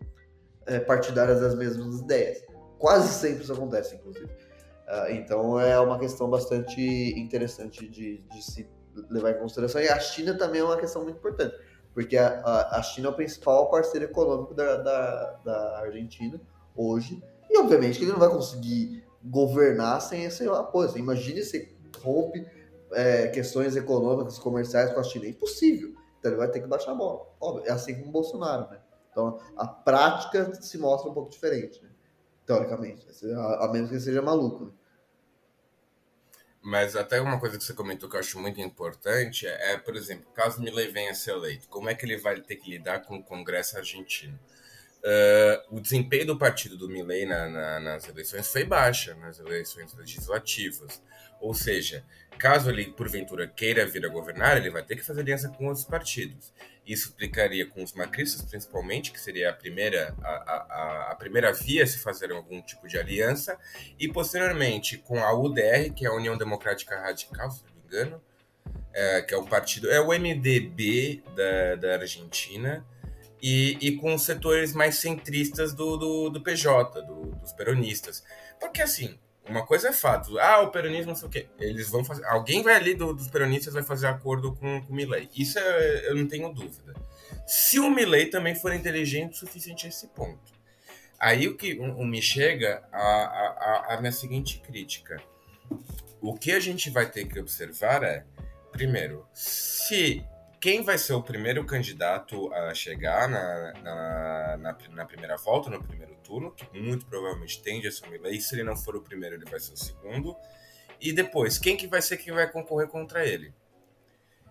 é, 0.66 0.80
partidárias 0.80 1.40
das 1.40 1.54
mesmas 1.54 2.00
ideias. 2.00 2.42
Quase 2.78 3.08
sempre 3.08 3.42
isso 3.42 3.52
acontece, 3.52 3.94
inclusive. 3.94 4.26
Uh, 4.26 5.10
então, 5.12 5.58
é 5.58 5.78
uma 5.78 5.98
questão 5.98 6.28
bastante 6.28 6.80
interessante 7.18 7.88
de, 7.88 8.18
de, 8.18 8.42
se 8.42 8.68
levar 9.10 9.30
em 9.30 9.38
consideração. 9.38 9.80
E 9.80 9.88
a 9.88 9.98
China 9.98 10.36
também 10.36 10.60
é 10.60 10.64
uma 10.64 10.76
questão 10.76 11.02
muito 11.02 11.16
importante, 11.16 11.56
porque 11.94 12.16
a, 12.16 12.68
a 12.70 12.82
China 12.82 13.08
é 13.08 13.10
o 13.10 13.14
principal 13.14 13.70
parceiro 13.70 14.04
econômico 14.04 14.52
da, 14.54 14.76
da, 14.76 15.40
da 15.44 15.78
Argentina 15.80 16.40
hoje. 16.74 17.22
E, 17.50 17.58
obviamente, 17.58 17.98
que 17.98 18.04
ele 18.04 18.12
não 18.12 18.18
vai 18.18 18.28
conseguir 18.28 19.04
governar 19.22 20.00
sem 20.00 20.24
esse 20.24 20.46
apoio. 20.48 20.88
Você 20.88 20.98
imagine 20.98 21.42
se 21.42 21.74
rompe 22.02 22.46
é, 22.92 23.28
questões 23.28 23.76
econômicas, 23.76 24.38
comerciais 24.38 24.92
com 24.92 25.00
a 25.00 25.04
China. 25.04 25.26
É 25.26 25.28
impossível. 25.30 25.94
Então 26.18 26.32
ele 26.32 26.38
vai 26.38 26.48
ter 26.48 26.60
que 26.60 26.66
baixar 26.66 26.92
a 26.92 26.94
bola. 26.94 27.26
Óbvio, 27.40 27.66
é 27.66 27.72
assim 27.72 27.94
como 27.94 28.08
o 28.08 28.12
Bolsonaro, 28.12 28.70
né? 28.70 28.80
Então 29.10 29.38
a 29.56 29.66
prática 29.66 30.54
se 30.60 30.78
mostra 30.78 31.10
um 31.10 31.14
pouco 31.14 31.30
diferente, 31.30 31.82
né? 31.82 31.90
teoricamente. 32.46 33.06
A, 33.36 33.64
a 33.64 33.72
menos 33.72 33.90
que 33.90 34.00
seja 34.00 34.22
maluco. 34.22 34.66
Né? 34.66 34.72
Mas 36.62 36.96
até 36.96 37.20
uma 37.20 37.38
coisa 37.38 37.58
que 37.58 37.64
você 37.64 37.74
comentou 37.74 38.08
que 38.08 38.16
eu 38.16 38.20
acho 38.20 38.40
muito 38.40 38.60
importante 38.60 39.46
é, 39.46 39.76
por 39.76 39.94
exemplo, 39.96 40.30
caso 40.32 40.62
Milei 40.62 40.90
venha 40.90 41.10
a 41.10 41.14
ser 41.14 41.32
eleito, 41.32 41.68
como 41.68 41.90
é 41.90 41.94
que 41.94 42.06
ele 42.06 42.16
vai 42.16 42.40
ter 42.40 42.56
que 42.56 42.70
lidar 42.70 43.00
com 43.00 43.16
o 43.16 43.22
Congresso 43.22 43.76
argentino? 43.76 44.38
Uh, 45.04 45.76
o 45.76 45.80
desempenho 45.80 46.24
do 46.24 46.38
partido 46.38 46.78
do 46.78 46.88
Milley 46.88 47.26
na, 47.26 47.46
na, 47.46 47.80
nas 47.80 48.08
eleições 48.08 48.50
foi 48.50 48.64
baixa, 48.64 49.14
nas 49.16 49.38
eleições 49.38 49.92
legislativas. 49.92 51.02
Ou 51.38 51.52
seja, 51.52 52.02
caso 52.38 52.70
ele, 52.70 52.86
porventura, 52.86 53.46
queira 53.46 53.86
vir 53.86 54.06
a 54.06 54.08
governar, 54.08 54.56
ele 54.56 54.70
vai 54.70 54.82
ter 54.82 54.96
que 54.96 55.04
fazer 55.04 55.20
aliança 55.20 55.50
com 55.50 55.66
outros 55.66 55.84
partidos. 55.84 56.54
Isso 56.86 57.10
implicaria 57.10 57.66
com 57.66 57.82
os 57.82 57.92
macristas, 57.92 58.42
principalmente, 58.48 59.12
que 59.12 59.20
seria 59.20 59.50
a 59.50 59.52
primeira, 59.52 60.14
a, 60.22 60.30
a, 60.30 61.08
a 61.12 61.14
primeira 61.16 61.52
via 61.52 61.86
se 61.86 61.98
fazer 61.98 62.32
algum 62.32 62.62
tipo 62.62 62.88
de 62.88 62.96
aliança, 62.96 63.58
e 63.98 64.08
posteriormente 64.08 64.96
com 64.96 65.22
a 65.22 65.34
UDR, 65.34 65.92
que 65.94 66.06
é 66.06 66.08
a 66.08 66.14
União 66.14 66.36
Democrática 66.36 66.98
Radical, 66.98 67.50
se 67.50 67.62
não 67.64 67.74
me 67.74 67.80
engano, 67.86 68.22
é, 68.94 69.20
que 69.20 69.34
é 69.34 69.36
o 69.36 69.44
partido, 69.44 69.90
é 69.90 70.00
o 70.00 70.08
MDB 70.08 71.22
da, 71.36 71.74
da 71.74 71.94
Argentina, 71.96 72.86
e, 73.46 73.76
e 73.78 73.96
com 73.98 74.14
os 74.14 74.22
setores 74.22 74.72
mais 74.72 74.94
centristas 74.94 75.74
do, 75.74 75.98
do, 75.98 76.30
do 76.30 76.40
PJ, 76.40 77.02
do, 77.02 77.26
dos 77.26 77.52
peronistas. 77.52 78.24
Porque 78.58 78.80
assim, 78.80 79.18
uma 79.46 79.66
coisa 79.66 79.88
é 79.88 79.92
fato, 79.92 80.38
ah, 80.38 80.62
o 80.62 80.70
peronismo 80.70 81.08
não 81.08 81.14
sei 81.14 81.28
o 81.28 81.30
quê, 81.30 81.46
eles 81.60 81.90
vão 81.90 82.02
fazer, 82.02 82.24
alguém 82.24 82.62
vai 82.62 82.74
ali 82.74 82.94
do, 82.94 83.12
dos 83.12 83.28
peronistas 83.28 83.74
vai 83.74 83.82
fazer 83.82 84.06
acordo 84.06 84.54
com, 84.54 84.80
com 84.80 84.90
o 84.90 84.96
Milley, 84.96 85.28
isso 85.36 85.58
é, 85.58 86.08
eu 86.08 86.14
não 86.14 86.26
tenho 86.26 86.50
dúvida. 86.54 86.94
Se 87.46 87.78
o 87.78 87.90
Milley 87.90 88.30
também 88.30 88.54
for 88.54 88.72
inteligente 88.72 89.34
o 89.34 89.36
suficiente 89.36 89.84
a 89.84 89.90
esse 89.90 90.06
ponto. 90.06 90.54
Aí 91.20 91.46
o 91.46 91.54
que 91.54 91.74
o, 91.74 91.98
o 91.98 92.06
me 92.06 92.22
chega 92.22 92.82
a 92.90 93.98
minha 94.00 94.12
seguinte 94.12 94.58
crítica. 94.60 95.20
O 96.18 96.32
que 96.32 96.50
a 96.50 96.60
gente 96.60 96.88
vai 96.88 97.10
ter 97.10 97.26
que 97.26 97.38
observar 97.38 98.02
é, 98.02 98.24
primeiro, 98.72 99.26
se 99.34 100.24
quem 100.64 100.82
vai 100.82 100.96
ser 100.96 101.12
o 101.12 101.22
primeiro 101.22 101.62
candidato 101.66 102.50
a 102.54 102.72
chegar 102.72 103.28
na, 103.28 103.74
na, 103.82 104.56
na, 104.56 104.78
na, 104.94 105.04
primeira 105.04 105.36
volta, 105.36 105.68
no 105.68 105.84
primeiro 105.84 106.14
turno, 106.24 106.52
que 106.52 106.80
muito 106.80 107.04
provavelmente 107.04 107.60
tende 107.60 107.86
a 107.86 107.90
o 107.90 108.10
Milley, 108.10 108.40
se 108.40 108.54
ele 108.54 108.64
não 108.64 108.74
for 108.74 108.96
o 108.96 109.02
primeiro, 109.02 109.36
ele 109.36 109.44
vai 109.44 109.60
ser 109.60 109.74
o 109.74 109.76
segundo. 109.76 110.34
E 110.98 111.12
depois, 111.12 111.58
quem 111.58 111.76
que 111.76 111.86
vai 111.86 112.00
ser 112.00 112.16
quem 112.16 112.32
vai 112.32 112.50
concorrer 112.50 112.88
contra 112.88 113.26
ele? 113.26 113.52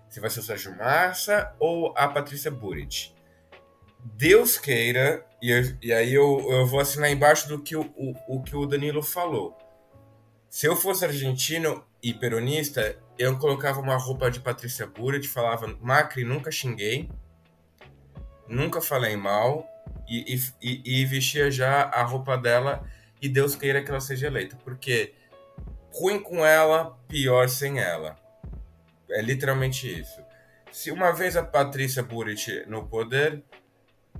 Se 0.07 0.19
vai 0.19 0.30
ser 0.30 0.41
o 0.41 0.44
Sérgio 0.44 0.77
Massa 0.77 1.52
ou 1.60 1.91
a 1.98 2.07
Patrícia 2.07 2.52
Burit. 2.52 3.15
Deus 3.99 4.56
queira, 4.60 5.26
e, 5.41 5.49
e 5.81 5.91
aí 5.91 6.14
eu, 6.14 6.45
eu 6.48 6.68
vou 6.68 6.80
assinar 6.80 7.10
embaixo 7.10 7.48
do 7.48 7.60
que 7.60 7.76
o, 7.76 7.91
o, 7.98 8.38
o 8.38 8.44
que 8.44 8.56
o 8.56 8.68
Danilo 8.68 9.02
falou. 9.02 9.57
Se 10.48 10.68
eu 10.68 10.76
fosse 10.76 11.06
argentino 11.06 11.84
e 12.04 12.14
peronista, 12.14 12.98
eu 13.18 13.40
colocava 13.40 13.80
uma 13.80 13.96
roupa 13.96 14.30
de 14.30 14.42
Patrícia 14.42 14.86
Burit, 14.86 15.28
falava 15.28 15.74
Macri, 15.80 16.26
nunca 16.26 16.52
xinguei, 16.52 17.10
nunca 18.48 18.82
falei 18.82 19.16
mal, 19.16 19.66
e, 20.08 20.38
e, 20.62 21.02
e, 21.02 21.06
vestia 21.06 21.50
já 21.50 21.84
a 21.84 22.04
roupa 22.04 22.38
dela 22.38 22.84
e 23.22 23.30
Deus 23.30 23.56
queira 23.56 23.82
que 23.82 23.90
ela 23.90 24.02
seja 24.02 24.28
eleita. 24.28 24.58
Porque 24.64 25.14
ruim 25.94 26.22
com 26.22 26.46
ela, 26.46 26.98
pior 27.08 27.48
sem 27.48 27.80
ela. 27.80 28.18
É 29.10 29.22
literalmente 29.22 29.88
isso. 29.88 30.22
Se 30.72 30.92
uma 30.92 31.12
vez 31.12 31.38
a 31.38 31.44
Patrícia 31.44 32.04
Burit 32.04 32.66
no 32.68 32.88
poder, 32.88 33.42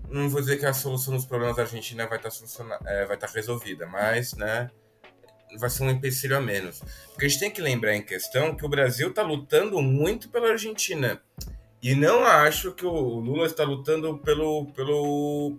não 0.10 0.30
vou 0.30 0.40
dizer 0.40 0.58
que 0.58 0.66
a 0.66 0.74
solução 0.74 1.16
dos 1.16 1.26
problemas 1.26 1.56
da 1.56 1.64
Argentina 1.64 2.08
vai 2.08 2.18
estar, 2.18 2.30
tá 2.30 2.80
é, 2.86 3.06
vai 3.06 3.16
estar 3.16 3.28
tá 3.28 3.34
resolvida, 3.34 3.86
mas, 3.88 4.34
né, 4.36 4.70
vai 5.58 5.70
ser 5.70 5.84
um 5.84 5.90
empecilho 5.90 6.38
a 6.38 6.42
menos. 6.42 6.82
Porque 7.10 7.26
a 7.26 7.30
gente 7.30 7.40
tem 7.40 7.52
que 7.52 7.62
lembrar 7.62 7.96
em 7.96 8.02
questão 8.02 8.56
que 8.56 8.66
o 8.66 8.70
Brasil 8.70 9.10
está 9.10 9.22
lutando 9.22 9.82
muito 9.82 10.30
pela 10.30 10.50
Argentina. 10.50 11.22
E 11.82 11.96
não 11.96 12.24
acho 12.24 12.72
que 12.74 12.86
o 12.86 13.20
Lula 13.20 13.46
está 13.46 13.64
lutando 13.64 14.18
pelo, 14.20 14.68
pelo, 14.74 15.58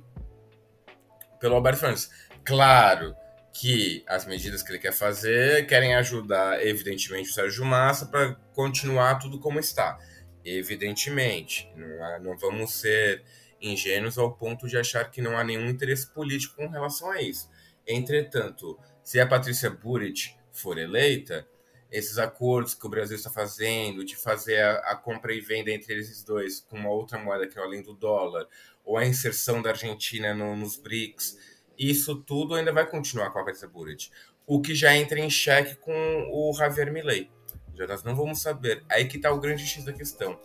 pelo 1.39 1.55
Alberto 1.55 1.81
Fernandes. 1.81 2.11
Claro 2.45 3.15
que 3.53 4.03
as 4.07 4.27
medidas 4.27 4.63
que 4.63 4.73
ele 4.73 4.79
quer 4.79 4.93
fazer 4.93 5.67
querem 5.67 5.95
ajudar, 5.95 6.65
evidentemente, 6.67 7.31
o 7.31 7.33
Sérgio 7.33 7.65
Massa 7.65 8.07
para 8.07 8.35
continuar 8.53 9.19
tudo 9.19 9.39
como 9.39 9.61
está. 9.61 9.99
Evidentemente, 10.45 11.71
não, 11.77 12.23
não 12.23 12.37
vamos 12.37 12.73
ser 12.73 13.23
ingênuos 13.61 14.19
ao 14.19 14.33
ponto 14.33 14.67
de 14.67 14.77
achar 14.77 15.11
que 15.11 15.23
não 15.23 15.39
há 15.39 15.45
nenhum 15.45 15.69
interesse 15.69 16.13
político 16.13 16.57
com 16.57 16.69
relação 16.69 17.11
a 17.11 17.23
isso. 17.23 17.49
Entretanto, 17.87 18.79
se 19.05 19.21
a 19.21 19.27
Patrícia 19.27 19.69
Burit 19.69 20.35
for 20.51 20.79
eleita, 20.79 21.47
esses 21.93 22.19
acordos 22.19 22.75
que 22.75 22.87
o 22.87 22.89
Brasil 22.89 23.17
está 23.17 23.31
fazendo, 23.31 24.05
de 24.05 24.17
fazer 24.17 24.61
a, 24.61 24.79
a, 24.93 24.97
compra 24.97 25.33
e 25.33 25.41
venda 25.41 25.71
entre 25.71 25.95
esses 25.95 26.25
dois 26.25 26.61
com 26.61 26.77
uma 26.77 26.91
outra 26.91 27.19
moeda 27.19 27.47
que 27.47 27.59
é 27.59 27.63
além 27.63 27.83
do 27.83 27.95
dólar, 27.95 28.49
ou 28.83 28.97
a 28.97 29.05
inserção 29.05 29.61
da 29.61 29.71
Argentina 29.71 30.35
no, 30.35 30.57
nos 30.57 30.77
BRICS, 30.77 31.39
isso 31.79 32.17
tudo 32.17 32.55
ainda 32.55 32.73
vai 32.73 32.87
continuar 32.87 33.31
com 33.31 33.39
a 33.39 33.45
Patrícia 33.45 33.69
Burit. 33.69 34.11
O 34.47 34.61
que 34.61 34.75
já 34.75 34.97
entra 34.97 35.21
em 35.21 35.31
xeque 35.31 35.77
com 35.77 35.93
o 36.33 36.53
Javier 36.55 36.93
Milei. 36.93 37.31
Já 37.75 37.87
nós 37.87 38.03
não 38.03 38.15
vamos 38.15 38.41
saber. 38.41 38.83
Aí 38.89 39.07
que 39.07 39.17
está 39.17 39.31
o 39.33 39.41
grande 39.41 39.67
X 39.67 39.85
da 39.85 39.93
questão. 39.93 40.39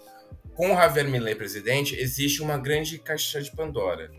Com 0.53 0.73
o 0.73 0.76
Javier 0.76 1.07
Milei 1.07 1.36
presidente, 1.36 1.95
existe 1.95 2.41
uma 2.41 2.57
grande 2.57 2.99
caixa 2.99 3.41
de 3.41 3.52
Pandora. 3.56 4.11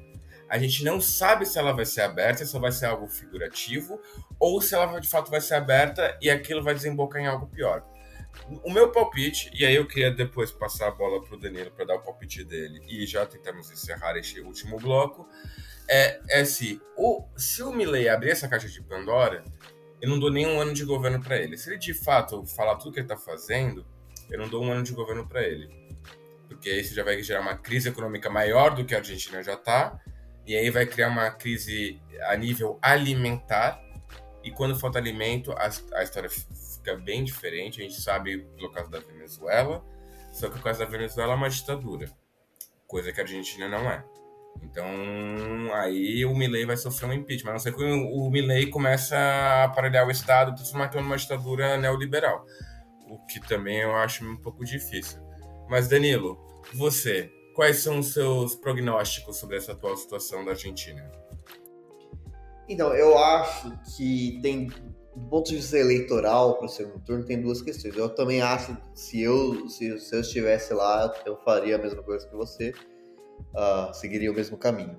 A 0.51 0.59
gente 0.59 0.83
não 0.83 1.01
sabe 1.01 1.47
se 1.47 1.57
ela 1.59 1.73
vai 1.73 1.87
ser 1.87 2.01
aberta, 2.01 2.45
se 2.45 2.59
vai 2.59 2.73
ser 2.73 2.87
algo 2.87 3.07
figurativo, 3.07 4.03
ou 4.39 4.61
se 4.61 4.75
ela 4.75 4.99
de 4.99 5.09
fato 5.09 5.31
vai 5.31 5.41
ser 5.41 5.55
aberta 5.55 6.19
e 6.21 6.29
aquilo 6.29 6.61
vai 6.61 6.75
desembocar 6.75 7.23
em 7.23 7.27
algo 7.29 7.47
pior. 7.47 7.87
O 8.65 8.73
meu 8.73 8.91
palpite, 8.91 9.49
e 9.55 9.65
aí 9.65 9.77
eu 9.77 9.87
queria 9.87 10.11
depois 10.11 10.51
passar 10.51 10.89
a 10.89 10.91
bola 10.91 11.23
para 11.23 11.37
o 11.37 11.39
Danilo 11.39 11.71
para 11.71 11.85
dar 11.85 11.95
o 11.95 12.01
palpite 12.01 12.43
dele 12.43 12.83
e 12.89 13.07
já 13.07 13.25
tentamos 13.25 13.71
encerrar 13.71 14.17
este 14.17 14.41
último 14.41 14.77
bloco, 14.77 15.29
é, 15.89 16.21
é 16.29 16.45
se 16.45 16.81
o, 16.97 17.25
se 17.37 17.63
o 17.63 17.73
Milley 17.73 18.09
abrir 18.09 18.31
essa 18.31 18.49
caixa 18.49 18.69
de 18.69 18.83
Pandora, 18.83 19.45
eu 20.03 20.09
não 20.09 20.19
dou 20.19 20.33
nenhum 20.33 20.61
ano 20.61 20.75
de 20.75 20.85
governo 20.85 21.23
para 21.23 21.37
ele. 21.37 21.57
Se 21.57 21.71
ele 21.71 21.79
de 21.79 21.95
fato 21.95 22.45
falar 22.45 22.75
tudo 22.77 22.93
que 22.93 22.99
ele 22.99 23.05
está 23.05 23.17
fazendo, 23.17 23.87
eu 24.29 24.39
não 24.39 24.49
dou 24.49 24.65
um 24.65 24.73
ano 24.73 24.83
de 24.83 24.93
governo 24.93 25.29
para 25.29 25.43
ele. 25.43 25.69
Porque 26.49 26.73
isso 26.73 26.93
já 26.93 27.05
vai 27.05 27.23
gerar 27.23 27.41
uma 27.41 27.57
crise 27.57 27.89
econômica 27.89 28.29
maior 28.29 28.75
do 28.75 28.85
que 28.85 28.95
a 28.95 28.99
Argentina 28.99 29.43
já 29.43 29.55
está, 29.55 30.01
e 30.47 30.57
aí 30.57 30.71
vai 30.71 30.87
criar 30.87 31.09
uma 31.09 31.31
crise 31.31 32.01
a 32.23 32.37
nível 32.37 32.79
alimentar. 32.83 33.81
E 34.43 34.51
quando 34.51 34.79
falta 34.79 34.99
alimento, 34.99 35.53
a, 35.53 35.71
a 35.95 36.03
história 36.03 36.31
fica 36.31 36.97
bem 36.97 37.25
diferente. 37.25 37.81
A 37.81 37.85
gente 37.85 38.01
sabe 38.01 38.39
pelo 38.57 38.71
caso 38.71 38.91
da 38.91 39.01
Venezuela, 39.01 39.85
só 40.33 40.49
que 40.49 40.59
o 40.59 40.63
caso 40.63 40.79
da 40.79 40.87
Venezuela 40.87 41.33
é 41.33 41.37
uma 41.37 41.51
ditadura, 41.51 42.11
coisa 42.87 43.13
que 43.13 43.21
a 43.21 43.25
Argentina 43.25 43.69
não 43.69 43.91
é. 43.91 44.05
Então, 44.63 44.87
aí 45.75 46.25
o 46.25 46.35
Milley 46.35 46.67
vai 46.67 46.77
sofrer 46.77 47.09
um 47.09 47.13
impeachment. 47.13 47.51
A 47.51 47.53
não 47.55 47.61
ser 47.61 47.75
que 47.75 47.83
o 47.83 48.31
Milley 48.31 48.67
começa 48.67 49.17
a 49.17 49.65
aparelhar 49.65 50.07
o 50.07 50.11
Estado, 50.11 50.55
transformando 50.55 50.97
numa 50.97 51.17
ditadura 51.17 51.77
neoliberal. 51.77 52.45
O 53.09 53.19
que 53.27 53.41
também 53.41 53.79
eu 53.79 53.95
acho 53.97 54.25
um 54.25 54.37
pouco 54.37 54.65
difícil. 54.65 55.21
Mas, 55.69 55.89
Danilo, 55.89 56.39
você, 56.75 57.31
quais 57.55 57.79
são 57.79 57.99
os 57.99 58.13
seus 58.13 58.55
prognósticos 58.55 59.37
sobre 59.37 59.57
essa 59.57 59.73
atual 59.73 59.97
situação 59.97 60.45
da 60.45 60.53
Argentina? 60.53 61.11
Então, 62.69 62.95
eu 62.95 63.19
acho 63.19 63.73
que 63.97 64.39
tem, 64.41 64.69
do 65.17 65.29
ponto 65.29 65.49
de 65.49 65.57
vista 65.57 65.77
eleitoral 65.77 66.57
para 66.57 66.67
o 66.67 66.69
segundo 66.69 67.01
turno, 67.01 67.25
tem 67.25 67.41
duas 67.41 67.61
questões. 67.61 67.97
Eu 67.97 68.09
também 68.09 68.41
acho 68.41 68.77
que 68.77 69.01
se 69.01 69.21
eu, 69.21 69.69
se, 69.69 69.99
se 69.99 70.15
eu 70.15 70.21
estivesse 70.21 70.73
lá, 70.73 71.13
eu 71.27 71.37
faria 71.39 71.77
a 71.77 71.79
mesma 71.79 72.03
coisa 72.03 72.27
que 72.29 72.35
você 72.35 72.73
uh, 73.55 73.93
seguiria 73.93 74.31
o 74.31 74.35
mesmo 74.35 74.57
caminho. 74.57 74.99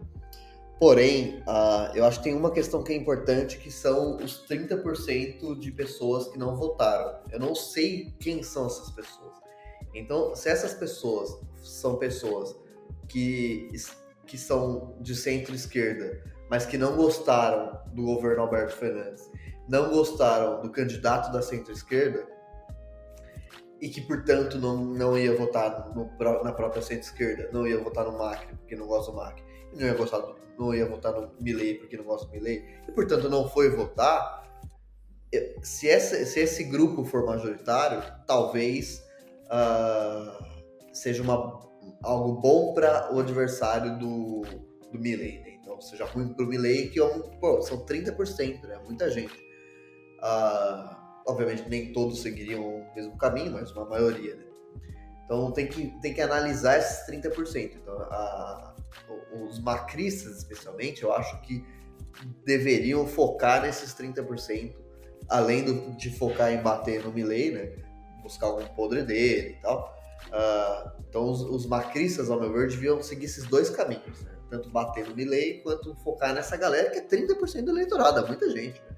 Porém, 0.82 1.44
uh, 1.48 1.96
eu 1.96 2.04
acho 2.04 2.18
que 2.18 2.24
tem 2.26 2.36
uma 2.36 2.52
questão 2.52 2.84
que 2.84 2.92
é 2.92 2.96
importante, 2.96 3.58
que 3.60 3.72
são 3.72 4.18
os 4.18 4.46
30% 4.48 5.58
de 5.60 5.72
pessoas 5.72 6.28
que 6.28 6.40
não 6.40 6.56
votaram. 6.56 7.20
Eu 7.32 7.40
não 7.40 7.54
sei 7.56 8.14
quem 8.20 8.42
são 8.44 8.66
essas 8.66 8.90
pessoas. 8.90 9.38
Então, 9.94 10.36
se 10.36 10.50
essas 10.50 10.74
pessoas 10.74 11.40
são 11.62 11.98
pessoas 11.98 12.56
que, 13.08 13.70
que 14.26 14.38
são 14.38 14.96
de 15.00 15.16
centro-esquerda, 15.16 16.24
mas 16.50 16.66
que 16.66 16.78
não 16.78 16.96
gostaram 16.96 17.80
do 17.94 18.04
governo 18.04 18.44
Alberto 18.44 18.76
Fernandes, 18.76 19.30
não 19.68 19.90
gostaram 19.90 20.62
do 20.62 20.70
candidato 20.70 21.32
da 21.32 21.42
centro-esquerda, 21.42 22.28
e 23.82 23.90
que, 23.90 24.02
portanto, 24.02 24.60
não, 24.60 24.78
não 24.78 25.18
ia 25.18 25.36
votar 25.36 25.92
no, 25.96 26.12
na 26.44 26.52
própria 26.52 26.82
centro-esquerda, 26.82 27.50
não 27.52 27.66
ia 27.66 27.80
votar 27.80 28.06
no 28.06 28.18
Macri 28.18 28.56
porque 28.56 28.76
não 28.76 28.86
gosta 28.86 29.12
do 29.12 29.18
Macri, 29.18 29.44
não 29.74 29.88
ia, 29.88 29.94
gostar 29.96 30.20
do, 30.20 30.36
não 30.58 30.74
ia 30.74 30.86
votar 30.86 31.14
no 31.14 31.32
Milley 31.42 31.80
porque 31.80 31.98
não 31.98 32.04
gosta 32.04 32.28
do 32.28 32.34
Milley, 32.34 32.64
e, 32.88 32.92
portanto, 32.92 33.28
não 33.28 33.50
foi 33.50 33.70
votar, 33.70 34.42
se, 35.64 35.90
essa, 35.90 36.24
se 36.26 36.42
esse 36.42 36.64
grupo 36.66 37.04
for 37.04 37.26
majoritário, 37.26 38.04
talvez 38.28 39.04
uh, 39.46 40.51
seja 40.92 41.24
uma, 41.24 41.60
algo 42.04 42.40
bom 42.42 42.74
para 42.74 43.14
o 43.14 43.20
adversário 43.20 43.98
do, 43.98 44.42
do 44.92 45.00
Milley, 45.00 45.40
né? 45.40 45.58
Então, 45.62 45.80
seja 45.80 46.06
ruim 46.06 46.34
para 46.34 46.46
o 46.46 46.48
Milley, 46.48 46.90
que 46.90 47.00
é 47.00 47.06
um, 47.06 47.22
pô, 47.40 47.62
são 47.62 47.86
30%, 47.86 48.64
né? 48.64 48.80
Muita 48.86 49.10
gente. 49.10 49.34
Uh, 50.20 51.02
obviamente 51.26 51.68
nem 51.68 51.92
todos 51.94 52.22
seguiriam 52.22 52.62
o 52.64 52.96
mesmo 52.96 53.18
caminho, 53.18 53.52
mas 53.52 53.72
uma 53.72 53.86
maioria, 53.86 54.36
né? 54.36 54.46
Então 55.26 55.52
tem 55.52 55.68
que, 55.68 55.88
tem 56.02 56.14
que 56.14 56.22
analisar 56.22 56.78
esses 56.78 57.08
30%. 57.08 57.76
Então, 57.76 57.98
a, 58.02 58.76
os 59.34 59.60
macristas, 59.60 60.40
especialmente, 60.40 61.04
eu 61.04 61.14
acho 61.14 61.42
que 61.42 61.66
deveriam 62.46 63.08
focar 63.08 63.62
nesses 63.62 63.94
30%, 63.94 64.76
além 65.30 65.64
do, 65.64 65.96
de 65.96 66.10
focar 66.18 66.52
em 66.52 66.62
bater 66.62 67.04
no 67.04 67.12
Milley, 67.14 67.52
né? 67.52 67.72
Buscar 68.22 68.48
algum 68.48 68.66
podre 68.76 69.04
dele 69.04 69.56
e 69.58 69.62
tal. 69.62 70.01
Uh, 70.28 70.92
então 71.10 71.30
os, 71.30 71.42
os, 71.42 71.66
macristas, 71.66 72.30
ao 72.30 72.40
meu 72.40 72.54
ver, 72.54 72.70
deviam 72.70 73.02
seguir 73.02 73.26
esses 73.26 73.46
dois 73.46 73.70
caminhos, 73.70 74.22
né? 74.22 74.32
Tanto 74.50 74.70
bater 74.70 75.08
no 75.08 75.16
Milley, 75.16 75.62
quanto 75.62 75.96
focar 76.04 76.34
nessa 76.34 76.58
galera 76.58 76.90
que 76.90 77.00
é 77.00 77.08
30% 77.08 77.64
do 77.64 77.72
eleitorado, 77.72 78.20
é 78.20 78.28
muita 78.28 78.50
gente, 78.50 78.82
né? 78.82 78.98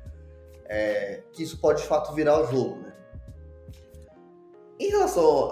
é, 0.65 1.23
que 1.31 1.43
isso 1.43 1.59
pode 1.59 1.81
de 1.81 1.87
fato 1.87 2.13
virar 2.13 2.41
o 2.41 2.45
jogo. 2.47 2.81
Né? 2.81 2.93
Em 4.79 4.89
relação 4.89 5.49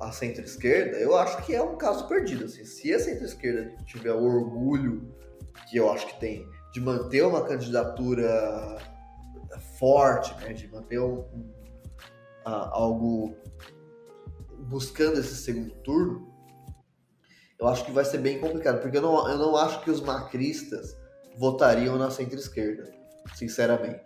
à 0.00 0.10
centro-esquerda, 0.12 0.96
eu 0.98 1.16
acho 1.16 1.44
que 1.44 1.54
é 1.54 1.62
um 1.62 1.76
caso 1.76 2.06
perdido. 2.06 2.44
Assim. 2.44 2.64
Se 2.64 2.94
a 2.94 2.98
centro-esquerda 2.98 3.74
tiver 3.84 4.12
o 4.12 4.24
orgulho, 4.24 5.12
que 5.68 5.76
eu 5.76 5.90
acho 5.90 6.06
que 6.06 6.20
tem, 6.20 6.48
de 6.72 6.80
manter 6.80 7.22
uma 7.26 7.44
candidatura 7.44 8.78
forte, 9.78 10.34
né, 10.42 10.52
de 10.52 10.68
manter 10.68 11.00
um, 11.00 11.20
um, 11.20 11.52
algo 12.44 13.36
buscando 14.64 15.18
esse 15.18 15.36
segundo 15.36 15.74
turno, 15.82 16.32
eu 17.58 17.68
acho 17.68 17.84
que 17.84 17.92
vai 17.92 18.04
ser 18.04 18.18
bem 18.18 18.40
complicado, 18.40 18.80
porque 18.80 18.96
eu 18.96 19.02
não, 19.02 19.28
eu 19.28 19.38
não 19.38 19.56
acho 19.56 19.82
que 19.82 19.90
os 19.90 20.00
macristas 20.00 20.96
votariam 21.38 21.96
na 21.96 22.10
centro-esquerda 22.10 22.92
sinceramente. 23.34 24.04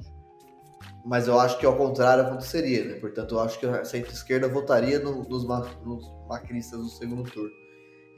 Mas 1.05 1.26
eu 1.26 1.39
acho 1.39 1.59
que 1.59 1.66
ao 1.66 1.76
contrário 1.76 2.24
aconteceria, 2.24 2.85
né? 2.85 2.94
Portanto, 3.01 3.35
eu 3.35 3.40
acho 3.40 3.59
que 3.59 3.66
a 3.66 3.85
centro-esquerda 3.85 4.48
votaria 4.48 4.98
no, 4.98 5.22
nos, 5.24 5.44
nos 5.44 6.28
macristas 6.28 6.78
no 6.78 6.89
segundo 6.89 7.28
turno. 7.30 7.55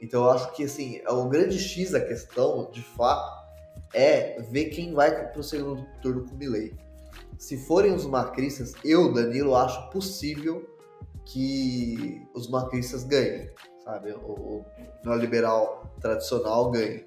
Então, 0.01 0.23
eu 0.23 0.31
acho 0.31 0.51
que, 0.53 0.63
assim, 0.63 0.99
é 1.05 1.11
o 1.11 1.29
grande 1.29 1.59
X 1.59 1.91
da 1.91 2.01
questão, 2.01 2.69
de 2.71 2.81
fato, 2.81 3.31
é 3.93 4.41
ver 4.41 4.65
quem 4.65 4.93
vai 4.93 5.29
para 5.31 5.39
o 5.39 5.43
segundo 5.43 5.85
turno 6.01 6.25
com 6.25 6.35
o 6.35 6.37
Milley. 6.37 6.75
Se 7.37 7.57
forem 7.65 7.93
os 7.93 8.05
macristas, 8.05 8.73
eu, 8.83 9.13
Danilo, 9.13 9.55
acho 9.55 9.89
possível 9.89 10.70
que 11.25 12.27
os 12.33 12.49
macristas 12.49 13.03
ganhem, 13.03 13.49
sabe? 13.83 14.11
O, 14.13 14.31
o 14.31 14.65
neoliberal 15.03 15.91
tradicional 15.99 16.71
ganhe. 16.71 17.05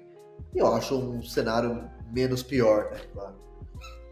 E 0.53 0.59
eu 0.59 0.67
acho 0.67 0.97
um 0.97 1.23
cenário 1.23 1.89
menos 2.11 2.43
pior, 2.43 2.91
né? 2.91 2.99
Claro 3.13 3.45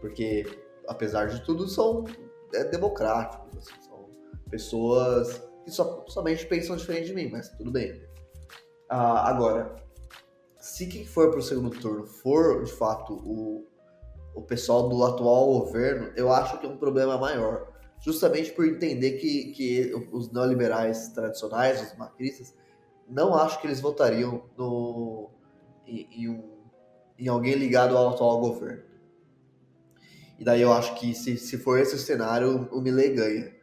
porque 0.04 0.44
apesar 0.86 1.28
de 1.28 1.42
tudo 1.46 1.66
são 1.66 2.04
é, 2.52 2.64
democráticos, 2.64 3.56
assim, 3.56 3.88
são 3.88 4.10
pessoas 4.50 5.42
que 5.64 5.70
só, 5.70 6.04
somente 6.08 6.44
pensam 6.44 6.76
diferente 6.76 7.06
de 7.06 7.14
mim, 7.14 7.30
mas 7.32 7.48
tudo 7.56 7.72
bem. 7.72 8.02
Ah, 8.86 9.26
agora, 9.26 9.76
se 10.58 10.86
quem 10.86 11.06
for 11.06 11.30
para 11.30 11.38
o 11.38 11.42
segundo 11.42 11.70
turno 11.70 12.04
for 12.04 12.62
de 12.64 12.72
fato 12.72 13.14
o, 13.14 13.66
o 14.34 14.42
pessoal 14.42 14.90
do 14.90 15.02
atual 15.02 15.46
governo, 15.60 16.12
eu 16.16 16.30
acho 16.30 16.60
que 16.60 16.66
é 16.66 16.68
um 16.68 16.76
problema 16.76 17.16
maior. 17.16 17.72
Justamente 18.04 18.52
por 18.52 18.66
entender 18.66 19.12
que, 19.12 19.52
que 19.52 19.94
os 20.12 20.30
neoliberais 20.30 21.08
tradicionais, 21.08 21.80
os 21.80 21.96
macristas, 21.96 22.54
não 23.08 23.34
acho 23.34 23.58
que 23.60 23.66
eles 23.66 23.80
votariam 23.80 24.44
no, 24.58 25.30
em, 25.86 26.06
em, 26.12 26.28
um, 26.28 26.42
em 27.18 27.28
alguém 27.28 27.54
ligado 27.54 27.96
ao 27.96 28.10
atual 28.10 28.40
governo. 28.40 28.82
E 30.38 30.44
daí 30.44 30.60
eu 30.60 30.70
acho 30.70 30.94
que 30.96 31.14
se, 31.14 31.38
se 31.38 31.56
for 31.56 31.78
esse 31.78 31.94
o 31.94 31.98
cenário, 31.98 32.68
o 32.70 32.80
Milley 32.80 33.14
ganha. 33.14 33.54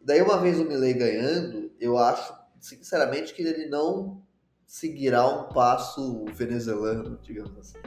E 0.00 0.06
daí 0.06 0.22
uma 0.22 0.38
vez 0.38 0.58
o 0.58 0.64
Milley 0.64 0.94
ganhando, 0.94 1.70
eu 1.78 1.98
acho 1.98 2.34
sinceramente 2.60 3.34
que 3.34 3.42
ele 3.42 3.66
não 3.66 4.22
seguirá 4.66 5.26
um 5.28 5.48
passo 5.48 6.24
venezuelano, 6.32 7.18
digamos 7.22 7.58
assim. 7.58 7.78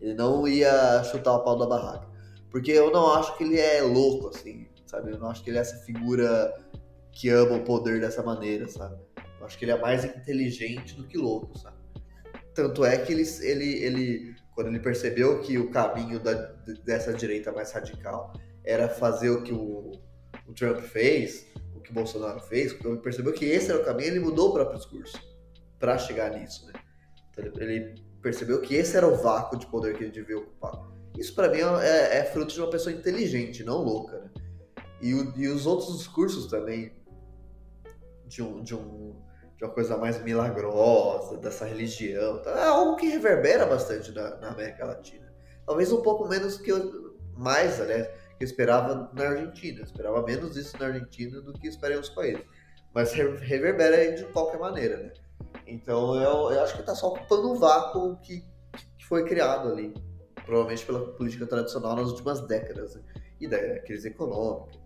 Ele 0.00 0.14
não 0.14 0.48
ia 0.48 1.04
chutar 1.04 1.34
o 1.34 1.44
pau 1.44 1.56
da 1.56 1.66
barraca. 1.66 2.10
Porque 2.50 2.72
eu 2.72 2.90
não 2.90 3.14
acho 3.14 3.36
que 3.38 3.44
ele 3.44 3.60
é 3.60 3.80
louco, 3.82 4.28
assim, 4.28 4.66
sabe? 4.92 5.10
Eu 5.10 5.18
não 5.18 5.30
acho 5.30 5.42
que 5.42 5.50
ele 5.50 5.56
é 5.56 5.62
essa 5.62 5.76
figura 5.78 6.54
que 7.10 7.30
ama 7.30 7.56
o 7.56 7.64
poder 7.64 8.00
dessa 8.00 8.22
maneira, 8.22 8.68
sabe? 8.68 8.96
Eu 9.40 9.46
acho 9.46 9.58
que 9.58 9.64
ele 9.64 9.72
é 9.72 9.80
mais 9.80 10.04
inteligente 10.04 10.94
do 10.94 11.06
que 11.06 11.16
louco, 11.16 11.58
sabe? 11.58 11.76
Tanto 12.54 12.84
é 12.84 12.98
que 12.98 13.12
ele, 13.12 13.24
ele, 13.40 13.84
ele 13.84 14.36
quando 14.54 14.68
ele 14.68 14.78
percebeu 14.78 15.40
que 15.40 15.58
o 15.58 15.70
caminho 15.70 16.20
da, 16.20 16.34
dessa 16.84 17.12
direita 17.14 17.50
mais 17.50 17.72
radical 17.72 18.34
era 18.62 18.88
fazer 18.88 19.30
o 19.30 19.42
que 19.42 19.52
o, 19.52 19.92
o 20.46 20.52
Trump 20.54 20.78
fez, 20.78 21.46
o 21.74 21.80
que 21.80 21.90
o 21.90 21.94
Bolsonaro 21.94 22.40
fez, 22.40 22.74
quando 22.74 22.94
ele 22.94 23.02
percebeu 23.02 23.32
que 23.32 23.46
esse 23.46 23.70
era 23.70 23.80
o 23.80 23.84
caminho, 23.84 24.10
ele 24.10 24.20
mudou 24.20 24.50
o 24.50 24.52
próprio 24.52 24.78
discurso 24.78 25.18
para 25.78 25.96
chegar 25.96 26.38
nisso, 26.38 26.66
né? 26.66 26.74
Então 27.36 27.62
ele 27.62 27.94
percebeu 28.20 28.60
que 28.60 28.74
esse 28.74 28.96
era 28.96 29.08
o 29.08 29.16
vácuo 29.16 29.58
de 29.58 29.66
poder 29.66 29.96
que 29.96 30.04
ele 30.04 30.12
devia 30.12 30.38
ocupar. 30.38 30.92
Isso 31.18 31.34
para 31.34 31.48
mim 31.48 31.58
é, 31.80 32.18
é, 32.18 32.24
fruto 32.24 32.54
de 32.54 32.60
uma 32.60 32.70
pessoa 32.70 32.94
inteligente, 32.94 33.64
não 33.64 33.78
louca, 33.78 34.18
né? 34.18 34.30
E, 35.02 35.12
o, 35.14 35.36
e 35.36 35.48
os 35.48 35.66
outros 35.66 35.98
discursos 35.98 36.46
também 36.46 36.92
de 38.26 38.42
um, 38.42 38.62
de 38.62 38.74
um 38.74 39.20
de 39.62 39.66
uma 39.66 39.74
coisa 39.74 39.96
mais 39.96 40.20
milagrosa, 40.20 41.36
dessa 41.36 41.64
religião. 41.64 42.42
Tá? 42.42 42.50
É 42.50 42.66
algo 42.66 42.96
que 42.96 43.06
reverbera 43.06 43.64
bastante 43.64 44.10
na, 44.10 44.36
na 44.38 44.48
América 44.48 44.84
Latina. 44.84 45.32
Talvez 45.64 45.92
um 45.92 46.02
pouco 46.02 46.28
menos 46.28 46.56
que 46.56 46.72
eu, 46.72 47.16
mais, 47.36 47.80
aliás, 47.80 48.08
que 48.36 48.42
eu 48.42 48.44
esperava 48.44 49.08
na 49.14 49.28
Argentina. 49.28 49.78
Eu 49.78 49.84
esperava 49.84 50.20
menos 50.22 50.56
isso 50.56 50.76
na 50.80 50.86
Argentina 50.86 51.40
do 51.40 51.52
que 51.52 51.68
esperei 51.68 51.96
nos 51.96 52.08
países. 52.08 52.44
Mas 52.92 53.12
reverbera 53.12 54.16
de 54.16 54.24
qualquer 54.32 54.58
maneira, 54.58 54.96
né? 54.96 55.12
Então 55.64 56.16
eu, 56.16 56.50
eu 56.50 56.60
acho 56.62 56.74
que 56.74 56.80
está 56.80 56.96
só 56.96 57.08
ocupando 57.08 57.52
um 57.52 57.54
vácuo 57.54 58.16
que, 58.16 58.44
que 58.98 59.06
foi 59.06 59.24
criado 59.24 59.68
ali, 59.68 59.94
provavelmente 60.44 60.84
pela 60.84 61.12
política 61.12 61.46
tradicional 61.46 61.94
nas 61.94 62.08
últimas 62.08 62.40
décadas, 62.48 62.96
né? 62.96 63.02
e 63.40 63.46
da 63.46 63.78
crise 63.78 64.08
econômica. 64.08 64.81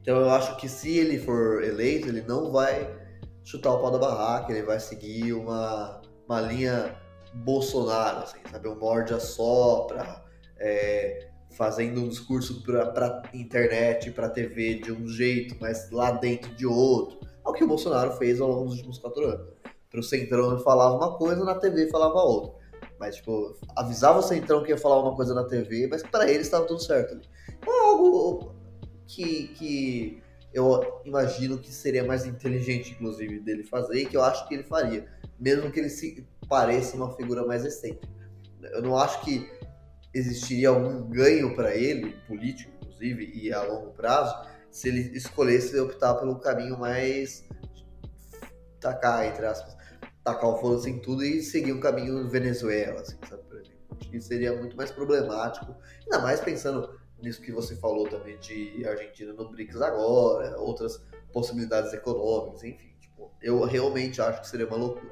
Então 0.00 0.18
eu 0.18 0.30
acho 0.30 0.56
que 0.56 0.68
se 0.68 0.98
ele 0.98 1.18
for 1.18 1.62
eleito, 1.62 2.08
ele 2.08 2.22
não 2.22 2.50
vai 2.50 2.98
chutar 3.44 3.72
o 3.72 3.80
pau 3.80 3.90
da 3.90 3.98
barraca, 3.98 4.52
ele 4.52 4.62
vai 4.62 4.80
seguir 4.80 5.32
uma, 5.32 6.00
uma 6.26 6.40
linha 6.40 6.96
Bolsonaro, 7.34 8.24
assim, 8.24 8.38
sabe? 8.50 8.68
Um 8.68 8.78
morde 8.78 9.14
a 9.14 9.20
sopra, 9.20 10.22
é, 10.58 11.28
fazendo 11.50 12.00
um 12.00 12.08
discurso 12.08 12.62
para 12.62 13.22
internet, 13.34 14.10
para 14.12 14.28
TV 14.28 14.76
de 14.76 14.92
um 14.92 15.06
jeito, 15.08 15.56
mas 15.60 15.90
lá 15.90 16.12
dentro 16.12 16.54
de 16.54 16.66
outro. 16.66 17.20
É 17.44 17.48
o 17.48 17.52
que 17.52 17.64
o 17.64 17.68
Bolsonaro 17.68 18.12
fez 18.12 18.40
ao 18.40 18.48
longo 18.48 18.66
dos 18.66 18.76
últimos 18.76 18.98
quatro 18.98 19.24
anos. 19.24 19.48
Para 19.90 20.00
o 20.00 20.02
Centrão 20.02 20.52
ele 20.52 20.62
falava 20.62 20.94
uma 20.94 21.16
coisa, 21.16 21.44
na 21.44 21.54
TV 21.54 21.88
falava 21.88 22.14
outra. 22.14 22.60
Mas, 22.98 23.16
tipo, 23.16 23.56
avisava 23.76 24.18
o 24.18 24.22
Centrão 24.22 24.62
que 24.62 24.70
ia 24.70 24.78
falar 24.78 25.00
uma 25.00 25.16
coisa 25.16 25.34
na 25.34 25.44
TV, 25.44 25.88
mas 25.88 26.02
para 26.02 26.30
ele 26.30 26.42
estava 26.42 26.66
tudo 26.66 26.82
certo 26.82 27.14
ali. 27.14 27.28
Então 27.58 27.86
algo 27.88 28.54
que, 29.14 29.48
que 29.48 30.22
eu 30.52 31.00
imagino 31.04 31.58
que 31.58 31.72
seria 31.72 32.04
mais 32.04 32.26
inteligente, 32.26 32.92
inclusive, 32.92 33.40
dele 33.40 33.64
fazer 33.64 34.00
e 34.00 34.06
que 34.06 34.16
eu 34.16 34.22
acho 34.22 34.46
que 34.48 34.54
ele 34.54 34.62
faria, 34.62 35.06
mesmo 35.38 35.70
que 35.70 35.80
ele 35.80 35.90
se 35.90 36.26
pareça 36.48 36.96
uma 36.96 37.14
figura 37.14 37.44
mais 37.44 37.64
excêntrica. 37.64 38.08
Eu 38.60 38.82
não 38.82 38.96
acho 38.96 39.20
que 39.22 39.48
existiria 40.12 40.68
algum 40.70 41.08
ganho 41.08 41.54
para 41.54 41.74
ele, 41.74 42.16
político, 42.26 42.72
inclusive, 42.82 43.30
e 43.34 43.52
a 43.52 43.62
longo 43.62 43.92
prazo, 43.92 44.34
se 44.70 44.88
ele 44.88 45.16
escolhesse 45.16 45.78
optar 45.78 46.14
pelo 46.14 46.38
caminho 46.38 46.78
mais 46.78 47.44
tacar, 48.80 49.26
entre 49.26 49.46
aspas, 49.46 49.76
tacar 50.24 50.50
o 50.50 50.56
foda-se 50.58 50.90
em 50.90 51.00
tudo 51.00 51.24
e 51.24 51.42
seguir 51.42 51.72
um 51.72 51.80
caminho 51.80 52.28
Venezuela, 52.28 53.00
assim, 53.00 53.16
sabe. 53.28 53.42
Acho 54.00 54.10
que 54.10 54.20
seria 54.20 54.56
muito 54.56 54.76
mais 54.76 54.90
problemático, 54.90 55.76
ainda 56.02 56.20
mais 56.20 56.40
pensando 56.40 56.99
nisso 57.22 57.40
que 57.40 57.52
você 57.52 57.76
falou 57.76 58.08
também 58.08 58.38
de 58.38 58.84
Argentina 58.86 59.32
no 59.32 59.48
BRICS 59.50 59.80
agora, 59.80 60.58
outras 60.58 61.02
possibilidades 61.32 61.92
econômicas, 61.92 62.64
enfim. 62.64 62.94
Tipo, 63.00 63.30
eu 63.42 63.62
realmente 63.64 64.20
acho 64.20 64.40
que 64.40 64.48
seria 64.48 64.66
uma 64.66 64.76
loucura. 64.76 65.10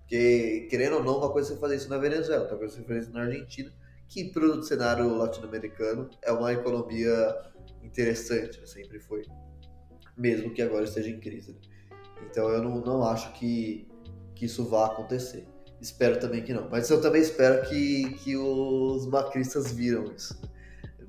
Porque, 0.00 0.66
querendo 0.68 0.96
ou 0.96 1.04
não, 1.04 1.18
uma 1.18 1.30
coisa 1.30 1.52
é 1.52 1.54
você 1.54 1.60
fazer 1.60 1.76
isso 1.76 1.88
na 1.88 1.98
Venezuela, 1.98 2.42
outra 2.42 2.56
coisa 2.56 2.74
é 2.74 2.78
você 2.78 2.84
fazer 2.84 3.00
isso 3.00 3.12
na 3.12 3.22
Argentina, 3.22 3.72
que 4.08 4.24
pro 4.24 4.62
cenário 4.62 5.14
latino-americano 5.14 6.10
é 6.22 6.32
uma 6.32 6.52
economia 6.52 7.36
interessante, 7.82 8.58
né? 8.58 8.66
sempre 8.66 8.98
foi. 8.98 9.22
Mesmo 10.16 10.52
que 10.52 10.60
agora 10.60 10.84
esteja 10.84 11.10
em 11.10 11.20
crise. 11.20 11.52
Né? 11.52 11.58
Então 12.28 12.48
eu 12.48 12.62
não, 12.62 12.80
não 12.80 13.04
acho 13.04 13.32
que, 13.34 13.88
que 14.34 14.46
isso 14.46 14.64
vá 14.64 14.86
acontecer. 14.86 15.46
Espero 15.80 16.18
também 16.18 16.42
que 16.42 16.52
não. 16.52 16.68
Mas 16.68 16.90
eu 16.90 17.00
também 17.00 17.22
espero 17.22 17.66
que, 17.68 18.12
que 18.18 18.36
os 18.36 19.06
macristas 19.06 19.72
viram 19.72 20.12
isso 20.12 20.38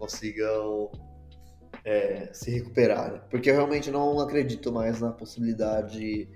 consigam 0.01 0.91
é, 1.85 2.29
se 2.33 2.49
recuperar. 2.49 3.11
Né? 3.11 3.21
Porque 3.29 3.51
eu 3.51 3.53
realmente 3.53 3.91
não 3.91 4.19
acredito 4.19 4.71
mais 4.71 4.99
na 4.99 5.11
possibilidade 5.11 6.27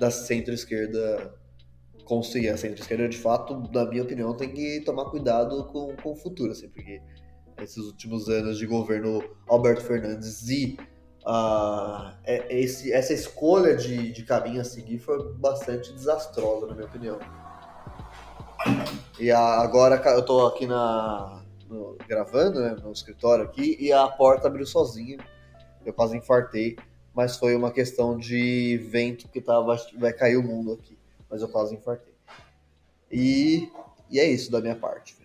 da 0.00 0.10
centro-esquerda 0.10 1.32
conseguir. 2.04 2.48
A 2.48 2.56
centro-esquerda, 2.56 3.08
de 3.08 3.16
fato, 3.16 3.62
na 3.72 3.84
minha 3.86 4.02
opinião, 4.02 4.36
tem 4.36 4.52
que 4.52 4.80
tomar 4.80 5.06
cuidado 5.06 5.66
com, 5.66 5.94
com 5.96 6.12
o 6.12 6.16
futuro, 6.16 6.50
assim, 6.50 6.68
porque 6.68 7.00
esses 7.62 7.84
últimos 7.84 8.28
anos 8.28 8.58
de 8.58 8.66
governo 8.66 9.22
Alberto 9.48 9.82
Fernandes 9.82 10.48
e 10.48 10.76
uh, 11.24 12.12
esse, 12.50 12.92
essa 12.92 13.14
escolha 13.14 13.74
de, 13.74 14.12
de 14.12 14.24
caminho 14.24 14.60
a 14.60 14.64
seguir 14.64 14.98
foi 14.98 15.32
bastante 15.34 15.92
desastrosa, 15.92 16.66
na 16.66 16.74
minha 16.74 16.86
opinião. 16.86 17.18
E 19.18 19.30
agora 19.30 20.02
eu 20.10 20.24
tô 20.24 20.46
aqui 20.46 20.66
na, 20.66 21.45
no, 21.68 21.96
gravando, 22.08 22.60
né, 22.60 22.76
no 22.82 22.92
escritório 22.92 23.44
aqui, 23.44 23.76
e 23.80 23.92
a 23.92 24.06
porta 24.08 24.48
abriu 24.48 24.66
sozinha. 24.66 25.18
Eu 25.84 25.92
quase 25.92 26.16
infartei, 26.16 26.76
mas 27.14 27.36
foi 27.36 27.54
uma 27.54 27.70
questão 27.70 28.18
de 28.18 28.78
vento 28.90 29.28
que 29.28 29.40
tava, 29.40 29.76
vai 29.98 30.12
cair 30.12 30.36
o 30.36 30.42
mundo 30.42 30.72
aqui. 30.72 30.98
Mas 31.30 31.42
eu 31.42 31.48
quase 31.48 31.74
infartei. 31.74 32.14
E, 33.10 33.70
e 34.10 34.18
é 34.18 34.24
isso 34.24 34.50
da 34.50 34.60
minha 34.60 34.76
parte. 34.76 35.16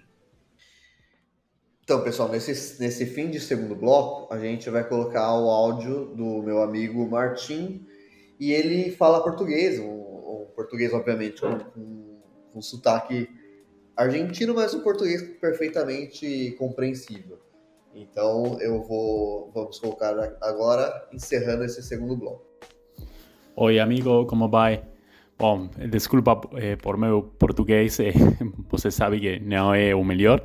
Então, 1.83 2.03
pessoal, 2.03 2.29
nesse, 2.29 2.79
nesse 2.79 3.05
fim 3.05 3.29
de 3.29 3.39
segundo 3.39 3.75
bloco, 3.75 4.33
a 4.33 4.39
gente 4.39 4.69
vai 4.69 4.87
colocar 4.87 5.33
o 5.37 5.49
áudio 5.49 6.05
do 6.15 6.41
meu 6.41 6.61
amigo 6.61 7.05
Martim, 7.09 7.85
e 8.39 8.53
ele 8.53 8.91
fala 8.91 9.21
português, 9.21 9.77
um, 9.77 9.89
um 9.89 10.47
português, 10.55 10.93
obviamente, 10.93 11.41
com, 11.41 11.59
com, 11.59 12.21
com 12.53 12.61
sotaque 12.61 13.29
argentino, 13.95 14.53
mas 14.53 14.73
um 14.73 14.81
português 14.81 15.21
perfeitamente 15.39 16.55
compreensível. 16.57 17.39
Então 17.93 18.57
eu 18.61 18.81
vou 18.83 19.51
vamos 19.53 19.79
colocar 19.79 20.13
agora 20.41 21.07
encerrando 21.11 21.63
esse 21.63 21.83
segundo 21.83 22.15
bloco. 22.15 22.45
Oi 23.55 23.79
amigo, 23.79 24.25
como 24.25 24.47
vai? 24.49 24.83
Bom, 25.37 25.67
desculpa 25.89 26.39
eh, 26.55 26.75
por 26.75 26.97
meu 26.97 27.23
português, 27.23 27.99
eh, 27.99 28.13
você 28.69 28.89
sabe 28.91 29.19
que 29.19 29.39
não 29.39 29.73
é 29.73 29.93
o 29.93 30.03
melhor, 30.03 30.41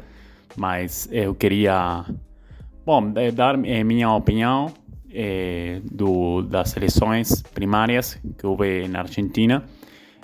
mas 0.56 1.08
eu 1.12 1.34
queria 1.34 2.04
bom, 2.84 3.12
dar 3.34 3.62
eh, 3.64 3.84
minha 3.84 4.10
opinião 4.10 4.72
eh, 5.10 5.80
do, 5.90 6.42
das 6.42 6.76
eleições 6.76 7.42
primárias 7.42 8.18
que 8.36 8.46
houve 8.46 8.86
na 8.88 9.00
Argentina. 9.00 9.64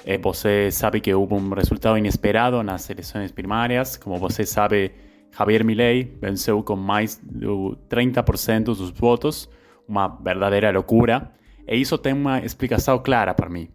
Eh, 0.05 0.19
você 0.19 0.71
sabe 0.73 1.01
que 1.01 1.15
hubo 1.15 1.37
un 1.37 1.53
resultado 1.53 1.97
inesperado 1.97 2.61
en 2.61 2.67
las 2.67 2.91
elecciones 2.91 3.33
primarias. 3.33 3.99
Como 3.99 4.19
você 4.19 4.45
sabe, 4.45 4.95
Javier 5.31 5.65
Milei 5.65 6.19
venceu 6.21 6.65
con 6.65 6.81
más 6.81 7.21
de 7.23 7.47
30% 7.89 8.73
de 8.73 8.75
sus 8.75 8.93
votos, 8.93 9.49
una 9.89 10.09
verdadera 10.09 10.73
locura. 10.73 11.33
E 11.67 11.77
isso 11.77 11.99
tem 11.99 12.13
uma 12.13 12.41
explicação 12.41 12.99
clara 12.99 13.35
para 13.35 13.49
mim. 13.49 13.69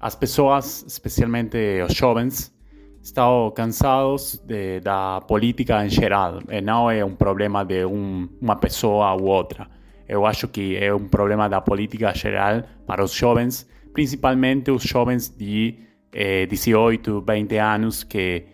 As 0.00 0.16
pessoas, 0.16 0.82
especialmente 0.86 1.82
os 1.82 1.92
jovens, 1.92 2.54
estão 3.02 3.52
cansados 3.54 4.42
de, 4.46 4.80
da 4.80 5.20
política 5.20 5.84
em 5.84 5.90
geral. 5.90 6.40
E 6.48 6.62
não 6.62 6.90
é 6.90 7.04
um 7.04 7.14
problema 7.14 7.64
de 7.64 7.84
um, 7.84 8.28
uma 8.40 8.56
pessoa 8.56 9.12
ou 9.12 9.24
outra. 9.24 9.68
Eu 10.08 10.24
acho 10.24 10.48
que 10.48 10.76
é 10.76 10.92
um 10.92 11.06
problema 11.06 11.48
da 11.48 11.60
política 11.60 12.14
geral 12.14 12.62
para 12.86 13.04
os 13.04 13.12
jovens 13.12 13.68
principalmente 13.92 14.70
os 14.70 14.82
jovens 14.82 15.28
de 15.28 15.78
eh, 16.12 16.46
18, 16.46 17.24
20 17.26 17.58
anos 17.58 18.04
que, 18.04 18.44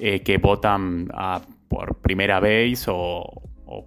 eh, 0.00 0.18
que 0.18 0.38
votam 0.38 1.06
ah, 1.12 1.40
por 1.68 1.94
primeira 1.94 2.40
vez 2.40 2.86
ou, 2.88 3.50
ou, 3.66 3.86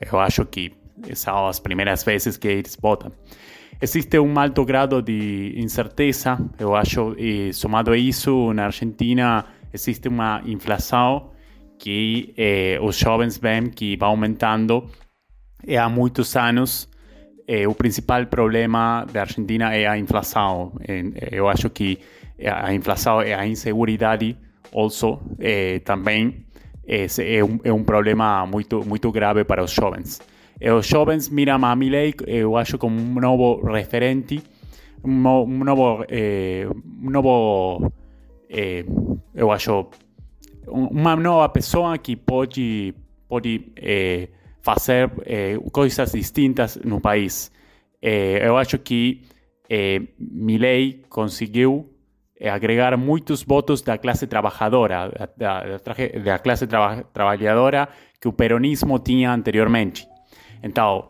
eu 0.00 0.20
acho 0.20 0.44
que 0.46 0.72
são 1.14 1.46
as 1.46 1.60
primeiras 1.60 2.04
vezes 2.04 2.36
que 2.36 2.48
eles 2.48 2.76
votam. 2.80 3.12
Existe 3.80 4.18
um 4.18 4.38
alto 4.38 4.64
grado 4.64 5.00
de 5.00 5.54
incerteza, 5.56 6.36
eu 6.58 6.74
acho, 6.74 7.14
e 7.16 7.52
somado 7.52 7.92
a 7.92 7.96
isso, 7.96 8.52
na 8.52 8.66
Argentina 8.66 9.44
existe 9.72 10.08
uma 10.08 10.42
inflação 10.44 11.30
que 11.78 12.34
eh, 12.36 12.78
os 12.82 12.96
jovens 12.96 13.38
veem 13.38 13.70
que 13.70 13.96
vai 13.96 14.08
aumentando 14.08 14.84
há 15.80 15.88
muitos 15.88 16.34
anos 16.34 16.87
eh, 17.48 17.66
o 17.66 17.74
principal 17.74 18.26
problema 18.26 19.06
da 19.12 19.22
Argentina 19.22 19.74
é 19.74 19.86
a 19.86 19.98
inflação. 19.98 20.72
Eu 21.32 21.48
acho 21.48 21.70
que 21.70 21.98
a 22.44 22.72
inflação 22.72 23.22
e 23.22 23.32
a 23.32 23.46
inseguridade 23.46 24.36
also, 24.72 25.18
eh, 25.40 25.80
também 25.80 26.44
é, 26.86 27.06
é, 27.18 27.44
um, 27.44 27.58
é 27.64 27.72
um 27.72 27.82
problema 27.82 28.46
muito, 28.46 28.84
muito 28.86 29.10
grave 29.10 29.44
para 29.44 29.64
os 29.64 29.72
jovens. 29.72 30.20
E 30.60 30.70
os 30.70 30.86
jovens 30.86 31.28
miram 31.28 31.64
a 31.64 31.76
Milley, 31.76 32.14
eu 32.26 32.56
acho, 32.56 32.78
como 32.78 33.00
um 33.00 33.20
novo 33.20 33.64
referente, 33.64 34.42
um, 35.04 35.26
um 35.28 35.64
novo, 35.64 36.04
eh, 36.08 36.66
um 37.02 37.10
novo 37.10 37.92
eh, 38.50 38.84
eu 39.34 39.50
acho, 39.52 39.88
uma 40.66 41.14
nova 41.16 41.48
pessoa 41.48 41.96
que 41.98 42.16
pode, 42.16 42.94
pode 43.28 43.72
eh, 43.76 44.28
fazer 44.68 45.10
eh, 45.24 45.56
coisas 45.72 46.12
distintas 46.12 46.78
no 46.84 47.00
país. 47.00 47.50
Eh, 48.02 48.46
eu 48.46 48.58
acho 48.58 48.78
que 48.78 49.22
eh, 49.70 50.02
Milley 50.18 51.04
conseguiu 51.08 51.88
eh, 52.38 52.50
agregar 52.50 52.94
muitos 52.98 53.42
votos 53.42 53.80
da 53.80 53.96
classe 53.96 54.26
trabalhadora, 54.26 55.10
da, 55.38 55.78
da, 55.78 55.78
da 56.22 56.38
classe 56.38 56.66
traba, 56.66 57.02
trabalhadora 57.14 57.88
que 58.20 58.28
o 58.28 58.32
peronismo 58.32 58.98
tinha 58.98 59.32
anteriormente. 59.32 60.06
Então, 60.62 61.08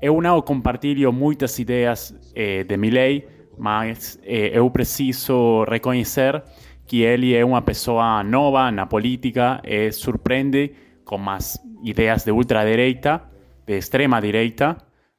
eu 0.00 0.20
não 0.20 0.40
compartilho 0.40 1.12
muitas 1.12 1.58
ideias 1.58 2.14
de 2.32 2.76
Milley, 2.76 3.26
mas 3.58 4.18
eu 4.24 4.70
preciso 4.70 5.64
reconhecer 5.64 6.42
que 6.86 7.02
ele 7.02 7.34
é 7.34 7.44
uma 7.44 7.60
pessoa 7.60 8.22
nova 8.22 8.70
na 8.70 8.86
política 8.86 9.60
e 9.64 9.92
surpreende 9.92 10.72
com 11.10 11.28
as 11.28 11.58
ideias 11.82 12.24
de 12.24 12.30
ultradireita, 12.30 13.20
de 13.66 13.76
extrema 13.76 14.20
direita, 14.20 14.76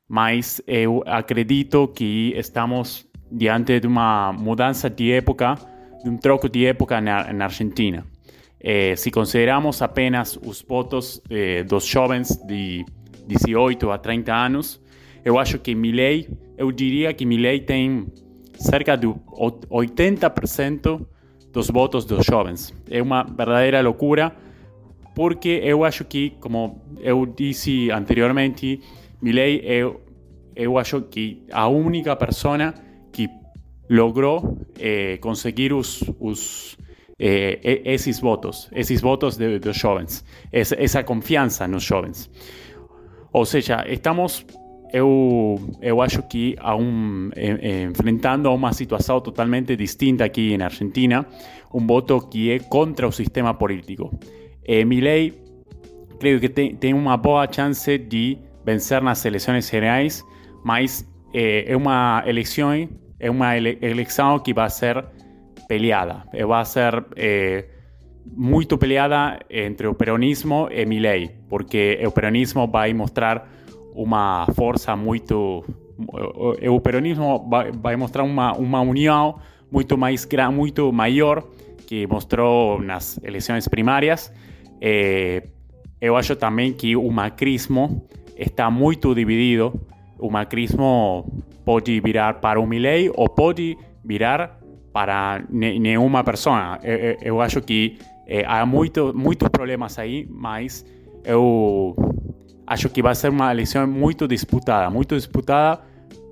mas 0.07 0.61
eu 0.65 1.03
acredito 1.05 1.89
que 1.89 2.33
estamos 2.37 3.05
diante 3.29 3.77
de 3.81 3.87
uma 3.87 4.31
mudança 4.31 4.89
de 4.89 5.11
época, 5.11 5.55
de 6.01 6.09
um 6.09 6.15
troco 6.15 6.47
de 6.47 6.65
época 6.65 7.01
na, 7.01 7.33
na 7.33 7.43
Argentina. 7.43 8.05
Eh, 8.57 8.95
se 8.95 9.11
consideramos 9.11 9.81
apenas 9.81 10.39
os 10.41 10.61
votos 10.61 11.21
eh, 11.29 11.63
dos 11.63 11.85
jovens 11.85 12.37
de 12.47 12.85
18 13.27 13.91
a 13.91 13.97
30 13.97 14.33
anos, 14.33 14.81
eu 15.25 15.37
acho 15.37 15.59
que 15.59 15.75
Milley, 15.75 16.29
eu 16.57 16.71
diria 16.71 17.13
que 17.13 17.25
Milley 17.25 17.59
tem 17.59 18.07
cerca 18.55 18.95
de 18.95 19.07
80% 19.07 21.05
dos 21.51 21.69
votos 21.69 22.05
dos 22.05 22.25
jovens. 22.25 22.73
É 22.89 23.01
uma 23.01 23.23
verdadeira 23.23 23.81
loucura, 23.81 24.31
porque 25.15 25.61
eu 25.63 25.83
acho 25.83 26.05
que, 26.05 26.31
como 26.39 26.81
eu 26.99 27.25
disse 27.25 27.91
anteriormente, 27.91 28.79
Milley, 29.21 29.61
eu, 29.63 30.01
eu 30.55 30.77
acho 30.77 31.01
que 31.01 31.43
a 31.51 31.67
única 31.67 32.15
pessoa 32.15 32.73
que 33.11 33.29
logrou 33.89 34.57
eh, 34.79 35.17
conseguir 35.17 35.73
os, 35.73 36.01
os 36.19 36.77
eh, 37.19 37.81
esses 37.85 38.19
votos, 38.19 38.69
esses 38.71 39.01
votos 39.01 39.37
de, 39.37 39.59
dos 39.59 39.77
jovens, 39.77 40.23
essa, 40.51 40.75
essa 40.81 41.03
confiança 41.03 41.67
nos 41.67 41.83
jovens. 41.83 42.29
Ou 43.33 43.45
seja, 43.45 43.85
estamos 43.87 44.45
eu, 44.91 45.57
eu 45.81 46.01
acho 46.01 46.21
que 46.23 46.55
a 46.59 46.75
um, 46.75 47.29
enfrentando 47.89 48.49
a 48.49 48.53
uma 48.53 48.73
situação 48.73 49.21
totalmente 49.21 49.75
distinta 49.75 50.25
aqui 50.25 50.57
na 50.57 50.65
Argentina, 50.65 51.25
um 51.73 51.85
voto 51.87 52.19
que 52.27 52.51
é 52.51 52.59
contra 52.59 53.07
o 53.07 53.11
sistema 53.11 53.53
político. 53.53 54.11
Eh, 54.67 54.83
creio 56.19 56.39
que 56.39 56.49
tem, 56.49 56.75
tem 56.75 56.93
uma 56.93 57.17
boa 57.17 57.47
chance 57.51 57.97
de 57.97 58.37
vencer 58.65 59.01
nas 59.01 59.25
eleições 59.25 59.69
gerais, 59.69 60.23
mas 60.63 61.07
eh, 61.33 61.65
é 61.67 61.75
uma 61.75 62.23
eleição, 62.25 62.71
é 63.19 63.29
uma 63.29 63.57
ele 63.57 63.77
eleição 63.81 64.37
que 64.39 64.53
vai 64.53 64.69
ser 64.69 65.03
peleada, 65.67 66.23
vai 66.47 66.65
ser 66.65 67.03
eh, 67.15 67.65
muito 68.25 68.77
peleada 68.77 69.39
entre 69.49 69.87
o 69.87 69.95
peronismo 69.95 70.67
e 70.71 70.85
Milley, 70.85 71.31
porque 71.49 71.99
o 72.05 72.11
peronismo 72.11 72.67
vai 72.67 72.93
mostrar 72.93 73.49
uma 73.93 74.45
força 74.55 74.95
muito. 74.95 75.63
O 76.67 76.79
peronismo 76.79 77.47
vai, 77.49 77.71
vai 77.71 77.95
mostrar 77.95 78.23
uma, 78.23 78.53
uma 78.53 78.81
união 78.81 79.39
muito 79.71 79.97
mais 79.97 80.27
muito 80.51 80.91
maior 80.91 81.43
que 81.87 82.07
mostrou 82.07 82.81
nas 82.81 83.19
eleições 83.23 83.67
primárias. 83.67 84.31
Eh, 84.81 85.43
eu 86.01 86.17
acho 86.17 86.35
também 86.35 86.73
que 86.73 86.95
o 86.95 87.09
macrismo 87.11 88.03
está 88.35 88.71
muito 88.71 89.13
dividido. 89.13 89.79
O 90.17 90.29
macrismo 90.31 91.31
pode 91.63 91.99
virar 92.01 92.41
para 92.41 92.59
o 92.59 92.65
Milley 92.65 93.11
ou 93.13 93.29
pode 93.29 93.77
virar 94.03 94.59
para 94.91 95.43
nenhuma 95.49 96.23
pessoa. 96.23 96.79
Eu, 97.21 97.39
acho 97.39 97.61
que 97.61 97.99
eh, 98.27 98.43
há 98.47 98.65
muito, 98.65 99.13
muitos 99.15 99.47
problemas 99.49 99.97
aí, 99.99 100.27
mas 100.29 100.85
eu 101.23 101.95
acho 102.65 102.89
que 102.89 103.01
vai 103.01 103.15
ser 103.15 103.29
uma 103.29 103.51
eleição 103.51 103.87
muito 103.87 104.27
disputada, 104.27 104.89
muito 104.89 105.15
disputada, 105.15 105.81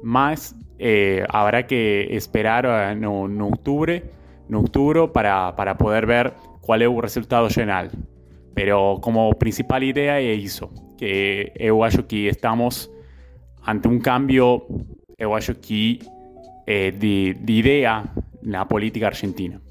mas 0.03 0.55
eh, 0.79 1.25
habrá 1.29 1.63
que 1.63 2.07
esperar 2.11 2.65
eh, 2.65 2.95
no, 2.95 3.27
no, 3.27 3.45
outubro, 3.45 4.01
no 4.47 4.59
outubro 4.59 5.07
para, 5.07 5.51
para 5.53 5.75
poder 5.75 6.05
ver 6.05 6.33
qual 6.61 6.81
é 6.81 6.87
o 6.87 6.99
resultado 6.99 7.49
final. 7.49 7.87
Pero 8.53 8.99
como 9.01 9.33
principal 9.35 9.83
ideia 9.83 10.21
é 10.21 10.33
isso, 10.33 10.69
que 10.97 11.51
eu 11.55 11.83
acho 11.83 12.03
que 12.03 12.27
estamos 12.27 12.89
ante 13.65 13.87
um 13.87 13.99
cambio, 13.99 14.65
eu 15.17 15.33
acho 15.33 15.55
que 15.55 15.99
eh, 16.65 16.91
de, 16.91 17.33
de 17.33 17.53
ideia 17.53 18.03
na 18.41 18.65
política 18.65 19.07
argentina. 19.07 19.61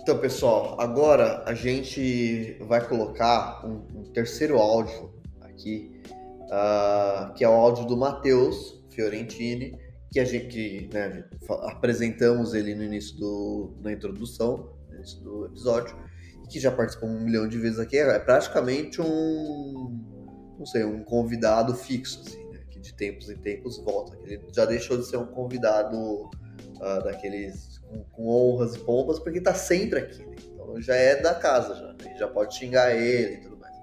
Então, 0.00 0.18
pessoal, 0.18 0.80
agora 0.80 1.42
a 1.46 1.52
gente 1.52 2.56
vai 2.60 2.86
colocar 2.86 3.66
um, 3.66 3.82
um 3.98 4.04
terceiro 4.12 4.56
áudio 4.56 5.12
aqui, 5.40 6.00
uh, 6.44 7.34
que 7.34 7.44
é 7.44 7.48
o 7.48 7.52
áudio 7.52 7.86
do 7.86 7.96
Matheus 7.96 8.84
Fiorentini, 8.90 9.76
que 10.12 10.20
a 10.20 10.24
gente 10.24 10.88
né, 10.92 11.24
apresentamos 11.64 12.54
ele 12.54 12.74
no 12.76 12.84
início 12.84 13.74
da 13.80 13.92
introdução, 13.92 14.75
do 15.14 15.46
episódio, 15.46 15.96
e 16.44 16.48
que 16.48 16.60
já 16.60 16.70
participou 16.70 17.08
um 17.08 17.20
milhão 17.20 17.48
de 17.48 17.58
vezes 17.58 17.78
aqui. 17.78 17.98
É 17.98 18.18
praticamente 18.18 19.00
um, 19.00 20.56
não 20.58 20.66
sei, 20.66 20.84
um 20.84 21.02
convidado 21.02 21.74
fixo, 21.74 22.22
assim, 22.26 22.44
né, 22.50 22.60
que 22.70 22.78
de 22.78 22.94
tempos 22.94 23.30
em 23.30 23.36
tempos 23.36 23.78
volta. 23.78 24.16
Ele 24.24 24.40
já 24.52 24.64
deixou 24.64 24.96
de 24.96 25.06
ser 25.06 25.16
um 25.16 25.26
convidado 25.26 25.96
uh, 25.96 27.04
daqueles 27.04 27.78
com, 27.78 28.04
com 28.12 28.28
honras 28.28 28.74
e 28.74 28.78
pompas, 28.80 29.18
porque 29.18 29.40
tá 29.40 29.54
sempre 29.54 30.00
aqui, 30.00 30.24
né? 30.24 30.36
Então 30.52 30.80
já 30.80 30.94
é 30.94 31.20
da 31.20 31.34
casa, 31.34 31.74
já. 31.74 31.92
Né? 31.92 32.16
Já 32.18 32.28
pode 32.28 32.54
xingar 32.56 32.94
ele 32.94 33.34
e 33.34 33.40
tudo 33.40 33.56
mais. 33.58 33.74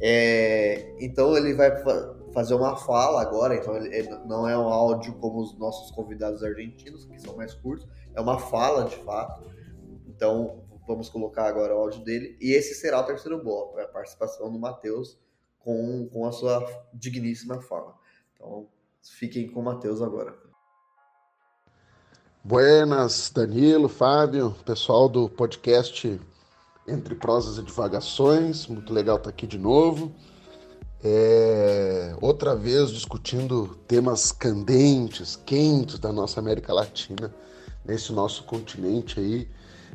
É, 0.00 0.94
então 1.00 1.36
ele 1.36 1.54
vai 1.54 1.72
fazer 2.32 2.54
uma 2.54 2.76
fala 2.76 3.22
agora, 3.22 3.56
então 3.56 3.76
ele 3.76 4.08
não 4.26 4.48
é 4.48 4.56
um 4.56 4.68
áudio 4.68 5.14
como 5.14 5.40
os 5.40 5.56
nossos 5.58 5.90
convidados 5.90 6.42
argentinos, 6.42 7.04
que 7.04 7.20
são 7.20 7.36
mais 7.36 7.54
curtos, 7.54 7.86
é 8.14 8.20
uma 8.20 8.38
fala 8.38 8.84
de 8.84 8.96
fato. 8.96 9.44
Então 10.18 10.64
vamos 10.84 11.08
colocar 11.08 11.46
agora 11.46 11.72
o 11.76 11.78
áudio 11.78 12.02
dele, 12.02 12.36
e 12.40 12.52
esse 12.52 12.74
será 12.74 12.98
o 13.00 13.04
terceiro 13.04 13.40
bloco, 13.40 13.78
é 13.78 13.84
a 13.84 13.88
participação 13.88 14.50
do 14.50 14.58
Matheus 14.58 15.16
com, 15.60 16.08
com 16.12 16.26
a 16.26 16.32
sua 16.32 16.66
digníssima 16.92 17.60
fala. 17.62 17.94
Então 18.34 18.66
fiquem 19.00 19.48
com 19.48 19.60
o 19.60 19.62
Matheus 19.62 20.02
agora. 20.02 20.36
Buenas, 22.42 23.30
Danilo, 23.32 23.88
Fábio, 23.88 24.56
pessoal 24.64 25.08
do 25.08 25.28
podcast 25.28 26.20
Entre 26.88 27.14
Prosas 27.14 27.58
e 27.58 27.62
Divagações, 27.62 28.66
muito 28.66 28.92
legal 28.92 29.18
estar 29.18 29.30
aqui 29.30 29.46
de 29.46 29.58
novo. 29.58 30.12
É, 31.04 32.16
outra 32.20 32.56
vez 32.56 32.90
discutindo 32.90 33.76
temas 33.86 34.32
candentes, 34.32 35.36
quentes 35.36 36.00
da 36.00 36.12
nossa 36.12 36.40
América 36.40 36.72
Latina, 36.74 37.32
nesse 37.84 38.12
nosso 38.12 38.42
continente 38.42 39.20
aí, 39.20 39.48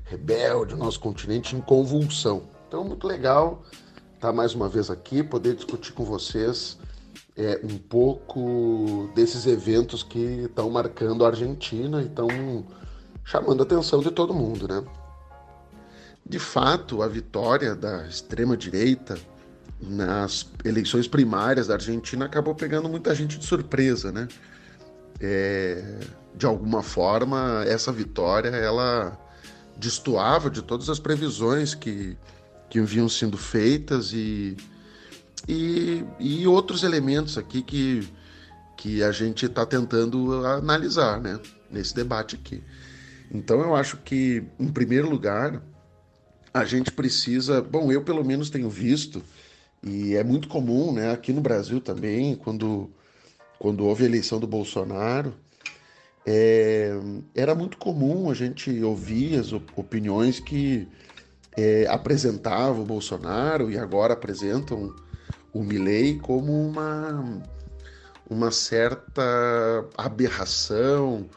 rebelde, 0.03 0.75
nosso 0.75 0.99
continente 0.99 1.55
em 1.55 1.61
convulsão. 1.61 2.43
Então, 2.67 2.83
muito 2.83 3.07
legal 3.07 3.63
estar 4.15 4.31
mais 4.31 4.53
uma 4.53 4.69
vez 4.69 4.89
aqui, 4.89 5.21
poder 5.21 5.55
discutir 5.55 5.91
com 5.93 6.03
vocês 6.03 6.77
é, 7.35 7.59
um 7.63 7.77
pouco 7.77 9.09
desses 9.15 9.45
eventos 9.45 10.03
que 10.03 10.45
estão 10.45 10.69
marcando 10.69 11.25
a 11.25 11.29
Argentina 11.29 12.01
e 12.01 12.05
estão 12.05 12.27
chamando 13.23 13.61
a 13.61 13.63
atenção 13.63 13.99
de 13.99 14.11
todo 14.11 14.33
mundo, 14.33 14.67
né? 14.67 14.83
De 16.25 16.39
fato, 16.39 17.01
a 17.01 17.07
vitória 17.07 17.75
da 17.75 18.07
extrema-direita 18.07 19.17
nas 19.81 20.49
eleições 20.63 21.07
primárias 21.07 21.67
da 21.67 21.73
Argentina 21.73 22.25
acabou 22.25 22.55
pegando 22.55 22.87
muita 22.87 23.13
gente 23.13 23.37
de 23.37 23.45
surpresa, 23.45 24.11
né? 24.11 24.27
É, 25.19 25.99
de 26.35 26.45
alguma 26.45 26.81
forma, 26.81 27.63
essa 27.67 27.91
vitória 27.91 28.49
ela 28.49 29.17
destoava 29.77 30.49
de 30.49 30.61
todas 30.61 30.89
as 30.89 30.99
previsões 30.99 31.73
que, 31.73 32.17
que 32.69 32.81
vinham 32.81 33.09
sendo 33.09 33.37
feitas 33.37 34.13
e, 34.13 34.55
e, 35.47 36.03
e 36.19 36.47
outros 36.47 36.83
elementos 36.83 37.37
aqui 37.37 37.61
que, 37.61 38.07
que 38.77 39.03
a 39.03 39.11
gente 39.11 39.45
está 39.45 39.65
tentando 39.65 40.45
analisar 40.45 41.19
né, 41.19 41.39
nesse 41.69 41.93
debate 41.93 42.35
aqui. 42.35 42.63
Então 43.31 43.61
eu 43.61 43.75
acho 43.75 43.97
que, 43.97 44.43
em 44.59 44.67
primeiro 44.67 45.09
lugar, 45.09 45.61
a 46.53 46.63
gente 46.65 46.91
precisa. 46.91 47.61
Bom, 47.61 47.91
eu 47.91 48.03
pelo 48.03 48.23
menos 48.23 48.49
tenho 48.49 48.69
visto, 48.69 49.23
e 49.81 50.13
é 50.15 50.23
muito 50.23 50.47
comum 50.47 50.93
né, 50.93 51.11
aqui 51.11 51.33
no 51.33 51.41
Brasil 51.41 51.81
também, 51.81 52.35
quando, 52.35 52.91
quando 53.57 53.85
houve 53.85 54.03
a 54.03 54.05
eleição 54.07 54.39
do 54.39 54.47
Bolsonaro, 54.47 55.33
é, 56.25 56.91
era 57.35 57.53
muito 57.53 57.77
comum 57.77 58.29
a 58.29 58.33
gente 58.33 58.81
ouvir 58.81 59.39
as 59.39 59.51
opiniões 59.51 60.39
que 60.39 60.87
é, 61.57 61.85
apresentavam 61.87 62.81
o 62.81 62.85
Bolsonaro 62.85 63.69
e 63.69 63.77
agora 63.77 64.13
apresentam 64.13 64.95
o 65.53 65.63
Milley 65.63 66.17
como 66.19 66.51
uma, 66.67 67.41
uma 68.29 68.51
certa 68.51 69.21
aberração 69.97 71.29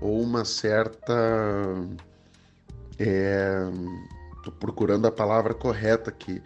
ou 0.00 0.20
uma 0.20 0.44
certa. 0.44 1.14
Estou 2.98 4.52
é, 4.52 4.56
procurando 4.58 5.06
a 5.06 5.12
palavra 5.12 5.54
correta 5.54 6.10
aqui. 6.10 6.42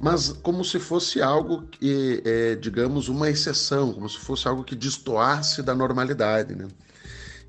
Mas 0.00 0.28
como 0.28 0.64
se 0.64 0.78
fosse 0.78 1.20
algo 1.20 1.62
que, 1.66 2.22
é, 2.24 2.54
digamos, 2.54 3.08
uma 3.08 3.28
exceção, 3.28 3.92
como 3.92 4.08
se 4.08 4.18
fosse 4.18 4.46
algo 4.46 4.62
que 4.62 4.76
destoasse 4.76 5.60
da 5.60 5.74
normalidade. 5.74 6.54
Né? 6.54 6.68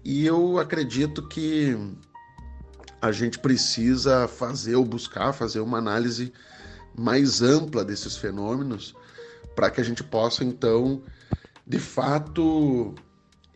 E 0.04 0.26
eu 0.26 0.58
acredito 0.58 1.28
que 1.28 1.78
a 3.02 3.12
gente 3.12 3.40
precisa 3.40 4.28
fazer 4.28 4.76
ou 4.76 4.86
buscar 4.86 5.34
fazer 5.34 5.60
uma 5.60 5.78
análise 5.78 6.34
mais 6.98 7.42
ampla 7.42 7.84
desses 7.84 8.18
fenômenos 8.18 8.94
para 9.56 9.70
que 9.70 9.80
a 9.80 9.84
gente 9.84 10.04
possa 10.04 10.44
então 10.44 11.02
de 11.66 11.80
fato 11.80 12.96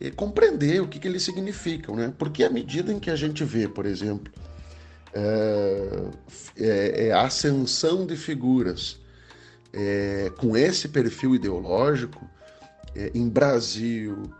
eh, 0.00 0.10
compreender 0.10 0.80
o 0.80 0.88
que, 0.88 0.98
que 0.98 1.08
eles 1.08 1.22
significam, 1.22 1.96
né? 1.96 2.12
Porque 2.16 2.44
à 2.44 2.50
medida 2.50 2.92
em 2.92 2.98
que 2.98 3.10
a 3.10 3.16
gente 3.16 3.44
vê, 3.44 3.68
por 3.68 3.86
exemplo, 3.86 4.32
é, 5.12 6.10
é, 6.56 7.06
é 7.08 7.12
a 7.12 7.22
ascensão 7.22 8.06
de 8.06 8.16
figuras 8.16 8.98
é, 9.72 10.30
com 10.38 10.56
esse 10.56 10.88
perfil 10.88 11.34
ideológico 11.34 12.28
em 13.12 13.28
Brasil, 13.28 14.32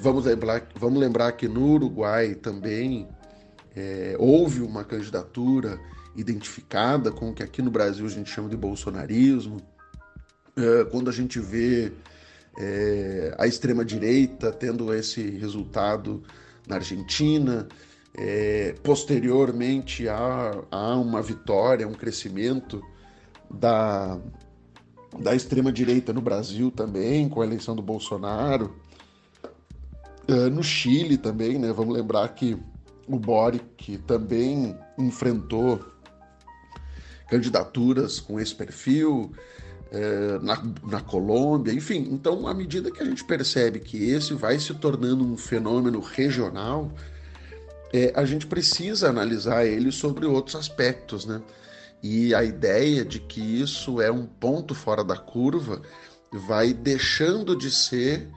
vamos, 0.00 0.24
lembrar, 0.24 0.66
vamos 0.76 0.98
lembrar 0.98 1.32
que 1.32 1.46
no 1.46 1.72
Uruguai 1.72 2.34
também 2.34 3.08
houve 4.18 4.62
uma 4.62 4.84
candidatura 4.84 5.78
identificada 6.16 7.10
com 7.10 7.30
o 7.30 7.34
que 7.34 7.42
aqui 7.42 7.60
no 7.60 7.70
Brasil 7.70 8.06
a 8.06 8.10
gente 8.10 8.30
chama 8.30 8.48
de 8.48 8.56
bolsonarismo. 8.56 9.60
quando 10.90 11.10
a 11.10 11.12
gente 11.12 11.40
vê 11.40 11.92
é, 12.58 13.34
a 13.38 13.46
extrema-direita 13.46 14.52
tendo 14.52 14.92
esse 14.94 15.22
resultado 15.30 16.22
na 16.66 16.76
Argentina. 16.76 17.68
É, 18.16 18.74
posteriormente, 18.82 20.08
há, 20.08 20.62
há 20.70 20.96
uma 20.96 21.20
vitória, 21.20 21.86
um 21.86 21.94
crescimento 21.94 22.80
da, 23.50 24.18
da 25.18 25.34
extrema-direita 25.34 26.12
no 26.12 26.20
Brasil 26.20 26.70
também, 26.70 27.28
com 27.28 27.42
a 27.42 27.46
eleição 27.46 27.74
do 27.74 27.82
Bolsonaro. 27.82 28.76
É, 30.26 30.48
no 30.48 30.62
Chile 30.62 31.18
também, 31.18 31.58
né? 31.58 31.72
Vamos 31.72 31.94
lembrar 31.94 32.28
que 32.28 32.56
o 33.06 33.18
Boric 33.18 33.98
também 34.06 34.76
enfrentou 34.98 35.84
candidaturas 37.28 38.20
com 38.20 38.40
esse 38.40 38.54
perfil 38.54 39.32
é, 39.90 40.38
na, 40.40 40.62
na 40.88 41.00
Colômbia, 41.00 41.72
enfim. 41.72 42.08
Então, 42.10 42.46
à 42.46 42.54
medida 42.54 42.90
que 42.90 43.02
a 43.02 43.04
gente 43.04 43.24
percebe 43.24 43.80
que 43.80 44.10
esse 44.10 44.34
vai 44.34 44.58
se 44.58 44.72
tornando 44.74 45.24
um 45.24 45.36
fenômeno 45.36 46.00
regional, 46.00 46.90
é, 47.92 48.12
a 48.16 48.24
gente 48.24 48.46
precisa 48.46 49.08
analisar 49.08 49.66
ele 49.66 49.92
sobre 49.92 50.26
outros 50.26 50.56
aspectos, 50.56 51.26
né? 51.26 51.40
E 52.02 52.34
a 52.34 52.44
ideia 52.44 53.04
de 53.04 53.18
que 53.18 53.40
isso 53.40 54.00
é 54.00 54.10
um 54.10 54.26
ponto 54.26 54.74
fora 54.74 55.02
da 55.02 55.16
curva 55.16 55.80
vai 56.32 56.72
deixando 56.74 57.56
de 57.56 57.70
ser 57.70 58.28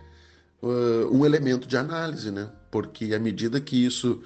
uh, 0.62 1.16
um 1.16 1.26
elemento 1.26 1.68
de 1.68 1.78
análise, 1.78 2.32
né? 2.32 2.50
Porque 2.72 3.14
à 3.14 3.20
medida 3.20 3.62
que 3.62 3.86
isso 3.86 4.22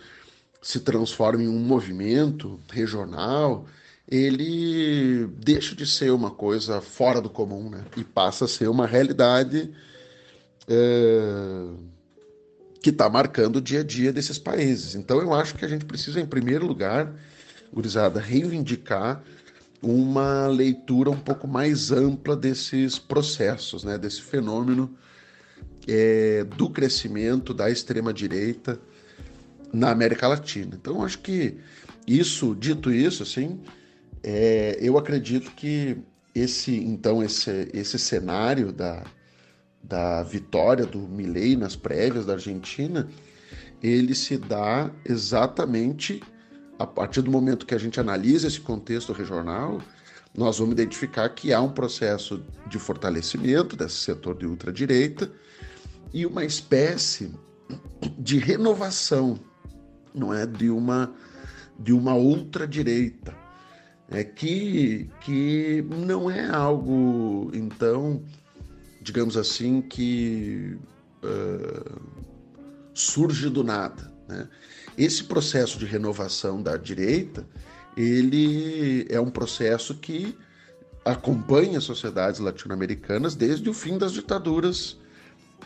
se 0.62 0.80
transforma 0.80 1.44
em 1.44 1.48
um 1.48 1.60
movimento 1.60 2.60
regional, 2.72 3.66
ele 4.08 5.28
deixa 5.38 5.76
de 5.76 5.88
ser 5.88 6.12
uma 6.12 6.30
coisa 6.30 6.82
fora 6.82 7.22
do 7.22 7.30
comum, 7.30 7.70
né? 7.70 7.84
E 7.98 8.04
passa 8.04 8.46
a 8.46 8.48
ser 8.48 8.68
uma 8.68 8.86
realidade 8.86 9.72
é, 10.68 11.68
que 12.82 12.90
está 12.90 13.10
marcando 13.10 13.58
o 13.58 13.62
dia 13.62 13.80
a 13.80 13.84
dia 13.84 14.12
desses 14.12 14.38
países. 14.38 14.96
Então 14.96 15.20
eu 15.20 15.34
acho 15.34 15.56
que 15.56 15.66
a 15.66 15.68
gente 15.68 15.86
precisa, 15.86 16.20
em 16.20 16.26
primeiro 16.26 16.66
lugar, 16.66 17.12
gurizada, 17.74 18.20
reivindicar 18.20 19.24
uma 19.82 20.46
leitura 20.46 21.10
um 21.10 21.20
pouco 21.20 21.48
mais 21.48 21.92
ampla 21.92 22.36
desses 22.36 23.00
processos, 23.00 23.84
né? 23.84 23.98
Desse 23.98 24.22
fenômeno 24.22 24.96
é, 25.88 26.44
do 26.44 26.70
crescimento 26.70 27.54
da 27.54 27.70
extrema 27.70 28.14
direita 28.14 28.80
na 29.74 29.92
América 29.92 30.28
Latina. 30.28 30.78
Então 30.80 31.04
acho 31.04 31.20
que 31.20 31.58
isso, 32.08 32.56
dito 32.56 32.92
isso, 32.92 33.24
assim, 33.24 33.60
é, 34.24 34.78
eu 34.82 34.98
acredito 34.98 35.52
que 35.52 35.98
esse 36.34 36.76
então 36.76 37.22
esse, 37.22 37.70
esse 37.74 38.00
cenário 38.00 38.72
da, 38.72 39.04
da 39.84 40.24
vitória 40.24 40.86
do 40.86 41.00
Milley 41.00 41.56
nas 41.56 41.76
prévias 41.76 42.26
da 42.26 42.34
Argentina, 42.34 43.08
ele 43.82 44.16
se 44.16 44.38
dá 44.38 44.92
exatamente 45.06 46.22
a 46.78 46.88
partir 46.88 47.22
do 47.22 47.30
momento 47.30 47.66
que 47.66 47.76
a 47.76 47.78
gente 47.78 48.00
analisa 48.00 48.48
esse 48.48 48.60
contexto 48.60 49.14
regional, 49.14 49.80
nós 50.36 50.58
vamos 50.58 50.74
identificar 50.74 51.30
que 51.30 51.54
há 51.54 51.62
um 51.62 51.70
processo 51.70 52.44
de 52.68 52.80
fortalecimento 52.80 53.76
desse 53.76 53.98
setor 53.98 54.36
de 54.36 54.48
ultradireita 54.48 55.32
e 56.14 56.26
uma 56.26 56.44
espécie 56.44 57.32
de 58.18 58.38
renovação, 58.38 59.40
não 60.14 60.34
é, 60.34 60.46
de 60.46 60.70
uma 60.70 61.14
de 61.80 61.94
uma 61.94 62.14
ultradireita 62.14 63.36
é 64.12 64.26
que, 64.26 65.10
que 65.22 65.84
não 65.90 66.30
é 66.30 66.46
algo, 66.50 67.50
então, 67.54 68.22
digamos 69.02 69.38
assim, 69.38 69.82
que 69.82 70.78
uh, 71.24 72.02
surge 72.94 73.50
do 73.50 73.64
nada. 73.64 74.12
Né? 74.28 74.50
Esse 74.98 75.24
processo 75.24 75.80
de 75.80 75.86
renovação 75.86 76.62
da 76.62 76.76
direita, 76.76 77.48
ele 77.96 79.08
é 79.10 79.20
um 79.20 79.32
processo 79.32 79.96
que 79.96 80.38
acompanha 81.06 81.78
as 81.78 81.86
sociedades 81.86 82.42
latino-americanas 82.42 83.34
desde 83.34 83.70
o 83.70 83.74
fim 83.74 83.98
das 83.98 84.12
ditaduras 84.12 84.98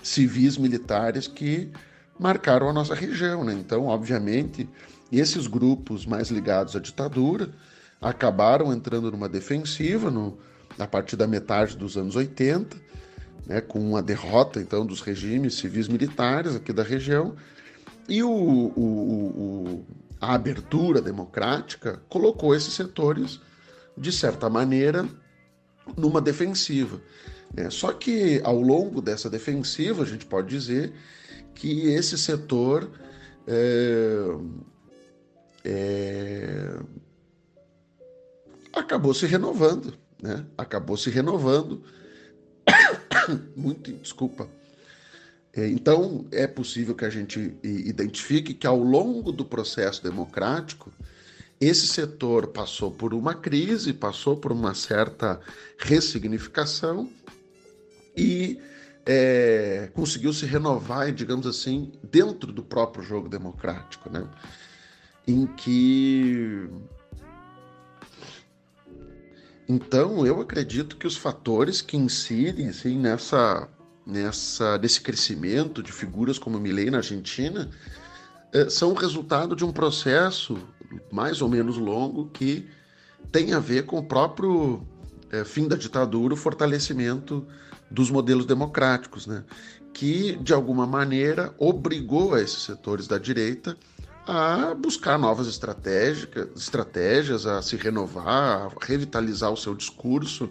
civis 0.06 0.56
militares 0.56 1.28
que 1.28 1.72
marcaram 2.20 2.70
a 2.70 2.74
nossa 2.74 2.94
região. 2.94 3.44
Né? 3.44 3.54
Então, 3.54 3.88
obviamente, 3.88 4.70
esses 5.12 5.48
grupos 5.48 6.06
mais 6.06 6.30
ligados 6.30 6.76
à 6.76 6.80
ditadura 6.80 7.50
acabaram 8.00 8.72
entrando 8.72 9.12
numa 9.12 9.28
defensiva 9.28 10.12
no, 10.12 10.38
a 10.78 10.86
partir 10.86 11.16
da 11.16 11.26
metade 11.26 11.76
dos 11.76 11.98
anos 11.98 12.16
80, 12.16 12.78
né, 13.48 13.62
com 13.62 13.80
uma 13.80 14.02
derrota 14.02 14.60
então 14.60 14.86
dos 14.86 15.02
regimes 15.02 15.56
civis 15.56 15.88
militares 15.88 16.56
aqui 16.56 16.72
da 16.72 16.84
região, 16.84 17.36
e 18.08 18.22
o, 18.22 18.30
o, 18.30 18.82
o, 18.82 19.86
a 20.22 20.36
abertura 20.36 21.02
democrática 21.02 22.00
colocou 22.08 22.54
esses 22.54 22.74
setores, 22.74 23.40
de 23.98 24.12
certa 24.12 24.50
maneira, 24.52 25.08
numa 25.98 26.22
defensiva. 26.22 27.02
Né? 27.56 27.70
Só 27.70 27.94
que 27.94 28.42
ao 28.44 28.60
longo 28.60 29.02
dessa 29.02 29.30
defensiva, 29.30 30.04
a 30.04 30.06
gente 30.06 30.26
pode 30.26 30.50
dizer 30.50 30.92
que 31.54 31.88
esse 31.88 32.18
setor 32.18 32.92
é, 33.48 34.26
é, 35.64 36.78
acabou 38.74 39.14
se 39.14 39.26
renovando, 39.26 39.94
né? 40.22 40.46
Acabou 40.58 40.98
se 40.98 41.10
renovando. 41.10 41.82
Muito 43.56 43.94
desculpa. 43.94 44.50
É, 45.54 45.66
então, 45.70 46.26
é 46.32 46.46
possível 46.46 46.94
que 46.94 47.06
a 47.06 47.10
gente 47.10 47.58
identifique 47.64 48.54
que 48.54 48.68
ao 48.68 48.78
longo 48.78 49.32
do 49.32 49.46
processo 49.46 50.04
democrático, 50.04 50.92
esse 51.62 51.88
setor 51.88 52.48
passou 52.48 52.92
por 52.92 53.14
uma 53.14 53.34
crise, 53.34 53.94
passou 53.94 54.36
por 54.36 54.52
uma 54.52 54.74
certa 54.74 55.40
ressignificação 55.78 57.10
e 58.16 58.60
é, 59.06 59.90
conseguiu 59.94 60.34
se 60.34 60.46
renovar, 60.46 61.12
digamos 61.12 61.46
assim, 61.46 61.92
dentro 62.04 62.52
do 62.52 62.64
próprio 62.64 63.04
jogo 63.04 63.30
democrático. 63.30 64.10
Né? 64.10 64.28
em 65.28 65.48
que 65.48 66.70
então 69.68 70.26
eu 70.26 70.40
acredito 70.40 70.98
que 70.98 71.08
os 71.08 71.18
fatores 71.18 71.82
que 71.82 71.98
incidem 71.98 72.70
assim 72.70 72.98
nessa 73.00 73.68
nessa 74.06 74.78
nesse 74.78 75.02
crescimento 75.02 75.82
de 75.82 75.92
figuras 75.92 76.38
como 76.38 76.60
Milley 76.60 76.92
na 76.92 76.98
Argentina 76.98 77.70
eh, 78.54 78.70
são 78.70 78.92
o 78.92 78.96
resultado 78.96 79.56
de 79.56 79.66
um 79.66 79.72
processo 79.72 80.58
mais 81.12 81.42
ou 81.42 81.50
menos 81.50 81.78
longo 81.78 82.30
que 82.30 82.70
tem 83.32 83.54
a 83.54 83.60
ver 83.60 83.86
com 83.86 83.98
o 83.98 84.06
próprio 84.06 84.86
é, 85.42 85.46
fim 85.46 85.68
da 85.68 85.76
ditadura, 85.76 86.34
o 86.34 86.38
fortalecimento 86.38 87.46
dos 87.90 88.10
modelos 88.10 88.46
democráticos, 88.46 89.28
né? 89.28 89.44
que 89.94 90.36
de 90.38 90.54
alguma 90.54 90.86
maneira 90.86 91.54
obrigou 91.58 92.38
esses 92.38 92.64
setores 92.64 93.08
da 93.08 93.18
direita 93.18 93.78
a 94.28 94.74
buscar 94.74 95.18
novas 95.18 95.48
estratégias, 95.48 97.46
a 97.46 97.62
se 97.62 97.76
renovar, 97.76 98.68
a 98.68 98.72
revitalizar 98.82 99.52
o 99.52 99.58
seu 99.58 99.76
discurso 99.76 100.50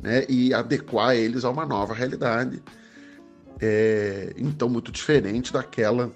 né, 0.00 0.24
e 0.28 0.52
adequar 0.52 1.16
eles 1.16 1.44
a 1.44 1.50
uma 1.50 1.66
nova 1.66 1.94
realidade. 1.94 2.62
É, 3.60 4.32
então, 4.36 4.68
muito 4.68 4.92
diferente 4.92 5.52
daquela 5.52 6.12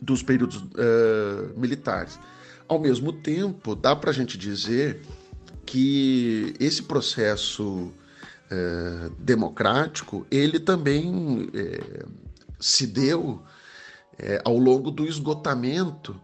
dos 0.00 0.22
períodos 0.22 0.56
uh, 0.56 1.58
militares. 1.58 2.18
Ao 2.68 2.78
mesmo 2.78 3.12
tempo, 3.12 3.74
dá 3.74 3.94
para 3.94 4.10
a 4.10 4.12
gente 4.12 4.36
dizer 4.36 5.00
que 5.70 6.52
esse 6.58 6.82
processo 6.82 7.92
uh, 8.50 9.10
democrático 9.20 10.26
ele 10.28 10.58
também 10.58 11.44
uh, 11.44 12.08
se 12.58 12.88
deu 12.88 13.40
ao 14.44 14.58
longo 14.58 14.90
do 14.90 15.06
esgotamento 15.06 16.20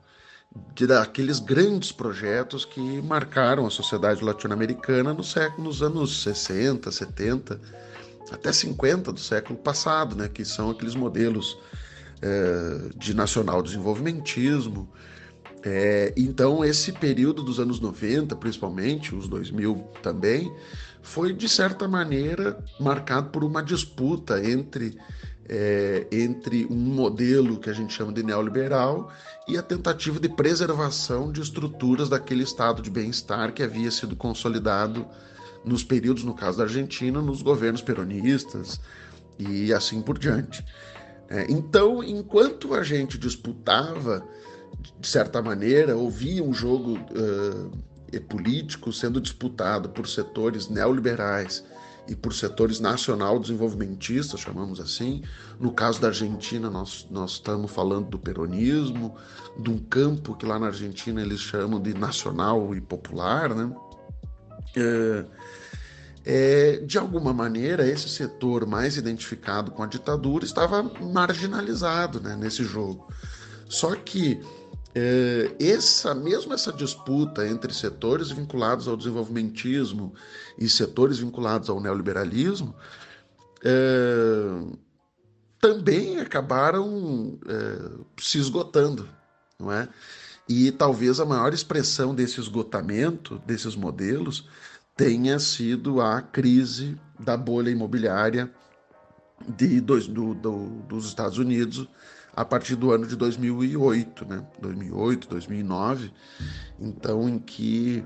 de, 0.74 0.86
daqueles 0.86 1.38
grandes 1.38 1.90
projetos 1.90 2.62
que 2.62 3.00
marcaram 3.00 3.66
a 3.66 3.70
sociedade 3.70 4.22
latino-americana 4.22 5.14
no 5.14 5.24
século, 5.24 5.68
nos 5.68 5.82
anos 5.82 6.22
60, 6.22 6.90
70, 6.90 7.58
até 8.30 8.52
50 8.52 9.12
do 9.12 9.20
século 9.20 9.58
passado, 9.58 10.14
né, 10.14 10.28
que 10.28 10.44
são 10.44 10.68
aqueles 10.68 10.94
modelos 10.94 11.56
de 12.96 13.14
nacional 13.14 13.62
desenvolvimentismo. 13.62 14.92
É, 15.62 16.12
então, 16.16 16.64
esse 16.64 16.92
período 16.92 17.42
dos 17.42 17.58
anos 17.58 17.80
90, 17.80 18.36
principalmente, 18.36 19.14
os 19.14 19.28
2000 19.28 19.74
também, 20.02 20.52
foi 21.02 21.32
de 21.32 21.48
certa 21.48 21.88
maneira 21.88 22.58
marcado 22.80 23.30
por 23.30 23.44
uma 23.44 23.62
disputa 23.62 24.44
entre, 24.44 24.98
é, 25.48 26.06
entre 26.10 26.66
um 26.66 26.76
modelo 26.76 27.58
que 27.58 27.70
a 27.70 27.72
gente 27.72 27.92
chama 27.92 28.12
de 28.12 28.22
neoliberal 28.22 29.10
e 29.48 29.56
a 29.56 29.62
tentativa 29.62 30.18
de 30.18 30.28
preservação 30.28 31.30
de 31.30 31.40
estruturas 31.40 32.08
daquele 32.08 32.42
estado 32.42 32.82
de 32.82 32.90
bem-estar 32.90 33.52
que 33.52 33.62
havia 33.62 33.90
sido 33.90 34.16
consolidado 34.16 35.06
nos 35.64 35.82
períodos, 35.82 36.24
no 36.24 36.34
caso 36.34 36.58
da 36.58 36.64
Argentina, 36.64 37.20
nos 37.20 37.42
governos 37.42 37.82
peronistas 37.82 38.80
e 39.38 39.72
assim 39.72 40.00
por 40.00 40.18
diante. 40.18 40.64
É, 41.28 41.46
então, 41.48 42.02
enquanto 42.02 42.74
a 42.74 42.82
gente 42.82 43.18
disputava, 43.18 44.26
de 44.98 45.06
certa 45.06 45.42
maneira, 45.42 45.96
ouvia 45.96 46.42
um 46.42 46.52
jogo 46.52 46.98
uh, 46.98 48.20
político 48.28 48.92
sendo 48.92 49.20
disputado 49.20 49.88
por 49.90 50.08
setores 50.08 50.68
neoliberais 50.68 51.64
e 52.08 52.14
por 52.14 52.32
setores 52.32 52.78
nacional 52.78 53.38
desenvolvimentistas, 53.38 54.40
chamamos 54.40 54.80
assim. 54.80 55.22
No 55.58 55.72
caso 55.72 56.00
da 56.00 56.08
Argentina, 56.08 56.70
nós, 56.70 57.06
nós 57.10 57.32
estamos 57.32 57.70
falando 57.70 58.08
do 58.08 58.18
peronismo, 58.18 59.16
de 59.58 59.70
um 59.70 59.78
campo 59.78 60.36
que 60.36 60.46
lá 60.46 60.58
na 60.58 60.66
Argentina 60.66 61.20
eles 61.20 61.40
chamam 61.40 61.80
de 61.80 61.94
nacional 61.94 62.74
e 62.74 62.80
popular, 62.80 63.54
né? 63.54 63.74
É, 64.76 65.24
é, 66.28 66.76
de 66.78 66.98
alguma 66.98 67.32
maneira, 67.32 67.88
esse 67.88 68.08
setor 68.08 68.66
mais 68.66 68.96
identificado 68.96 69.70
com 69.70 69.82
a 69.82 69.86
ditadura 69.86 70.44
estava 70.44 70.82
marginalizado 70.82 72.20
né, 72.20 72.36
nesse 72.36 72.64
jogo. 72.64 73.08
Só 73.68 73.94
que 73.94 74.40
essa, 75.58 76.14
mesmo 76.14 76.54
essa 76.54 76.72
disputa 76.72 77.46
entre 77.46 77.72
setores 77.74 78.30
vinculados 78.30 78.88
ao 78.88 78.96
desenvolvimentismo 78.96 80.14
e 80.58 80.68
setores 80.70 81.18
vinculados 81.18 81.68
ao 81.68 81.80
neoliberalismo 81.80 82.74
é, 83.62 84.76
também 85.60 86.18
acabaram 86.18 87.38
é, 87.46 88.22
se 88.22 88.38
esgotando, 88.38 89.08
não 89.58 89.70
é? 89.70 89.88
E 90.48 90.70
talvez 90.72 91.20
a 91.20 91.26
maior 91.26 91.52
expressão 91.52 92.14
desse 92.14 92.40
esgotamento 92.40 93.38
desses 93.44 93.74
modelos 93.74 94.48
tenha 94.96 95.38
sido 95.38 96.00
a 96.00 96.22
crise 96.22 96.98
da 97.18 97.36
bolha 97.36 97.68
imobiliária 97.68 98.50
de 99.46 99.80
do, 99.80 100.34
do, 100.34 100.66
dos 100.88 101.06
Estados 101.06 101.36
Unidos 101.36 101.86
a 102.36 102.44
partir 102.44 102.76
do 102.76 102.92
ano 102.92 103.06
de 103.06 103.16
2008, 103.16 104.26
né? 104.26 104.46
2008, 104.60 105.26
2009, 105.26 106.12
então 106.78 107.26
em 107.26 107.38
que 107.38 108.04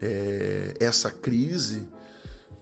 é, 0.00 0.74
essa 0.80 1.10
crise 1.10 1.88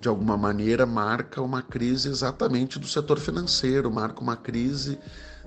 de 0.01 0.09
alguma 0.09 0.37
maneira 0.37 0.85
marca 0.85 1.41
uma 1.41 1.63
crise 1.63 2.09
exatamente 2.09 2.79
do 2.79 2.87
setor 2.87 3.19
financeiro, 3.19 3.91
marca 3.91 4.21
uma 4.21 4.37
crise 4.37 4.99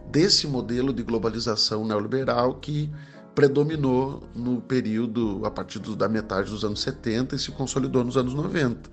desse 0.09 0.47
modelo 0.47 0.91
de 0.91 1.03
globalização 1.03 1.85
neoliberal 1.85 2.55
que 2.55 2.91
predominou 3.35 4.27
no 4.35 4.59
período 4.61 5.45
a 5.45 5.51
partir 5.51 5.79
da 5.79 6.09
metade 6.09 6.49
dos 6.49 6.65
anos 6.65 6.81
70 6.81 7.35
e 7.35 7.39
se 7.39 7.51
consolidou 7.51 8.03
nos 8.03 8.17
anos 8.17 8.33
90. 8.33 8.89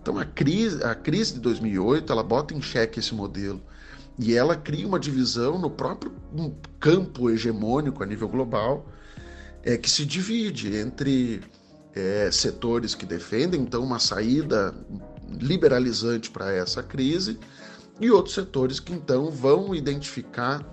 Então 0.00 0.18
a 0.18 0.24
crise, 0.24 0.82
a 0.84 0.94
crise 0.94 1.34
de 1.34 1.40
2008 1.40 2.10
ela 2.12 2.22
bota 2.22 2.54
em 2.54 2.62
xeque 2.62 3.00
esse 3.00 3.12
modelo 3.12 3.60
e 4.18 4.34
ela 4.34 4.56
cria 4.56 4.86
uma 4.86 4.98
divisão 4.98 5.58
no 5.58 5.70
próprio 5.70 6.12
campo 6.80 7.30
hegemônico 7.30 8.02
a 8.02 8.06
nível 8.06 8.28
global 8.28 8.86
é, 9.62 9.76
que 9.76 9.90
se 9.90 10.06
divide 10.06 10.74
entre 10.76 11.42
é, 11.94 12.30
setores 12.30 12.94
que 12.94 13.04
defendem 13.04 13.62
então 13.62 13.82
uma 13.82 13.98
saída 13.98 14.74
liberalizante 15.28 16.30
para 16.30 16.52
essa 16.52 16.82
crise 16.82 17.38
e 18.00 18.10
outros 18.10 18.34
setores 18.34 18.78
que 18.78 18.92
então 18.92 19.30
vão 19.30 19.74
identificar 19.74 20.64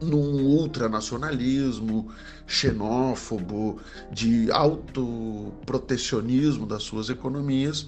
num 0.00 0.42
ultranacionalismo 0.42 2.10
xenófobo, 2.46 3.80
de 4.10 4.50
autoprotecionismo 4.50 6.66
das 6.66 6.82
suas 6.82 7.08
economias, 7.08 7.86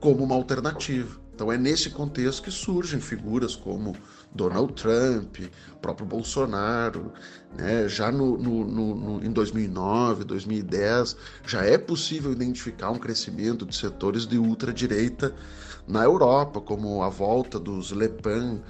como 0.00 0.24
uma 0.24 0.36
alternativa. 0.36 1.20
Então 1.38 1.52
é 1.52 1.56
nesse 1.56 1.88
contexto 1.90 2.42
que 2.42 2.50
surgem 2.50 2.98
figuras 2.98 3.54
como 3.54 3.94
Donald 4.34 4.72
Trump, 4.72 5.36
próprio 5.80 6.04
Bolsonaro, 6.04 7.12
né? 7.56 7.88
já 7.88 8.10
no, 8.10 8.36
no, 8.36 8.64
no, 8.64 9.24
em 9.24 9.30
2009, 9.30 10.24
2010, 10.24 11.16
já 11.46 11.62
é 11.62 11.78
possível 11.78 12.32
identificar 12.32 12.90
um 12.90 12.98
crescimento 12.98 13.64
de 13.64 13.76
setores 13.76 14.26
de 14.26 14.36
ultradireita 14.36 15.32
na 15.86 16.02
Europa, 16.02 16.60
como 16.60 17.04
a 17.04 17.08
volta 17.08 17.56
dos 17.56 17.92
Le 17.92 18.08
Pen 18.08 18.60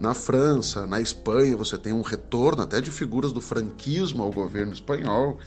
na 0.00 0.12
França, 0.12 0.84
na 0.84 1.00
Espanha, 1.00 1.56
você 1.56 1.78
tem 1.78 1.92
um 1.92 2.02
retorno 2.02 2.64
até 2.64 2.80
de 2.80 2.90
figuras 2.90 3.32
do 3.32 3.40
franquismo 3.40 4.24
ao 4.24 4.32
governo 4.32 4.72
espanhol. 4.72 5.38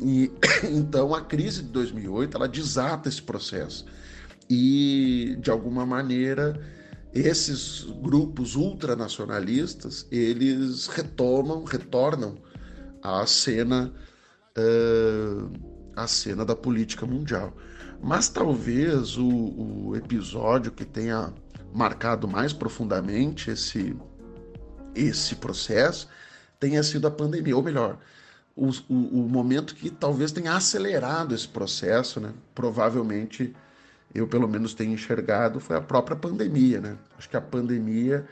E 0.00 0.32
então 0.72 1.14
a 1.14 1.20
crise 1.20 1.62
de 1.62 1.68
2008 1.68 2.34
ela 2.34 2.48
desata 2.48 3.10
esse 3.10 3.20
processo. 3.20 3.84
E 4.48 5.36
de 5.40 5.50
alguma 5.50 5.86
maneira 5.86 6.60
esses 7.12 7.82
grupos 8.02 8.56
ultranacionalistas 8.56 10.06
eles 10.10 10.86
retomam, 10.88 11.64
retornam 11.64 12.36
à 13.02 13.24
cena 13.26 13.92
uh, 14.58 15.74
à 15.96 16.06
cena 16.06 16.44
da 16.44 16.56
política 16.56 17.06
mundial. 17.06 17.54
Mas 18.02 18.28
talvez 18.28 19.16
o, 19.16 19.26
o 19.26 19.96
episódio 19.96 20.72
que 20.72 20.84
tenha 20.84 21.32
marcado 21.72 22.28
mais 22.28 22.52
profundamente 22.52 23.50
esse, 23.50 23.96
esse 24.94 25.36
processo 25.36 26.08
tenha 26.58 26.82
sido 26.82 27.06
a 27.06 27.10
pandemia, 27.10 27.56
ou 27.56 27.62
melhor, 27.62 27.98
o, 28.56 28.68
o, 28.88 29.24
o, 29.24 29.28
momento 29.28 29.74
que 29.74 29.90
talvez 29.90 30.30
tenha 30.32 30.54
acelerado 30.54 31.34
esse 31.34 31.48
processo, 31.48 32.20
né? 32.20 32.32
Provavelmente, 32.54 33.54
eu 34.14 34.28
pelo 34.28 34.48
menos 34.48 34.74
tenho 34.74 34.92
enxergado, 34.92 35.58
foi 35.58 35.76
a 35.76 35.80
própria 35.80 36.16
pandemia, 36.16 36.80
né? 36.80 36.96
Acho 37.18 37.28
que 37.28 37.36
a 37.36 37.40
pandemia, 37.40 38.24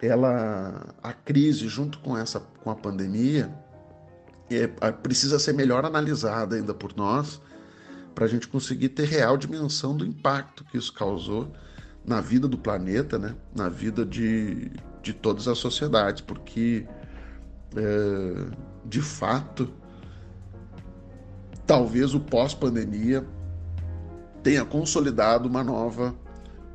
ela, 0.00 0.94
a 1.02 1.12
crise 1.12 1.68
junto 1.68 1.98
com 1.98 2.16
essa, 2.16 2.40
com 2.40 2.70
a 2.70 2.74
pandemia, 2.74 3.52
é, 4.50 4.66
precisa 4.90 5.38
ser 5.38 5.52
melhor 5.52 5.84
analisada 5.84 6.56
ainda 6.56 6.72
por 6.72 6.96
nós, 6.96 7.40
para 8.14 8.24
a 8.24 8.28
gente 8.28 8.48
conseguir 8.48 8.90
ter 8.90 9.06
real 9.06 9.36
dimensão 9.36 9.96
do 9.96 10.04
impacto 10.04 10.64
que 10.64 10.78
isso 10.78 10.92
causou 10.92 11.52
na 12.04 12.20
vida 12.20 12.48
do 12.48 12.58
planeta, 12.58 13.18
né? 13.18 13.34
na 13.54 13.68
vida 13.68 14.04
de, 14.04 14.70
de 15.02 15.12
todas 15.12 15.46
as 15.46 15.58
sociedades, 15.58 16.22
porque 16.22 16.86
é, 17.76 18.46
de 18.84 19.00
fato 19.00 19.72
talvez 21.66 22.14
o 22.14 22.20
pós-pandemia 22.20 23.24
tenha 24.42 24.64
consolidado 24.64 25.48
uma 25.48 25.62
nova 25.62 26.14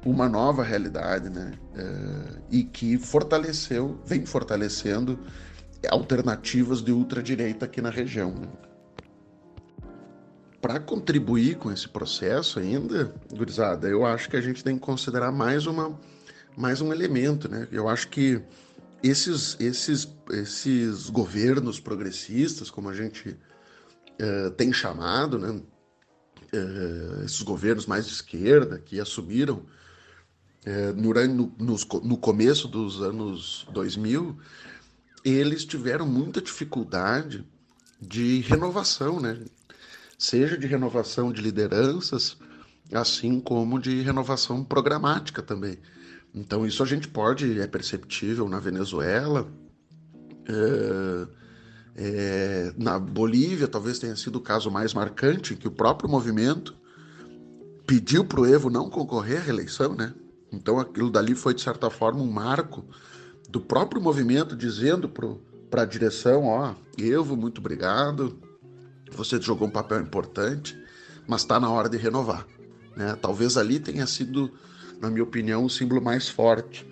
uma 0.05 0.29
nova 0.29 0.63
realidade, 0.63 1.29
né? 1.29 1.53
É, 1.75 2.39
e 2.49 2.63
que 2.63 2.97
fortaleceu, 2.97 3.99
vem 4.05 4.25
fortalecendo 4.25 5.19
alternativas 5.89 6.81
de 6.81 6.91
ultradireita 6.91 7.65
aqui 7.65 7.81
na 7.81 7.89
região. 7.89 8.31
Né? 8.31 8.47
Para 10.61 10.79
contribuir 10.79 11.57
com 11.57 11.71
esse 11.71 11.87
processo 11.87 12.59
ainda, 12.59 13.13
gurizada, 13.31 13.87
eu 13.87 14.05
acho 14.05 14.29
que 14.29 14.37
a 14.37 14.41
gente 14.41 14.63
tem 14.63 14.75
que 14.75 14.81
considerar 14.81 15.31
mais, 15.31 15.65
uma, 15.65 15.99
mais 16.55 16.81
um 16.81 16.91
elemento, 16.91 17.49
né? 17.49 17.67
Eu 17.71 17.87
acho 17.87 18.07
que 18.07 18.41
esses, 19.03 19.55
esses, 19.59 20.07
esses 20.31 21.09
governos 21.09 21.79
progressistas, 21.79 22.71
como 22.71 22.89
a 22.89 22.93
gente 22.93 23.29
uh, 23.29 24.51
tem 24.51 24.73
chamado, 24.73 25.37
né? 25.37 25.61
Uh, 26.53 27.25
esses 27.25 27.41
governos 27.41 27.85
mais 27.85 28.07
de 28.07 28.13
esquerda 28.13 28.79
que 28.79 29.01
assumiram 29.01 29.65
uh, 30.65 30.93
no, 30.95 31.53
no, 31.57 31.75
no 32.03 32.17
começo 32.17 32.67
dos 32.67 33.01
anos 33.01 33.67
2000, 33.73 34.37
eles 35.25 35.65
tiveram 35.65 36.07
muita 36.07 36.41
dificuldade 36.41 37.45
de 37.99 38.39
renovação, 38.41 39.19
né? 39.19 39.37
Seja 40.17 40.57
de 40.57 40.65
renovação 40.67 41.31
de 41.31 41.41
lideranças, 41.41 42.37
assim 42.93 43.39
como 43.39 43.79
de 43.79 44.01
renovação 44.01 44.63
programática 44.63 45.41
também. 45.41 45.77
Então 46.33 46.65
isso 46.65 46.81
a 46.81 46.85
gente 46.85 47.07
pode, 47.07 47.59
é 47.59 47.67
perceptível 47.67 48.47
na 48.47 48.59
Venezuela, 48.59 49.51
é, 50.47 51.27
é, 51.97 52.71
na 52.77 52.99
Bolívia 52.99 53.67
talvez 53.67 53.97
tenha 53.97 54.15
sido 54.15 54.35
o 54.35 54.41
caso 54.41 54.69
mais 54.69 54.93
marcante, 54.93 55.55
que 55.55 55.67
o 55.67 55.71
próprio 55.71 56.07
movimento 56.07 56.75
pediu 57.87 58.23
para 58.23 58.41
o 58.41 58.45
Evo 58.45 58.69
não 58.69 58.89
concorrer 58.89 59.39
à 59.39 59.41
reeleição, 59.41 59.95
né? 59.95 60.13
Então 60.51 60.79
aquilo 60.79 61.09
dali 61.09 61.33
foi 61.33 61.55
de 61.55 61.61
certa 61.61 61.89
forma 61.89 62.21
um 62.21 62.31
marco 62.31 62.85
do 63.49 63.59
próprio 63.59 63.99
movimento 63.99 64.55
dizendo 64.55 65.09
para 65.69 65.81
a 65.81 65.85
direção, 65.85 66.45
ó, 66.45 66.75
Evo, 66.97 67.35
muito 67.35 67.59
obrigado, 67.59 68.37
você 69.11 69.41
jogou 69.41 69.67
um 69.67 69.71
papel 69.71 69.99
importante, 69.99 70.77
mas 71.27 71.41
está 71.41 71.59
na 71.59 71.69
hora 71.69 71.89
de 71.89 71.97
renovar. 71.97 72.45
Né? 72.95 73.17
Talvez 73.19 73.57
ali 73.57 73.79
tenha 73.79 74.05
sido, 74.05 74.51
na 75.01 75.09
minha 75.09 75.23
opinião, 75.23 75.65
o 75.65 75.69
símbolo 75.69 76.01
mais 76.01 76.29
forte. 76.29 76.87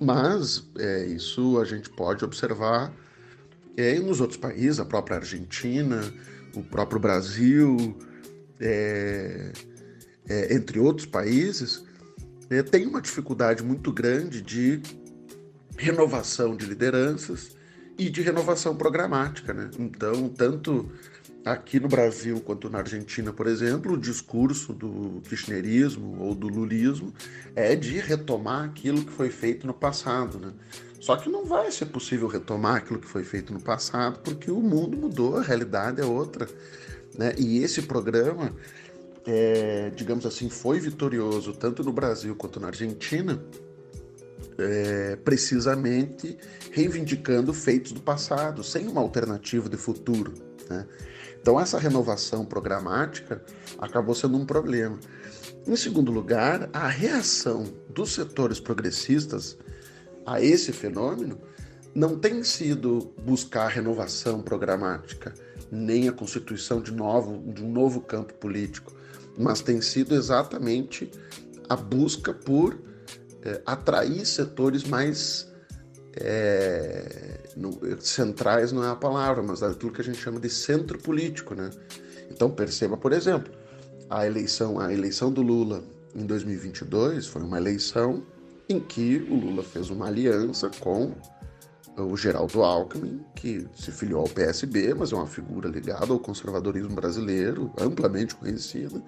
Mas 0.00 0.68
é, 0.78 1.06
isso 1.06 1.58
a 1.58 1.64
gente 1.64 1.90
pode 1.90 2.24
observar 2.24 2.92
é, 3.78 3.98
nos 4.00 4.20
outros 4.20 4.38
países, 4.38 4.80
a 4.80 4.84
própria 4.84 5.18
Argentina, 5.18 6.12
o 6.54 6.62
próprio 6.62 6.98
Brasil, 6.98 7.96
é, 8.60 9.52
é, 10.28 10.54
entre 10.54 10.80
outros 10.80 11.06
países, 11.06 11.84
é, 12.50 12.60
tem 12.60 12.86
uma 12.86 13.00
dificuldade 13.00 13.62
muito 13.62 13.92
grande 13.92 14.42
de 14.42 14.82
renovação 15.76 16.56
de 16.56 16.66
lideranças 16.66 17.56
e 17.96 18.10
de 18.10 18.20
renovação 18.20 18.74
programática. 18.76 19.54
Né? 19.54 19.70
Então, 19.78 20.28
tanto 20.28 20.90
aqui 21.44 21.78
no 21.78 21.86
Brasil 21.86 22.40
quanto 22.40 22.68
na 22.68 22.78
Argentina, 22.78 23.32
por 23.32 23.46
exemplo, 23.46 23.92
o 23.92 23.98
discurso 23.98 24.72
do 24.72 25.22
kirchnerismo 25.28 26.20
ou 26.20 26.34
do 26.34 26.48
lulismo 26.48 27.14
é 27.54 27.76
de 27.76 27.98
retomar 27.98 28.64
aquilo 28.64 29.04
que 29.04 29.12
foi 29.12 29.30
feito 29.30 29.68
no 29.68 29.74
passado. 29.74 30.38
Né? 30.40 30.52
Só 31.00 31.16
que 31.16 31.28
não 31.28 31.44
vai 31.44 31.70
ser 31.70 31.86
possível 31.86 32.26
retomar 32.26 32.76
aquilo 32.76 32.98
que 32.98 33.06
foi 33.06 33.22
feito 33.22 33.52
no 33.52 33.60
passado, 33.60 34.18
porque 34.20 34.50
o 34.50 34.60
mundo 34.60 34.96
mudou, 34.96 35.36
a 35.36 35.42
realidade 35.42 36.00
é 36.00 36.04
outra. 36.04 36.48
Né? 37.16 37.34
E 37.38 37.62
esse 37.62 37.82
programa, 37.82 38.54
é, 39.26 39.90
digamos 39.94 40.26
assim, 40.26 40.48
foi 40.48 40.80
vitorioso 40.80 41.52
tanto 41.52 41.84
no 41.84 41.92
Brasil 41.92 42.34
quanto 42.34 42.58
na 42.58 42.68
Argentina, 42.68 43.40
é, 44.58 45.16
precisamente 45.16 46.36
reivindicando 46.72 47.54
feitos 47.54 47.92
do 47.92 48.00
passado, 48.00 48.64
sem 48.64 48.88
uma 48.88 49.00
alternativa 49.00 49.68
de 49.68 49.76
futuro. 49.76 50.34
Né? 50.68 50.84
Então, 51.40 51.58
essa 51.60 51.78
renovação 51.78 52.44
programática 52.44 53.42
acabou 53.78 54.14
sendo 54.14 54.36
um 54.36 54.44
problema. 54.44 54.98
Em 55.66 55.76
segundo 55.76 56.10
lugar, 56.10 56.68
a 56.72 56.88
reação 56.88 57.64
dos 57.88 58.14
setores 58.14 58.58
progressistas 58.58 59.56
a 60.28 60.42
esse 60.42 60.72
fenômeno 60.72 61.40
não 61.94 62.18
tem 62.18 62.44
sido 62.44 63.14
buscar 63.24 63.68
renovação 63.68 64.42
programática, 64.42 65.32
nem 65.70 66.06
a 66.06 66.12
constituição 66.12 66.82
de, 66.82 66.92
novo, 66.92 67.50
de 67.50 67.64
um 67.64 67.72
novo 67.72 68.02
campo 68.02 68.34
político, 68.34 68.92
mas 69.38 69.62
tem 69.62 69.80
sido 69.80 70.14
exatamente 70.14 71.10
a 71.66 71.74
busca 71.74 72.34
por 72.34 72.78
é, 73.42 73.62
atrair 73.64 74.26
setores 74.26 74.84
mais 74.84 75.50
é, 76.14 77.40
no, 77.56 77.78
centrais 78.00 78.70
não 78.70 78.84
é 78.84 78.90
a 78.90 78.96
palavra, 78.96 79.42
mas 79.42 79.62
aquilo 79.62 79.92
que 79.92 80.02
a 80.02 80.04
gente 80.04 80.18
chama 80.18 80.38
de 80.38 80.50
centro 80.50 80.98
político, 80.98 81.54
né? 81.54 81.70
Então 82.30 82.50
perceba, 82.50 82.96
por 82.96 83.12
exemplo, 83.12 83.52
a 84.10 84.26
eleição, 84.26 84.78
a 84.78 84.92
eleição 84.92 85.32
do 85.32 85.40
Lula 85.40 85.82
em 86.14 86.26
2022 86.26 87.26
foi 87.26 87.42
uma 87.42 87.56
eleição 87.56 88.22
em 88.68 88.78
que 88.78 89.26
o 89.30 89.34
Lula 89.34 89.62
fez 89.62 89.90
uma 89.90 90.06
aliança 90.06 90.70
com 90.80 91.14
o 91.96 92.16
Geraldo 92.16 92.62
Alckmin, 92.62 93.24
que 93.34 93.66
se 93.74 93.90
filiou 93.90 94.20
ao 94.20 94.28
PSB, 94.28 94.94
mas 94.94 95.12
é 95.12 95.16
uma 95.16 95.26
figura 95.26 95.68
ligada 95.68 96.12
ao 96.12 96.18
conservadorismo 96.18 96.94
brasileiro, 96.94 97.72
amplamente 97.78 98.34
conhecida, 98.36 99.02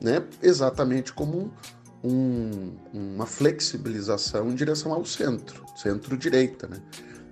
né? 0.00 0.22
exatamente 0.42 1.12
como 1.12 1.52
um, 2.04 2.72
uma 2.92 3.26
flexibilização 3.26 4.50
em 4.50 4.54
direção 4.54 4.92
ao 4.92 5.04
centro, 5.04 5.64
centro-direita, 5.76 6.68
né? 6.68 6.80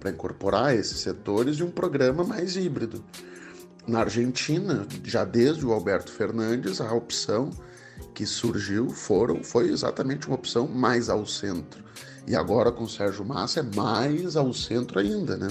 para 0.00 0.10
incorporar 0.10 0.74
esses 0.74 0.98
setores 0.98 1.56
de 1.56 1.64
um 1.64 1.70
programa 1.70 2.24
mais 2.24 2.56
híbrido. 2.56 3.04
Na 3.86 4.00
Argentina, 4.00 4.86
já 5.04 5.24
desde 5.24 5.64
o 5.64 5.72
Alberto 5.72 6.12
Fernandes, 6.12 6.80
a 6.80 6.92
opção 6.92 7.50
que 8.18 8.26
surgiu 8.26 8.90
foram, 8.90 9.44
foi 9.44 9.70
exatamente 9.70 10.26
uma 10.26 10.34
opção 10.34 10.66
mais 10.66 11.08
ao 11.08 11.24
centro. 11.24 11.84
E 12.26 12.34
agora 12.34 12.72
com 12.72 12.82
o 12.82 12.88
Sérgio 12.88 13.24
Massa 13.24 13.60
é 13.60 13.62
mais 13.62 14.36
ao 14.36 14.52
centro 14.52 14.98
ainda, 14.98 15.36
né? 15.36 15.46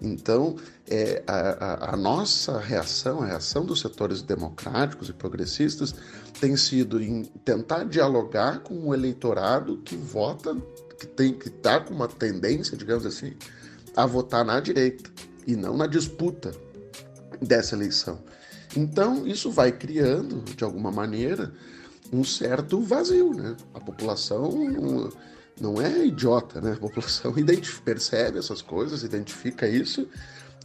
Então, 0.00 0.54
é, 0.88 1.24
a, 1.26 1.32
a, 1.34 1.94
a, 1.94 1.96
nossa 1.96 2.56
reação, 2.60 3.20
a 3.20 3.26
reação 3.26 3.66
dos 3.66 3.80
setores 3.80 4.22
democráticos 4.22 5.08
e 5.08 5.12
progressistas 5.12 5.92
tem 6.40 6.56
sido 6.56 7.02
em 7.02 7.24
tentar 7.44 7.82
dialogar 7.82 8.60
com 8.60 8.78
o 8.78 8.94
eleitorado 8.94 9.78
que 9.78 9.96
vota, 9.96 10.56
que 11.00 11.04
tem 11.04 11.32
que 11.32 11.48
estar 11.48 11.80
tá 11.80 11.84
com 11.84 11.94
uma 11.94 12.06
tendência, 12.06 12.76
digamos 12.76 13.04
assim, 13.06 13.32
a 13.96 14.06
votar 14.06 14.44
na 14.44 14.60
direita 14.60 15.10
e 15.48 15.56
não 15.56 15.76
na 15.76 15.88
disputa 15.88 16.52
dessa 17.42 17.74
eleição. 17.74 18.22
Então, 18.76 19.26
isso 19.26 19.50
vai 19.50 19.72
criando, 19.72 20.44
de 20.54 20.62
alguma 20.62 20.92
maneira, 20.92 21.52
um 22.12 22.24
certo 22.24 22.80
vazio, 22.80 23.34
né? 23.34 23.56
A 23.74 23.80
população 23.80 24.50
não, 25.60 25.80
é 25.80 26.06
idiota, 26.06 26.60
né? 26.60 26.72
A 26.72 26.76
população 26.76 27.34
percebe 27.84 28.38
essas 28.38 28.62
coisas, 28.62 29.02
identifica 29.02 29.68
isso 29.68 30.08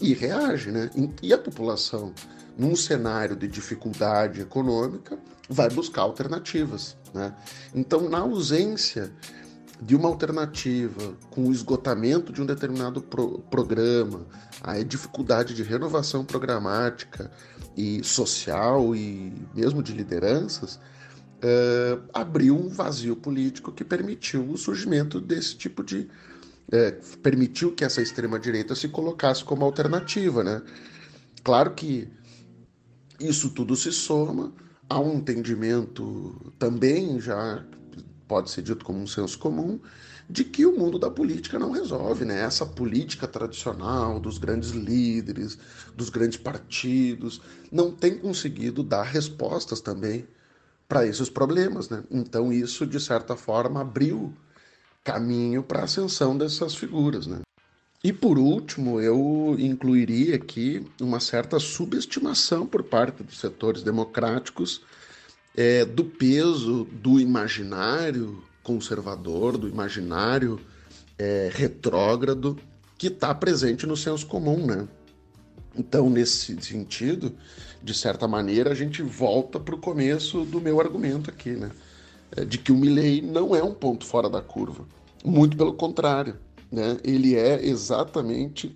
e 0.02 0.14
reage, 0.14 0.72
né? 0.72 0.90
E 1.22 1.34
a 1.34 1.38
população, 1.38 2.14
num 2.58 2.76
cenário 2.76 3.36
de 3.36 3.48
dificuldade 3.48 4.42
econômica, 4.42 5.18
vai 5.50 5.70
buscar 5.70 6.04
alternativas, 6.04 6.96
né? 7.14 7.34
Então, 7.74 8.10
na 8.10 8.20
ausência 8.20 9.12
de 9.82 9.96
uma 9.96 10.08
alternativa 10.08 11.14
com 11.30 11.48
o 11.48 11.52
esgotamento 11.52 12.32
de 12.32 12.42
um 12.42 12.46
determinado 12.46 13.02
pro 13.02 13.40
programa, 13.52 14.26
a 14.62 14.82
dificuldade 14.82 15.54
de 15.54 15.62
renovação 15.62 16.24
programática 16.24 17.30
e 17.76 18.04
social 18.04 18.96
e 18.96 19.34
mesmo 19.54 19.84
de 19.84 19.92
lideranças, 19.92 20.80
uh, 21.44 22.02
abriu 22.14 22.56
um 22.56 22.70
vazio 22.70 23.16
político 23.16 23.72
que 23.72 23.84
permitiu 23.84 24.50
o 24.50 24.58
surgimento 24.58 25.20
desse 25.20 25.56
tipo 25.56 25.84
de. 25.84 26.10
Uh, 26.68 27.18
permitiu 27.18 27.74
que 27.74 27.84
essa 27.84 28.02
extrema-direita 28.02 28.74
se 28.74 28.88
colocasse 28.88 29.44
como 29.44 29.66
alternativa. 29.66 30.44
Né? 30.44 30.62
Claro 31.44 31.72
que 31.72 32.08
isso 33.20 33.50
tudo 33.50 33.76
se 33.76 33.92
soma 33.92 34.54
a 34.90 35.00
um 35.00 35.16
entendimento 35.16 36.54
também 36.58 37.20
já 37.20 37.64
pode 38.28 38.50
ser 38.50 38.62
dito 38.62 38.86
como 38.86 39.00
um 39.00 39.08
senso 39.08 39.38
comum, 39.38 39.80
de 40.30 40.44
que 40.44 40.66
o 40.66 40.78
mundo 40.78 40.98
da 40.98 41.12
política 41.12 41.60
não 41.60 41.72
resolve, 41.72 42.26
né? 42.26 42.42
Essa 42.42 42.66
política 42.66 43.28
tradicional 43.28 44.20
dos 44.20 44.38
grandes 44.38 44.72
líderes, 44.72 45.58
dos 45.96 46.10
grandes 46.10 46.38
partidos, 46.38 47.42
não 47.72 47.92
tem 47.92 48.18
conseguido 48.18 48.82
dar 48.82 49.04
respostas 49.04 49.82
também 49.82 50.26
para 50.88 51.06
esses 51.06 51.30
problemas, 51.30 51.90
né? 51.90 52.04
Então 52.12 52.52
isso 52.52 52.86
de 52.86 53.00
certa 53.00 53.36
forma 53.36 53.82
abriu 53.82 54.34
caminho 55.04 55.64
para 55.64 55.82
a 55.82 55.84
ascensão 55.84 56.38
dessas 56.38 56.76
figuras, 56.76 57.28
né? 57.28 57.42
E 58.04 58.12
por 58.12 58.38
último, 58.38 59.00
eu 59.00 59.56
incluiria 59.58 60.36
aqui 60.36 60.86
uma 61.00 61.22
certa 61.22 61.58
subestimação 61.58 62.68
por 62.68 62.84
parte 62.84 63.24
dos 63.24 63.40
setores 63.40 63.82
democráticos 63.82 64.82
é, 65.56 65.86
do 65.86 66.04
peso 66.04 66.84
do 66.92 67.20
imaginário 67.20 68.44
conservador, 68.62 69.58
do 69.58 69.70
imaginário 69.70 70.60
é, 71.18 71.50
retrógrado 71.54 72.60
que 72.98 73.08
está 73.08 73.34
presente 73.34 73.86
no 73.86 73.96
senso 73.96 74.26
comum, 74.28 74.66
né? 74.66 74.88
Então, 75.76 76.10
nesse 76.10 76.62
sentido, 76.62 77.34
de 77.84 77.94
certa 77.94 78.28
maneira, 78.28 78.72
a 78.72 78.76
gente 78.76 79.02
volta 79.02 79.60
para 79.60 79.76
o 79.76 79.78
começo 79.78 80.46
do 80.46 80.62
meu 80.62 80.80
argumento 80.80 81.30
aqui, 81.30 81.52
né? 81.52 81.70
É, 82.36 82.46
de 82.46 82.58
que 82.58 82.72
o 82.72 82.78
Milley 82.78 83.22
não 83.22 83.56
é 83.56 83.62
um 83.62 83.74
ponto 83.74 84.06
fora 84.06 84.30
da 84.30 84.42
curva. 84.42 84.86
Muito 85.24 85.58
pelo 85.58 85.74
contrário, 85.74 86.38
né? 86.72 86.98
Ele 87.04 87.36
é 87.36 87.64
exatamente 87.66 88.76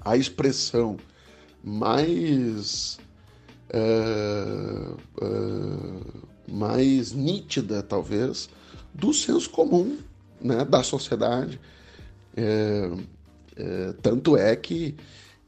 a 0.00 0.16
expressão 0.16 0.96
mais 1.62 2.98
é, 3.70 3.78
é, 5.20 6.52
mais 6.52 7.12
nítida, 7.12 7.82
talvez, 7.82 8.48
do 8.92 9.12
senso 9.12 9.50
comum 9.50 9.98
né, 10.40 10.64
da 10.64 10.82
sociedade. 10.82 11.60
É, 12.36 12.90
é, 13.56 13.94
tanto 14.02 14.36
é 14.36 14.54
que 14.56 14.94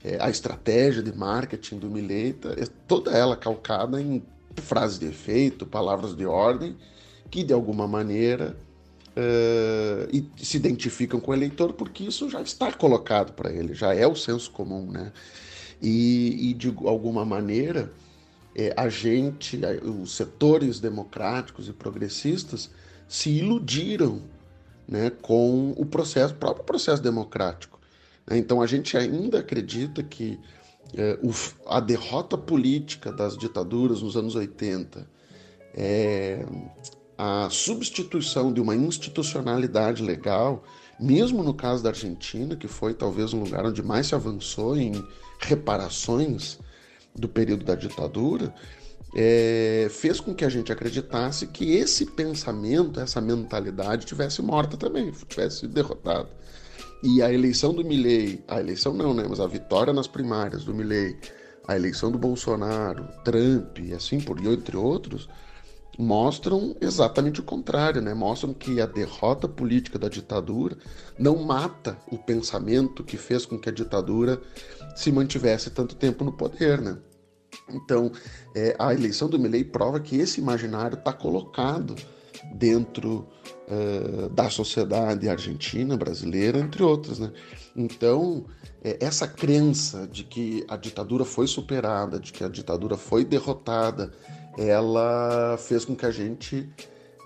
é, 0.04 0.18
a 0.20 0.30
estratégia 0.30 1.02
de 1.02 1.16
marketing 1.16 1.78
do 1.78 1.90
Mileta 1.90 2.54
é 2.58 2.66
toda 2.86 3.10
ela 3.10 3.36
calcada 3.36 4.00
em 4.00 4.22
frases 4.56 4.98
de 4.98 5.06
efeito, 5.06 5.66
palavras 5.66 6.14
de 6.14 6.24
ordem, 6.24 6.76
que 7.30 7.42
de 7.42 7.52
alguma 7.52 7.86
maneira 7.86 8.56
é, 9.16 10.08
se 10.36 10.56
identificam 10.56 11.18
com 11.18 11.30
o 11.30 11.34
eleitor, 11.34 11.72
porque 11.72 12.04
isso 12.04 12.28
já 12.28 12.42
está 12.42 12.70
colocado 12.70 13.32
para 13.32 13.50
ele, 13.50 13.74
já 13.74 13.94
é 13.94 14.06
o 14.06 14.14
senso 14.14 14.50
comum. 14.50 14.90
Né? 14.90 15.12
E, 15.80 16.50
e 16.50 16.54
de 16.54 16.74
alguma 16.84 17.24
maneira, 17.24 17.92
é, 18.54 18.72
a 18.76 18.88
gente, 18.88 19.58
os 19.82 20.14
setores 20.14 20.80
democráticos 20.80 21.68
e 21.68 21.72
progressistas, 21.72 22.70
se 23.08 23.30
iludiram 23.30 24.22
né, 24.86 25.10
com 25.10 25.72
o 25.76 25.86
processo, 25.86 26.34
o 26.34 26.36
próprio 26.36 26.64
processo 26.64 27.02
democrático. 27.02 27.75
Né? 28.26 28.38
Então 28.38 28.60
a 28.60 28.66
gente 28.66 28.96
ainda 28.96 29.40
acredita 29.40 30.02
que 30.02 30.38
é, 30.94 31.18
o, 31.22 31.30
a 31.66 31.80
derrota 31.80 32.36
política 32.36 33.12
das 33.12 33.36
ditaduras 33.36 34.02
nos 34.02 34.16
anos 34.16 34.34
80, 34.34 35.08
é, 35.74 36.44
a 37.18 37.48
substituição 37.50 38.52
de 38.52 38.60
uma 38.60 38.74
institucionalidade 38.74 40.02
legal, 40.02 40.64
mesmo 40.98 41.42
no 41.42 41.54
caso 41.54 41.82
da 41.82 41.90
Argentina, 41.90 42.56
que 42.56 42.68
foi 42.68 42.94
talvez 42.94 43.32
um 43.32 43.40
lugar 43.40 43.64
onde 43.64 43.82
mais 43.82 44.08
se 44.08 44.14
avançou 44.14 44.76
em 44.76 44.92
reparações 45.40 46.58
do 47.14 47.28
período 47.28 47.64
da 47.64 47.74
ditadura, 47.74 48.54
é, 49.14 49.88
fez 49.90 50.20
com 50.20 50.34
que 50.34 50.44
a 50.44 50.48
gente 50.48 50.70
acreditasse 50.70 51.46
que 51.46 51.72
esse 51.72 52.04
pensamento, 52.04 53.00
essa 53.00 53.20
mentalidade 53.20 54.04
tivesse 54.04 54.42
morta 54.42 54.76
também, 54.76 55.10
tivesse 55.26 55.66
derrotado. 55.66 56.28
E 57.02 57.22
a 57.22 57.32
eleição 57.32 57.74
do 57.74 57.84
Milley, 57.84 58.42
a 58.48 58.58
eleição 58.58 58.92
não, 58.92 59.12
né, 59.12 59.26
mas 59.28 59.38
a 59.38 59.46
vitória 59.46 59.92
nas 59.92 60.06
primárias 60.06 60.64
do 60.64 60.74
Milley, 60.74 61.16
a 61.66 61.76
eleição 61.76 62.10
do 62.10 62.18
Bolsonaro, 62.18 63.06
Trump 63.24 63.78
e 63.78 63.92
assim 63.92 64.20
por 64.20 64.40
diante, 64.40 64.60
entre 64.60 64.76
outros, 64.76 65.28
mostram 65.98 66.76
exatamente 66.80 67.40
o 67.40 67.44
contrário, 67.44 68.02
né? 68.02 68.12
Mostram 68.14 68.52
que 68.52 68.80
a 68.80 68.86
derrota 68.86 69.48
política 69.48 69.98
da 69.98 70.08
ditadura 70.08 70.76
não 71.18 71.36
mata 71.42 71.98
o 72.10 72.18
pensamento 72.18 73.02
que 73.02 73.16
fez 73.16 73.46
com 73.46 73.58
que 73.58 73.68
a 73.68 73.72
ditadura 73.72 74.40
se 74.94 75.10
mantivesse 75.10 75.70
tanto 75.70 75.96
tempo 75.96 76.24
no 76.24 76.32
poder, 76.32 76.80
né? 76.80 76.98
Então, 77.70 78.12
é, 78.54 78.76
a 78.78 78.92
eleição 78.92 79.28
do 79.28 79.38
Milley 79.38 79.64
prova 79.64 79.98
que 79.98 80.16
esse 80.16 80.40
imaginário 80.40 80.98
está 80.98 81.12
colocado 81.12 81.96
dentro 82.54 83.26
uh, 83.68 84.28
da 84.30 84.48
sociedade 84.50 85.28
argentina, 85.28 85.96
brasileira, 85.96 86.58
entre 86.58 86.82
outras. 86.82 87.18
Né? 87.18 87.32
Então, 87.74 88.46
é, 88.82 88.96
essa 89.00 89.26
crença 89.26 90.06
de 90.06 90.24
que 90.24 90.64
a 90.68 90.76
ditadura 90.76 91.24
foi 91.24 91.46
superada, 91.46 92.18
de 92.18 92.32
que 92.32 92.44
a 92.44 92.48
ditadura 92.48 92.96
foi 92.96 93.24
derrotada, 93.24 94.12
ela 94.56 95.56
fez 95.58 95.84
com 95.84 95.94
que 95.94 96.06
a 96.06 96.10
gente 96.10 96.68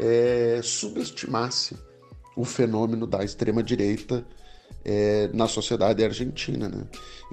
é, 0.00 0.60
subestimasse 0.62 1.76
o 2.36 2.44
fenômeno 2.44 3.06
da 3.06 3.22
extrema-direita 3.22 4.24
é, 4.84 5.28
na 5.32 5.46
sociedade 5.46 6.02
argentina. 6.02 6.68
Né? 6.68 6.84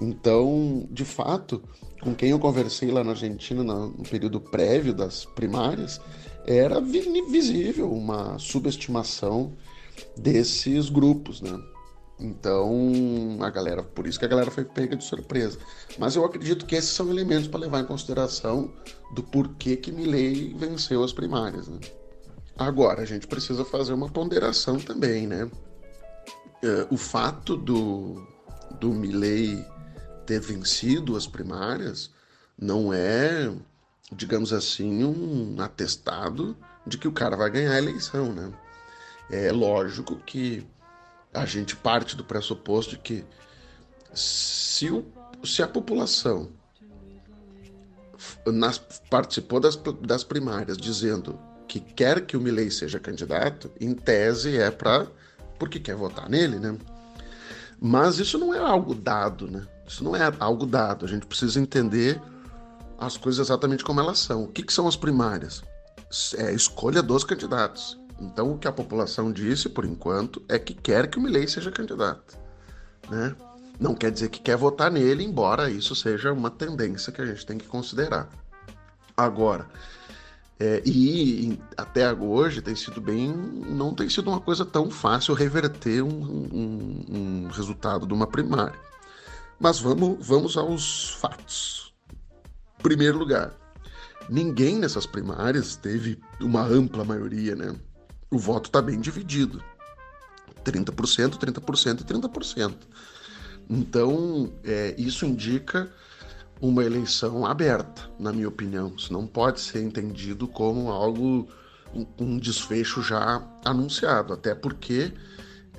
Então, 0.01 0.88
de 0.91 1.05
fato, 1.05 1.64
com 2.01 2.14
quem 2.14 2.31
eu 2.31 2.39
conversei 2.39 2.91
lá 2.91 3.03
na 3.03 3.11
Argentina 3.11 3.64
no 3.64 4.03
período 4.03 4.39
prévio 4.39 4.93
das 4.93 5.26
primárias, 5.26 5.99
era 6.47 6.79
visível 6.79 7.91
uma 7.91 8.39
subestimação 8.39 9.53
desses 10.15 10.89
grupos, 10.89 11.41
né? 11.41 11.59
Então, 12.19 13.37
a 13.41 13.49
galera, 13.49 13.83
por 13.83 14.07
isso 14.07 14.17
que 14.17 14.25
a 14.25 14.27
galera 14.27 14.49
foi 14.49 14.65
pega 14.65 14.95
de 14.95 15.03
surpresa. 15.03 15.59
Mas 15.99 16.15
eu 16.15 16.25
acredito 16.25 16.65
que 16.65 16.75
esses 16.75 16.89
são 16.89 17.11
elementos 17.11 17.47
para 17.47 17.59
levar 17.59 17.81
em 17.81 17.85
consideração 17.85 18.73
do 19.13 19.21
porquê 19.21 19.75
que 19.75 19.91
Milley 19.91 20.55
venceu 20.57 21.03
as 21.03 21.13
primárias, 21.13 21.67
né? 21.67 21.79
Agora, 22.57 23.03
a 23.03 23.05
gente 23.05 23.27
precisa 23.27 23.63
fazer 23.63 23.93
uma 23.93 24.09
ponderação 24.09 24.79
também, 24.79 25.27
né? 25.27 25.49
É, 26.63 26.87
o 26.89 26.97
fato 26.97 27.55
do, 27.55 28.25
do 28.79 28.91
Milley 28.91 29.63
ter 30.25 30.39
vencido 30.39 31.15
as 31.15 31.27
primárias 31.27 32.09
não 32.59 32.91
é, 32.91 33.53
digamos 34.11 34.53
assim, 34.53 35.03
um 35.03 35.55
atestado 35.59 36.55
de 36.85 36.97
que 36.97 37.07
o 37.07 37.11
cara 37.11 37.35
vai 37.35 37.49
ganhar 37.49 37.73
a 37.73 37.77
eleição, 37.77 38.31
né? 38.34 38.51
É 39.29 39.51
lógico 39.51 40.15
que 40.17 40.65
a 41.34 41.45
gente 41.45 41.75
parte 41.75 42.15
do 42.15 42.23
pressuposto 42.23 42.91
de 42.91 42.99
que 42.99 43.25
se, 44.13 44.89
o, 44.89 45.05
se 45.43 45.61
a 45.61 45.67
população 45.67 46.49
nas, 48.45 48.77
participou 49.09 49.59
das, 49.59 49.75
das 50.01 50.23
primárias 50.23 50.77
dizendo 50.77 51.38
que 51.67 51.79
quer 51.79 52.25
que 52.25 52.38
o 52.38 52.41
Milley 52.41 52.71
seja 52.71 52.99
candidato, 52.99 53.69
em 53.79 53.93
tese 53.93 54.57
é 54.57 54.71
para 54.71 55.07
porque 55.59 55.79
quer 55.79 55.95
votar 55.95 56.29
nele, 56.29 56.57
né? 56.57 56.77
Mas 57.79 58.19
isso 58.19 58.38
não 58.38 58.53
é 58.53 58.59
algo 58.59 58.95
dado, 58.95 59.49
né? 59.49 59.67
Isso 59.85 60.03
não 60.03 60.15
é 60.15 60.31
algo 60.39 60.65
dado. 60.65 61.05
A 61.05 61.09
gente 61.09 61.25
precisa 61.25 61.59
entender 61.59 62.21
as 62.97 63.17
coisas 63.17 63.47
exatamente 63.47 63.83
como 63.83 63.99
elas 63.99 64.19
são. 64.19 64.43
O 64.43 64.47
que, 64.47 64.63
que 64.63 64.73
são 64.73 64.87
as 64.87 64.95
primárias? 64.95 65.63
É 66.35 66.47
a 66.47 66.51
escolha 66.51 67.01
dos 67.01 67.23
candidatos. 67.23 67.99
Então, 68.19 68.51
o 68.51 68.57
que 68.57 68.67
a 68.67 68.71
população 68.71 69.31
disse, 69.31 69.69
por 69.69 69.85
enquanto, 69.85 70.41
é 70.49 70.57
que 70.57 70.73
quer 70.73 71.07
que 71.07 71.19
o 71.19 71.21
Milley 71.21 71.47
seja 71.47 71.71
candidato. 71.71 72.37
Né? 73.09 73.35
Não 73.79 73.93
quer 73.93 74.11
dizer 74.11 74.29
que 74.29 74.39
quer 74.39 74.57
votar 74.57 74.89
nele, 74.91 75.23
embora 75.23 75.69
isso 75.69 75.95
seja 75.95 76.33
uma 76.33 76.49
tendência 76.49 77.11
que 77.11 77.21
a 77.21 77.25
gente 77.25 77.45
tem 77.45 77.57
que 77.57 77.67
considerar. 77.67 78.27
Agora, 79.15 79.67
é, 80.59 80.81
e 80.83 81.59
até 81.77 82.11
hoje 82.11 82.61
tem 82.61 82.75
sido 82.75 82.99
bem. 82.99 83.31
Não 83.31 83.93
tem 83.93 84.09
sido 84.09 84.29
uma 84.29 84.41
coisa 84.41 84.65
tão 84.65 84.89
fácil 84.89 85.35
reverter 85.35 86.01
um, 86.01 86.09
um, 86.09 87.05
um 87.09 87.47
resultado 87.49 88.07
de 88.07 88.13
uma 88.13 88.25
primária. 88.25 88.79
Mas 89.59 89.79
vamos, 89.79 90.25
vamos 90.25 90.57
aos 90.57 91.11
fatos. 91.11 91.86
Primeiro 92.88 93.18
lugar, 93.18 93.51
ninguém 94.30 94.80
nessas 94.80 95.05
primárias 95.05 95.76
teve 95.76 96.18
uma 96.39 96.65
ampla 96.65 97.03
maioria, 97.03 97.53
né? 97.53 97.76
O 98.31 98.38
voto 98.38 98.68
está 98.68 98.81
bem 98.81 99.01
dividido. 99.01 99.61
30%, 100.64 101.38
30% 101.38 101.99
e 101.99 102.03
30%. 102.05 102.76
Então, 103.69 104.53
é, 104.64 104.95
isso 104.97 105.26
indica 105.26 105.91
uma 106.61 106.81
eleição 106.81 107.45
aberta, 107.45 108.09
na 108.18 108.31
minha 108.31 108.47
opinião. 108.47 108.93
Isso 108.97 109.11
não 109.11 109.27
pode 109.27 109.59
ser 109.59 109.84
entendido 109.84 110.47
como 110.47 110.89
algo, 110.89 111.45
um, 111.93 112.07
um 112.18 112.38
desfecho 112.38 113.01
já 113.01 113.45
anunciado, 113.65 114.31
até 114.31 114.55
porque 114.55 115.11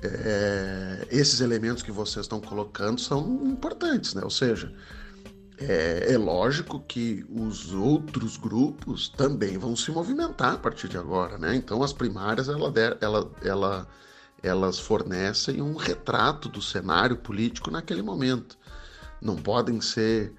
é, 0.03 1.07
esses 1.09 1.41
elementos 1.41 1.81
que 1.81 1.91
vocês 1.91 2.25
estão 2.25 2.39
colocando 2.39 3.01
são 3.01 3.47
importantes, 3.47 4.13
né? 4.13 4.21
Ou 4.23 4.29
seja, 4.29 4.71
é, 5.61 6.13
é, 6.13 6.17
lógico 6.17 6.79
que 6.79 7.25
os 7.29 7.73
outros 7.73 8.37
grupos 8.37 9.09
também 9.09 9.57
vão 9.57 9.75
se 9.75 9.91
movimentar 9.91 10.53
a 10.53 10.57
partir 10.57 10.87
de 10.87 10.97
agora, 10.97 11.37
né? 11.37 11.55
Então 11.55 11.83
as 11.83 11.91
primárias 11.91 12.47
ela, 12.47 12.71
ela, 13.01 13.31
ela, 13.43 13.87
elas 14.41 14.79
fornecem 14.79 15.61
um 15.61 15.75
retrato 15.75 16.47
do 16.47 16.61
cenário 16.61 17.17
político 17.17 17.69
naquele 17.69 18.01
momento. 18.01 18.57
Não 19.21 19.35
podem 19.35 19.81
ser 19.81 20.33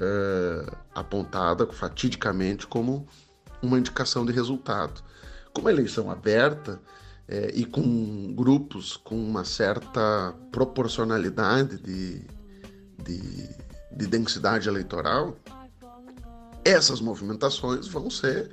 é, 0.00 0.66
apontada 0.94 1.66
fatidicamente 1.68 2.66
como 2.66 3.06
uma 3.62 3.78
indicação 3.78 4.26
de 4.26 4.32
resultado. 4.32 5.02
Como 5.52 5.70
eleição 5.70 6.10
aberta, 6.10 6.80
é, 7.28 7.50
e 7.54 7.64
com 7.64 8.34
grupos 8.34 8.96
com 8.96 9.16
uma 9.16 9.44
certa 9.44 10.34
proporcionalidade 10.50 11.78
de, 11.78 12.22
de, 13.02 13.48
de 13.94 14.06
densidade 14.06 14.68
eleitoral, 14.68 15.36
essas 16.64 17.00
movimentações 17.00 17.86
vão 17.86 18.10
ser 18.10 18.50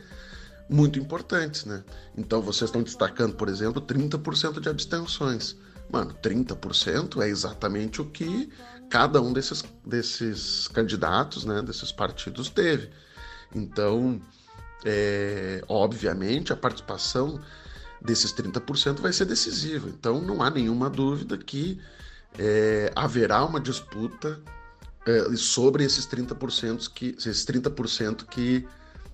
muito 0.70 1.00
importantes, 1.00 1.66
né? 1.66 1.84
Então 2.16 2.42
vocês 2.42 2.70
estão 2.70 2.84
destacando, 2.84 3.36
por 3.36 3.50
exemplo, 3.50 3.82
30% 3.82 4.60
de 4.60 4.70
abstenções. 4.70 5.56
Mano, 5.90 6.14
30% 6.22 7.22
é 7.22 7.28
exatamente 7.28 8.02
o 8.02 8.06
que 8.06 8.50
cada 8.90 9.22
um 9.22 9.34
desses, 9.34 9.64
desses 9.86 10.68
candidatos, 10.70 11.44
né, 11.44 11.62
desses 11.62 11.92
partidos 11.92 12.50
teve. 12.50 12.90
Então, 13.54 14.22
é, 14.86 15.62
obviamente, 15.68 16.54
a 16.54 16.56
participação 16.56 17.42
desses 18.02 18.34
30% 18.34 19.02
vai 19.02 19.12
ser 19.12 19.26
decisiva. 19.26 19.90
Então, 19.90 20.22
não 20.22 20.42
há 20.42 20.50
nenhuma 20.50 20.90
dúvida 20.90 21.38
que 21.38 21.80
é, 22.40 22.92
haverá 22.96 23.44
uma 23.44 23.60
disputa 23.60 24.40
é, 25.06 25.36
sobre 25.36 25.84
esses 25.84 26.06
30% 26.08 26.92
que, 26.94 27.16
esses 27.18 27.46
30% 27.46 28.26
que 28.26 28.68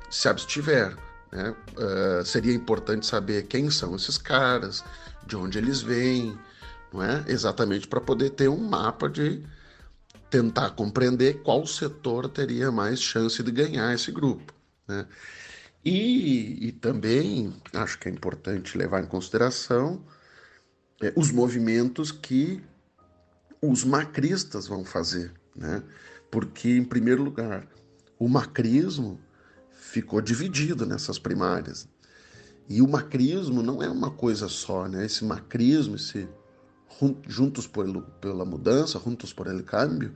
se 0.09 0.27
abstiver. 0.27 0.95
Né? 1.31 1.55
Uh, 1.77 2.25
seria 2.25 2.53
importante 2.53 3.05
saber 3.05 3.47
quem 3.47 3.69
são 3.69 3.95
esses 3.95 4.17
caras, 4.17 4.83
de 5.25 5.35
onde 5.35 5.57
eles 5.57 5.81
vêm, 5.81 6.37
não 6.93 7.03
é? 7.03 7.25
Exatamente 7.27 7.87
para 7.87 7.99
poder 7.99 8.29
ter 8.31 8.47
um 8.47 8.57
mapa 8.57 9.09
de 9.09 9.43
tentar 10.29 10.71
compreender 10.71 11.41
qual 11.43 11.65
setor 11.67 12.29
teria 12.29 12.71
mais 12.71 13.01
chance 13.01 13.41
de 13.41 13.51
ganhar 13.51 13.93
esse 13.93 14.11
grupo, 14.11 14.53
né? 14.87 15.05
E, 15.83 16.67
e 16.67 16.71
também 16.73 17.53
acho 17.73 17.97
que 17.97 18.09
é 18.09 18.11
importante 18.11 18.77
levar 18.77 19.01
em 19.01 19.07
consideração 19.07 20.03
é, 21.01 21.13
os 21.15 21.31
movimentos 21.31 22.11
que 22.11 22.61
os 23.61 23.85
macristas 23.85 24.67
vão 24.67 24.83
fazer, 24.83 25.31
né? 25.57 25.83
Porque, 26.29 26.69
em 26.69 26.83
primeiro 26.83 27.23
lugar, 27.23 27.67
o 28.19 28.27
macrismo 28.27 29.19
ficou 29.71 30.21
dividido 30.21 30.85
nessas 30.85 31.17
primárias. 31.17 31.87
E 32.69 32.81
o 32.81 32.87
macrismo 32.87 33.63
não 33.63 33.81
é 33.81 33.89
uma 33.89 34.11
coisa 34.11 34.47
só, 34.49 34.87
né? 34.87 35.05
Esse 35.05 35.23
macrismo, 35.23 35.95
esse 35.95 36.27
juntos 37.27 37.67
por, 37.67 38.01
pela 38.19 38.43
mudança, 38.43 38.99
juntos 38.99 39.31
por 39.31 39.47
el 39.47 39.63
câmbio, 39.63 40.13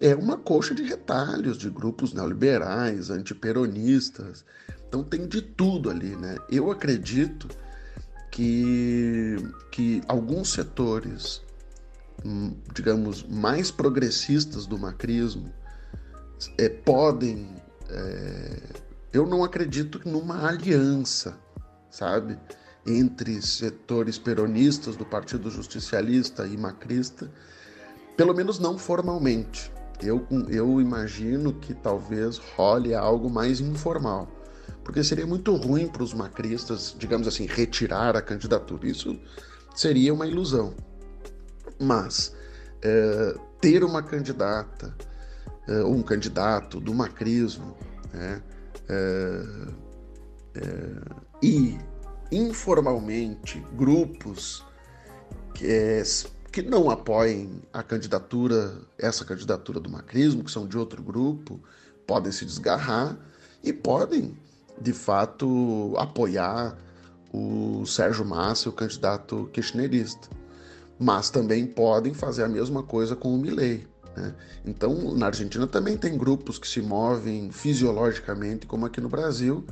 é 0.00 0.14
uma 0.14 0.36
coxa 0.36 0.74
de 0.74 0.82
retalhos 0.82 1.58
de 1.58 1.68
grupos 1.70 2.12
neoliberais, 2.12 3.10
antiperonistas. 3.10 4.44
Então 4.88 5.02
tem 5.02 5.26
de 5.26 5.42
tudo 5.42 5.90
ali, 5.90 6.16
né? 6.16 6.36
Eu 6.50 6.70
acredito 6.70 7.48
que, 8.30 9.36
que 9.70 10.02
alguns 10.08 10.52
setores, 10.52 11.42
digamos, 12.72 13.22
mais 13.22 13.70
progressistas 13.70 14.66
do 14.66 14.78
macrismo 14.78 15.52
é, 16.58 16.68
podem. 16.68 17.48
É, 17.88 18.62
eu 19.12 19.26
não 19.26 19.44
acredito 19.44 20.00
numa 20.08 20.48
aliança, 20.48 21.38
sabe? 21.90 22.38
entre 22.86 23.40
setores 23.40 24.18
peronistas 24.18 24.96
do 24.96 25.04
Partido 25.04 25.50
Justicialista 25.50 26.46
e 26.46 26.56
Macrista, 26.56 27.30
pelo 28.16 28.34
menos 28.34 28.58
não 28.58 28.78
formalmente. 28.78 29.72
Eu, 30.02 30.26
eu 30.48 30.80
imagino 30.80 31.52
que 31.54 31.72
talvez 31.72 32.38
role 32.56 32.94
algo 32.94 33.30
mais 33.30 33.60
informal, 33.60 34.28
porque 34.82 35.02
seria 35.02 35.26
muito 35.26 35.54
ruim 35.54 35.88
para 35.88 36.02
os 36.02 36.12
macristas, 36.12 36.94
digamos 36.98 37.26
assim, 37.26 37.46
retirar 37.46 38.16
a 38.16 38.22
candidatura. 38.22 38.86
Isso 38.86 39.18
seria 39.74 40.12
uma 40.12 40.26
ilusão. 40.26 40.74
Mas 41.80 42.34
é, 42.82 43.34
ter 43.60 43.82
uma 43.84 44.02
candidata, 44.02 44.94
é, 45.66 45.84
um 45.84 46.02
candidato 46.02 46.80
do 46.80 46.94
macrismo, 46.94 47.76
né, 48.12 48.42
é, 48.88 49.42
é 50.56 51.24
e 51.42 51.78
informalmente 52.30 53.62
grupos 53.76 54.64
que, 55.54 55.66
é, 55.66 56.02
que 56.50 56.62
não 56.62 56.90
apoiem 56.90 57.62
a 57.72 57.82
candidatura, 57.82 58.78
essa 58.98 59.24
candidatura 59.24 59.78
do 59.78 59.90
macrismo, 59.90 60.42
que 60.42 60.50
são 60.50 60.66
de 60.66 60.76
outro 60.78 61.02
grupo, 61.02 61.60
podem 62.06 62.32
se 62.32 62.44
desgarrar 62.44 63.16
e 63.62 63.72
podem, 63.72 64.36
de 64.80 64.92
fato, 64.92 65.94
apoiar 65.96 66.76
o 67.32 67.84
Sérgio 67.86 68.24
Massa, 68.24 68.68
o 68.68 68.72
candidato 68.72 69.48
kirchnerista. 69.52 70.28
Mas 71.04 71.28
também 71.28 71.66
podem 71.66 72.14
fazer 72.14 72.44
a 72.44 72.48
mesma 72.48 72.82
coisa 72.82 73.14
com 73.14 73.34
o 73.34 73.38
Milley. 73.38 73.86
Né? 74.16 74.34
Então, 74.64 75.14
na 75.14 75.26
Argentina 75.26 75.66
também 75.66 75.98
tem 75.98 76.16
grupos 76.16 76.58
que 76.58 76.66
se 76.66 76.80
movem 76.80 77.50
fisiologicamente, 77.50 78.66
como 78.66 78.86
aqui 78.86 79.02
no 79.02 79.08
Brasil, 79.10 79.66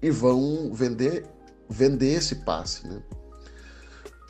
e 0.00 0.10
vão 0.10 0.72
vender 0.72 1.26
vender 1.68 2.14
esse 2.14 2.36
passe. 2.36 2.88
Né? 2.88 3.02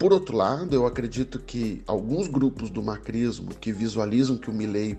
Por 0.01 0.13
outro 0.13 0.37
lado, 0.37 0.75
eu 0.75 0.85
acredito 0.85 1.39
que 1.39 1.81
alguns 1.87 2.27
grupos 2.27 2.71
do 2.71 2.83
macrismo 2.83 3.55
que 3.55 3.73
visualizam 3.73 4.37
que 4.37 4.51
o 4.51 4.53
Milley 4.53 4.99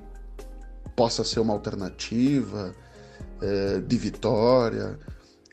possa 0.96 1.26
ser 1.26 1.42
uma 1.42 1.52
alternativa 1.52 2.74
é, 3.42 3.82
de 3.82 3.98
vitória, 3.98 4.98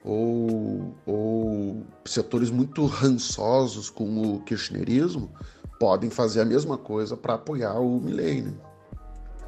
ou, 0.04 0.94
ou 1.04 1.84
setores 2.04 2.48
muito 2.48 2.86
rançosos 2.86 3.90
com 3.90 4.36
o 4.36 4.40
kirchnerismo 4.40 5.32
podem 5.80 6.10
fazer 6.10 6.42
a 6.42 6.44
mesma 6.44 6.76
coisa 6.76 7.16
para 7.16 7.34
apoiar 7.34 7.80
o 7.80 7.98
Milley. 7.98 8.42
Né? 8.42 8.52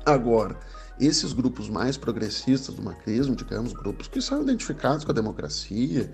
Agora, 0.06 0.58
esses 0.98 1.34
grupos 1.34 1.68
mais 1.68 1.98
progressistas 1.98 2.74
do 2.74 2.82
macrismo, 2.82 3.36
digamos, 3.36 3.74
grupos 3.74 4.08
que 4.08 4.20
são 4.22 4.40
identificados 4.42 5.04
com 5.04 5.12
a 5.12 5.14
democracia, 5.14 6.10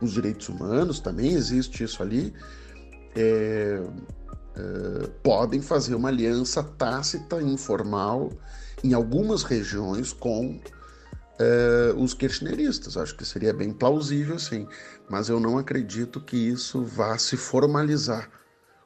os 0.00 0.12
direitos 0.12 0.50
humanos, 0.50 1.00
também 1.00 1.32
existe 1.32 1.82
isso 1.82 2.02
ali, 2.02 2.34
é, 3.16 3.82
é, 4.56 5.06
podem 5.22 5.62
fazer 5.62 5.94
uma 5.94 6.10
aliança 6.10 6.62
tácita, 6.62 7.40
informal, 7.40 8.30
em 8.84 8.92
algumas 8.92 9.42
regiões 9.42 10.12
com 10.12 10.60
é, 11.38 11.94
os 11.96 12.12
kirchneristas. 12.12 12.98
Acho 12.98 13.16
que 13.16 13.24
seria 13.24 13.54
bem 13.54 13.72
plausível, 13.72 14.38
sim, 14.38 14.68
mas 15.08 15.30
eu 15.30 15.40
não 15.40 15.56
acredito 15.56 16.20
que 16.20 16.36
isso 16.36 16.84
vá 16.84 17.16
se 17.16 17.38
formalizar 17.38 18.41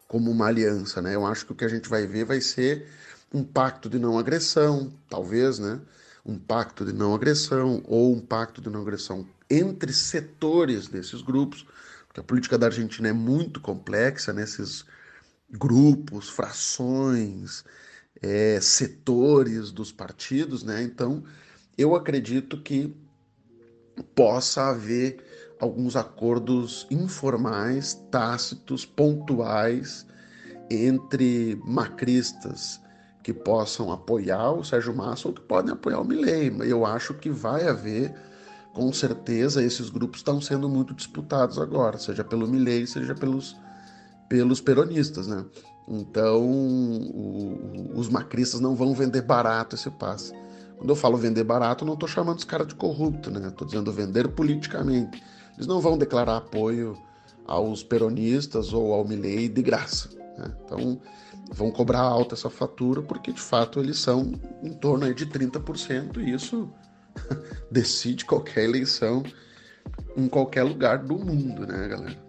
como 0.08 0.30
uma 0.30 0.46
aliança, 0.46 1.02
né? 1.02 1.14
Eu 1.14 1.26
acho 1.26 1.46
que 1.46 1.52
o 1.52 1.54
que 1.54 1.64
a 1.64 1.68
gente 1.68 1.88
vai 1.88 2.06
ver 2.06 2.24
vai 2.24 2.40
ser 2.40 2.86
um 3.32 3.42
pacto 3.42 3.88
de 3.88 3.98
não 3.98 4.18
agressão, 4.18 4.92
talvez, 5.08 5.58
né? 5.58 5.80
Um 6.24 6.38
pacto 6.38 6.84
de 6.84 6.92
não 6.92 7.14
agressão 7.14 7.82
ou 7.86 8.14
um 8.14 8.20
pacto 8.20 8.60
de 8.60 8.70
não 8.70 8.82
agressão 8.82 9.26
entre 9.50 9.92
setores 9.92 10.88
desses 10.88 11.22
grupos, 11.22 11.66
porque 12.06 12.20
a 12.20 12.24
política 12.24 12.58
da 12.58 12.66
Argentina 12.66 13.08
é 13.08 13.12
muito 13.12 13.60
complexa 13.60 14.32
nesses 14.32 14.84
grupos, 15.50 16.28
frações, 16.28 17.64
é, 18.20 18.60
setores 18.60 19.70
dos 19.70 19.92
partidos, 19.92 20.62
né? 20.62 20.82
Então, 20.82 21.22
eu 21.76 21.94
acredito 21.94 22.60
que 22.60 22.94
possa 24.14 24.70
haver 24.70 25.24
alguns 25.60 25.96
acordos 25.96 26.86
informais, 26.90 27.94
tácitos, 28.10 28.84
pontuais 28.84 30.06
entre 30.70 31.60
macristas 31.64 32.80
que 33.22 33.32
possam 33.32 33.90
apoiar 33.90 34.52
o 34.52 34.64
Sérgio 34.64 34.94
Massa 34.94 35.28
ou 35.28 35.34
que 35.34 35.40
podem 35.40 35.72
apoiar 35.72 36.00
o 36.00 36.04
Milei. 36.04 36.54
Eu 36.60 36.86
acho 36.86 37.14
que 37.14 37.30
vai 37.30 37.66
haver 37.66 38.14
com 38.72 38.92
certeza 38.92 39.64
esses 39.64 39.88
grupos 39.88 40.20
estão 40.20 40.38
sendo 40.38 40.68
muito 40.68 40.92
disputados 40.92 41.58
agora, 41.58 41.96
seja 41.96 42.22
pelo 42.22 42.46
Milley, 42.46 42.86
seja 42.86 43.14
pelos, 43.14 43.56
pelos 44.28 44.60
peronistas, 44.60 45.26
né? 45.26 45.46
Então, 45.88 46.42
o, 46.44 47.92
os 47.94 48.10
macristas 48.10 48.60
não 48.60 48.76
vão 48.76 48.92
vender 48.92 49.22
barato 49.22 49.76
esse 49.76 49.90
passe. 49.90 50.34
Quando 50.76 50.90
eu 50.90 50.96
falo 50.96 51.16
vender 51.16 51.42
barato, 51.42 51.86
não 51.86 51.94
estou 51.94 52.08
chamando 52.08 52.38
os 52.38 52.44
caras 52.44 52.66
de 52.66 52.74
corrupto, 52.74 53.30
né? 53.30 53.48
Estou 53.48 53.66
dizendo 53.66 53.90
vender 53.90 54.28
politicamente. 54.28 55.22
Eles 55.56 55.66
não 55.66 55.80
vão 55.80 55.96
declarar 55.96 56.36
apoio 56.36 56.96
aos 57.46 57.82
peronistas 57.82 58.72
ou 58.72 58.92
ao 58.92 59.04
Milley 59.04 59.48
de 59.48 59.62
graça. 59.62 60.10
Né? 60.38 60.54
Então, 60.64 61.00
vão 61.50 61.70
cobrar 61.70 62.00
alta 62.00 62.34
essa 62.34 62.50
fatura 62.50 63.02
porque, 63.02 63.32
de 63.32 63.40
fato, 63.40 63.80
eles 63.80 63.98
são 63.98 64.32
em 64.62 64.72
torno 64.72 65.12
de 65.14 65.26
30% 65.26 66.18
e 66.18 66.32
isso 66.32 66.68
decide 67.70 68.24
qualquer 68.24 68.64
eleição 68.64 69.22
em 70.16 70.28
qualquer 70.28 70.64
lugar 70.64 70.98
do 70.98 71.18
mundo, 71.18 71.66
né, 71.66 71.88
galera? 71.88 72.26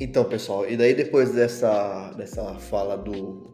Então, 0.00 0.24
pessoal, 0.24 0.68
e 0.68 0.76
daí 0.76 0.94
depois 0.94 1.32
dessa, 1.32 2.12
dessa 2.12 2.54
fala 2.54 2.96
do, 2.96 3.50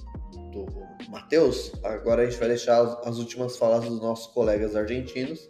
do 0.52 0.66
Matheus, 1.09 1.73
agora 1.82 2.23
a 2.23 2.24
gente 2.27 2.39
vai 2.39 2.48
deixar 2.48 2.82
as 3.05 3.19
últimas 3.19 3.56
falas 3.56 3.85
dos 3.85 4.01
nossos 4.01 4.27
colegas 4.32 4.77
argentinos. 4.77 5.48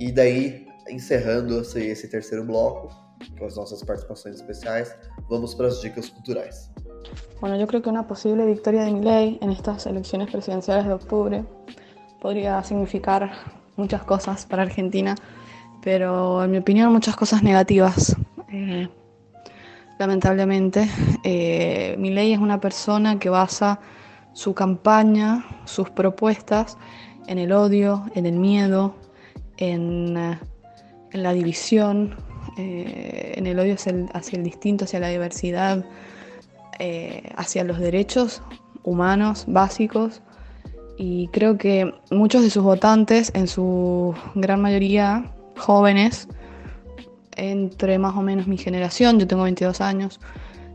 E 0.00 0.10
daí, 0.10 0.67
encerrando 0.90 1.60
esse, 1.60 1.80
esse 1.80 2.08
terceiro 2.08 2.44
bloco, 2.44 2.88
com 3.38 3.46
as 3.46 3.56
nossas 3.56 3.82
participações 3.82 4.36
especiais, 4.36 4.94
vamos 5.28 5.54
para 5.54 5.68
as 5.68 5.80
dicas 5.80 6.08
culturais. 6.08 6.70
Bueno, 7.40 7.56
yo 7.56 7.66
creo 7.66 7.82
que 7.82 7.88
una 7.88 8.06
posible 8.06 8.44
victoria 8.46 8.84
de 8.84 8.92
Milei 8.92 9.38
en 9.40 9.50
estas 9.50 9.86
elecciones 9.86 10.30
presidenciales 10.30 10.86
de 10.86 10.92
octubre 10.92 11.44
podría 12.20 12.62
significar 12.64 13.30
muchas 13.76 14.02
cosas 14.04 14.44
para 14.44 14.62
Argentina, 14.62 15.14
pero 15.82 16.42
en 16.42 16.50
mi 16.50 16.58
opinión 16.58 16.92
muchas 16.92 17.16
cosas 17.16 17.42
negativas. 17.42 18.16
Eh, 18.52 18.88
lamentablemente, 19.98 20.88
eh, 21.22 21.94
Milei 21.98 22.32
es 22.32 22.40
una 22.40 22.60
persona 22.60 23.18
que 23.18 23.30
basa 23.30 23.80
su 24.32 24.54
campaña, 24.54 25.44
sus 25.64 25.90
propuestas 25.90 26.76
en 27.26 27.38
el 27.38 27.52
odio, 27.52 28.04
en 28.14 28.26
el 28.26 28.36
miedo, 28.36 28.94
en, 29.58 30.16
eh, 30.16 30.38
en 31.12 31.22
la 31.22 31.32
división, 31.32 32.16
eh, 32.56 33.34
en 33.36 33.46
el 33.46 33.58
odio 33.58 33.74
hacia 33.74 34.36
el, 34.36 34.42
distinto, 34.42 34.84
hacia 34.84 35.00
la 35.00 35.08
diversidad, 35.08 35.84
eh, 36.78 37.30
hacia 37.36 37.64
los 37.64 37.78
derechos 37.78 38.42
humanos 38.82 39.44
básicos. 39.46 40.22
Y 40.96 41.28
creo 41.28 41.56
que 41.56 41.94
muchos 42.10 42.42
de 42.42 42.50
sus 42.50 42.62
votantes, 42.62 43.30
en 43.34 43.46
su 43.46 44.14
gran 44.34 44.60
mayoría 44.60 45.32
jóvenes, 45.56 46.28
entre 47.36 47.98
más 47.98 48.16
o 48.16 48.22
menos 48.22 48.48
mi 48.48 48.58
generación, 48.58 49.20
yo 49.20 49.26
tengo 49.26 49.44
22 49.44 49.80
años, 49.80 50.18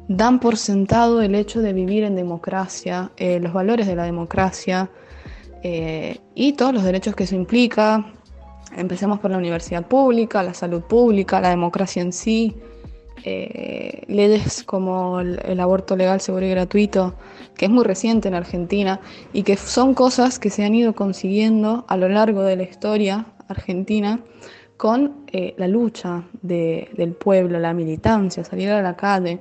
dan 0.07 0.39
por 0.39 0.55
sentado 0.57 1.21
el 1.21 1.35
hecho 1.35 1.61
de 1.61 1.73
vivir 1.73 2.03
en 2.03 2.15
democracia, 2.15 3.11
eh, 3.17 3.39
los 3.41 3.51
valores 3.51 3.87
de 3.87 3.95
la 3.95 4.03
democracia 4.03 4.89
y 6.35 6.53
todos 6.53 6.73
los 6.73 6.83
derechos 6.83 7.15
que 7.15 7.23
eso 7.23 7.35
implica. 7.35 8.13
Empecemos 8.75 9.19
por 9.19 9.31
la 9.31 9.37
universidad 9.37 9.85
pública, 9.85 10.43
la 10.43 10.53
salud 10.53 10.81
pública, 10.81 11.39
la 11.39 11.49
democracia 11.49 12.01
en 12.01 12.13
sí, 12.13 12.55
eh, 13.25 14.03
leyes 14.07 14.63
como 14.63 15.21
el, 15.21 15.59
aborto 15.59 15.95
legal, 15.95 16.19
seguro 16.19 16.45
y 16.45 16.49
gratuito, 16.49 17.13
que 17.55 17.65
es 17.65 17.71
muy 17.71 17.85
reciente 17.85 18.27
en 18.27 18.33
Argentina 18.33 18.99
y 19.31 19.43
que 19.43 19.55
son 19.55 19.93
cosas 19.93 20.39
que 20.39 20.49
se 20.49 20.65
han 20.65 20.75
ido 20.75 20.93
consiguiendo 20.93 21.85
a 21.87 21.95
lo 21.95 22.09
largo 22.09 22.43
de 22.43 22.57
la 22.57 22.63
historia 22.63 23.27
argentina 23.47 24.19
con 24.75 25.23
eh, 25.31 25.53
la 25.57 25.67
lucha 25.67 26.23
de, 26.41 26.89
del 26.97 27.13
pueblo, 27.13 27.59
la 27.59 27.73
militancia, 27.73 28.43
salir 28.43 28.69
a 28.71 28.81
la 28.81 28.97
calle. 28.97 29.39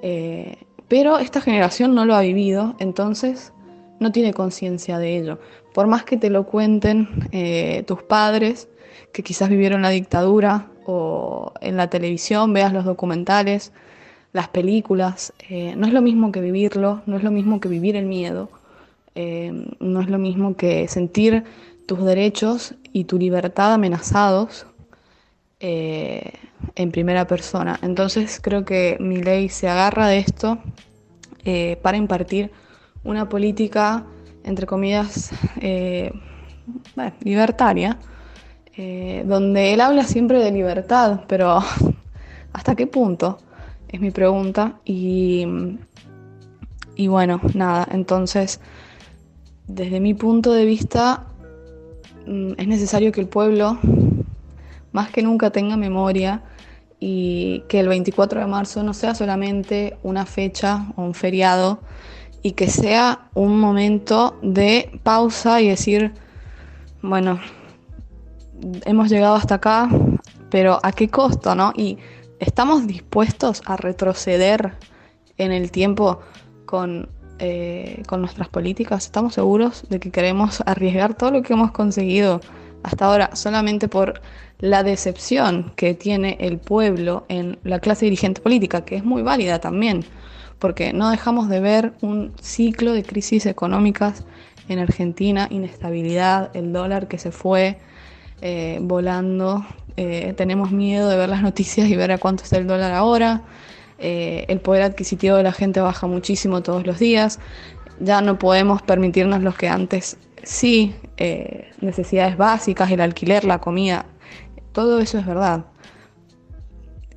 Eh, 0.00 0.56
pero 0.88 1.18
esta 1.18 1.40
generación 1.42 1.94
no 1.94 2.06
lo 2.06 2.14
ha 2.14 2.22
vivido, 2.22 2.74
entonces 2.78 3.52
no 3.98 4.12
tiene 4.12 4.32
conciencia 4.32 4.98
de 4.98 5.18
ello. 5.18 5.38
Por 5.72 5.86
más 5.86 6.04
que 6.04 6.16
te 6.16 6.30
lo 6.30 6.44
cuenten 6.44 7.08
eh, 7.32 7.84
tus 7.86 8.02
padres, 8.02 8.68
que 9.12 9.22
quizás 9.22 9.48
vivieron 9.48 9.82
la 9.82 9.90
dictadura, 9.90 10.66
o 10.86 11.52
en 11.60 11.76
la 11.76 11.88
televisión 11.88 12.52
veas 12.52 12.72
los 12.72 12.84
documentales, 12.84 13.72
las 14.32 14.48
películas, 14.48 15.32
eh, 15.48 15.74
no 15.76 15.86
es 15.86 15.92
lo 15.92 16.02
mismo 16.02 16.32
que 16.32 16.40
vivirlo, 16.40 17.02
no 17.06 17.16
es 17.16 17.22
lo 17.22 17.30
mismo 17.30 17.60
que 17.60 17.68
vivir 17.68 17.96
el 17.96 18.06
miedo, 18.06 18.48
eh, 19.14 19.66
no 19.78 20.00
es 20.00 20.08
lo 20.08 20.18
mismo 20.18 20.56
que 20.56 20.88
sentir 20.88 21.44
tus 21.86 22.04
derechos 22.04 22.74
y 22.92 23.04
tu 23.04 23.18
libertad 23.18 23.72
amenazados 23.72 24.66
en 25.62 26.90
primera 26.90 27.26
persona. 27.26 27.78
Entonces 27.82 28.40
creo 28.42 28.64
que 28.64 28.96
mi 28.98 29.22
ley 29.22 29.50
se 29.50 29.68
agarra 29.68 30.06
de 30.06 30.18
esto 30.18 30.58
para 31.82 31.98
impartir 31.98 32.50
una 33.04 33.28
política, 33.28 34.06
entre 34.44 34.66
comillas, 34.66 35.30
eh, 35.60 36.12
libertaria, 37.22 37.98
eh, 38.76 39.24
donde 39.26 39.72
él 39.72 39.80
habla 39.80 40.04
siempre 40.04 40.38
de 40.42 40.50
libertad, 40.52 41.20
pero 41.26 41.60
¿hasta 42.52 42.74
qué 42.74 42.86
punto? 42.86 43.38
Es 43.88 44.00
mi 44.00 44.10
pregunta. 44.10 44.80
Y, 44.84 45.46
y 46.94 47.08
bueno, 47.08 47.40
nada, 47.54 47.86
entonces, 47.90 48.60
desde 49.66 50.00
mi 50.00 50.14
punto 50.14 50.52
de 50.52 50.64
vista, 50.64 51.26
mm, 52.26 52.52
es 52.56 52.68
necesario 52.68 53.12
que 53.12 53.20
el 53.20 53.28
pueblo 53.28 53.78
más 54.92 55.10
que 55.10 55.22
nunca 55.22 55.50
tenga 55.50 55.76
memoria 55.76 56.42
y 56.98 57.64
que 57.68 57.80
el 57.80 57.88
24 57.88 58.40
de 58.40 58.46
marzo 58.46 58.82
no 58.82 58.92
sea 58.92 59.14
solamente 59.14 59.96
una 60.02 60.26
fecha 60.26 60.86
o 60.96 61.02
un 61.02 61.14
feriado 61.14 61.80
y 62.42 62.52
que 62.52 62.68
sea 62.68 63.28
un 63.34 63.58
momento 63.60 64.38
de 64.42 64.98
pausa 65.02 65.60
y 65.60 65.68
decir, 65.68 66.12
bueno, 67.02 67.40
hemos 68.84 69.10
llegado 69.10 69.34
hasta 69.34 69.56
acá, 69.56 69.88
pero 70.50 70.78
¿a 70.82 70.92
qué 70.92 71.08
costo, 71.08 71.54
no? 71.54 71.72
Y 71.76 71.98
estamos 72.38 72.86
dispuestos 72.86 73.62
a 73.66 73.76
retroceder 73.76 74.72
en 75.36 75.52
el 75.52 75.70
tiempo 75.70 76.20
con, 76.66 77.08
eh, 77.38 78.02
con 78.06 78.20
nuestras 78.20 78.48
políticas, 78.48 79.04
estamos 79.04 79.34
seguros 79.34 79.84
de 79.88 80.00
que 80.00 80.10
queremos 80.10 80.62
arriesgar 80.66 81.14
todo 81.14 81.30
lo 81.30 81.42
que 81.42 81.52
hemos 81.52 81.72
conseguido 81.72 82.40
hasta 82.82 83.06
ahora 83.06 83.36
solamente 83.36 83.88
por 83.88 84.20
la 84.58 84.82
decepción 84.82 85.72
que 85.76 85.94
tiene 85.94 86.36
el 86.40 86.58
pueblo 86.58 87.24
en 87.28 87.58
la 87.64 87.78
clase 87.80 88.06
dirigente 88.06 88.40
política, 88.40 88.84
que 88.84 88.96
es 88.96 89.04
muy 89.04 89.22
válida 89.22 89.58
también, 89.58 90.04
porque 90.60 90.92
no 90.92 91.10
dejamos 91.10 91.48
de 91.48 91.58
ver 91.58 91.92
un 92.02 92.32
ciclo 92.40 92.92
de 92.92 93.02
crisis 93.02 93.46
económicas 93.46 94.24
en 94.68 94.78
Argentina, 94.78 95.48
inestabilidad, 95.50 96.54
el 96.54 96.72
dólar 96.72 97.08
que 97.08 97.18
se 97.18 97.32
fue 97.32 97.78
eh, 98.42 98.78
volando, 98.80 99.66
eh, 99.96 100.32
tenemos 100.36 100.70
miedo 100.70 101.08
de 101.08 101.16
ver 101.16 101.28
las 101.28 101.42
noticias 101.42 101.88
y 101.88 101.96
ver 101.96 102.12
a 102.12 102.18
cuánto 102.18 102.44
está 102.44 102.58
el 102.58 102.66
dólar 102.66 102.92
ahora, 102.92 103.42
eh, 103.98 104.44
el 104.48 104.60
poder 104.60 104.82
adquisitivo 104.82 105.36
de 105.36 105.42
la 105.42 105.52
gente 105.52 105.80
baja 105.80 106.06
muchísimo 106.06 106.62
todos 106.62 106.86
los 106.86 106.98
días, 106.98 107.40
ya 107.98 108.20
no 108.20 108.38
podemos 108.38 108.80
permitirnos 108.82 109.42
los 109.42 109.56
que 109.56 109.68
antes 109.68 110.16
sí, 110.42 110.94
necesidades 111.80 112.38
básicas, 112.38 112.90
el 112.90 113.00
alquiler, 113.00 113.44
la 113.44 113.58
comida, 113.58 114.06
todo 114.72 115.00
eso 115.00 115.18
es 115.18 115.26
verdad. 115.26 115.64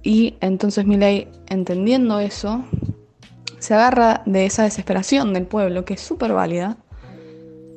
Y 0.02 0.36
entonces 0.42 0.86
Milei, 0.86 1.30
entendiendo 1.48 2.20
eso, 2.20 2.66
se 3.64 3.74
agarra 3.74 4.24
de 4.26 4.46
esa 4.46 4.64
desesperación 4.64 5.34
del 5.34 5.46
pueblo, 5.46 5.86
que 5.86 5.94
es 5.94 6.02
súper 6.02 6.34
válida, 6.34 6.76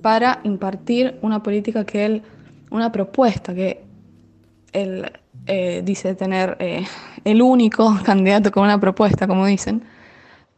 para 0.02 0.40
impartir 0.42 1.16
una 1.22 1.44
política 1.44 1.86
que 1.86 2.04
él, 2.04 2.22
una 2.70 2.90
propuesta 2.90 3.54
que 3.54 3.84
él 4.72 5.12
eh, 5.46 5.82
dice 5.84 6.16
tener 6.16 6.56
eh, 6.58 6.84
el 7.22 7.40
único 7.40 7.96
candidato 8.04 8.50
con 8.50 8.64
una 8.64 8.80
propuesta, 8.80 9.28
como 9.28 9.46
dicen, 9.46 9.84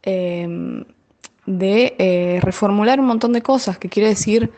eh, 0.01 0.83
de 1.45 1.95
eh, 1.99 2.39
reformular 2.41 2.99
un 2.99 3.05
montón 3.05 3.31
de 3.31 3.43
cosas, 3.43 3.77
que 3.77 3.87
quiere 3.87 4.09
decir 4.09 4.51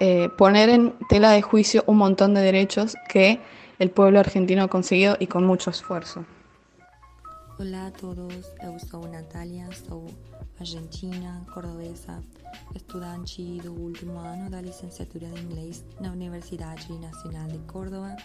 eh, 0.00 0.28
poner 0.36 0.68
en 0.68 0.92
tela 1.08 1.30
de 1.30 1.40
juicio 1.40 1.82
un 1.86 1.96
montón 1.96 2.34
de 2.34 2.42
derechos 2.42 2.94
que 3.08 3.40
el 3.78 3.90
pueblo 3.90 4.20
argentino 4.20 4.64
ha 4.64 4.68
conseguido 4.68 5.16
y 5.18 5.28
con 5.28 5.46
mucho 5.46 5.70
esfuerzo. 5.70 6.26
Olá 7.60 7.88
a 7.88 7.90
todos, 7.90 8.46
eu 8.62 8.78
sou 8.78 9.06
Natália, 9.06 9.68
sou 9.86 10.06
argentina, 10.58 11.44
cordobesa, 11.52 12.22
estudante 12.74 13.60
do 13.60 13.74
último 13.74 14.18
ano 14.18 14.48
da 14.48 14.62
licenciatura 14.62 15.28
de 15.28 15.42
inglês 15.42 15.84
na 16.00 16.10
Universidade 16.10 16.90
Nacional 16.98 17.48
de 17.48 17.58
Córdoba, 17.70 18.16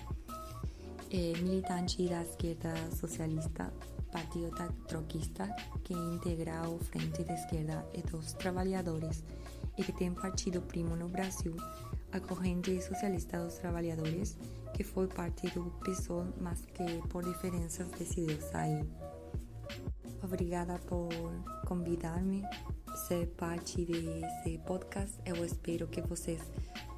eh, 1.12 1.34
militante 1.42 2.08
da 2.08 2.22
esquerda 2.22 2.74
socialista, 2.98 3.74
partido 4.10 4.52
troquista, 4.88 5.54
que 5.84 5.94
integra 5.94 6.70
o 6.70 6.80
Frente 6.80 7.26
de 7.26 7.34
Esquerda 7.34 7.86
e 7.94 8.02
dos 8.04 8.32
Trabalhadores 8.36 9.22
e 9.78 9.84
que 9.84 9.92
tem 9.92 10.14
partido 10.14 10.62
primo 10.62 10.96
no 10.96 11.10
Brasil, 11.10 11.58
a 12.14 12.22
corrente 12.22 12.82
socialista 12.82 13.44
dos 13.44 13.56
trabalhadores, 13.56 14.38
que 14.74 14.86
foi 14.86 15.08
parte 15.08 15.50
do 15.50 15.72
PSOL, 15.84 16.26
mas 16.40 16.62
que 16.68 17.06
por 17.10 17.26
diferenças 17.26 17.90
decidiu 18.00 18.40
sair. 18.40 18.88
Obrigada 20.26 20.80
por 20.88 21.08
convidar-me 21.68 22.44
a 22.88 22.96
ser 22.96 23.28
parte 23.38 23.86
desse 23.86 24.58
podcast. 24.66 25.22
Eu 25.24 25.46
espero 25.46 25.86
que 25.88 26.02
vocês 26.02 26.42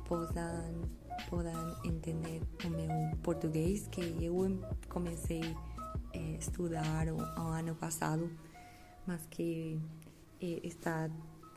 possam, 0.05 0.81
possam 1.29 1.75
entender 1.83 2.41
o 2.63 2.69
meu 2.69 3.17
português, 3.17 3.85
que 3.89 3.99
eu 4.23 4.57
comecei 4.87 5.41
a 6.15 6.37
estudar 6.39 7.09
o, 7.09 7.19
ano 7.41 7.75
passado, 7.75 8.31
mas 9.05 9.27
que 9.27 9.77
eh, 10.41 10.61
está 10.63 11.11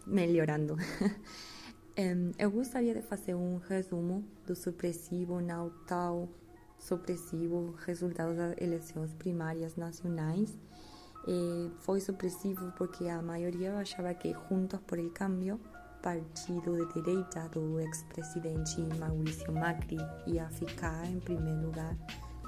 melhorando. 0.04 0.76
eu 2.36 2.50
gostaria 2.50 2.96
de 2.96 3.02
fazer 3.02 3.36
um 3.36 3.58
resumo 3.58 4.24
do 4.44 4.56
supressivo, 4.56 5.40
não 5.40 5.70
tão 5.86 6.28
supressivo, 6.80 7.76
resultado 7.86 8.34
das 8.34 8.60
eleições 8.60 9.14
primárias 9.14 9.76
nacionais. 9.76 10.58
E 11.26 11.70
foi 11.80 12.00
porque 12.76 13.08
a 13.08 13.20
maioria 13.20 13.76
achava 13.76 14.14
que 14.14 14.34
Juntos 14.48 14.80
por 14.86 14.98
el 14.98 15.12
Cambio, 15.12 15.60
partido 16.02 16.76
de 16.76 16.94
direita 16.94 17.48
do 17.48 17.78
ex-presidente 17.78 18.80
Maurício 18.98 19.52
Macri, 19.52 19.98
ia 20.26 20.48
ficar 20.48 21.06
em 21.06 21.20
primeiro 21.20 21.66
lugar 21.66 21.94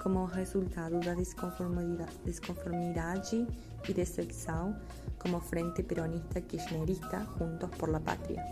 como 0.03 0.25
resultado 0.25 0.99
da 1.01 1.15
desconformidade, 1.15 2.19
desconformidade 2.25 3.47
e 3.89 3.93
decepção 3.93 4.77
como 5.19 5.39
Frente 5.39 5.83
Peronista 5.83 6.41
Kirchnerista 6.41 7.25
Juntos 7.39 7.71
por 7.79 7.89
la 7.89 8.01
Patria, 8.01 8.43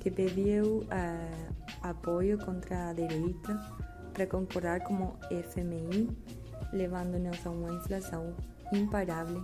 que 0.00 0.10
pediu 0.10 0.78
uh, 0.78 1.54
apoio 1.82 2.38
contra 2.38 2.90
a 2.90 2.92
direita 2.94 3.60
para 4.14 4.26
concordar 4.26 4.82
como 4.82 5.18
FMI, 5.28 6.08
levando-nos 6.72 7.44
a 7.46 7.50
uma 7.50 7.72
inflação 7.72 8.34
imparável, 8.72 9.42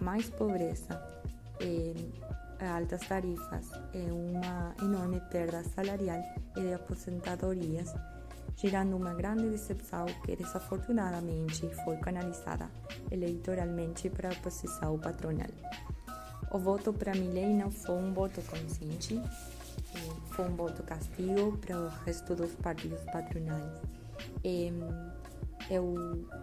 mais 0.00 0.28
pobreza, 0.30 1.00
eh, 1.60 1.94
altas 2.60 3.06
tarifas, 3.06 3.70
eh, 3.92 4.10
uma 4.10 4.74
enorme 4.82 5.20
perda 5.30 5.62
salarial 5.62 6.22
e 6.56 6.60
de 6.60 6.74
aposentadorias, 6.74 7.94
gerando 8.56 8.96
uma 8.96 9.14
grande 9.14 9.48
decepção 9.48 10.06
que 10.24 10.36
desafortunadamente 10.36 11.68
foi 11.84 11.96
canalizada 11.98 12.68
eleitoralmente 13.10 14.08
para 14.10 14.30
a 14.30 14.32
oposição 14.32 14.98
patronal. 14.98 15.48
O 16.50 16.58
voto 16.58 16.92
para 16.92 17.12
Milley 17.12 17.52
não 17.52 17.70
foi 17.70 17.96
um 17.96 18.12
voto 18.12 18.40
consciente, 18.42 19.20
foi 20.30 20.46
um 20.46 20.56
voto 20.56 20.82
castigo 20.82 21.56
para 21.58 21.78
o 21.78 21.88
resto 22.04 22.34
dos 22.34 22.52
partidos 22.54 23.00
patronais. 23.04 23.80
Eu, 25.70 25.94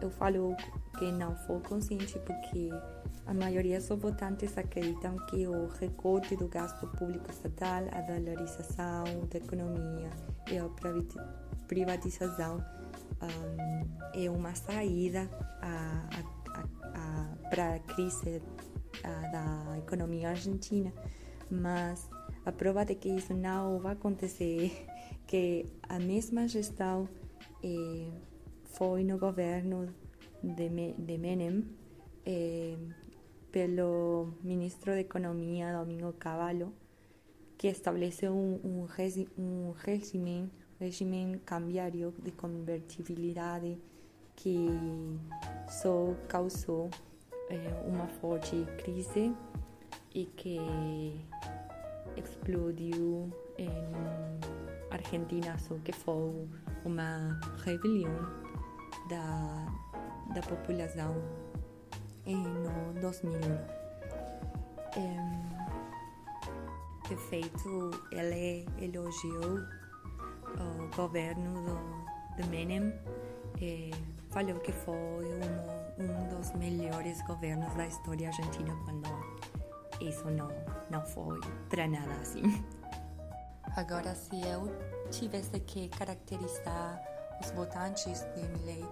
eu 0.02 0.10
falo 0.10 0.56
que 0.98 1.11
não 1.11 1.35
foi 1.35 1.60
consciente 1.61 2.18
porque 2.19 2.69
a 3.26 3.34
maioria 3.34 3.80
dos 3.80 3.89
votantes 3.89 4.57
acreditam 4.57 5.15
que 5.27 5.48
o 5.48 5.68
recorte 5.68 6.35
do 6.35 6.48
gasto 6.48 6.88
público 6.98 7.30
estatal, 7.30 7.84
a 7.91 8.02
valorização 8.02 9.03
da 9.30 9.38
economia 9.38 10.10
e 10.52 10.57
a 10.57 10.68
privatização 11.68 12.57
um, 13.22 14.19
é 14.19 14.30
uma 14.30 14.56
saída 14.56 15.30
para 17.49 17.76
a 17.76 17.80
crise 17.80 18.41
da 19.03 19.77
economia 19.77 20.30
argentina, 20.30 20.91
mas 21.49 22.10
a 22.45 22.52
prova 22.52 22.85
de 22.85 22.95
que 22.95 23.10
isso 23.10 23.34
não 23.34 23.80
vai 23.80 23.93
acontecer 23.93 24.88
que 25.27 25.65
a 25.88 25.99
mesma 25.99 26.48
gestão 26.48 27.07
eh, 27.64 28.10
foi 28.72 29.03
no 29.03 29.18
governo 29.18 29.93
de, 30.43 30.93
de 30.98 31.18
Menem 31.18 31.65
eh, 32.26 32.77
pelo 33.52 34.34
ministro 34.43 34.93
de 34.93 35.02
Economia 35.02 35.77
Domingo 35.77 36.14
Cavallo 36.14 36.73
que 37.57 37.68
estabeleceu 37.68 38.34
um, 38.34 38.60
um, 38.64 38.85
regi 38.85 39.27
um 39.38 39.72
regime, 39.72 40.49
regime 40.80 41.39
cambiário 41.45 42.14
de 42.23 42.31
convertibilidade 42.31 43.77
que 44.35 44.68
só 45.69 46.15
causou 46.27 46.89
eh, 47.49 47.84
uma 47.85 48.07
forte 48.07 48.65
crise 48.84 49.35
e 50.15 50.26
que 50.26 50.57
explodiu 52.18 53.30
em 53.57 53.69
Argentina, 54.89 55.57
só 55.60 55.76
que 55.84 55.91
foi 55.91 56.48
uma 56.84 57.39
rebelião 57.64 58.40
da, 59.11 60.33
da 60.33 60.41
população 60.41 61.13
no 62.25 62.99
2001. 63.01 63.81
de 67.09 67.15
feito, 67.29 67.91
ele 68.11 68.65
elogiou 68.79 69.59
o 70.57 70.95
governo 70.95 71.61
do, 71.61 72.41
de 72.41 72.47
Menem 72.49 72.93
e 73.59 73.91
falou 74.29 74.59
que 74.61 74.71
foi 74.71 74.93
um, 74.93 76.03
um 76.03 76.29
dos 76.29 76.53
melhores 76.53 77.21
governos 77.23 77.73
da 77.75 77.85
história 77.85 78.29
argentina 78.29 78.73
quando 78.85 79.09
isso 79.99 80.25
não, 80.31 80.49
não 80.89 81.05
foi 81.05 81.38
para 81.69 81.85
nada 81.88 82.13
assim. 82.21 82.63
Agora, 83.75 84.15
se 84.15 84.41
eu 84.41 84.67
tivesse 85.09 85.59
que 85.61 85.89
caracterizar 85.89 87.10
os 87.41 87.51
votantes 87.51 88.23
de 88.35 88.47
Milley, 88.49 88.88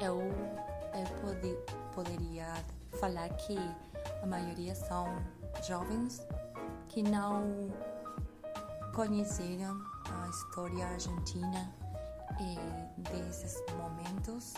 eu, 0.00 0.20
eu 0.20 1.06
pode, 1.22 1.56
poderia 1.94 2.46
falar 3.00 3.28
que 3.30 3.56
a 4.22 4.26
maioria 4.26 4.74
são 4.74 5.06
jovens 5.66 6.26
que 6.88 7.02
não 7.02 7.72
conheceram 8.94 9.80
a 10.10 10.28
história 10.28 10.86
argentina 10.86 11.72
e 12.40 13.00
desses 13.10 13.62
momentos 13.76 14.54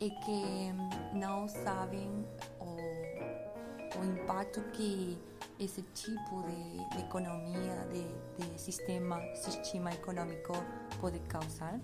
e 0.00 0.10
que 0.10 0.72
não 1.14 1.46
sabem 1.48 2.26
o, 2.58 3.98
o 3.98 4.04
impacto 4.04 4.60
que 4.72 5.18
esse 5.58 5.82
tipo 5.94 6.42
de, 6.42 6.96
de 6.96 7.04
economia, 7.04 7.86
de, 7.90 8.04
de, 8.44 8.58
sistema, 8.58 9.20
sistema 9.34 9.92
econômico 9.92 10.54
pode 11.00 11.18
causar. 11.20 11.78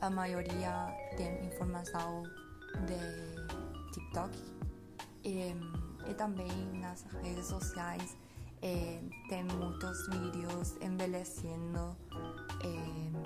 A 0.00 0.10
maioria 0.10 0.94
tem 1.16 1.46
informação 1.46 2.22
de 2.86 3.92
TikTok. 3.92 4.36
E, 5.24 5.54
e 6.08 6.14
também 6.14 6.50
nas 6.80 7.04
redes 7.22 7.46
sociais 7.46 8.16
eh, 8.62 9.00
tem 9.28 9.44
muitos 9.44 10.08
vídeos 10.08 10.76
envelhecendo 10.80 11.96
eh, 12.64 13.18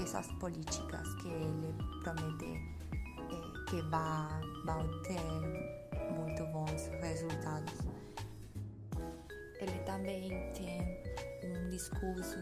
essas 0.00 0.26
políticas 0.34 1.14
que 1.16 1.28
ele 1.28 1.74
promete 2.02 2.54
eh, 3.18 3.64
que 3.68 3.82
vão 4.64 5.02
ter 5.02 5.20
muito 6.12 6.46
bons 6.52 6.88
resultados. 7.02 7.74
Ele 9.60 9.78
também 9.84 10.28
tem 10.52 10.80
um 11.44 11.68
discurso 11.70 12.38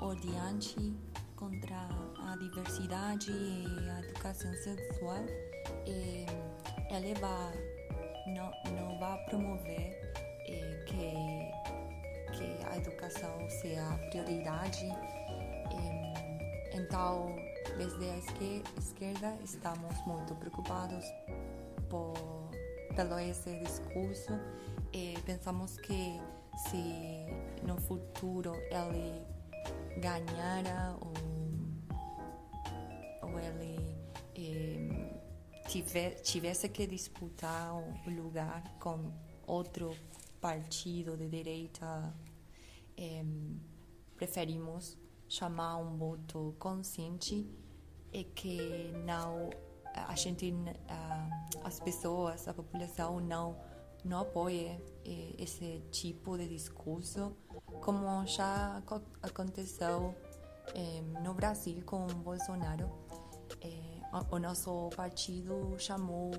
odiante 0.00 0.96
contra 1.36 1.88
a 2.18 2.36
diversidade 2.36 3.30
e 3.30 3.90
a 3.90 4.00
educação 4.00 4.52
sexual 4.54 5.24
e 5.86 6.26
ele 6.94 7.14
vai, 7.14 7.52
não, 8.26 8.52
não 8.72 8.98
vai 8.98 9.24
promover 9.26 10.14
eh, 10.46 10.84
que, 10.86 12.36
que 12.36 12.64
a 12.66 12.76
educação 12.76 13.50
seja 13.50 13.86
prioridade. 14.10 14.86
E, 15.70 16.76
então, 16.76 17.34
desde 17.76 18.04
a 18.04 18.18
esquerda 18.78 19.36
estamos 19.42 19.94
muito 20.06 20.34
preocupados 20.36 21.04
por, 21.88 22.14
pelo 22.94 23.18
esse 23.18 23.58
discurso 23.60 24.32
e 24.92 25.14
pensamos 25.24 25.76
que 25.78 26.20
se 26.68 27.26
no 27.62 27.80
futuro 27.80 28.54
ele 28.70 29.33
ganhara 29.98 30.96
ou, 31.00 31.14
ou 33.28 33.38
ele 33.38 33.96
eh, 34.34 35.20
tiver, 35.68 36.14
tivesse 36.20 36.68
que 36.68 36.86
disputar 36.86 37.74
o 37.74 38.10
lugar 38.10 38.62
com 38.78 39.12
outro 39.46 39.96
partido 40.40 41.16
de 41.16 41.28
direita, 41.28 42.14
eh, 42.96 43.24
preferimos 44.16 44.96
chamar 45.28 45.78
um 45.78 45.96
voto 45.96 46.54
consciente 46.58 47.48
e 48.12 48.24
que 48.24 48.92
não 49.04 49.50
a 49.94 50.14
gente 50.14 50.52
as 51.62 51.80
pessoas 51.80 52.46
a 52.46 52.54
população 52.54 53.20
não 53.20 53.56
não 54.04 54.20
apoie 54.20 54.78
esse 55.04 55.82
tipo 55.90 56.36
de 56.36 56.48
discurso, 56.48 57.36
como 57.82 58.26
já 58.26 58.82
aconteceu 59.22 60.14
eh, 60.74 61.02
no 61.22 61.34
Brasil 61.34 61.82
com 61.84 62.06
Bolsonaro. 62.06 62.90
Eh, 63.60 64.00
o 64.30 64.38
nosso 64.38 64.90
partido 64.96 65.76
chamou 65.78 66.32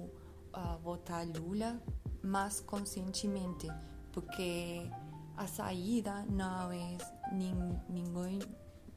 a 0.54 0.78
votar 0.78 1.26
Lula, 1.28 1.82
mas 2.24 2.62
conscientemente, 2.62 3.68
porque 4.12 4.90
a 5.38 5.46
saída 5.46 6.26
não 6.30 6.72
é 6.72 6.98
nin, 7.34 7.80
ninguém, 7.90 8.40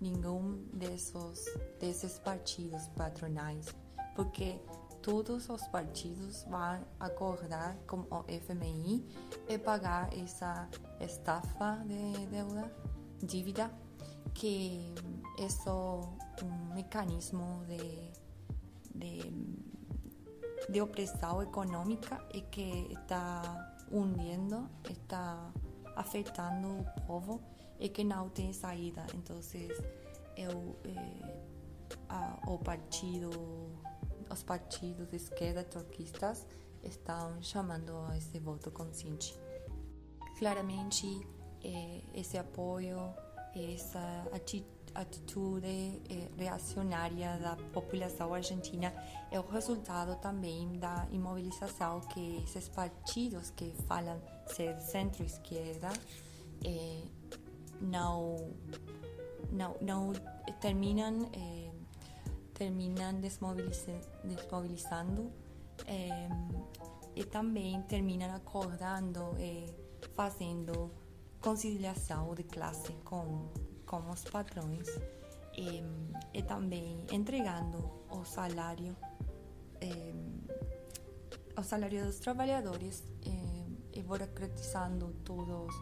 nenhum 0.00 0.64
desses, 0.72 1.44
desses 1.80 2.18
partidos 2.20 2.88
patronais, 2.96 3.66
porque 4.14 4.60
todos 5.08 5.48
os 5.48 5.66
partidos 5.68 6.44
vão 6.50 6.84
acordar 7.00 7.78
com 7.86 8.00
o 8.10 8.24
FMI 8.24 9.02
e 9.48 9.56
pagar 9.56 10.12
essa 10.12 10.68
estafa 11.00 11.82
de 11.86 12.26
deuda, 12.26 12.70
dívida, 13.22 13.70
que 14.34 14.94
é 15.38 15.48
só 15.48 16.02
um 16.42 16.74
mecanismo 16.74 17.64
de, 17.66 18.12
de, 18.94 19.32
de 20.68 20.80
opressão 20.82 21.42
econômica 21.42 22.22
e 22.34 22.42
que 22.42 22.92
está 22.92 23.40
hundindo, 23.90 24.68
está 24.90 25.50
afetando 25.96 26.80
o 26.80 27.00
povo 27.06 27.40
e 27.80 27.88
que 27.88 28.04
não 28.04 28.28
tem 28.28 28.52
saída. 28.52 29.06
Então, 29.14 29.40
eu, 30.36 30.76
eh, 30.84 31.46
a, 32.10 32.38
o 32.46 32.58
partido 32.58 33.87
os 34.30 34.42
partidos 34.42 35.08
de 35.08 35.16
esquerda 35.16 35.64
troquistas 35.64 36.46
estão 36.82 37.42
chamando 37.42 37.96
a 38.08 38.16
esse 38.16 38.38
voto 38.38 38.70
consciente. 38.70 39.34
Claramente, 40.38 41.06
eh, 41.62 42.02
esse 42.14 42.38
apoio, 42.38 42.98
essa 43.54 44.28
atitude 44.94 45.66
eh, 46.08 46.28
reacionária 46.36 47.36
da 47.38 47.56
população 47.72 48.32
argentina 48.32 48.92
é 49.30 49.38
o 49.38 49.46
resultado 49.46 50.16
também 50.20 50.78
da 50.78 51.06
imobilização 51.10 52.00
que 52.00 52.42
esses 52.44 52.68
partidos 52.68 53.50
que 53.50 53.72
falam 53.86 54.20
ser 54.46 54.78
centro-esquerda 54.78 55.90
eh, 56.64 57.02
não, 57.80 58.52
não, 59.50 59.76
não 59.80 60.12
terminam, 60.60 61.30
eh, 62.58 62.64
terminam 62.64 63.20
desmobiliza, 63.20 64.00
desmobilizando 64.24 65.30
eh, 65.86 66.28
e 67.14 67.24
também 67.24 67.80
terminam 67.82 68.34
acordando 68.34 69.36
e 69.38 69.72
fazendo 70.14 70.90
conciliação 71.40 72.34
de 72.34 72.42
classe 72.44 72.92
com, 73.04 73.48
com 73.86 74.10
os 74.10 74.24
patrões 74.24 74.88
e, 75.56 75.82
e 76.34 76.42
também 76.42 77.06
entregando 77.12 77.78
o 78.10 78.24
salário 78.24 78.96
o 81.56 81.62
salário 81.62 82.04
dos 82.04 82.18
trabalhadores 82.18 83.04
e 83.92 84.02
burocratizando 84.02 85.14
todas 85.24 85.72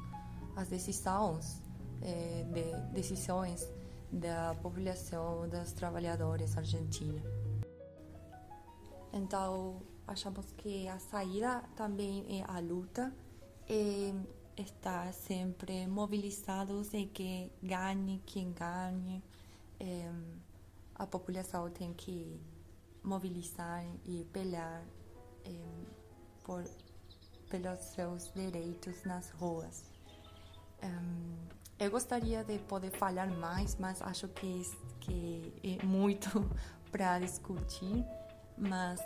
as 0.54 0.68
decisões 0.68 1.62
de 2.52 2.92
decisões 2.92 3.66
da 4.10 4.54
população 4.62 5.48
dos 5.48 5.72
trabalhadores 5.72 6.56
argentinos. 6.56 7.22
Então, 9.12 9.80
achamos 10.06 10.52
que 10.52 10.88
a 10.88 10.98
saída 10.98 11.62
também 11.74 12.40
é 12.40 12.44
a 12.46 12.58
luta 12.60 13.12
e 13.68 14.14
estar 14.56 15.12
sempre 15.12 15.86
mobilizados 15.86 16.92
e 16.94 17.06
que 17.06 17.50
ganhe 17.62 18.22
quem 18.26 18.52
ganhe. 18.52 19.22
É, 19.78 20.10
a 20.94 21.06
população 21.06 21.70
tem 21.70 21.92
que 21.92 22.40
mobilizar 23.02 23.84
e 24.04 24.24
pelear 24.32 24.82
é, 25.44 25.50
por, 26.44 26.64
pelos 27.50 27.80
seus 27.80 28.32
direitos 28.32 29.04
nas 29.04 29.30
ruas. 29.30 29.84
Eu 31.78 31.90
gostaria 31.90 32.42
de 32.42 32.58
poder 32.60 32.90
falar 32.90 33.28
mais, 33.28 33.76
mas 33.76 34.00
acho 34.00 34.28
que, 34.28 34.62
que 35.00 35.52
é 35.62 35.84
muito 35.84 36.48
para 36.90 37.18
discutir. 37.18 38.04
Mas 38.56 38.98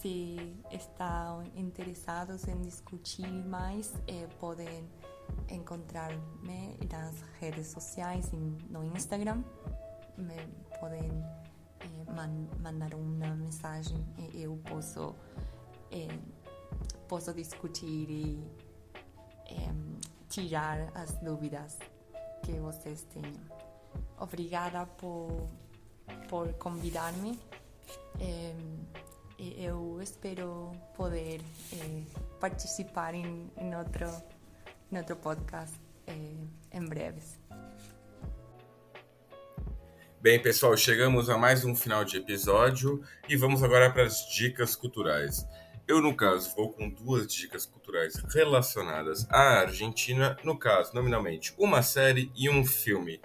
se 0.00 0.56
estão 0.70 1.42
interessados 1.56 2.46
em 2.46 2.60
discutir 2.60 3.26
mais, 3.26 3.92
eh, 4.06 4.28
podem 4.38 4.88
encontrar-me 5.48 6.78
nas 6.88 7.20
redes 7.40 7.66
sociais, 7.66 8.30
no 8.70 8.84
Instagram. 8.84 9.42
Me 10.16 10.36
podem 10.78 11.10
eh, 11.80 12.12
man 12.14 12.46
mandar 12.60 12.94
uma 12.94 13.34
mensagem 13.34 13.98
e 14.16 14.44
eu 14.44 14.56
posso, 14.58 15.12
eh, 15.90 16.16
posso 17.08 17.34
discutir 17.34 18.08
e 18.08 18.66
tirar 20.28 20.90
as 20.94 21.14
dúvidas 21.20 21.78
que 22.46 22.52
vocês 22.60 23.02
tenham. 23.12 23.34
Obrigada 24.20 24.86
por, 24.86 25.48
por 26.28 26.52
convidar-me. 26.54 27.38
eu 29.58 30.00
espero 30.00 30.72
poder 30.96 31.40
eh, 31.72 32.02
participar 32.40 33.14
em, 33.14 33.50
em, 33.56 33.74
outro, 33.74 34.06
em 34.92 34.96
outro 34.96 35.16
podcast 35.16 35.76
eh, 36.06 36.46
em 36.72 36.84
breves. 36.84 37.38
Bem, 40.20 40.40
pessoal, 40.40 40.76
chegamos 40.76 41.28
a 41.28 41.36
mais 41.36 41.64
um 41.64 41.74
final 41.74 42.04
de 42.04 42.16
episódio 42.16 43.02
e 43.28 43.36
vamos 43.36 43.62
agora 43.62 43.92
para 43.92 44.04
as 44.04 44.26
dicas 44.30 44.76
culturais. 44.76 45.44
Eu, 45.88 46.02
no 46.02 46.16
caso, 46.16 46.52
vou 46.56 46.72
com 46.72 46.90
duas 46.90 47.28
dicas 47.28 47.64
culturais 47.64 48.16
relacionadas 48.34 49.24
à 49.30 49.60
Argentina, 49.60 50.36
no 50.42 50.58
caso, 50.58 50.92
nominalmente, 50.92 51.54
uma 51.56 51.80
série 51.80 52.28
e 52.34 52.50
um 52.50 52.66
filme, 52.66 53.20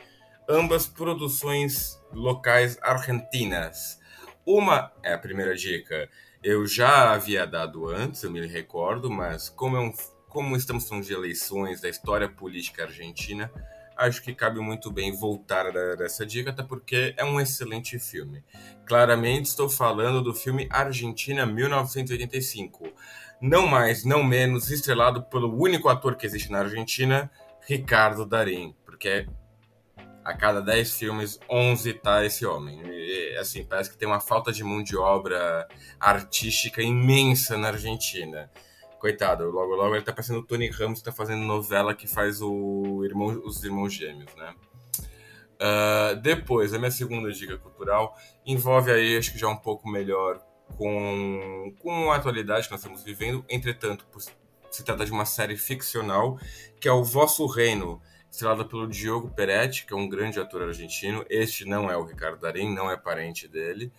ambas 0.47 0.85
produções 0.85 1.99
locais 2.13 2.77
argentinas. 2.83 3.99
Uma 4.45 4.93
é 5.01 5.11
a 5.11 5.17
primeira 5.17 5.55
dica, 5.55 6.07
eu 6.43 6.67
já 6.67 7.13
havia 7.13 7.47
dado 7.47 7.87
antes, 7.87 8.21
eu 8.21 8.29
me 8.29 8.45
recordo, 8.45 9.09
mas 9.09 9.49
como, 9.49 9.77
é 9.77 9.79
um, 9.79 9.93
como 10.29 10.55
estamos 10.55 10.87
falando 10.87 11.03
de 11.03 11.13
eleições, 11.13 11.81
da 11.81 11.89
história 11.89 12.29
política 12.29 12.83
argentina, 12.83 13.51
acho 14.01 14.21
que 14.21 14.33
cabe 14.33 14.59
muito 14.59 14.91
bem 14.91 15.15
voltar 15.15 15.65
a 15.67 16.03
essa 16.03 16.25
dica, 16.25 16.49
até 16.49 16.63
porque 16.63 17.13
é 17.17 17.23
um 17.23 17.39
excelente 17.39 17.99
filme. 17.99 18.43
Claramente 18.85 19.45
estou 19.45 19.69
falando 19.69 20.21
do 20.21 20.33
filme 20.33 20.67
Argentina 20.71 21.45
1985. 21.45 22.91
Não 23.39 23.67
mais, 23.67 24.03
não 24.03 24.23
menos, 24.23 24.69
estrelado 24.69 25.23
pelo 25.23 25.55
único 25.55 25.87
ator 25.87 26.15
que 26.15 26.25
existe 26.25 26.51
na 26.51 26.59
Argentina, 26.59 27.31
Ricardo 27.67 28.25
Darim. 28.25 28.75
Porque 28.83 29.27
a 30.23 30.33
cada 30.35 30.61
10 30.61 30.93
filmes, 30.93 31.39
11 31.49 31.93
tá 31.95 32.25
esse 32.25 32.45
homem. 32.45 32.81
E, 32.83 33.37
assim, 33.37 33.63
parece 33.63 33.89
que 33.89 33.97
tem 33.97 34.07
uma 34.07 34.19
falta 34.19 34.51
de 34.51 34.63
mão 34.63 34.83
de 34.83 34.97
obra 34.97 35.67
artística 35.99 36.81
imensa 36.81 37.57
na 37.57 37.69
Argentina 37.69 38.49
coitado, 39.01 39.49
logo 39.49 39.75
logo 39.75 39.95
ele 39.95 40.05
tá 40.05 40.13
parecendo 40.13 40.39
o 40.39 40.43
Tony 40.43 40.69
Ramos 40.69 40.99
que 40.99 41.05
tá 41.05 41.11
fazendo 41.11 41.43
novela 41.43 41.95
que 41.95 42.07
faz 42.07 42.39
o 42.39 43.03
irmão, 43.03 43.41
os 43.43 43.63
irmãos 43.63 43.91
gêmeos, 43.91 44.33
né? 44.35 44.53
Uh, 45.55 46.15
depois, 46.21 46.73
a 46.73 46.79
minha 46.79 46.91
segunda 46.91 47.31
dica 47.31 47.57
cultural 47.57 48.15
envolve 48.45 48.91
aí, 48.91 49.17
acho 49.17 49.31
que 49.31 49.39
já 49.39 49.47
um 49.47 49.57
pouco 49.57 49.89
melhor 49.89 50.39
com, 50.77 51.73
com 51.79 52.11
a 52.11 52.15
atualidade 52.15 52.67
que 52.67 52.71
nós 52.71 52.79
estamos 52.79 53.03
vivendo, 53.03 53.43
entretanto, 53.49 54.05
se 54.71 54.83
trata 54.83 55.03
de 55.03 55.11
uma 55.11 55.25
série 55.25 55.57
ficcional 55.57 56.39
que 56.79 56.87
é 56.87 56.91
O 56.91 57.03
Vosso 57.03 57.45
Reino, 57.47 58.01
estrelada 58.31 58.63
pelo 58.63 58.87
Diogo 58.87 59.29
Peretti, 59.29 59.85
que 59.85 59.93
é 59.93 59.95
um 59.95 60.07
grande 60.07 60.39
ator 60.39 60.63
argentino. 60.63 61.25
Este 61.29 61.65
não 61.65 61.91
é 61.91 61.97
o 61.97 62.05
Ricardo 62.05 62.39
Darim, 62.39 62.73
não 62.73 62.89
é 62.89 62.95
parente 62.95 63.47
dele. 63.47 63.91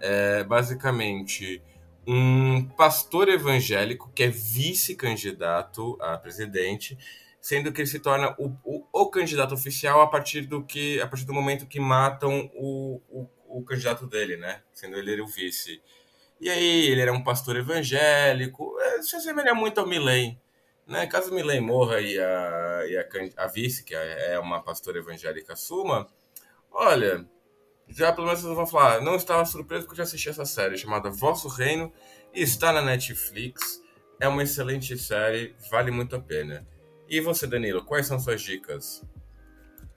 É, 0.00 0.44
basicamente, 0.44 1.62
um 2.10 2.64
pastor 2.64 3.28
evangélico 3.28 4.10
que 4.14 4.22
é 4.22 4.28
vice-candidato 4.28 5.98
a 6.00 6.16
presidente, 6.16 6.96
sendo 7.38 7.70
que 7.70 7.82
ele 7.82 7.88
se 7.88 8.00
torna 8.00 8.34
o, 8.38 8.46
o, 8.64 8.86
o, 8.90 9.10
candidato 9.10 9.52
oficial 9.52 10.00
a 10.00 10.06
partir 10.06 10.46
do 10.46 10.64
que 10.64 10.98
a 11.02 11.06
partir 11.06 11.26
do 11.26 11.34
momento 11.34 11.66
que 11.66 11.78
matam 11.78 12.50
o, 12.54 13.02
o, 13.10 13.28
o 13.46 13.62
candidato 13.62 14.06
dele, 14.06 14.38
né? 14.38 14.62
Sendo 14.72 14.96
ele 14.96 15.20
o 15.20 15.26
vice. 15.26 15.82
E 16.40 16.48
aí 16.48 16.86
ele 16.86 17.02
era 17.02 17.12
um 17.12 17.22
pastor 17.22 17.56
evangélico, 17.56 18.74
é, 18.80 19.02
se 19.02 19.14
assemelha 19.14 19.54
muito 19.54 19.78
ao 19.78 19.86
Milley. 19.86 20.38
Né? 20.86 21.06
Caso 21.06 21.34
Milley 21.34 21.60
morra 21.60 22.00
e 22.00 22.18
a, 22.18 22.86
e 22.88 22.96
a, 22.96 23.44
a 23.44 23.46
vice, 23.48 23.84
que 23.84 23.94
é, 23.94 24.38
uma 24.38 24.62
pastora 24.62 24.98
evangélica, 24.98 25.52
assuma, 25.52 26.08
olha, 26.70 27.28
já 27.88 28.12
pelo 28.12 28.26
menos 28.26 28.42
vocês 28.42 28.54
vão 28.54 28.66
falar, 28.66 29.00
não 29.00 29.16
estava 29.16 29.44
surpreso 29.44 29.84
porque 29.84 29.94
eu 29.94 30.04
já 30.04 30.08
assisti 30.08 30.28
essa 30.28 30.44
série 30.44 30.76
chamada 30.76 31.10
Vosso 31.10 31.48
Reino, 31.48 31.92
está 32.34 32.72
na 32.72 32.82
Netflix, 32.82 33.82
é 34.20 34.28
uma 34.28 34.42
excelente 34.42 34.96
série, 34.98 35.54
vale 35.70 35.90
muito 35.90 36.14
a 36.16 36.20
pena. 36.20 36.66
E 37.08 37.20
você, 37.20 37.46
Danilo, 37.46 37.84
quais 37.84 38.06
são 38.06 38.18
suas 38.18 38.42
dicas? 38.42 39.02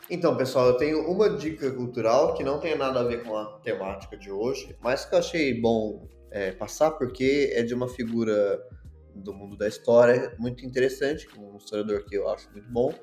Então, 0.10 0.36
pessoal, 0.36 0.68
eu 0.68 0.78
tenho 0.78 1.10
uma 1.10 1.30
dica 1.30 1.72
cultural 1.72 2.34
que 2.34 2.44
não 2.44 2.60
tem 2.60 2.78
nada 2.78 3.02
a 3.02 3.04
ver 3.04 3.24
com 3.24 3.36
a 3.36 3.60
temática 3.60 4.18
de 4.18 4.32
hoje, 4.32 4.76
mas 4.82 5.06
que 5.06 5.16
eu 5.16 5.20
achei 5.20 5.60
bom 5.60 6.08
é, 6.30 6.52
passar 6.52 6.92
porque 6.92 7.52
é 7.54 7.64
de 7.64 7.74
uma 7.74 7.88
figura 7.88 8.62
do 9.14 9.34
mundo 9.34 9.58
da 9.58 9.68
história 9.68 10.34
muito 10.40 10.66
interessante, 10.66 11.28
um 11.38 11.58
historiador 11.58 12.06
que 12.06 12.16
eu 12.16 12.30
acho 12.30 12.50
muito 12.52 12.70
bom, 12.70 12.94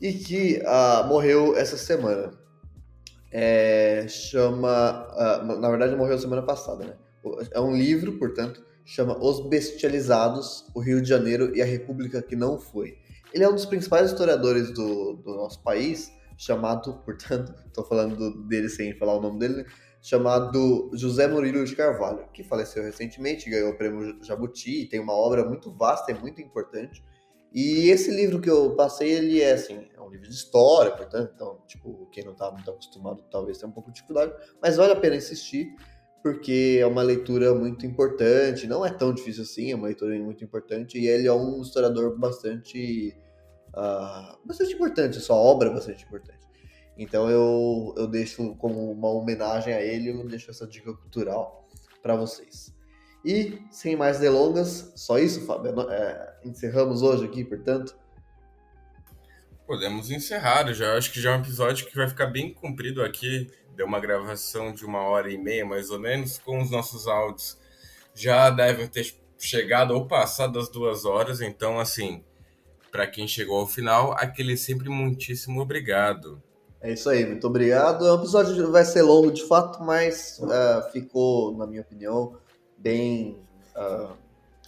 e 0.00 0.12
que 0.12 0.62
uh, 0.62 1.06
morreu 1.06 1.56
essa 1.56 1.76
semana 1.76 2.30
é, 3.30 4.06
chama. 4.08 5.06
Uh, 5.12 5.60
na 5.60 5.68
verdade, 5.70 5.94
morreu 5.96 6.18
semana 6.18 6.42
passada, 6.42 6.84
né? 6.84 6.94
É 7.50 7.60
um 7.60 7.76
livro, 7.76 8.18
portanto, 8.18 8.64
chama 8.84 9.18
Os 9.22 9.48
Bestializados, 9.48 10.64
o 10.74 10.80
Rio 10.80 11.02
de 11.02 11.08
Janeiro 11.08 11.54
e 11.54 11.60
a 11.60 11.64
República 11.64 12.22
que 12.22 12.34
Não 12.34 12.58
Foi. 12.58 12.96
Ele 13.32 13.44
é 13.44 13.48
um 13.48 13.54
dos 13.54 13.66
principais 13.66 14.10
historiadores 14.10 14.72
do, 14.72 15.14
do 15.14 15.34
nosso 15.34 15.62
país, 15.62 16.10
chamado, 16.36 16.94
portanto, 17.04 17.54
estou 17.66 17.84
falando 17.84 18.42
dele 18.46 18.68
sem 18.68 18.96
falar 18.96 19.16
o 19.16 19.20
nome 19.20 19.38
dele, 19.38 19.66
chamado 20.00 20.90
José 20.94 21.26
Murilo 21.26 21.64
de 21.64 21.76
Carvalho, 21.76 22.26
que 22.32 22.42
faleceu 22.42 22.82
recentemente, 22.82 23.50
ganhou 23.50 23.70
o 23.70 23.76
prêmio 23.76 24.16
Jabuti, 24.22 24.86
tem 24.86 25.00
uma 25.00 25.12
obra 25.12 25.44
muito 25.44 25.70
vasta 25.70 26.12
e 26.12 26.14
muito 26.14 26.40
importante. 26.40 27.04
E 27.52 27.88
esse 27.88 28.10
livro 28.10 28.40
que 28.40 28.50
eu 28.50 28.74
passei, 28.76 29.10
ele 29.10 29.40
é 29.40 29.52
assim, 29.52 29.88
é 29.96 30.00
um 30.00 30.10
livro 30.10 30.28
de 30.28 30.34
história, 30.34 30.90
portanto, 30.92 31.32
então, 31.34 31.58
tipo, 31.66 32.06
quem 32.12 32.24
não 32.24 32.32
está 32.32 32.50
muito 32.50 32.70
acostumado 32.70 33.24
talvez 33.30 33.58
tenha 33.58 33.70
um 33.70 33.72
pouco 33.72 33.90
de 33.90 33.96
dificuldade, 33.96 34.32
mas 34.60 34.76
vale 34.76 34.92
a 34.92 34.96
pena 34.96 35.16
insistir, 35.16 35.74
porque 36.22 36.78
é 36.80 36.86
uma 36.86 37.02
leitura 37.02 37.54
muito 37.54 37.86
importante, 37.86 38.66
não 38.66 38.84
é 38.84 38.90
tão 38.90 39.14
difícil 39.14 39.44
assim, 39.44 39.72
é 39.72 39.74
uma 39.74 39.86
leitura 39.86 40.18
muito 40.18 40.44
importante, 40.44 40.98
e 40.98 41.06
ele 41.06 41.26
é 41.26 41.32
um 41.32 41.62
historiador 41.62 42.18
bastante, 42.18 43.16
uh, 43.68 44.46
bastante 44.46 44.74
importante, 44.74 45.18
sua 45.18 45.36
obra 45.36 45.70
é 45.70 45.72
bastante 45.72 46.04
importante. 46.04 46.38
Então 46.98 47.30
eu, 47.30 47.94
eu 47.96 48.06
deixo 48.06 48.56
como 48.56 48.90
uma 48.90 49.08
homenagem 49.08 49.72
a 49.72 49.80
ele, 49.80 50.10
eu 50.10 50.26
deixo 50.26 50.50
essa 50.50 50.66
dica 50.66 50.92
cultural 50.92 51.66
para 52.02 52.16
vocês. 52.16 52.76
E, 53.28 53.60
sem 53.70 53.94
mais 53.94 54.18
delongas, 54.18 54.90
só 54.96 55.18
isso, 55.18 55.44
Fábio. 55.44 55.78
É, 55.90 56.38
encerramos 56.46 57.02
hoje 57.02 57.26
aqui, 57.26 57.44
portanto. 57.44 57.94
Podemos 59.66 60.10
encerrar, 60.10 60.72
já 60.72 60.96
acho 60.96 61.12
que 61.12 61.20
já 61.20 61.32
é 61.32 61.36
um 61.36 61.40
episódio 61.40 61.86
que 61.86 61.94
vai 61.94 62.08
ficar 62.08 62.28
bem 62.28 62.54
comprido 62.54 63.02
aqui. 63.02 63.50
Deu 63.76 63.84
uma 63.84 64.00
gravação 64.00 64.72
de 64.72 64.82
uma 64.82 65.00
hora 65.00 65.30
e 65.30 65.36
meia, 65.36 65.66
mais 65.66 65.90
ou 65.90 66.00
menos, 66.00 66.38
com 66.38 66.62
os 66.62 66.70
nossos 66.70 67.06
áudios. 67.06 67.58
Já 68.14 68.48
devem 68.48 68.86
ter 68.86 69.14
chegado 69.38 69.90
ou 69.90 70.08
passado 70.08 70.54
das 70.54 70.70
duas 70.70 71.04
horas, 71.04 71.42
então, 71.42 71.78
assim, 71.78 72.24
para 72.90 73.06
quem 73.06 73.28
chegou 73.28 73.60
ao 73.60 73.66
final, 73.66 74.12
aquele 74.12 74.56
sempre 74.56 74.88
muitíssimo 74.88 75.60
obrigado. 75.60 76.42
É 76.80 76.94
isso 76.94 77.10
aí, 77.10 77.26
muito 77.26 77.46
obrigado. 77.46 78.06
O 78.06 78.14
episódio 78.14 78.72
vai 78.72 78.86
ser 78.86 79.02
longo 79.02 79.30
de 79.30 79.46
fato, 79.46 79.82
mas 79.82 80.38
uh, 80.38 80.90
ficou, 80.92 81.54
na 81.58 81.66
minha 81.66 81.82
opinião, 81.82 82.38
bem. 82.78 83.42
Uh, 83.76 84.16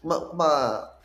uma, 0.02 0.18
uma, 0.30 0.98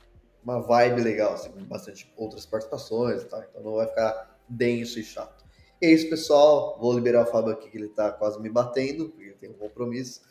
uma, 0.43 0.61
vibe 0.61 1.01
legal, 1.01 1.33
assim, 1.33 1.49
com 1.51 1.63
bastante 1.63 2.11
outras 2.15 2.45
participações 2.45 3.23
e 3.23 3.25
tal. 3.25 3.43
Então 3.43 3.63
não 3.63 3.75
vai 3.75 3.87
ficar 3.87 4.39
denso 4.47 4.99
e 4.99 5.03
chato. 5.03 5.43
E 5.81 5.85
é 5.85 5.91
isso, 5.91 6.09
pessoal. 6.09 6.77
Vou 6.79 6.93
liberar 6.93 7.23
o 7.23 7.31
Fábio 7.31 7.51
aqui, 7.51 7.69
que 7.69 7.77
ele 7.77 7.89
tá 7.89 8.11
quase 8.11 8.39
me 8.41 8.49
batendo, 8.49 9.09
porque 9.09 9.31
tenho 9.39 9.53
um 9.53 9.57
compromisso. 9.57 10.21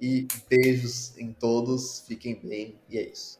E 0.00 0.26
beijos 0.48 1.16
em 1.18 1.32
todos, 1.32 2.04
fiquem 2.06 2.34
bem, 2.34 2.80
e 2.88 2.98
é 2.98 3.02
isso. 3.02 3.38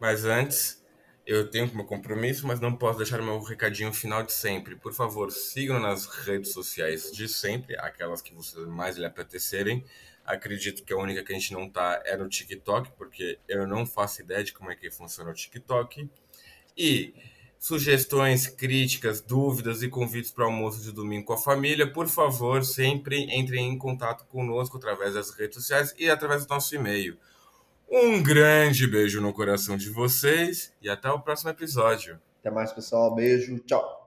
Mas 0.00 0.24
antes, 0.24 0.82
eu 1.26 1.50
tenho 1.50 1.68
como 1.68 1.84
compromisso, 1.84 2.46
mas 2.46 2.58
não 2.58 2.74
posso 2.74 2.98
deixar 2.98 3.20
meu 3.20 3.38
recadinho 3.40 3.92
final 3.92 4.22
de 4.22 4.32
sempre. 4.32 4.74
Por 4.74 4.94
favor, 4.94 5.30
sigam 5.30 5.78
nas 5.78 6.06
redes 6.06 6.52
sociais 6.52 7.12
de 7.12 7.28
sempre, 7.28 7.76
aquelas 7.78 8.22
que 8.22 8.34
vocês 8.34 8.66
mais 8.66 8.96
lhe 8.96 9.04
apetecerem. 9.04 9.84
Acredito 10.34 10.84
que 10.84 10.92
a 10.92 10.96
única 10.96 11.22
que 11.22 11.32
a 11.32 11.34
gente 11.34 11.52
não 11.52 11.68
tá 11.68 12.02
é 12.04 12.16
no 12.16 12.28
TikTok, 12.28 12.92
porque 12.96 13.38
eu 13.48 13.66
não 13.66 13.84
faço 13.86 14.22
ideia 14.22 14.42
de 14.44 14.52
como 14.52 14.70
é 14.70 14.76
que 14.76 14.90
funciona 14.90 15.30
o 15.30 15.34
TikTok. 15.34 16.08
E 16.76 17.14
sugestões, 17.58 18.46
críticas, 18.46 19.20
dúvidas 19.20 19.82
e 19.82 19.88
convites 19.88 20.30
para 20.30 20.44
almoço 20.46 20.82
de 20.82 20.92
domingo 20.92 21.26
com 21.26 21.32
a 21.34 21.38
família, 21.38 21.90
por 21.90 22.08
favor, 22.08 22.64
sempre 22.64 23.24
entrem 23.36 23.68
em 23.68 23.78
contato 23.78 24.24
conosco 24.26 24.76
através 24.76 25.14
das 25.14 25.30
redes 25.30 25.56
sociais 25.56 25.94
e 25.98 26.08
através 26.08 26.46
do 26.46 26.48
nosso 26.48 26.74
e-mail 26.74 27.18
um 27.90 28.22
grande 28.22 28.86
beijo 28.86 29.20
no 29.20 29.32
coração 29.32 29.76
de 29.76 29.90
vocês 29.90 30.72
e 30.80 30.88
até 30.88 31.10
o 31.10 31.18
próximo 31.18 31.50
episódio. 31.50 32.20
Até 32.38 32.50
mais, 32.50 32.72
pessoal. 32.72 33.12
Beijo. 33.14 33.58
Tchau. 33.60 33.99